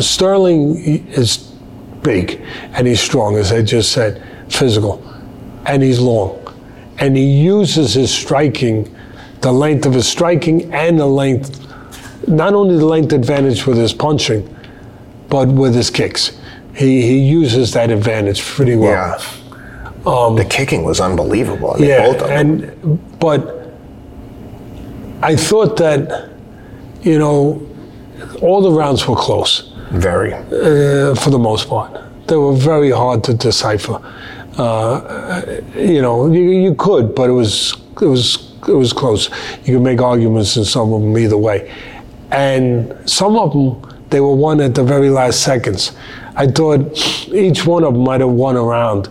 Sterling 0.00 0.76
is 0.78 1.36
big 2.02 2.40
and 2.72 2.86
he's 2.86 3.00
strong, 3.00 3.36
as 3.36 3.52
I 3.52 3.62
just 3.62 3.92
said, 3.92 4.22
physical, 4.54 5.02
and 5.66 5.82
he's 5.82 6.00
long. 6.00 6.40
And 6.98 7.16
he 7.16 7.24
uses 7.24 7.94
his 7.94 8.12
striking, 8.14 8.94
the 9.40 9.52
length 9.52 9.86
of 9.86 9.94
his 9.94 10.06
striking 10.06 10.72
and 10.72 10.98
the 10.98 11.06
length, 11.06 11.60
not 12.28 12.54
only 12.54 12.76
the 12.76 12.86
length 12.86 13.12
advantage 13.12 13.66
with 13.66 13.76
his 13.76 13.92
punching, 13.92 14.48
but 15.28 15.48
with 15.48 15.74
his 15.74 15.90
kicks. 15.90 16.38
He, 16.74 17.02
he 17.02 17.18
uses 17.18 17.72
that 17.72 17.90
advantage 17.90 18.42
pretty 18.42 18.76
well. 18.76 18.90
Yeah. 18.90 20.34
the 20.34 20.44
kicking 20.44 20.84
was 20.84 21.00
unbelievable. 21.00 21.76
Yeah, 21.78 22.06
both 22.06 22.22
of 22.22 22.28
them. 22.28 22.62
and 22.62 23.18
but 23.20 23.70
I 25.22 25.36
thought 25.36 25.76
that, 25.78 26.30
you 27.02 27.18
know, 27.18 27.66
all 28.42 28.60
the 28.60 28.70
rounds 28.70 29.06
were 29.08 29.16
close. 29.16 29.72
Very. 29.90 30.32
uh, 30.34 31.14
for 31.14 31.30
the 31.30 31.38
most 31.38 31.68
part. 31.68 32.02
They 32.26 32.36
were 32.36 32.54
very 32.54 32.90
hard 32.90 33.22
to 33.24 33.34
decipher. 33.34 34.00
Uh, 34.56 35.60
you 35.76 36.00
know, 36.00 36.30
you, 36.30 36.42
you 36.50 36.74
could, 36.74 37.14
but 37.14 37.28
it 37.28 37.32
was 37.32 37.74
it 38.00 38.06
was 38.06 38.52
it 38.68 38.72
was 38.72 38.92
close. 38.92 39.28
You 39.64 39.74
could 39.74 39.82
make 39.82 40.00
arguments 40.00 40.56
in 40.56 40.64
some 40.64 40.92
of 40.92 41.02
them 41.02 41.16
either 41.18 41.36
way, 41.36 41.72
and 42.30 42.96
some 43.08 43.36
of 43.36 43.52
them 43.52 44.06
they 44.10 44.20
were 44.20 44.34
won 44.34 44.60
at 44.60 44.74
the 44.74 44.84
very 44.84 45.10
last 45.10 45.42
seconds. 45.42 45.92
I 46.36 46.46
thought 46.46 46.96
each 47.28 47.66
one 47.66 47.84
of 47.84 47.94
them 47.94 48.04
might 48.04 48.20
have 48.20 48.30
won 48.30 48.56
a 48.56 48.62
round. 48.62 49.08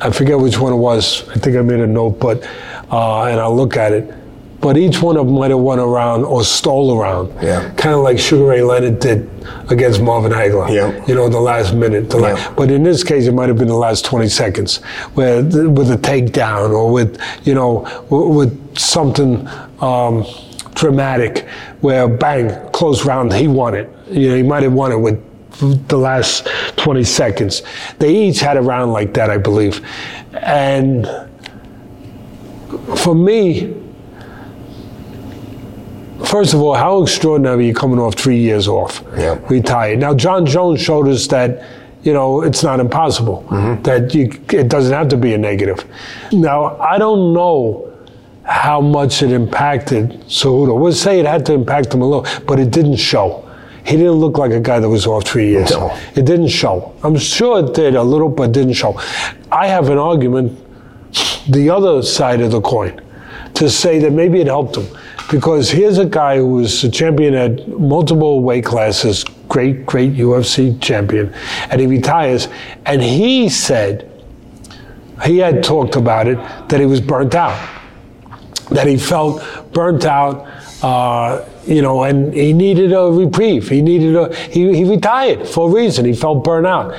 I 0.00 0.10
forget 0.10 0.38
which 0.38 0.58
one 0.58 0.72
it 0.72 0.76
was. 0.76 1.28
I 1.28 1.34
think 1.34 1.56
I 1.56 1.62
made 1.62 1.80
a 1.80 1.86
note, 1.86 2.20
but 2.20 2.44
uh, 2.90 3.24
and 3.24 3.40
I'll 3.40 3.56
look 3.56 3.76
at 3.76 3.92
it. 3.92 4.14
But 4.62 4.76
each 4.78 5.02
one 5.02 5.16
of 5.16 5.26
them 5.26 5.34
might 5.34 5.50
have 5.50 5.58
won 5.58 5.80
a 5.80 5.86
round 5.86 6.24
or 6.24 6.44
stole 6.44 6.92
a 6.92 6.96
round. 6.96 7.34
Yeah. 7.42 7.68
Kind 7.74 7.96
of 7.96 8.02
like 8.02 8.16
Sugar 8.16 8.44
Ray 8.46 8.62
Leonard 8.62 9.00
did 9.00 9.28
against 9.68 10.00
Marvin 10.00 10.30
Hagler. 10.30 10.72
Yeah. 10.72 11.04
You 11.06 11.16
know, 11.16 11.28
the 11.28 11.40
last 11.40 11.74
minute. 11.74 12.08
The 12.08 12.20
Yeah. 12.20 12.52
but 12.56 12.70
in 12.70 12.84
this 12.84 13.02
case, 13.02 13.26
it 13.26 13.32
might 13.34 13.48
have 13.48 13.58
been 13.58 13.66
the 13.66 13.74
last 13.74 14.04
20 14.04 14.28
seconds, 14.28 14.76
where 15.14 15.42
with 15.42 15.90
a 15.90 15.98
takedown 15.98 16.70
or 16.70 16.92
with 16.92 17.20
you 17.42 17.54
know 17.54 17.84
with 18.08 18.78
something 18.78 19.48
um, 19.80 20.24
dramatic, 20.74 21.40
where 21.80 22.06
bang, 22.06 22.56
close 22.70 23.04
round, 23.04 23.32
he 23.32 23.48
won 23.48 23.74
it. 23.74 23.90
You 24.12 24.28
know, 24.30 24.36
he 24.36 24.42
might 24.44 24.62
have 24.62 24.72
won 24.72 24.92
it 24.92 24.96
with 24.98 25.18
the 25.88 25.98
last 25.98 26.46
20 26.76 27.02
seconds. 27.02 27.62
They 27.98 28.14
each 28.14 28.38
had 28.38 28.56
a 28.56 28.62
round 28.62 28.92
like 28.92 29.12
that, 29.14 29.28
I 29.28 29.38
believe, 29.38 29.84
and 30.34 31.04
for 32.96 33.16
me. 33.16 33.81
First 36.24 36.54
of 36.54 36.60
all, 36.62 36.74
how 36.74 37.02
extraordinary 37.02 37.66
you're 37.66 37.74
coming 37.74 37.98
off 37.98 38.14
three 38.14 38.38
years 38.38 38.68
off, 38.68 39.02
Yeah. 39.16 39.38
retired. 39.48 39.98
Now, 39.98 40.14
Jon 40.14 40.46
Jones 40.46 40.80
showed 40.80 41.08
us 41.08 41.26
that, 41.28 41.62
you 42.02 42.12
know, 42.12 42.42
it's 42.42 42.62
not 42.62 42.80
impossible, 42.80 43.44
mm-hmm. 43.48 43.82
that 43.82 44.14
you, 44.14 44.32
it 44.50 44.68
doesn't 44.68 44.92
have 44.92 45.08
to 45.08 45.16
be 45.16 45.34
a 45.34 45.38
negative. 45.38 45.84
Now, 46.32 46.76
I 46.78 46.98
don't 46.98 47.32
know 47.32 47.88
how 48.44 48.80
much 48.80 49.22
it 49.22 49.30
impacted 49.30 50.20
Cejudo. 50.26 50.78
We'll 50.78 50.92
say 50.92 51.20
it 51.20 51.26
had 51.26 51.46
to 51.46 51.52
impact 51.52 51.94
him 51.94 52.02
a 52.02 52.06
little, 52.06 52.26
but 52.46 52.58
it 52.58 52.70
didn't 52.70 52.96
show. 52.96 53.48
He 53.84 53.96
didn't 53.96 54.12
look 54.12 54.38
like 54.38 54.52
a 54.52 54.60
guy 54.60 54.78
that 54.78 54.88
was 54.88 55.06
off 55.06 55.24
three 55.24 55.48
years. 55.48 55.70
No. 55.70 55.96
It 56.14 56.24
didn't 56.24 56.48
show. 56.48 56.94
I'm 57.02 57.16
sure 57.16 57.64
it 57.64 57.74
did 57.74 57.94
a 57.94 58.02
little, 58.02 58.28
but 58.28 58.52
didn't 58.52 58.74
show. 58.74 59.00
I 59.50 59.66
have 59.66 59.88
an 59.90 59.98
argument 59.98 60.58
the 61.48 61.68
other 61.70 62.02
side 62.02 62.40
of 62.40 62.52
the 62.52 62.60
coin 62.60 63.00
to 63.54 63.68
say 63.68 63.98
that 63.98 64.12
maybe 64.12 64.40
it 64.40 64.46
helped 64.46 64.76
him. 64.76 64.86
Because 65.30 65.70
here's 65.70 65.98
a 65.98 66.04
guy 66.04 66.36
who 66.36 66.46
was 66.46 66.84
a 66.84 66.90
champion 66.90 67.34
at 67.34 67.68
multiple 67.68 68.42
weight 68.42 68.64
classes, 68.64 69.24
great, 69.48 69.86
great 69.86 70.14
UFC 70.14 70.80
champion, 70.80 71.32
and 71.70 71.80
he 71.80 71.86
retires. 71.86 72.48
And 72.86 73.02
he 73.02 73.48
said, 73.48 74.10
he 75.24 75.38
had 75.38 75.62
talked 75.62 75.96
about 75.96 76.26
it, 76.26 76.36
that 76.68 76.80
he 76.80 76.86
was 76.86 77.00
burnt 77.00 77.34
out, 77.34 77.58
that 78.70 78.86
he 78.86 78.96
felt 78.96 79.42
burnt 79.72 80.04
out. 80.04 80.46
Uh, 80.82 81.48
you 81.64 81.80
know, 81.80 82.02
and 82.02 82.34
he 82.34 82.52
needed 82.52 82.92
a 82.92 83.04
reprieve. 83.04 83.68
He 83.68 83.82
needed 83.82 84.16
a. 84.16 84.34
He, 84.34 84.74
he 84.74 84.84
retired 84.84 85.46
for 85.46 85.68
a 85.68 85.72
reason. 85.72 86.04
He 86.04 86.12
felt 86.12 86.42
burnt 86.42 86.66
out. 86.66 86.98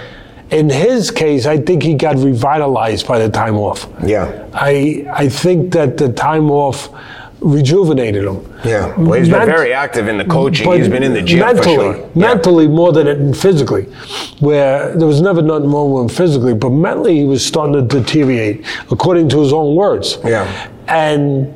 In 0.51 0.69
his 0.69 1.11
case, 1.11 1.45
I 1.45 1.57
think 1.57 1.83
he 1.83 1.95
got 1.95 2.15
revitalized 2.15 3.05
by 3.07 3.19
the 3.19 3.29
time 3.29 3.57
off. 3.57 3.89
Yeah. 4.05 4.47
I 4.53 5.05
I 5.11 5.27
think 5.27 5.73
that 5.73 5.97
the 5.97 6.13
time 6.13 6.49
off 6.49 6.89
rejuvenated 7.43 8.23
him. 8.23 8.39
Yeah. 8.63 8.97
Well, 8.97 9.19
he's 9.19 9.29
been 9.29 9.45
very 9.45 9.73
active 9.73 10.07
in 10.07 10.17
the 10.17 10.25
coaching. 10.25 10.65
but 10.65 10.77
He's 10.77 10.87
been 10.87 11.03
in 11.03 11.13
the 11.13 11.21
gym 11.21 11.39
mentally, 11.39 11.75
for 11.75 11.81
sure. 11.97 11.97
Yeah. 12.15 12.27
mentally 12.27 12.67
more 12.67 12.93
than 12.93 13.07
it- 13.07 13.35
physically. 13.35 13.83
Where 14.39 14.95
there 14.95 15.07
was 15.07 15.21
never 15.21 15.41
nothing 15.41 15.69
wrong 15.71 15.91
with 15.91 16.03
him 16.03 16.09
physically, 16.09 16.53
but 16.53 16.69
mentally 16.69 17.17
he 17.17 17.25
was 17.25 17.45
starting 17.45 17.73
to 17.73 17.81
deteriorate, 17.81 18.65
according 18.91 19.29
to 19.29 19.41
his 19.41 19.51
own 19.51 19.75
words. 19.75 20.17
Yeah. 20.23 20.69
And 20.87 21.53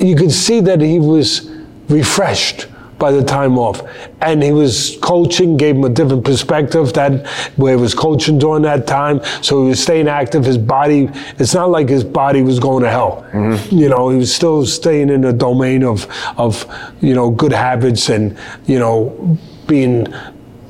you 0.00 0.16
could 0.16 0.32
see 0.32 0.60
that 0.60 0.80
he 0.80 0.98
was 0.98 1.50
refreshed 1.88 2.66
by 3.00 3.10
the 3.10 3.24
time 3.24 3.58
off. 3.58 3.82
And 4.20 4.40
he 4.40 4.52
was 4.52 4.96
coaching, 5.02 5.56
gave 5.56 5.74
him 5.74 5.84
a 5.84 5.88
different 5.88 6.24
perspective 6.24 6.92
that 6.92 7.26
where 7.56 7.74
he 7.74 7.80
was 7.82 7.94
coaching 7.94 8.38
during 8.38 8.62
that 8.62 8.86
time. 8.86 9.20
So 9.42 9.64
he 9.64 9.70
was 9.70 9.82
staying 9.82 10.06
active. 10.06 10.44
His 10.44 10.58
body, 10.58 11.08
it's 11.38 11.54
not 11.54 11.70
like 11.70 11.88
his 11.88 12.04
body 12.04 12.42
was 12.42 12.60
going 12.60 12.84
to 12.84 12.90
hell. 12.90 13.26
You 13.70 13.88
know, 13.88 14.10
he 14.10 14.18
was 14.18 14.32
still 14.32 14.64
staying 14.66 15.08
in 15.08 15.22
the 15.22 15.32
domain 15.32 15.82
of 15.82 16.06
of, 16.36 16.64
you 17.00 17.14
know, 17.14 17.30
good 17.30 17.52
habits 17.52 18.08
and, 18.10 18.38
you 18.66 18.78
know, 18.78 19.36
being 19.66 20.06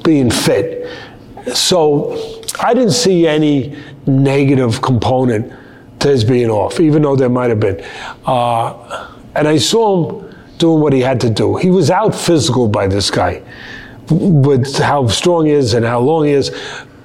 being 0.05 0.31
fit. 0.31 0.89
So 1.53 2.17
I 2.63 2.73
didn't 2.75 2.93
see 2.93 3.27
any 3.27 3.77
negative 4.07 4.81
component 4.81 5.53
to 6.01 6.09
his 6.09 6.25
being 6.25 6.49
off, 6.51 6.81
even 6.81 7.03
though 7.03 7.17
there 7.17 7.29
might 7.29 7.51
have 7.51 7.61
been. 7.61 7.85
Uh, 8.25 9.13
and 9.35 9.47
I 9.49 9.59
saw 9.59 10.21
him 10.21 10.30
doing 10.61 10.81
what 10.81 10.93
he 10.93 11.01
had 11.01 11.21
to 11.23 11.31
do. 11.31 11.57
He 11.57 11.71
was 11.71 11.91
out 11.91 12.15
physical 12.15 12.69
by 12.69 12.87
this 12.87 13.11
guy 13.11 13.43
with 14.11 14.79
how 14.79 15.09
strong 15.09 15.47
he 15.47 15.53
is 15.53 15.75
and 15.75 15.85
how 15.85 16.01
long 16.01 16.27
he 16.27 16.33
is, 16.33 16.55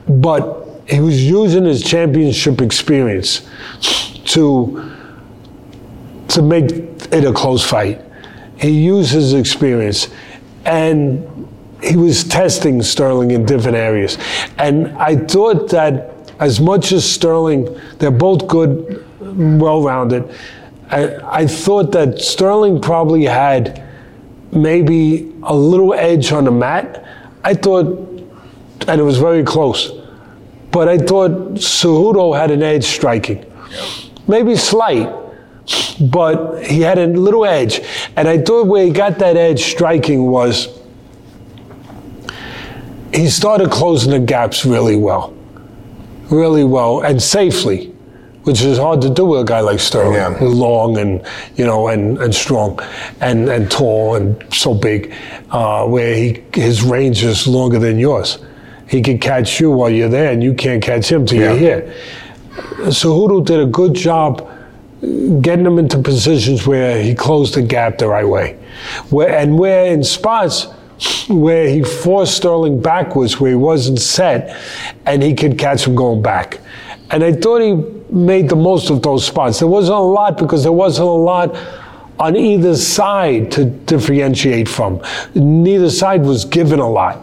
but 0.07 0.67
he 0.87 0.99
was 0.99 1.23
using 1.23 1.65
his 1.65 1.83
championship 1.83 2.61
experience 2.61 3.47
to 4.25 4.91
to 6.27 6.41
make 6.41 6.71
it 6.71 7.23
a 7.23 7.31
close 7.31 7.63
fight. 7.63 8.01
He 8.57 8.69
used 8.69 9.11
his 9.11 9.33
experience 9.33 10.09
and 10.65 11.47
he 11.83 11.95
was 11.95 12.23
testing 12.23 12.81
Sterling 12.81 13.31
in 13.31 13.45
different 13.45 13.77
areas. 13.77 14.17
And 14.57 14.87
I 14.97 15.15
thought 15.15 15.69
that 15.69 16.11
as 16.39 16.59
much 16.59 16.91
as 16.91 17.09
Sterling, 17.09 17.79
they're 17.99 18.11
both 18.11 18.47
good, 18.47 19.05
well 19.19 19.81
rounded. 19.81 20.33
I, 20.89 21.41
I 21.41 21.47
thought 21.47 21.91
that 21.93 22.19
Sterling 22.19 22.81
probably 22.81 23.23
had 23.23 23.83
maybe 24.51 25.33
a 25.43 25.55
little 25.55 25.93
edge 25.93 26.31
on 26.31 26.45
the 26.45 26.51
mat. 26.51 27.03
I 27.43 27.53
thought, 27.53 27.85
and 28.87 29.01
it 29.01 29.03
was 29.03 29.17
very 29.17 29.43
close, 29.43 29.91
but 30.71 30.87
I 30.87 30.97
thought 30.97 31.55
Cejudo 31.55 32.37
had 32.37 32.51
an 32.51 32.63
edge 32.63 32.85
striking. 32.85 33.51
Maybe 34.27 34.55
slight, 34.55 35.09
but 36.01 36.63
he 36.63 36.81
had 36.81 36.97
a 36.97 37.07
little 37.07 37.45
edge. 37.45 37.81
And 38.15 38.27
I 38.27 38.39
thought 38.39 38.67
where 38.67 38.85
he 38.85 38.91
got 38.91 39.19
that 39.19 39.37
edge 39.37 39.63
striking 39.63 40.25
was 40.25 40.79
he 43.13 43.29
started 43.29 43.71
closing 43.71 44.11
the 44.11 44.19
gaps 44.19 44.65
really 44.65 44.95
well. 44.95 45.33
Really 46.29 46.63
well 46.63 47.01
and 47.01 47.21
safely, 47.21 47.94
which 48.45 48.61
is 48.61 48.77
hard 48.77 49.01
to 49.01 49.09
do 49.09 49.25
with 49.25 49.41
a 49.41 49.43
guy 49.43 49.59
like 49.59 49.79
Sterling, 49.79 50.13
Yeah. 50.13 50.37
long 50.41 50.97
and 50.97 51.21
you 51.55 51.65
know 51.65 51.87
and, 51.89 52.17
and 52.19 52.33
strong 52.33 52.79
and, 53.21 53.49
and 53.49 53.69
tall 53.69 54.15
and 54.15 54.43
so 54.53 54.73
big, 54.73 55.13
uh, 55.51 55.85
where 55.85 56.15
he 56.15 56.43
his 56.53 56.81
range 56.83 57.23
is 57.23 57.47
longer 57.47 57.79
than 57.79 57.99
yours. 57.99 58.39
He 58.87 59.01
can 59.01 59.17
catch 59.19 59.59
you 59.59 59.71
while 59.71 59.89
you're 59.89 60.09
there, 60.09 60.31
and 60.31 60.43
you 60.43 60.53
can't 60.53 60.81
catch 60.81 61.11
him 61.11 61.25
till 61.25 61.39
Yeah. 61.41 61.49
you're 61.51 61.59
here. 61.59 61.93
Cejudo 62.89 63.43
did 63.45 63.59
a 63.59 63.65
good 63.65 63.93
job 63.93 64.47
getting 65.41 65.65
him 65.65 65.77
into 65.77 65.97
positions 65.99 66.65
where 66.65 67.01
he 67.01 67.13
closed 67.13 67.55
the 67.55 67.61
gap 67.61 67.97
the 67.97 68.07
right 68.07 68.27
way. 68.27 68.57
Where, 69.09 69.29
and 69.35 69.59
where 69.59 69.85
in 69.87 70.03
spots 70.03 70.67
where 71.27 71.67
he 71.67 71.83
forced 71.83 72.37
Sterling 72.37 72.81
backwards, 72.81 73.39
where 73.39 73.51
he 73.51 73.55
wasn't 73.57 73.99
set, 73.99 74.55
and 75.05 75.21
he 75.21 75.33
could 75.33 75.57
catch 75.57 75.85
him 75.85 75.95
going 75.95 76.21
back. 76.21 76.59
And 77.11 77.23
I 77.23 77.33
thought 77.33 77.61
he 77.61 77.73
made 78.09 78.49
the 78.49 78.55
most 78.55 78.89
of 78.89 79.01
those 79.01 79.25
spots. 79.25 79.59
There 79.59 79.67
wasn't 79.67 79.97
a 79.97 80.01
lot 80.01 80.37
because 80.37 80.63
there 80.63 80.71
wasn't 80.71 81.07
a 81.07 81.11
lot 81.11 81.55
on 82.19 82.35
either 82.35 82.75
side 82.75 83.51
to 83.51 83.65
differentiate 83.65 84.69
from. 84.69 85.01
Neither 85.33 85.89
side 85.89 86.23
was 86.23 86.45
given 86.45 86.79
a 86.79 86.89
lot. 86.89 87.21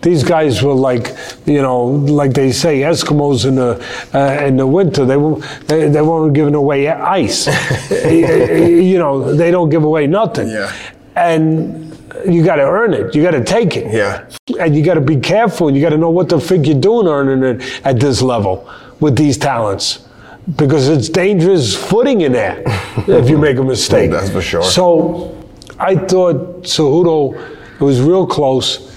These 0.00 0.22
guys 0.22 0.62
were 0.62 0.74
like, 0.74 1.16
you 1.44 1.60
know, 1.60 1.84
like 1.84 2.32
they 2.32 2.52
say, 2.52 2.80
Eskimos 2.80 3.46
in 3.46 3.56
the 3.56 3.84
uh, 4.14 4.44
in 4.44 4.56
the 4.56 4.66
winter. 4.66 5.04
They 5.04 5.16
were 5.16 5.40
they, 5.66 5.88
they 5.88 6.02
weren't 6.02 6.34
giving 6.34 6.54
away 6.54 6.88
ice. 6.88 7.48
you 7.90 8.98
know, 8.98 9.34
they 9.34 9.50
don't 9.50 9.70
give 9.70 9.82
away 9.82 10.06
nothing. 10.06 10.48
Yeah. 10.48 10.72
And 11.16 11.88
you 12.28 12.44
got 12.44 12.56
to 12.56 12.62
earn 12.62 12.94
it. 12.94 13.12
You 13.14 13.22
got 13.22 13.32
to 13.32 13.42
take 13.42 13.76
it. 13.76 13.92
Yeah. 13.92 14.28
And 14.60 14.76
you 14.76 14.84
got 14.84 14.94
to 14.94 15.00
be 15.00 15.16
careful. 15.16 15.66
And 15.66 15.76
you 15.76 15.82
got 15.82 15.90
to 15.90 15.98
know 15.98 16.10
what 16.10 16.28
the 16.28 16.40
fig 16.40 16.66
you're 16.66 16.80
doing 16.80 17.08
earning 17.08 17.42
it 17.42 17.84
at 17.84 17.98
this 17.98 18.22
level 18.22 18.70
with 19.00 19.16
these 19.16 19.36
talents. 19.36 20.07
Because 20.56 20.88
it's 20.88 21.08
dangerous 21.08 21.76
footing 21.76 22.22
in 22.22 22.32
there 22.32 22.62
if 23.06 23.28
you 23.28 23.36
make 23.36 23.58
a 23.58 23.62
mistake. 23.62 24.10
That's 24.10 24.30
for 24.30 24.40
sure. 24.40 24.62
So 24.62 25.36
I 25.78 25.94
thought 25.94 26.62
Cejudo, 26.62 27.34
it 27.74 27.80
was 27.80 28.00
real 28.00 28.26
close. 28.26 28.96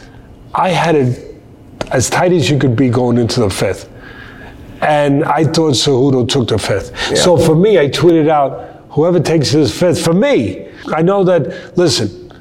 I 0.54 0.70
had 0.70 0.96
it 0.96 1.36
as 1.92 2.10
tight 2.10 2.32
as 2.32 2.50
you 2.50 2.58
could 2.58 2.76
be 2.76 2.90
going 2.90 3.18
into 3.18 3.42
the 3.42 3.50
fifth. 3.50 3.90
And 4.82 5.26
I 5.26 5.44
thought 5.44 5.74
Cejudo 5.74 6.28
took 6.28 6.48
the 6.48 6.58
fifth. 6.58 7.18
So 7.18 7.38
for 7.38 7.56
me, 7.56 7.78
I 7.78 7.90
tweeted 7.90 8.30
out, 8.30 8.86
whoever 8.90 9.20
takes 9.20 9.52
this 9.52 9.78
fifth, 9.78 10.04
for 10.04 10.14
me, 10.14 10.70
I 10.88 11.02
know 11.02 11.24
that, 11.26 11.78
listen, 11.78 12.32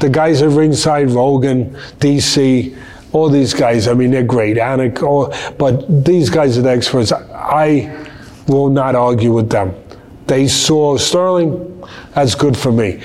the 0.00 0.08
guys 0.08 0.40
at 0.40 0.50
ringside, 0.50 1.10
Rogan, 1.10 1.76
DC, 1.98 2.78
all 3.12 3.28
these 3.28 3.52
guys, 3.52 3.88
I 3.88 3.94
mean, 3.94 4.10
they're 4.10 4.22
great. 4.22 4.56
Anik, 4.56 5.02
all, 5.02 5.34
but 5.58 6.04
these 6.04 6.30
guys 6.30 6.56
are 6.56 6.62
the 6.62 6.70
experts. 6.70 7.12
I 7.12 8.01
will 8.48 8.70
not 8.70 8.94
argue 8.94 9.32
with 9.32 9.50
them. 9.50 9.74
They 10.26 10.48
saw 10.48 10.96
Sterling, 10.96 11.84
that's 12.14 12.34
good 12.34 12.56
for 12.56 12.72
me. 12.72 13.02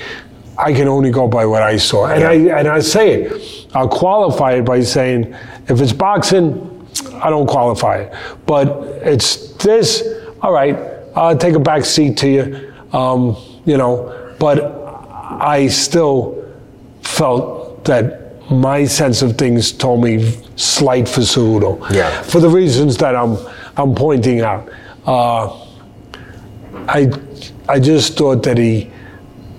I 0.56 0.72
can 0.72 0.88
only 0.88 1.10
go 1.10 1.28
by 1.28 1.46
what 1.46 1.62
I 1.62 1.76
saw. 1.76 2.06
And 2.06 2.24
I 2.24 2.58
and 2.58 2.66
I 2.66 2.80
say 2.80 3.22
it. 3.22 3.66
I'll 3.74 3.88
qualify 3.88 4.54
it 4.54 4.62
by 4.62 4.80
saying 4.80 5.34
if 5.68 5.80
it's 5.80 5.92
boxing, 5.92 6.86
I 7.14 7.30
don't 7.30 7.46
qualify 7.46 7.98
it. 7.98 8.14
But 8.46 8.68
it's 9.02 9.52
this, 9.54 10.02
all 10.42 10.52
right, 10.52 10.76
I'll 11.14 11.36
take 11.38 11.54
a 11.54 11.60
back 11.60 11.84
seat 11.84 12.16
to 12.18 12.28
you. 12.28 12.74
Um, 12.92 13.36
you 13.66 13.76
know, 13.76 14.34
but 14.38 14.58
I 15.40 15.68
still 15.68 16.44
felt 17.02 17.84
that 17.84 18.50
my 18.50 18.84
sense 18.84 19.22
of 19.22 19.36
things 19.36 19.72
told 19.72 20.02
me 20.02 20.32
slight 20.56 21.08
for 21.08 21.20
Cejudo. 21.20 21.90
Yeah. 21.92 22.22
For 22.22 22.40
the 22.40 22.48
reasons 22.48 22.96
that 22.98 23.14
I'm 23.14 23.36
I'm 23.76 23.94
pointing 23.94 24.40
out. 24.40 24.68
Uh, 25.08 25.66
I 26.86 27.10
I 27.66 27.80
just 27.80 28.18
thought 28.18 28.42
that 28.42 28.58
he 28.58 28.90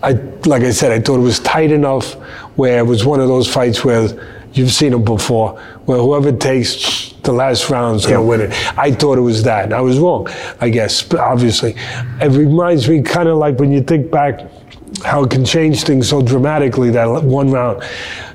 I 0.03 0.11
like 0.45 0.61
I 0.61 0.69
said, 0.69 0.91
I 0.91 0.99
thought 0.99 1.15
it 1.17 1.23
was 1.23 1.39
tight 1.39 1.71
enough 1.71 2.13
where 2.55 2.77
it 2.77 2.85
was 2.85 3.03
one 3.03 3.19
of 3.19 3.27
those 3.27 3.51
fights 3.51 3.84
where 3.84 4.07
you've 4.53 4.71
seen 4.71 4.91
them 4.91 5.03
before, 5.03 5.59
where 5.85 5.97
whoever 5.97 6.31
takes 6.31 7.13
the 7.23 7.31
last 7.31 7.67
round 7.71 7.95
is 7.95 8.05
going 8.05 8.21
to 8.21 8.27
win 8.27 8.41
it. 8.41 8.77
I 8.77 8.91
thought 8.91 9.17
it 9.17 9.21
was 9.21 9.41
that. 9.43 9.65
and 9.65 9.73
I 9.73 9.81
was 9.81 9.97
wrong, 9.97 10.27
I 10.61 10.69
guess, 10.69 11.11
obviously. 11.15 11.73
It 12.21 12.31
reminds 12.31 12.88
me 12.88 13.01
kind 13.01 13.27
of 13.27 13.38
like 13.38 13.57
when 13.59 13.71
you 13.71 13.81
think 13.81 14.11
back 14.11 14.41
how 15.03 15.23
it 15.23 15.31
can 15.31 15.45
change 15.45 15.84
things 15.84 16.09
so 16.09 16.21
dramatically 16.21 16.91
that 16.91 17.05
one 17.23 17.49
round. 17.49 17.84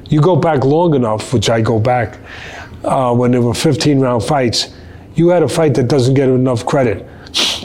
You 0.09 0.21
go 0.21 0.35
back 0.35 0.65
long 0.65 0.95
enough, 0.95 1.33
which 1.33 1.49
I 1.49 1.61
go 1.61 1.79
back, 1.79 2.19
uh, 2.83 3.15
when 3.15 3.31
there 3.31 3.41
were 3.41 3.55
15 3.55 4.01
round 4.01 4.25
fights, 4.25 4.75
you 5.15 5.29
had 5.29 5.43
a 5.43 5.49
fight 5.49 5.75
that 5.75 5.89
doesn't 5.89 6.15
get 6.15 6.29
enough 6.29 6.65
credit, 6.67 7.07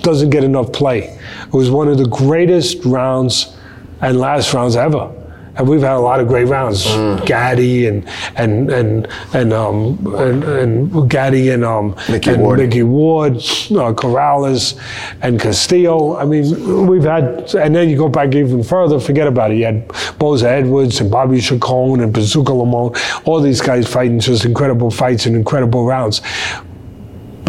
doesn't 0.02 0.30
get 0.30 0.44
enough 0.44 0.72
play. 0.72 1.18
It 1.46 1.54
was 1.54 1.70
one 1.70 1.88
of 1.88 1.98
the 1.98 2.08
greatest 2.08 2.84
rounds 2.86 3.56
and 4.02 4.20
last 4.20 4.54
rounds 4.54 4.76
ever. 4.76 5.16
And 5.56 5.68
we've 5.68 5.82
had 5.82 5.96
a 5.96 6.00
lot 6.00 6.22
of 6.22 6.30
great 6.30 6.46
rounds. 6.46 6.86
Gatti 7.26 7.88
and 7.88 8.08
and 8.38 8.70
and 8.72 9.08
and 9.34 9.52
um 9.52 9.98
and, 10.16 10.44
and 10.46 11.10
Gatti 11.10 11.50
and 11.50 11.66
um 11.66 11.96
Micky 12.10 12.30
and 12.30 12.42
Ward. 12.42 12.60
Micky 12.60 12.84
Ward, 12.84 13.34
uh, 13.34 13.92
Corrales, 13.92 14.80
and 15.22 15.38
Castillo. 15.38 16.16
I 16.16 16.24
mean, 16.24 16.88
we've 16.88 17.04
had, 17.04 17.54
and 17.56 17.76
then 17.76 17.90
you 17.90 17.98
go 17.98 18.08
back 18.08 18.34
even 18.36 18.64
further. 18.64 19.02
Forget 19.02 19.28
about 19.28 19.52
it. 19.52 19.58
You 19.58 19.66
had 19.66 19.88
Boza 20.18 20.46
Edwards 20.46 21.02
and 21.02 21.12
Bobby 21.12 21.42
Chacon 21.42 22.00
and 22.00 22.14
Bazooka 22.14 22.54
Limon. 22.54 22.94
All 23.26 23.42
these 23.42 23.60
guys 23.60 23.86
fighting 23.86 24.22
just 24.22 24.46
incredible 24.46 24.90
fights 24.90 25.26
and 25.26 25.36
incredible 25.36 25.84
rounds. 25.84 26.22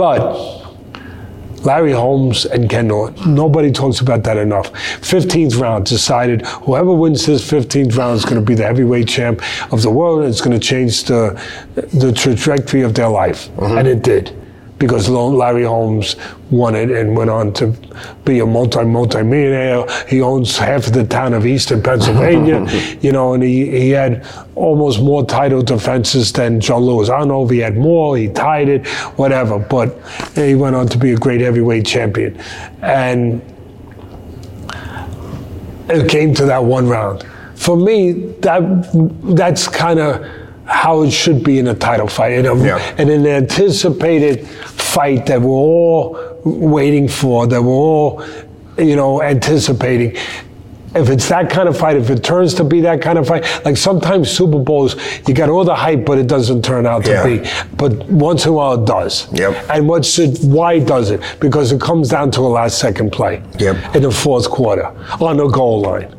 But 0.00 0.64
Larry 1.62 1.92
Holmes 1.92 2.46
and 2.46 2.70
Ken 2.70 2.88
Norton. 2.88 3.34
Nobody 3.34 3.70
talks 3.70 4.00
about 4.00 4.24
that 4.24 4.38
enough. 4.38 4.72
15th 4.72 5.60
round 5.60 5.84
decided 5.84 6.46
whoever 6.46 6.94
wins 6.94 7.26
this 7.26 7.46
15th 7.50 7.98
round 7.98 8.16
is 8.16 8.24
going 8.24 8.36
to 8.36 8.40
be 8.40 8.54
the 8.54 8.62
heavyweight 8.62 9.08
champ 9.08 9.42
of 9.70 9.82
the 9.82 9.90
world 9.90 10.20
and 10.20 10.30
it's 10.30 10.40
going 10.40 10.58
to 10.58 10.66
change 10.66 11.04
the, 11.04 11.38
the 11.92 12.12
trajectory 12.12 12.80
of 12.80 12.94
their 12.94 13.10
life. 13.10 13.50
Mm-hmm. 13.56 13.76
And 13.76 13.86
it 13.86 14.02
did. 14.02 14.34
Because 14.78 15.10
Larry 15.10 15.64
Holmes 15.64 16.16
won 16.50 16.74
it 16.74 16.90
and 16.90 17.14
went 17.14 17.28
on 17.28 17.52
to 17.52 17.66
be 18.24 18.38
a 18.38 18.46
multi 18.46 18.82
multi 18.82 19.22
millionaire. 19.22 19.84
He 20.08 20.22
owns 20.22 20.56
half 20.56 20.86
of 20.86 20.94
the 20.94 21.06
town 21.06 21.34
of 21.34 21.44
Eastern 21.44 21.82
Pennsylvania, 21.82 22.66
you 23.02 23.12
know, 23.12 23.34
and 23.34 23.42
he, 23.42 23.70
he 23.70 23.90
had 23.90 24.26
almost 24.60 25.00
more 25.00 25.24
title 25.24 25.62
defenses 25.62 26.32
than 26.32 26.60
Joe 26.60 26.78
Louis. 26.78 27.08
I 27.08 27.18
don't 27.18 27.28
know 27.28 27.44
if 27.44 27.50
he 27.50 27.58
had 27.58 27.76
more, 27.76 28.16
he 28.16 28.28
tied 28.28 28.68
it, 28.68 28.86
whatever, 29.16 29.58
but 29.58 29.98
he 30.34 30.54
went 30.54 30.76
on 30.76 30.86
to 30.88 30.98
be 30.98 31.12
a 31.12 31.16
great 31.16 31.40
heavyweight 31.40 31.86
champion. 31.86 32.38
And 32.82 33.42
it 35.88 36.08
came 36.08 36.34
to 36.34 36.44
that 36.46 36.62
one 36.62 36.86
round. 36.88 37.24
For 37.54 37.76
me, 37.76 38.12
that 38.40 38.62
that's 39.34 39.66
kind 39.66 39.98
of 39.98 40.24
how 40.66 41.02
it 41.02 41.10
should 41.10 41.42
be 41.42 41.58
in 41.58 41.66
a 41.66 41.74
title 41.74 42.06
fight, 42.06 42.32
in, 42.32 42.46
a, 42.46 42.54
Yeah. 42.54 42.94
in 42.96 43.08
an 43.08 43.26
anticipated 43.26 44.46
fight 44.46 45.26
that 45.26 45.40
we're 45.40 45.50
all 45.50 46.38
waiting 46.44 47.08
for, 47.08 47.46
that 47.46 47.60
we're 47.62 47.72
all, 47.72 48.22
you 48.78 48.94
know, 48.96 49.20
anticipating. 49.22 50.16
If 50.94 51.08
it's 51.08 51.28
that 51.28 51.50
kind 51.50 51.68
of 51.68 51.76
fight, 51.76 51.96
if 51.96 52.10
it 52.10 52.22
turns 52.24 52.54
to 52.54 52.64
be 52.64 52.80
that 52.82 53.00
kind 53.00 53.18
of 53.18 53.26
fight, 53.26 53.44
like 53.64 53.76
sometimes 53.76 54.30
Super 54.30 54.58
Bowls, 54.58 54.96
you 55.28 55.34
got 55.34 55.48
all 55.48 55.64
the 55.64 55.74
hype, 55.74 56.04
but 56.04 56.18
it 56.18 56.26
doesn't 56.26 56.64
turn 56.64 56.86
out 56.86 57.04
to 57.04 57.10
Yeah. 57.12 57.24
be. 57.24 57.48
But 57.76 58.08
once 58.08 58.44
in 58.44 58.50
a 58.50 58.54
while, 58.54 58.74
it 58.74 58.86
does. 58.86 59.26
Yep. 59.32 59.56
And 59.70 59.88
what's 59.88 60.18
it, 60.18 60.38
why 60.42 60.78
does 60.80 61.10
it? 61.10 61.20
Because 61.40 61.72
it 61.72 61.80
comes 61.80 62.08
down 62.08 62.30
to 62.32 62.40
a 62.40 62.48
last 62.48 62.78
second 62.78 63.10
play. 63.12 63.42
Yep. 63.58 63.96
In 63.96 64.02
the 64.02 64.10
fourth 64.10 64.50
quarter 64.50 64.90
on 65.20 65.36
the 65.36 65.46
goal 65.48 65.80
line. 65.82 66.14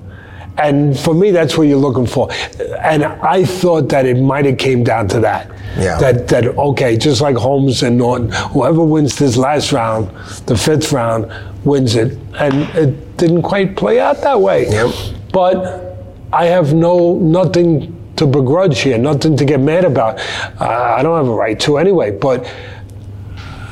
And 0.57 0.97
for 0.97 1.13
me, 1.13 1.31
that's 1.31 1.57
what 1.57 1.67
you're 1.67 1.77
looking 1.77 2.05
for. 2.05 2.31
And 2.79 3.03
I 3.03 3.45
thought 3.45 3.89
that 3.89 4.05
it 4.05 4.21
might 4.21 4.45
have 4.45 4.57
came 4.57 4.83
down 4.83 5.07
to 5.09 5.19
that. 5.21 5.49
Yeah. 5.77 5.97
That 5.97 6.27
that 6.27 6.45
okay, 6.47 6.97
just 6.97 7.21
like 7.21 7.37
Holmes 7.37 7.81
and 7.83 7.97
Norton, 7.97 8.31
whoever 8.31 8.83
wins 8.83 9.17
this 9.17 9.37
last 9.37 9.71
round, 9.71 10.09
the 10.45 10.57
fifth 10.57 10.91
round, 10.91 11.31
wins 11.63 11.95
it. 11.95 12.17
And 12.35 12.63
it 12.75 13.17
didn't 13.17 13.43
quite 13.43 13.77
play 13.77 13.99
out 13.99 14.21
that 14.21 14.39
way. 14.39 14.69
Yep. 14.69 14.93
But 15.31 15.97
I 16.33 16.45
have 16.45 16.73
no 16.73 17.15
nothing 17.15 17.97
to 18.17 18.27
begrudge 18.27 18.81
here, 18.81 18.97
nothing 18.97 19.37
to 19.37 19.45
get 19.45 19.59
mad 19.61 19.85
about. 19.85 20.19
Uh, 20.59 20.95
I 20.97 21.01
don't 21.01 21.17
have 21.17 21.27
a 21.27 21.35
right 21.35 21.59
to 21.61 21.77
anyway. 21.77 22.11
But 22.11 22.45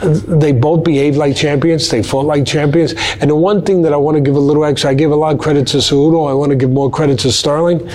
they 0.01 0.51
both 0.51 0.83
behaved 0.83 1.17
like 1.17 1.35
champions. 1.35 1.89
They 1.89 2.03
fought 2.03 2.25
like 2.25 2.45
champions. 2.45 2.93
And 3.19 3.29
the 3.29 3.35
one 3.35 3.63
thing 3.63 3.81
that 3.83 3.93
I 3.93 3.97
want 3.97 4.15
to 4.15 4.21
give 4.21 4.35
a 4.35 4.39
little 4.39 4.65
extra, 4.65 4.91
I 4.91 4.93
give 4.93 5.11
a 5.11 5.15
lot 5.15 5.33
of 5.33 5.41
credit 5.41 5.67
to 5.67 5.77
Cejudo. 5.77 6.29
I 6.29 6.33
want 6.33 6.51
to 6.51 6.55
give 6.55 6.71
more 6.71 6.89
credit 6.89 7.19
to 7.19 7.31
Sterling. 7.31 7.89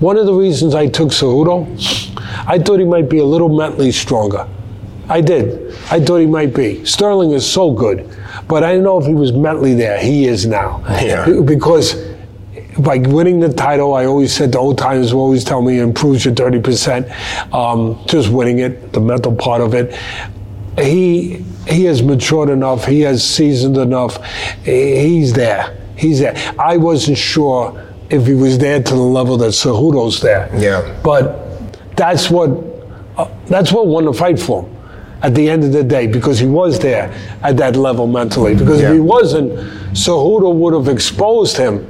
One 0.00 0.16
of 0.16 0.26
the 0.26 0.34
reasons 0.34 0.74
I 0.74 0.88
took 0.88 1.10
Cejudo, 1.10 1.66
I 2.46 2.58
thought 2.58 2.78
he 2.78 2.84
might 2.84 3.08
be 3.08 3.18
a 3.18 3.24
little 3.24 3.48
mentally 3.48 3.92
stronger. 3.92 4.46
I 5.08 5.20
did. 5.20 5.74
I 5.90 6.00
thought 6.00 6.18
he 6.18 6.26
might 6.26 6.54
be. 6.54 6.84
Sterling 6.84 7.32
is 7.32 7.50
so 7.50 7.72
good, 7.72 8.08
but 8.48 8.62
I 8.62 8.72
didn't 8.72 8.84
know 8.84 8.98
if 8.98 9.06
he 9.06 9.14
was 9.14 9.32
mentally 9.32 9.74
there. 9.74 9.98
He 9.98 10.26
is 10.26 10.46
now. 10.46 10.82
Yeah. 10.88 11.42
Because 11.44 11.94
by 12.78 12.98
winning 12.98 13.40
the 13.40 13.52
title, 13.52 13.94
I 13.94 14.06
always 14.06 14.34
said 14.34 14.52
the 14.52 14.58
old 14.58 14.78
timers 14.78 15.12
will 15.12 15.22
always 15.22 15.44
tell 15.44 15.62
me 15.62 15.78
it 15.78 15.82
improves 15.82 16.24
your 16.24 16.34
30%. 16.34 17.52
Um, 17.52 18.02
just 18.06 18.30
winning 18.30 18.60
it, 18.60 18.92
the 18.92 19.00
mental 19.00 19.34
part 19.34 19.60
of 19.60 19.74
it. 19.74 19.94
He 20.78 21.44
he 21.66 21.84
has 21.84 22.02
matured 22.02 22.50
enough. 22.50 22.84
He 22.86 23.00
has 23.02 23.22
seasoned 23.28 23.76
enough. 23.76 24.22
He's 24.64 25.32
there. 25.32 25.76
He's 25.96 26.18
there. 26.20 26.34
I 26.58 26.76
wasn't 26.76 27.16
sure 27.16 27.80
if 28.10 28.26
he 28.26 28.34
was 28.34 28.58
there 28.58 28.82
to 28.82 28.90
the 28.94 29.00
level 29.00 29.36
that 29.38 29.52
Cejudo's 29.52 30.20
there. 30.20 30.50
Yeah. 30.54 31.00
But 31.02 31.96
that's 31.96 32.28
what 32.30 32.50
uh, 33.16 33.28
that's 33.46 33.72
what 33.72 33.86
won 33.86 34.04
the 34.06 34.12
fight 34.12 34.38
for 34.38 34.64
him 34.64 34.76
at 35.22 35.34
the 35.34 35.48
end 35.48 35.64
of 35.64 35.72
the 35.72 35.82
day 35.84 36.06
because 36.06 36.38
he 36.38 36.46
was 36.46 36.78
there 36.80 37.10
at 37.42 37.56
that 37.56 37.76
level 37.76 38.06
mentally. 38.06 38.54
Because 38.54 38.80
Yeah. 38.80 38.88
if 38.88 38.94
he 38.94 39.00
wasn't, 39.00 39.52
Cejudo 39.94 40.52
would 40.54 40.74
have 40.74 40.88
exposed 40.88 41.56
him 41.56 41.86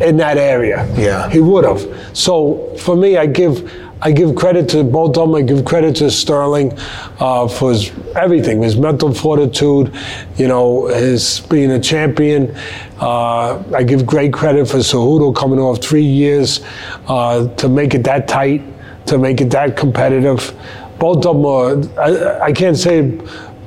in 0.00 0.16
that 0.16 0.38
area. 0.38 0.86
Yeah. 0.96 1.28
He 1.28 1.40
would 1.40 1.64
have. 1.64 1.82
So 2.16 2.74
for 2.78 2.96
me, 2.96 3.16
I 3.16 3.26
give 3.26 3.70
I 4.06 4.12
give 4.12 4.36
credit 4.36 4.68
to 4.70 4.84
both 4.84 5.16
of 5.16 5.28
them. 5.28 5.34
I 5.34 5.40
give 5.40 5.64
credit 5.64 5.96
to 5.96 6.10
Sterling 6.10 6.78
uh, 7.18 7.48
for 7.48 7.72
his 7.72 7.90
everything, 8.14 8.62
his 8.62 8.76
mental 8.76 9.14
fortitude, 9.14 9.94
you 10.36 10.46
know, 10.46 10.88
his 10.88 11.40
being 11.40 11.70
a 11.70 11.80
champion. 11.80 12.54
Uh, 13.00 13.64
I 13.74 13.82
give 13.82 14.04
great 14.04 14.30
credit 14.30 14.68
for 14.68 14.76
Cejudo 14.76 15.34
coming 15.34 15.58
off 15.58 15.82
three 15.82 16.04
years 16.04 16.60
uh, 17.08 17.48
to 17.54 17.68
make 17.70 17.94
it 17.94 18.04
that 18.04 18.28
tight, 18.28 18.62
to 19.06 19.16
make 19.16 19.40
it 19.40 19.48
that 19.50 19.74
competitive. 19.74 20.52
Both 20.98 21.24
of 21.24 21.36
them 21.36 21.46
are, 21.46 21.98
I, 21.98 22.48
I 22.48 22.52
can't 22.52 22.76
say 22.76 23.18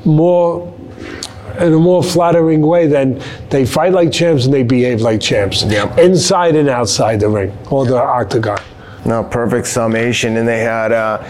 more 0.06 0.72
in 1.60 1.74
a 1.74 1.80
more 1.80 2.04
flattering 2.04 2.62
way 2.62 2.86
than 2.86 3.20
they 3.50 3.66
fight 3.66 3.92
like 3.92 4.12
champs 4.12 4.46
and 4.46 4.54
they 4.54 4.62
behave 4.62 5.02
like 5.02 5.20
champs. 5.20 5.64
Yep. 5.64 5.98
Inside 5.98 6.56
and 6.56 6.70
outside 6.70 7.22
the 7.22 7.30
ring 7.30 7.58
or 7.72 7.88
the 7.88 7.98
octagon. 8.00 8.60
No, 9.08 9.24
perfect 9.24 9.68
summation. 9.68 10.36
And 10.38 10.48
they 10.48 10.60
had 10.60 10.92
uh, 10.92 11.24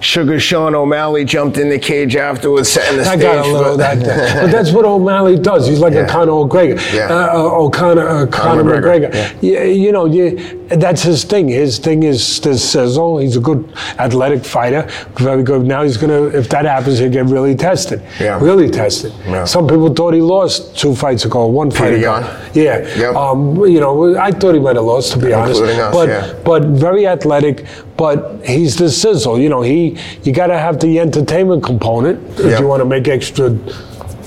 Sugar 0.00 0.38
Sean 0.38 0.74
O'Malley 0.74 1.24
jumped 1.24 1.58
in 1.58 1.68
the 1.68 1.78
cage 1.78 2.14
afterwards, 2.14 2.68
setting 2.68 2.96
the 2.98 3.02
I 3.02 3.16
stage. 3.16 3.22
got 3.22 3.44
a 3.46 3.52
little 3.52 3.76
that. 3.76 3.98
but 4.42 4.52
that's 4.52 4.70
what 4.70 4.84
O'Malley 4.84 5.36
does. 5.38 5.66
He's 5.66 5.80
like 5.80 5.94
Yeah. 5.94 6.06
a 6.06 6.08
Conor 6.08 6.32
McGregor. 6.32 6.94
Yeah. 6.94 7.08
Uh, 7.08 7.38
uh, 7.38 7.62
O'Connor, 7.64 8.06
uh, 8.08 8.26
Conor 8.26 8.62
McGregor, 8.62 9.10
McGregor. 9.10 9.36
Yeah, 9.42 9.64
you 9.64 9.90
know, 9.92 10.04
you, 10.06 10.66
that's 10.68 11.02
his 11.02 11.24
thing. 11.24 11.48
His 11.48 11.78
thing 11.78 12.04
is 12.04 12.38
the 12.40 12.56
sizzle. 12.56 13.18
He's 13.18 13.36
a 13.36 13.40
good 13.40 13.68
athletic 13.98 14.44
fighter, 14.44 14.88
very 15.16 15.42
good. 15.42 15.62
Now 15.66 15.82
he's 15.82 15.96
gonna, 15.96 16.26
if 16.26 16.48
that 16.50 16.64
happens, 16.66 16.98
he'll 17.00 17.10
get 17.10 17.26
really 17.26 17.56
tested. 17.56 18.00
Yeah. 18.20 18.38
Really 18.40 18.70
tested. 18.70 19.12
Yeah. 19.26 19.44
Some 19.44 19.66
people 19.66 19.92
thought 19.92 20.14
he 20.14 20.20
lost 20.20 20.76
two 20.78 20.94
fights 20.94 21.24
ago, 21.24 21.46
one 21.46 21.70
fight 21.70 21.94
Peter 21.94 21.96
ago. 21.96 22.20
Yan? 22.20 22.50
Yeah. 22.54 22.96
Yep. 22.96 23.16
Um, 23.16 23.66
you 23.66 23.80
know, 23.80 24.16
I 24.16 24.30
thought 24.30 24.54
he 24.54 24.60
might 24.60 24.76
have 24.76 24.84
lost, 24.84 25.12
to 25.14 25.18
be 25.18 25.32
honest. 25.32 25.60
Including 25.60 25.80
us, 25.80 25.94
but 25.94 26.08
yeah. 26.08 26.40
but 26.44 26.62
very 26.64 27.06
athletic. 27.06 27.23
But 27.24 28.40
he's 28.44 28.76
the 28.76 28.90
sizzle. 28.90 29.38
You 29.40 29.48
know, 29.48 29.62
he 29.62 29.96
you 30.22 30.32
got 30.32 30.48
to 30.48 30.58
have 30.58 30.80
the 30.80 30.98
entertainment 31.00 31.62
component 31.64 32.18
if 32.38 32.46
Yeah. 32.46 32.60
you 32.60 32.66
want 32.66 32.80
to 32.80 32.84
make 32.84 33.08
extra 33.08 33.56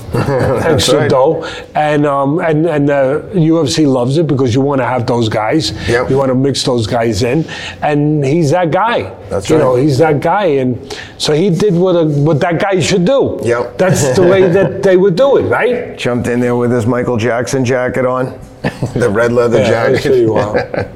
extra 0.14 1.00
right. 1.00 1.10
dough. 1.10 1.44
And 1.74 2.06
um 2.06 2.38
and 2.38 2.64
and 2.66 2.88
the 2.88 3.28
UFC 3.34 3.86
loves 3.86 4.16
it 4.16 4.26
because 4.26 4.54
you 4.54 4.62
want 4.62 4.80
to 4.80 4.86
have 4.86 5.06
those 5.06 5.28
guys. 5.28 5.72
Yep. 5.86 6.08
You 6.10 6.16
want 6.16 6.30
to 6.30 6.34
mix 6.34 6.62
those 6.64 6.86
guys 6.86 7.22
in, 7.22 7.44
and 7.82 8.24
he's 8.24 8.50
that 8.52 8.70
guy. 8.70 9.14
That's 9.28 9.50
you 9.50 9.56
right. 9.56 9.62
know, 9.62 9.76
he's 9.76 9.98
that 9.98 10.20
guy, 10.20 10.44
and 10.62 10.78
so 11.18 11.34
he 11.34 11.50
did 11.50 11.74
what 11.74 11.92
a, 11.94 12.04
what 12.06 12.40
that 12.40 12.58
guy 12.58 12.80
should 12.80 13.04
do. 13.04 13.38
Yep. 13.42 13.76
That's 13.76 14.16
the 14.16 14.22
way 14.22 14.48
that 14.56 14.82
they 14.82 14.96
would 14.96 15.14
do 15.14 15.36
it, 15.36 15.42
right? 15.42 15.98
Jumped 15.98 16.26
in 16.26 16.40
there 16.40 16.56
with 16.56 16.72
his 16.72 16.86
Michael 16.86 17.18
Jackson 17.18 17.62
jacket 17.64 18.06
on, 18.06 18.24
the 18.94 19.10
red 19.10 19.32
leather 19.32 19.58
Yeah, 19.58 19.92
jacket. 19.92 20.88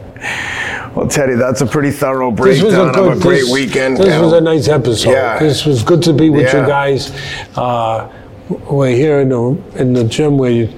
I'll 0.97 1.01
show 1.01 1.01
you 1.01 1.01
how. 1.01 1.01
Well, 1.01 1.09
Teddy, 1.09 1.35
that's 1.35 1.61
a 1.61 1.67
pretty 1.67 1.91
thorough 1.91 2.31
This 2.31 2.63
was 2.63 2.75
breakdown 2.75 2.91
a 2.91 2.93
good, 2.93 3.13
of 3.13 3.19
a 3.19 3.21
great 3.21 3.41
this, 3.43 3.53
weekend. 3.53 3.97
This 3.97 4.21
was 4.21 4.33
a 4.33 4.41
nice 4.41 4.69
episode. 4.69 5.13
Yeah. 5.13 5.39
This 5.39 5.65
was 5.67 5.83
good 5.83 6.03
to 6.03 6.13
be 6.13 6.31
with 6.31 6.53
Yeah. 6.53 6.61
you 6.63 6.67
guys. 6.67 7.13
Uh, 7.57 8.09
we're 8.71 8.91
here 8.97 9.21
in 9.21 9.29
the 9.31 9.57
in 9.77 9.93
the 9.95 10.05
gym 10.05 10.37
where 10.37 10.51
you, 10.51 10.69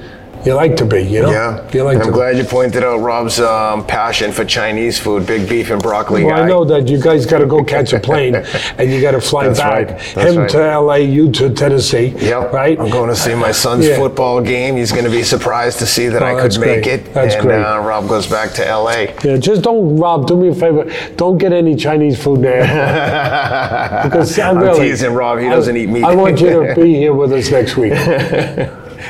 you 0.45 0.55
like 0.55 0.77
to 0.77 0.85
be. 0.85 1.03
You 1.03 1.23
know. 1.23 1.31
Yeah, 1.31 1.71
You 1.73 1.83
like 1.85 1.99
I'm 2.05 2.11
glad 2.12 2.37
you 2.37 2.45
pointed 2.45 2.83
out 2.85 2.99
Rob's 3.01 3.41
um, 3.41 3.87
passion 3.87 4.33
for 4.33 4.45
Chinese 4.45 4.99
food, 4.99 5.27
big 5.27 5.49
beef 5.49 5.71
and 5.71 5.81
broccoli 5.83 6.25
Well, 6.25 6.37
guy. 6.37 6.43
I 6.45 6.49
know 6.49 6.65
that 6.65 6.89
you 6.89 7.01
guys 7.01 7.27
got 7.27 7.39
to 7.39 7.47
go 7.47 7.62
catch 7.65 7.93
a 7.93 8.01
plane 8.01 8.35
and 8.79 8.93
you 8.93 9.01
got 9.01 9.12
to 9.12 9.21
fly 9.21 9.47
That's 9.49 9.59
back. 9.61 9.91
right. 9.91 10.27
Him 10.27 10.37
right. 10.39 10.51
to 10.51 10.81
LA, 10.81 10.95
you 10.97 11.31
to 11.33 11.53
Tennessee. 11.55 12.09
Yep. 12.19 12.53
Right. 12.53 12.79
I'm 12.79 12.91
going 12.91 13.09
to 13.11 13.16
see 13.16 13.35
my 13.35 13.53
son's 13.53 13.87
Yeah. 13.87 13.97
football 13.97 14.41
game. 14.41 14.77
He's 14.77 14.93
going 14.93 15.05
to 15.05 15.11
be 15.11 15.23
surprised 15.23 15.79
to 15.81 15.87
see 15.87 16.09
that 16.09 16.23
Oh, 16.23 16.27
I 16.27 16.41
could 16.41 16.59
make 16.61 16.85
great. 16.85 17.01
it. 17.01 17.15
That's 17.15 17.35
and 17.35 17.43
great. 17.45 17.62
Uh, 17.62 17.81
Rob 17.81 18.09
goes 18.09 18.27
back 18.27 18.53
to 18.55 18.62
LA. 18.65 19.07
Yeah, 19.25 19.37
just 19.39 19.62
don't, 19.62 19.97
Rob. 19.97 20.27
Do 20.27 20.37
me 20.37 20.49
a 20.49 20.55
favor. 20.55 20.85
Don't 21.16 21.39
get 21.39 21.53
any 21.53 21.75
Chinese 21.77 22.23
food 22.23 22.43
there. 22.43 22.62
because 24.05 24.39
I'm, 24.39 24.59
I'm 24.59 24.62
really, 24.62 24.89
teasing 24.91 25.12
Rob. 25.15 25.39
He 25.39 25.49
doesn't 25.49 25.77
eat 25.77 25.89
meat. 25.89 26.05
I 26.05 26.15
want 26.15 26.41
you 26.41 26.51
to 26.66 26.75
be 26.81 26.95
here 26.95 27.12
with 27.15 27.33
us 27.33 27.51
next 27.51 27.77
week. 27.77 27.93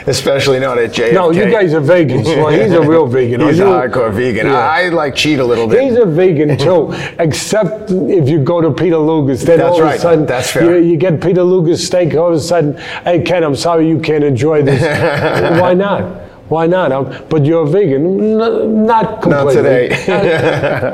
Especially 0.07 0.61
not 0.61 0.77
at 0.77 0.91
JFK. 0.91 1.15
No, 1.15 1.31
you 1.31 1.51
guys 1.51 1.73
are 1.73 1.81
vegans. 1.81 2.27
Well, 2.27 2.49
he's 2.49 2.73
a 2.73 2.81
real 2.83 3.07
vegan. 3.07 3.41
He's 3.47 3.59
a 3.59 3.65
hardcore 3.65 4.13
vegan. 4.13 4.47
Yeah. 4.47 4.59
I, 4.59 4.91
like 4.91 5.15
cheat 5.15 5.39
a 5.39 5.45
little 5.45 5.67
bit. 5.67 5.83
He's 5.83 5.97
a 5.97 6.05
vegan 6.05 6.59
too, 6.65 6.93
except 7.19 7.91
if 7.91 8.29
you 8.29 8.41
go 8.45 8.61
to 8.61 8.71
Peter 8.71 8.99
Luger's. 8.99 9.43
Then 9.43 9.59
That's 9.59 9.71
all 9.71 9.79
of 9.79 9.85
right. 9.85 9.97
a 9.97 10.01
sudden, 10.01 10.27
That's 10.27 10.51
fair. 10.51 10.79
You, 10.79 10.91
you 10.91 10.97
get 10.99 11.23
Peter 11.23 11.43
Luger's 11.43 11.85
steak. 11.85 12.15
All 12.15 12.29
of 12.29 12.35
a 12.35 12.41
sudden, 12.41 12.77
hey 13.05 13.23
Ken, 13.23 13.43
I'm 13.43 13.57
sorry 13.57 13.89
you 13.89 13.99
can't 13.99 14.25
enjoy 14.25 14.63
this. 14.63 14.83
Why 15.61 15.73
not? 15.73 16.21
Why 16.51 16.67
not? 16.67 16.93
Um, 16.93 17.25
but 17.31 17.47
you're 17.47 17.63
a 17.65 17.67
vegan. 17.67 18.21
N- 18.43 18.85
not 18.85 19.27
Not 19.27 19.53
today. 19.53 19.89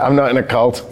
I'm 0.00 0.14
not 0.14 0.30
in 0.30 0.36
a 0.36 0.42
cult. 0.42 0.86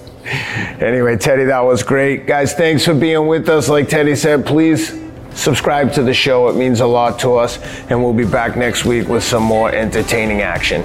Anyway, 0.81 1.17
Teddy, 1.17 1.45
that 1.45 1.61
was 1.61 1.83
great. 1.85 2.27
Guys, 2.27 2.53
thanks 2.55 2.85
for 2.85 2.95
being 2.95 3.29
with 3.29 3.49
us. 3.49 3.69
Like 3.69 3.89
Teddy 3.89 4.17
said, 4.17 4.45
please 4.45 4.91
subscribe 5.35 5.93
to 5.95 6.03
the 6.03 6.15
show. 6.15 6.49
It 6.49 6.57
means 6.57 6.81
a 6.81 6.87
lot 6.87 7.19
to 7.21 7.35
us. 7.35 7.59
And 7.91 8.03
we'll 8.03 8.13
be 8.13 8.27
back 8.27 8.57
next 8.57 8.85
week 8.85 9.09
with 9.09 9.25
some 9.25 9.43
more 9.43 9.71
entertaining 9.71 10.43
action. 10.43 10.83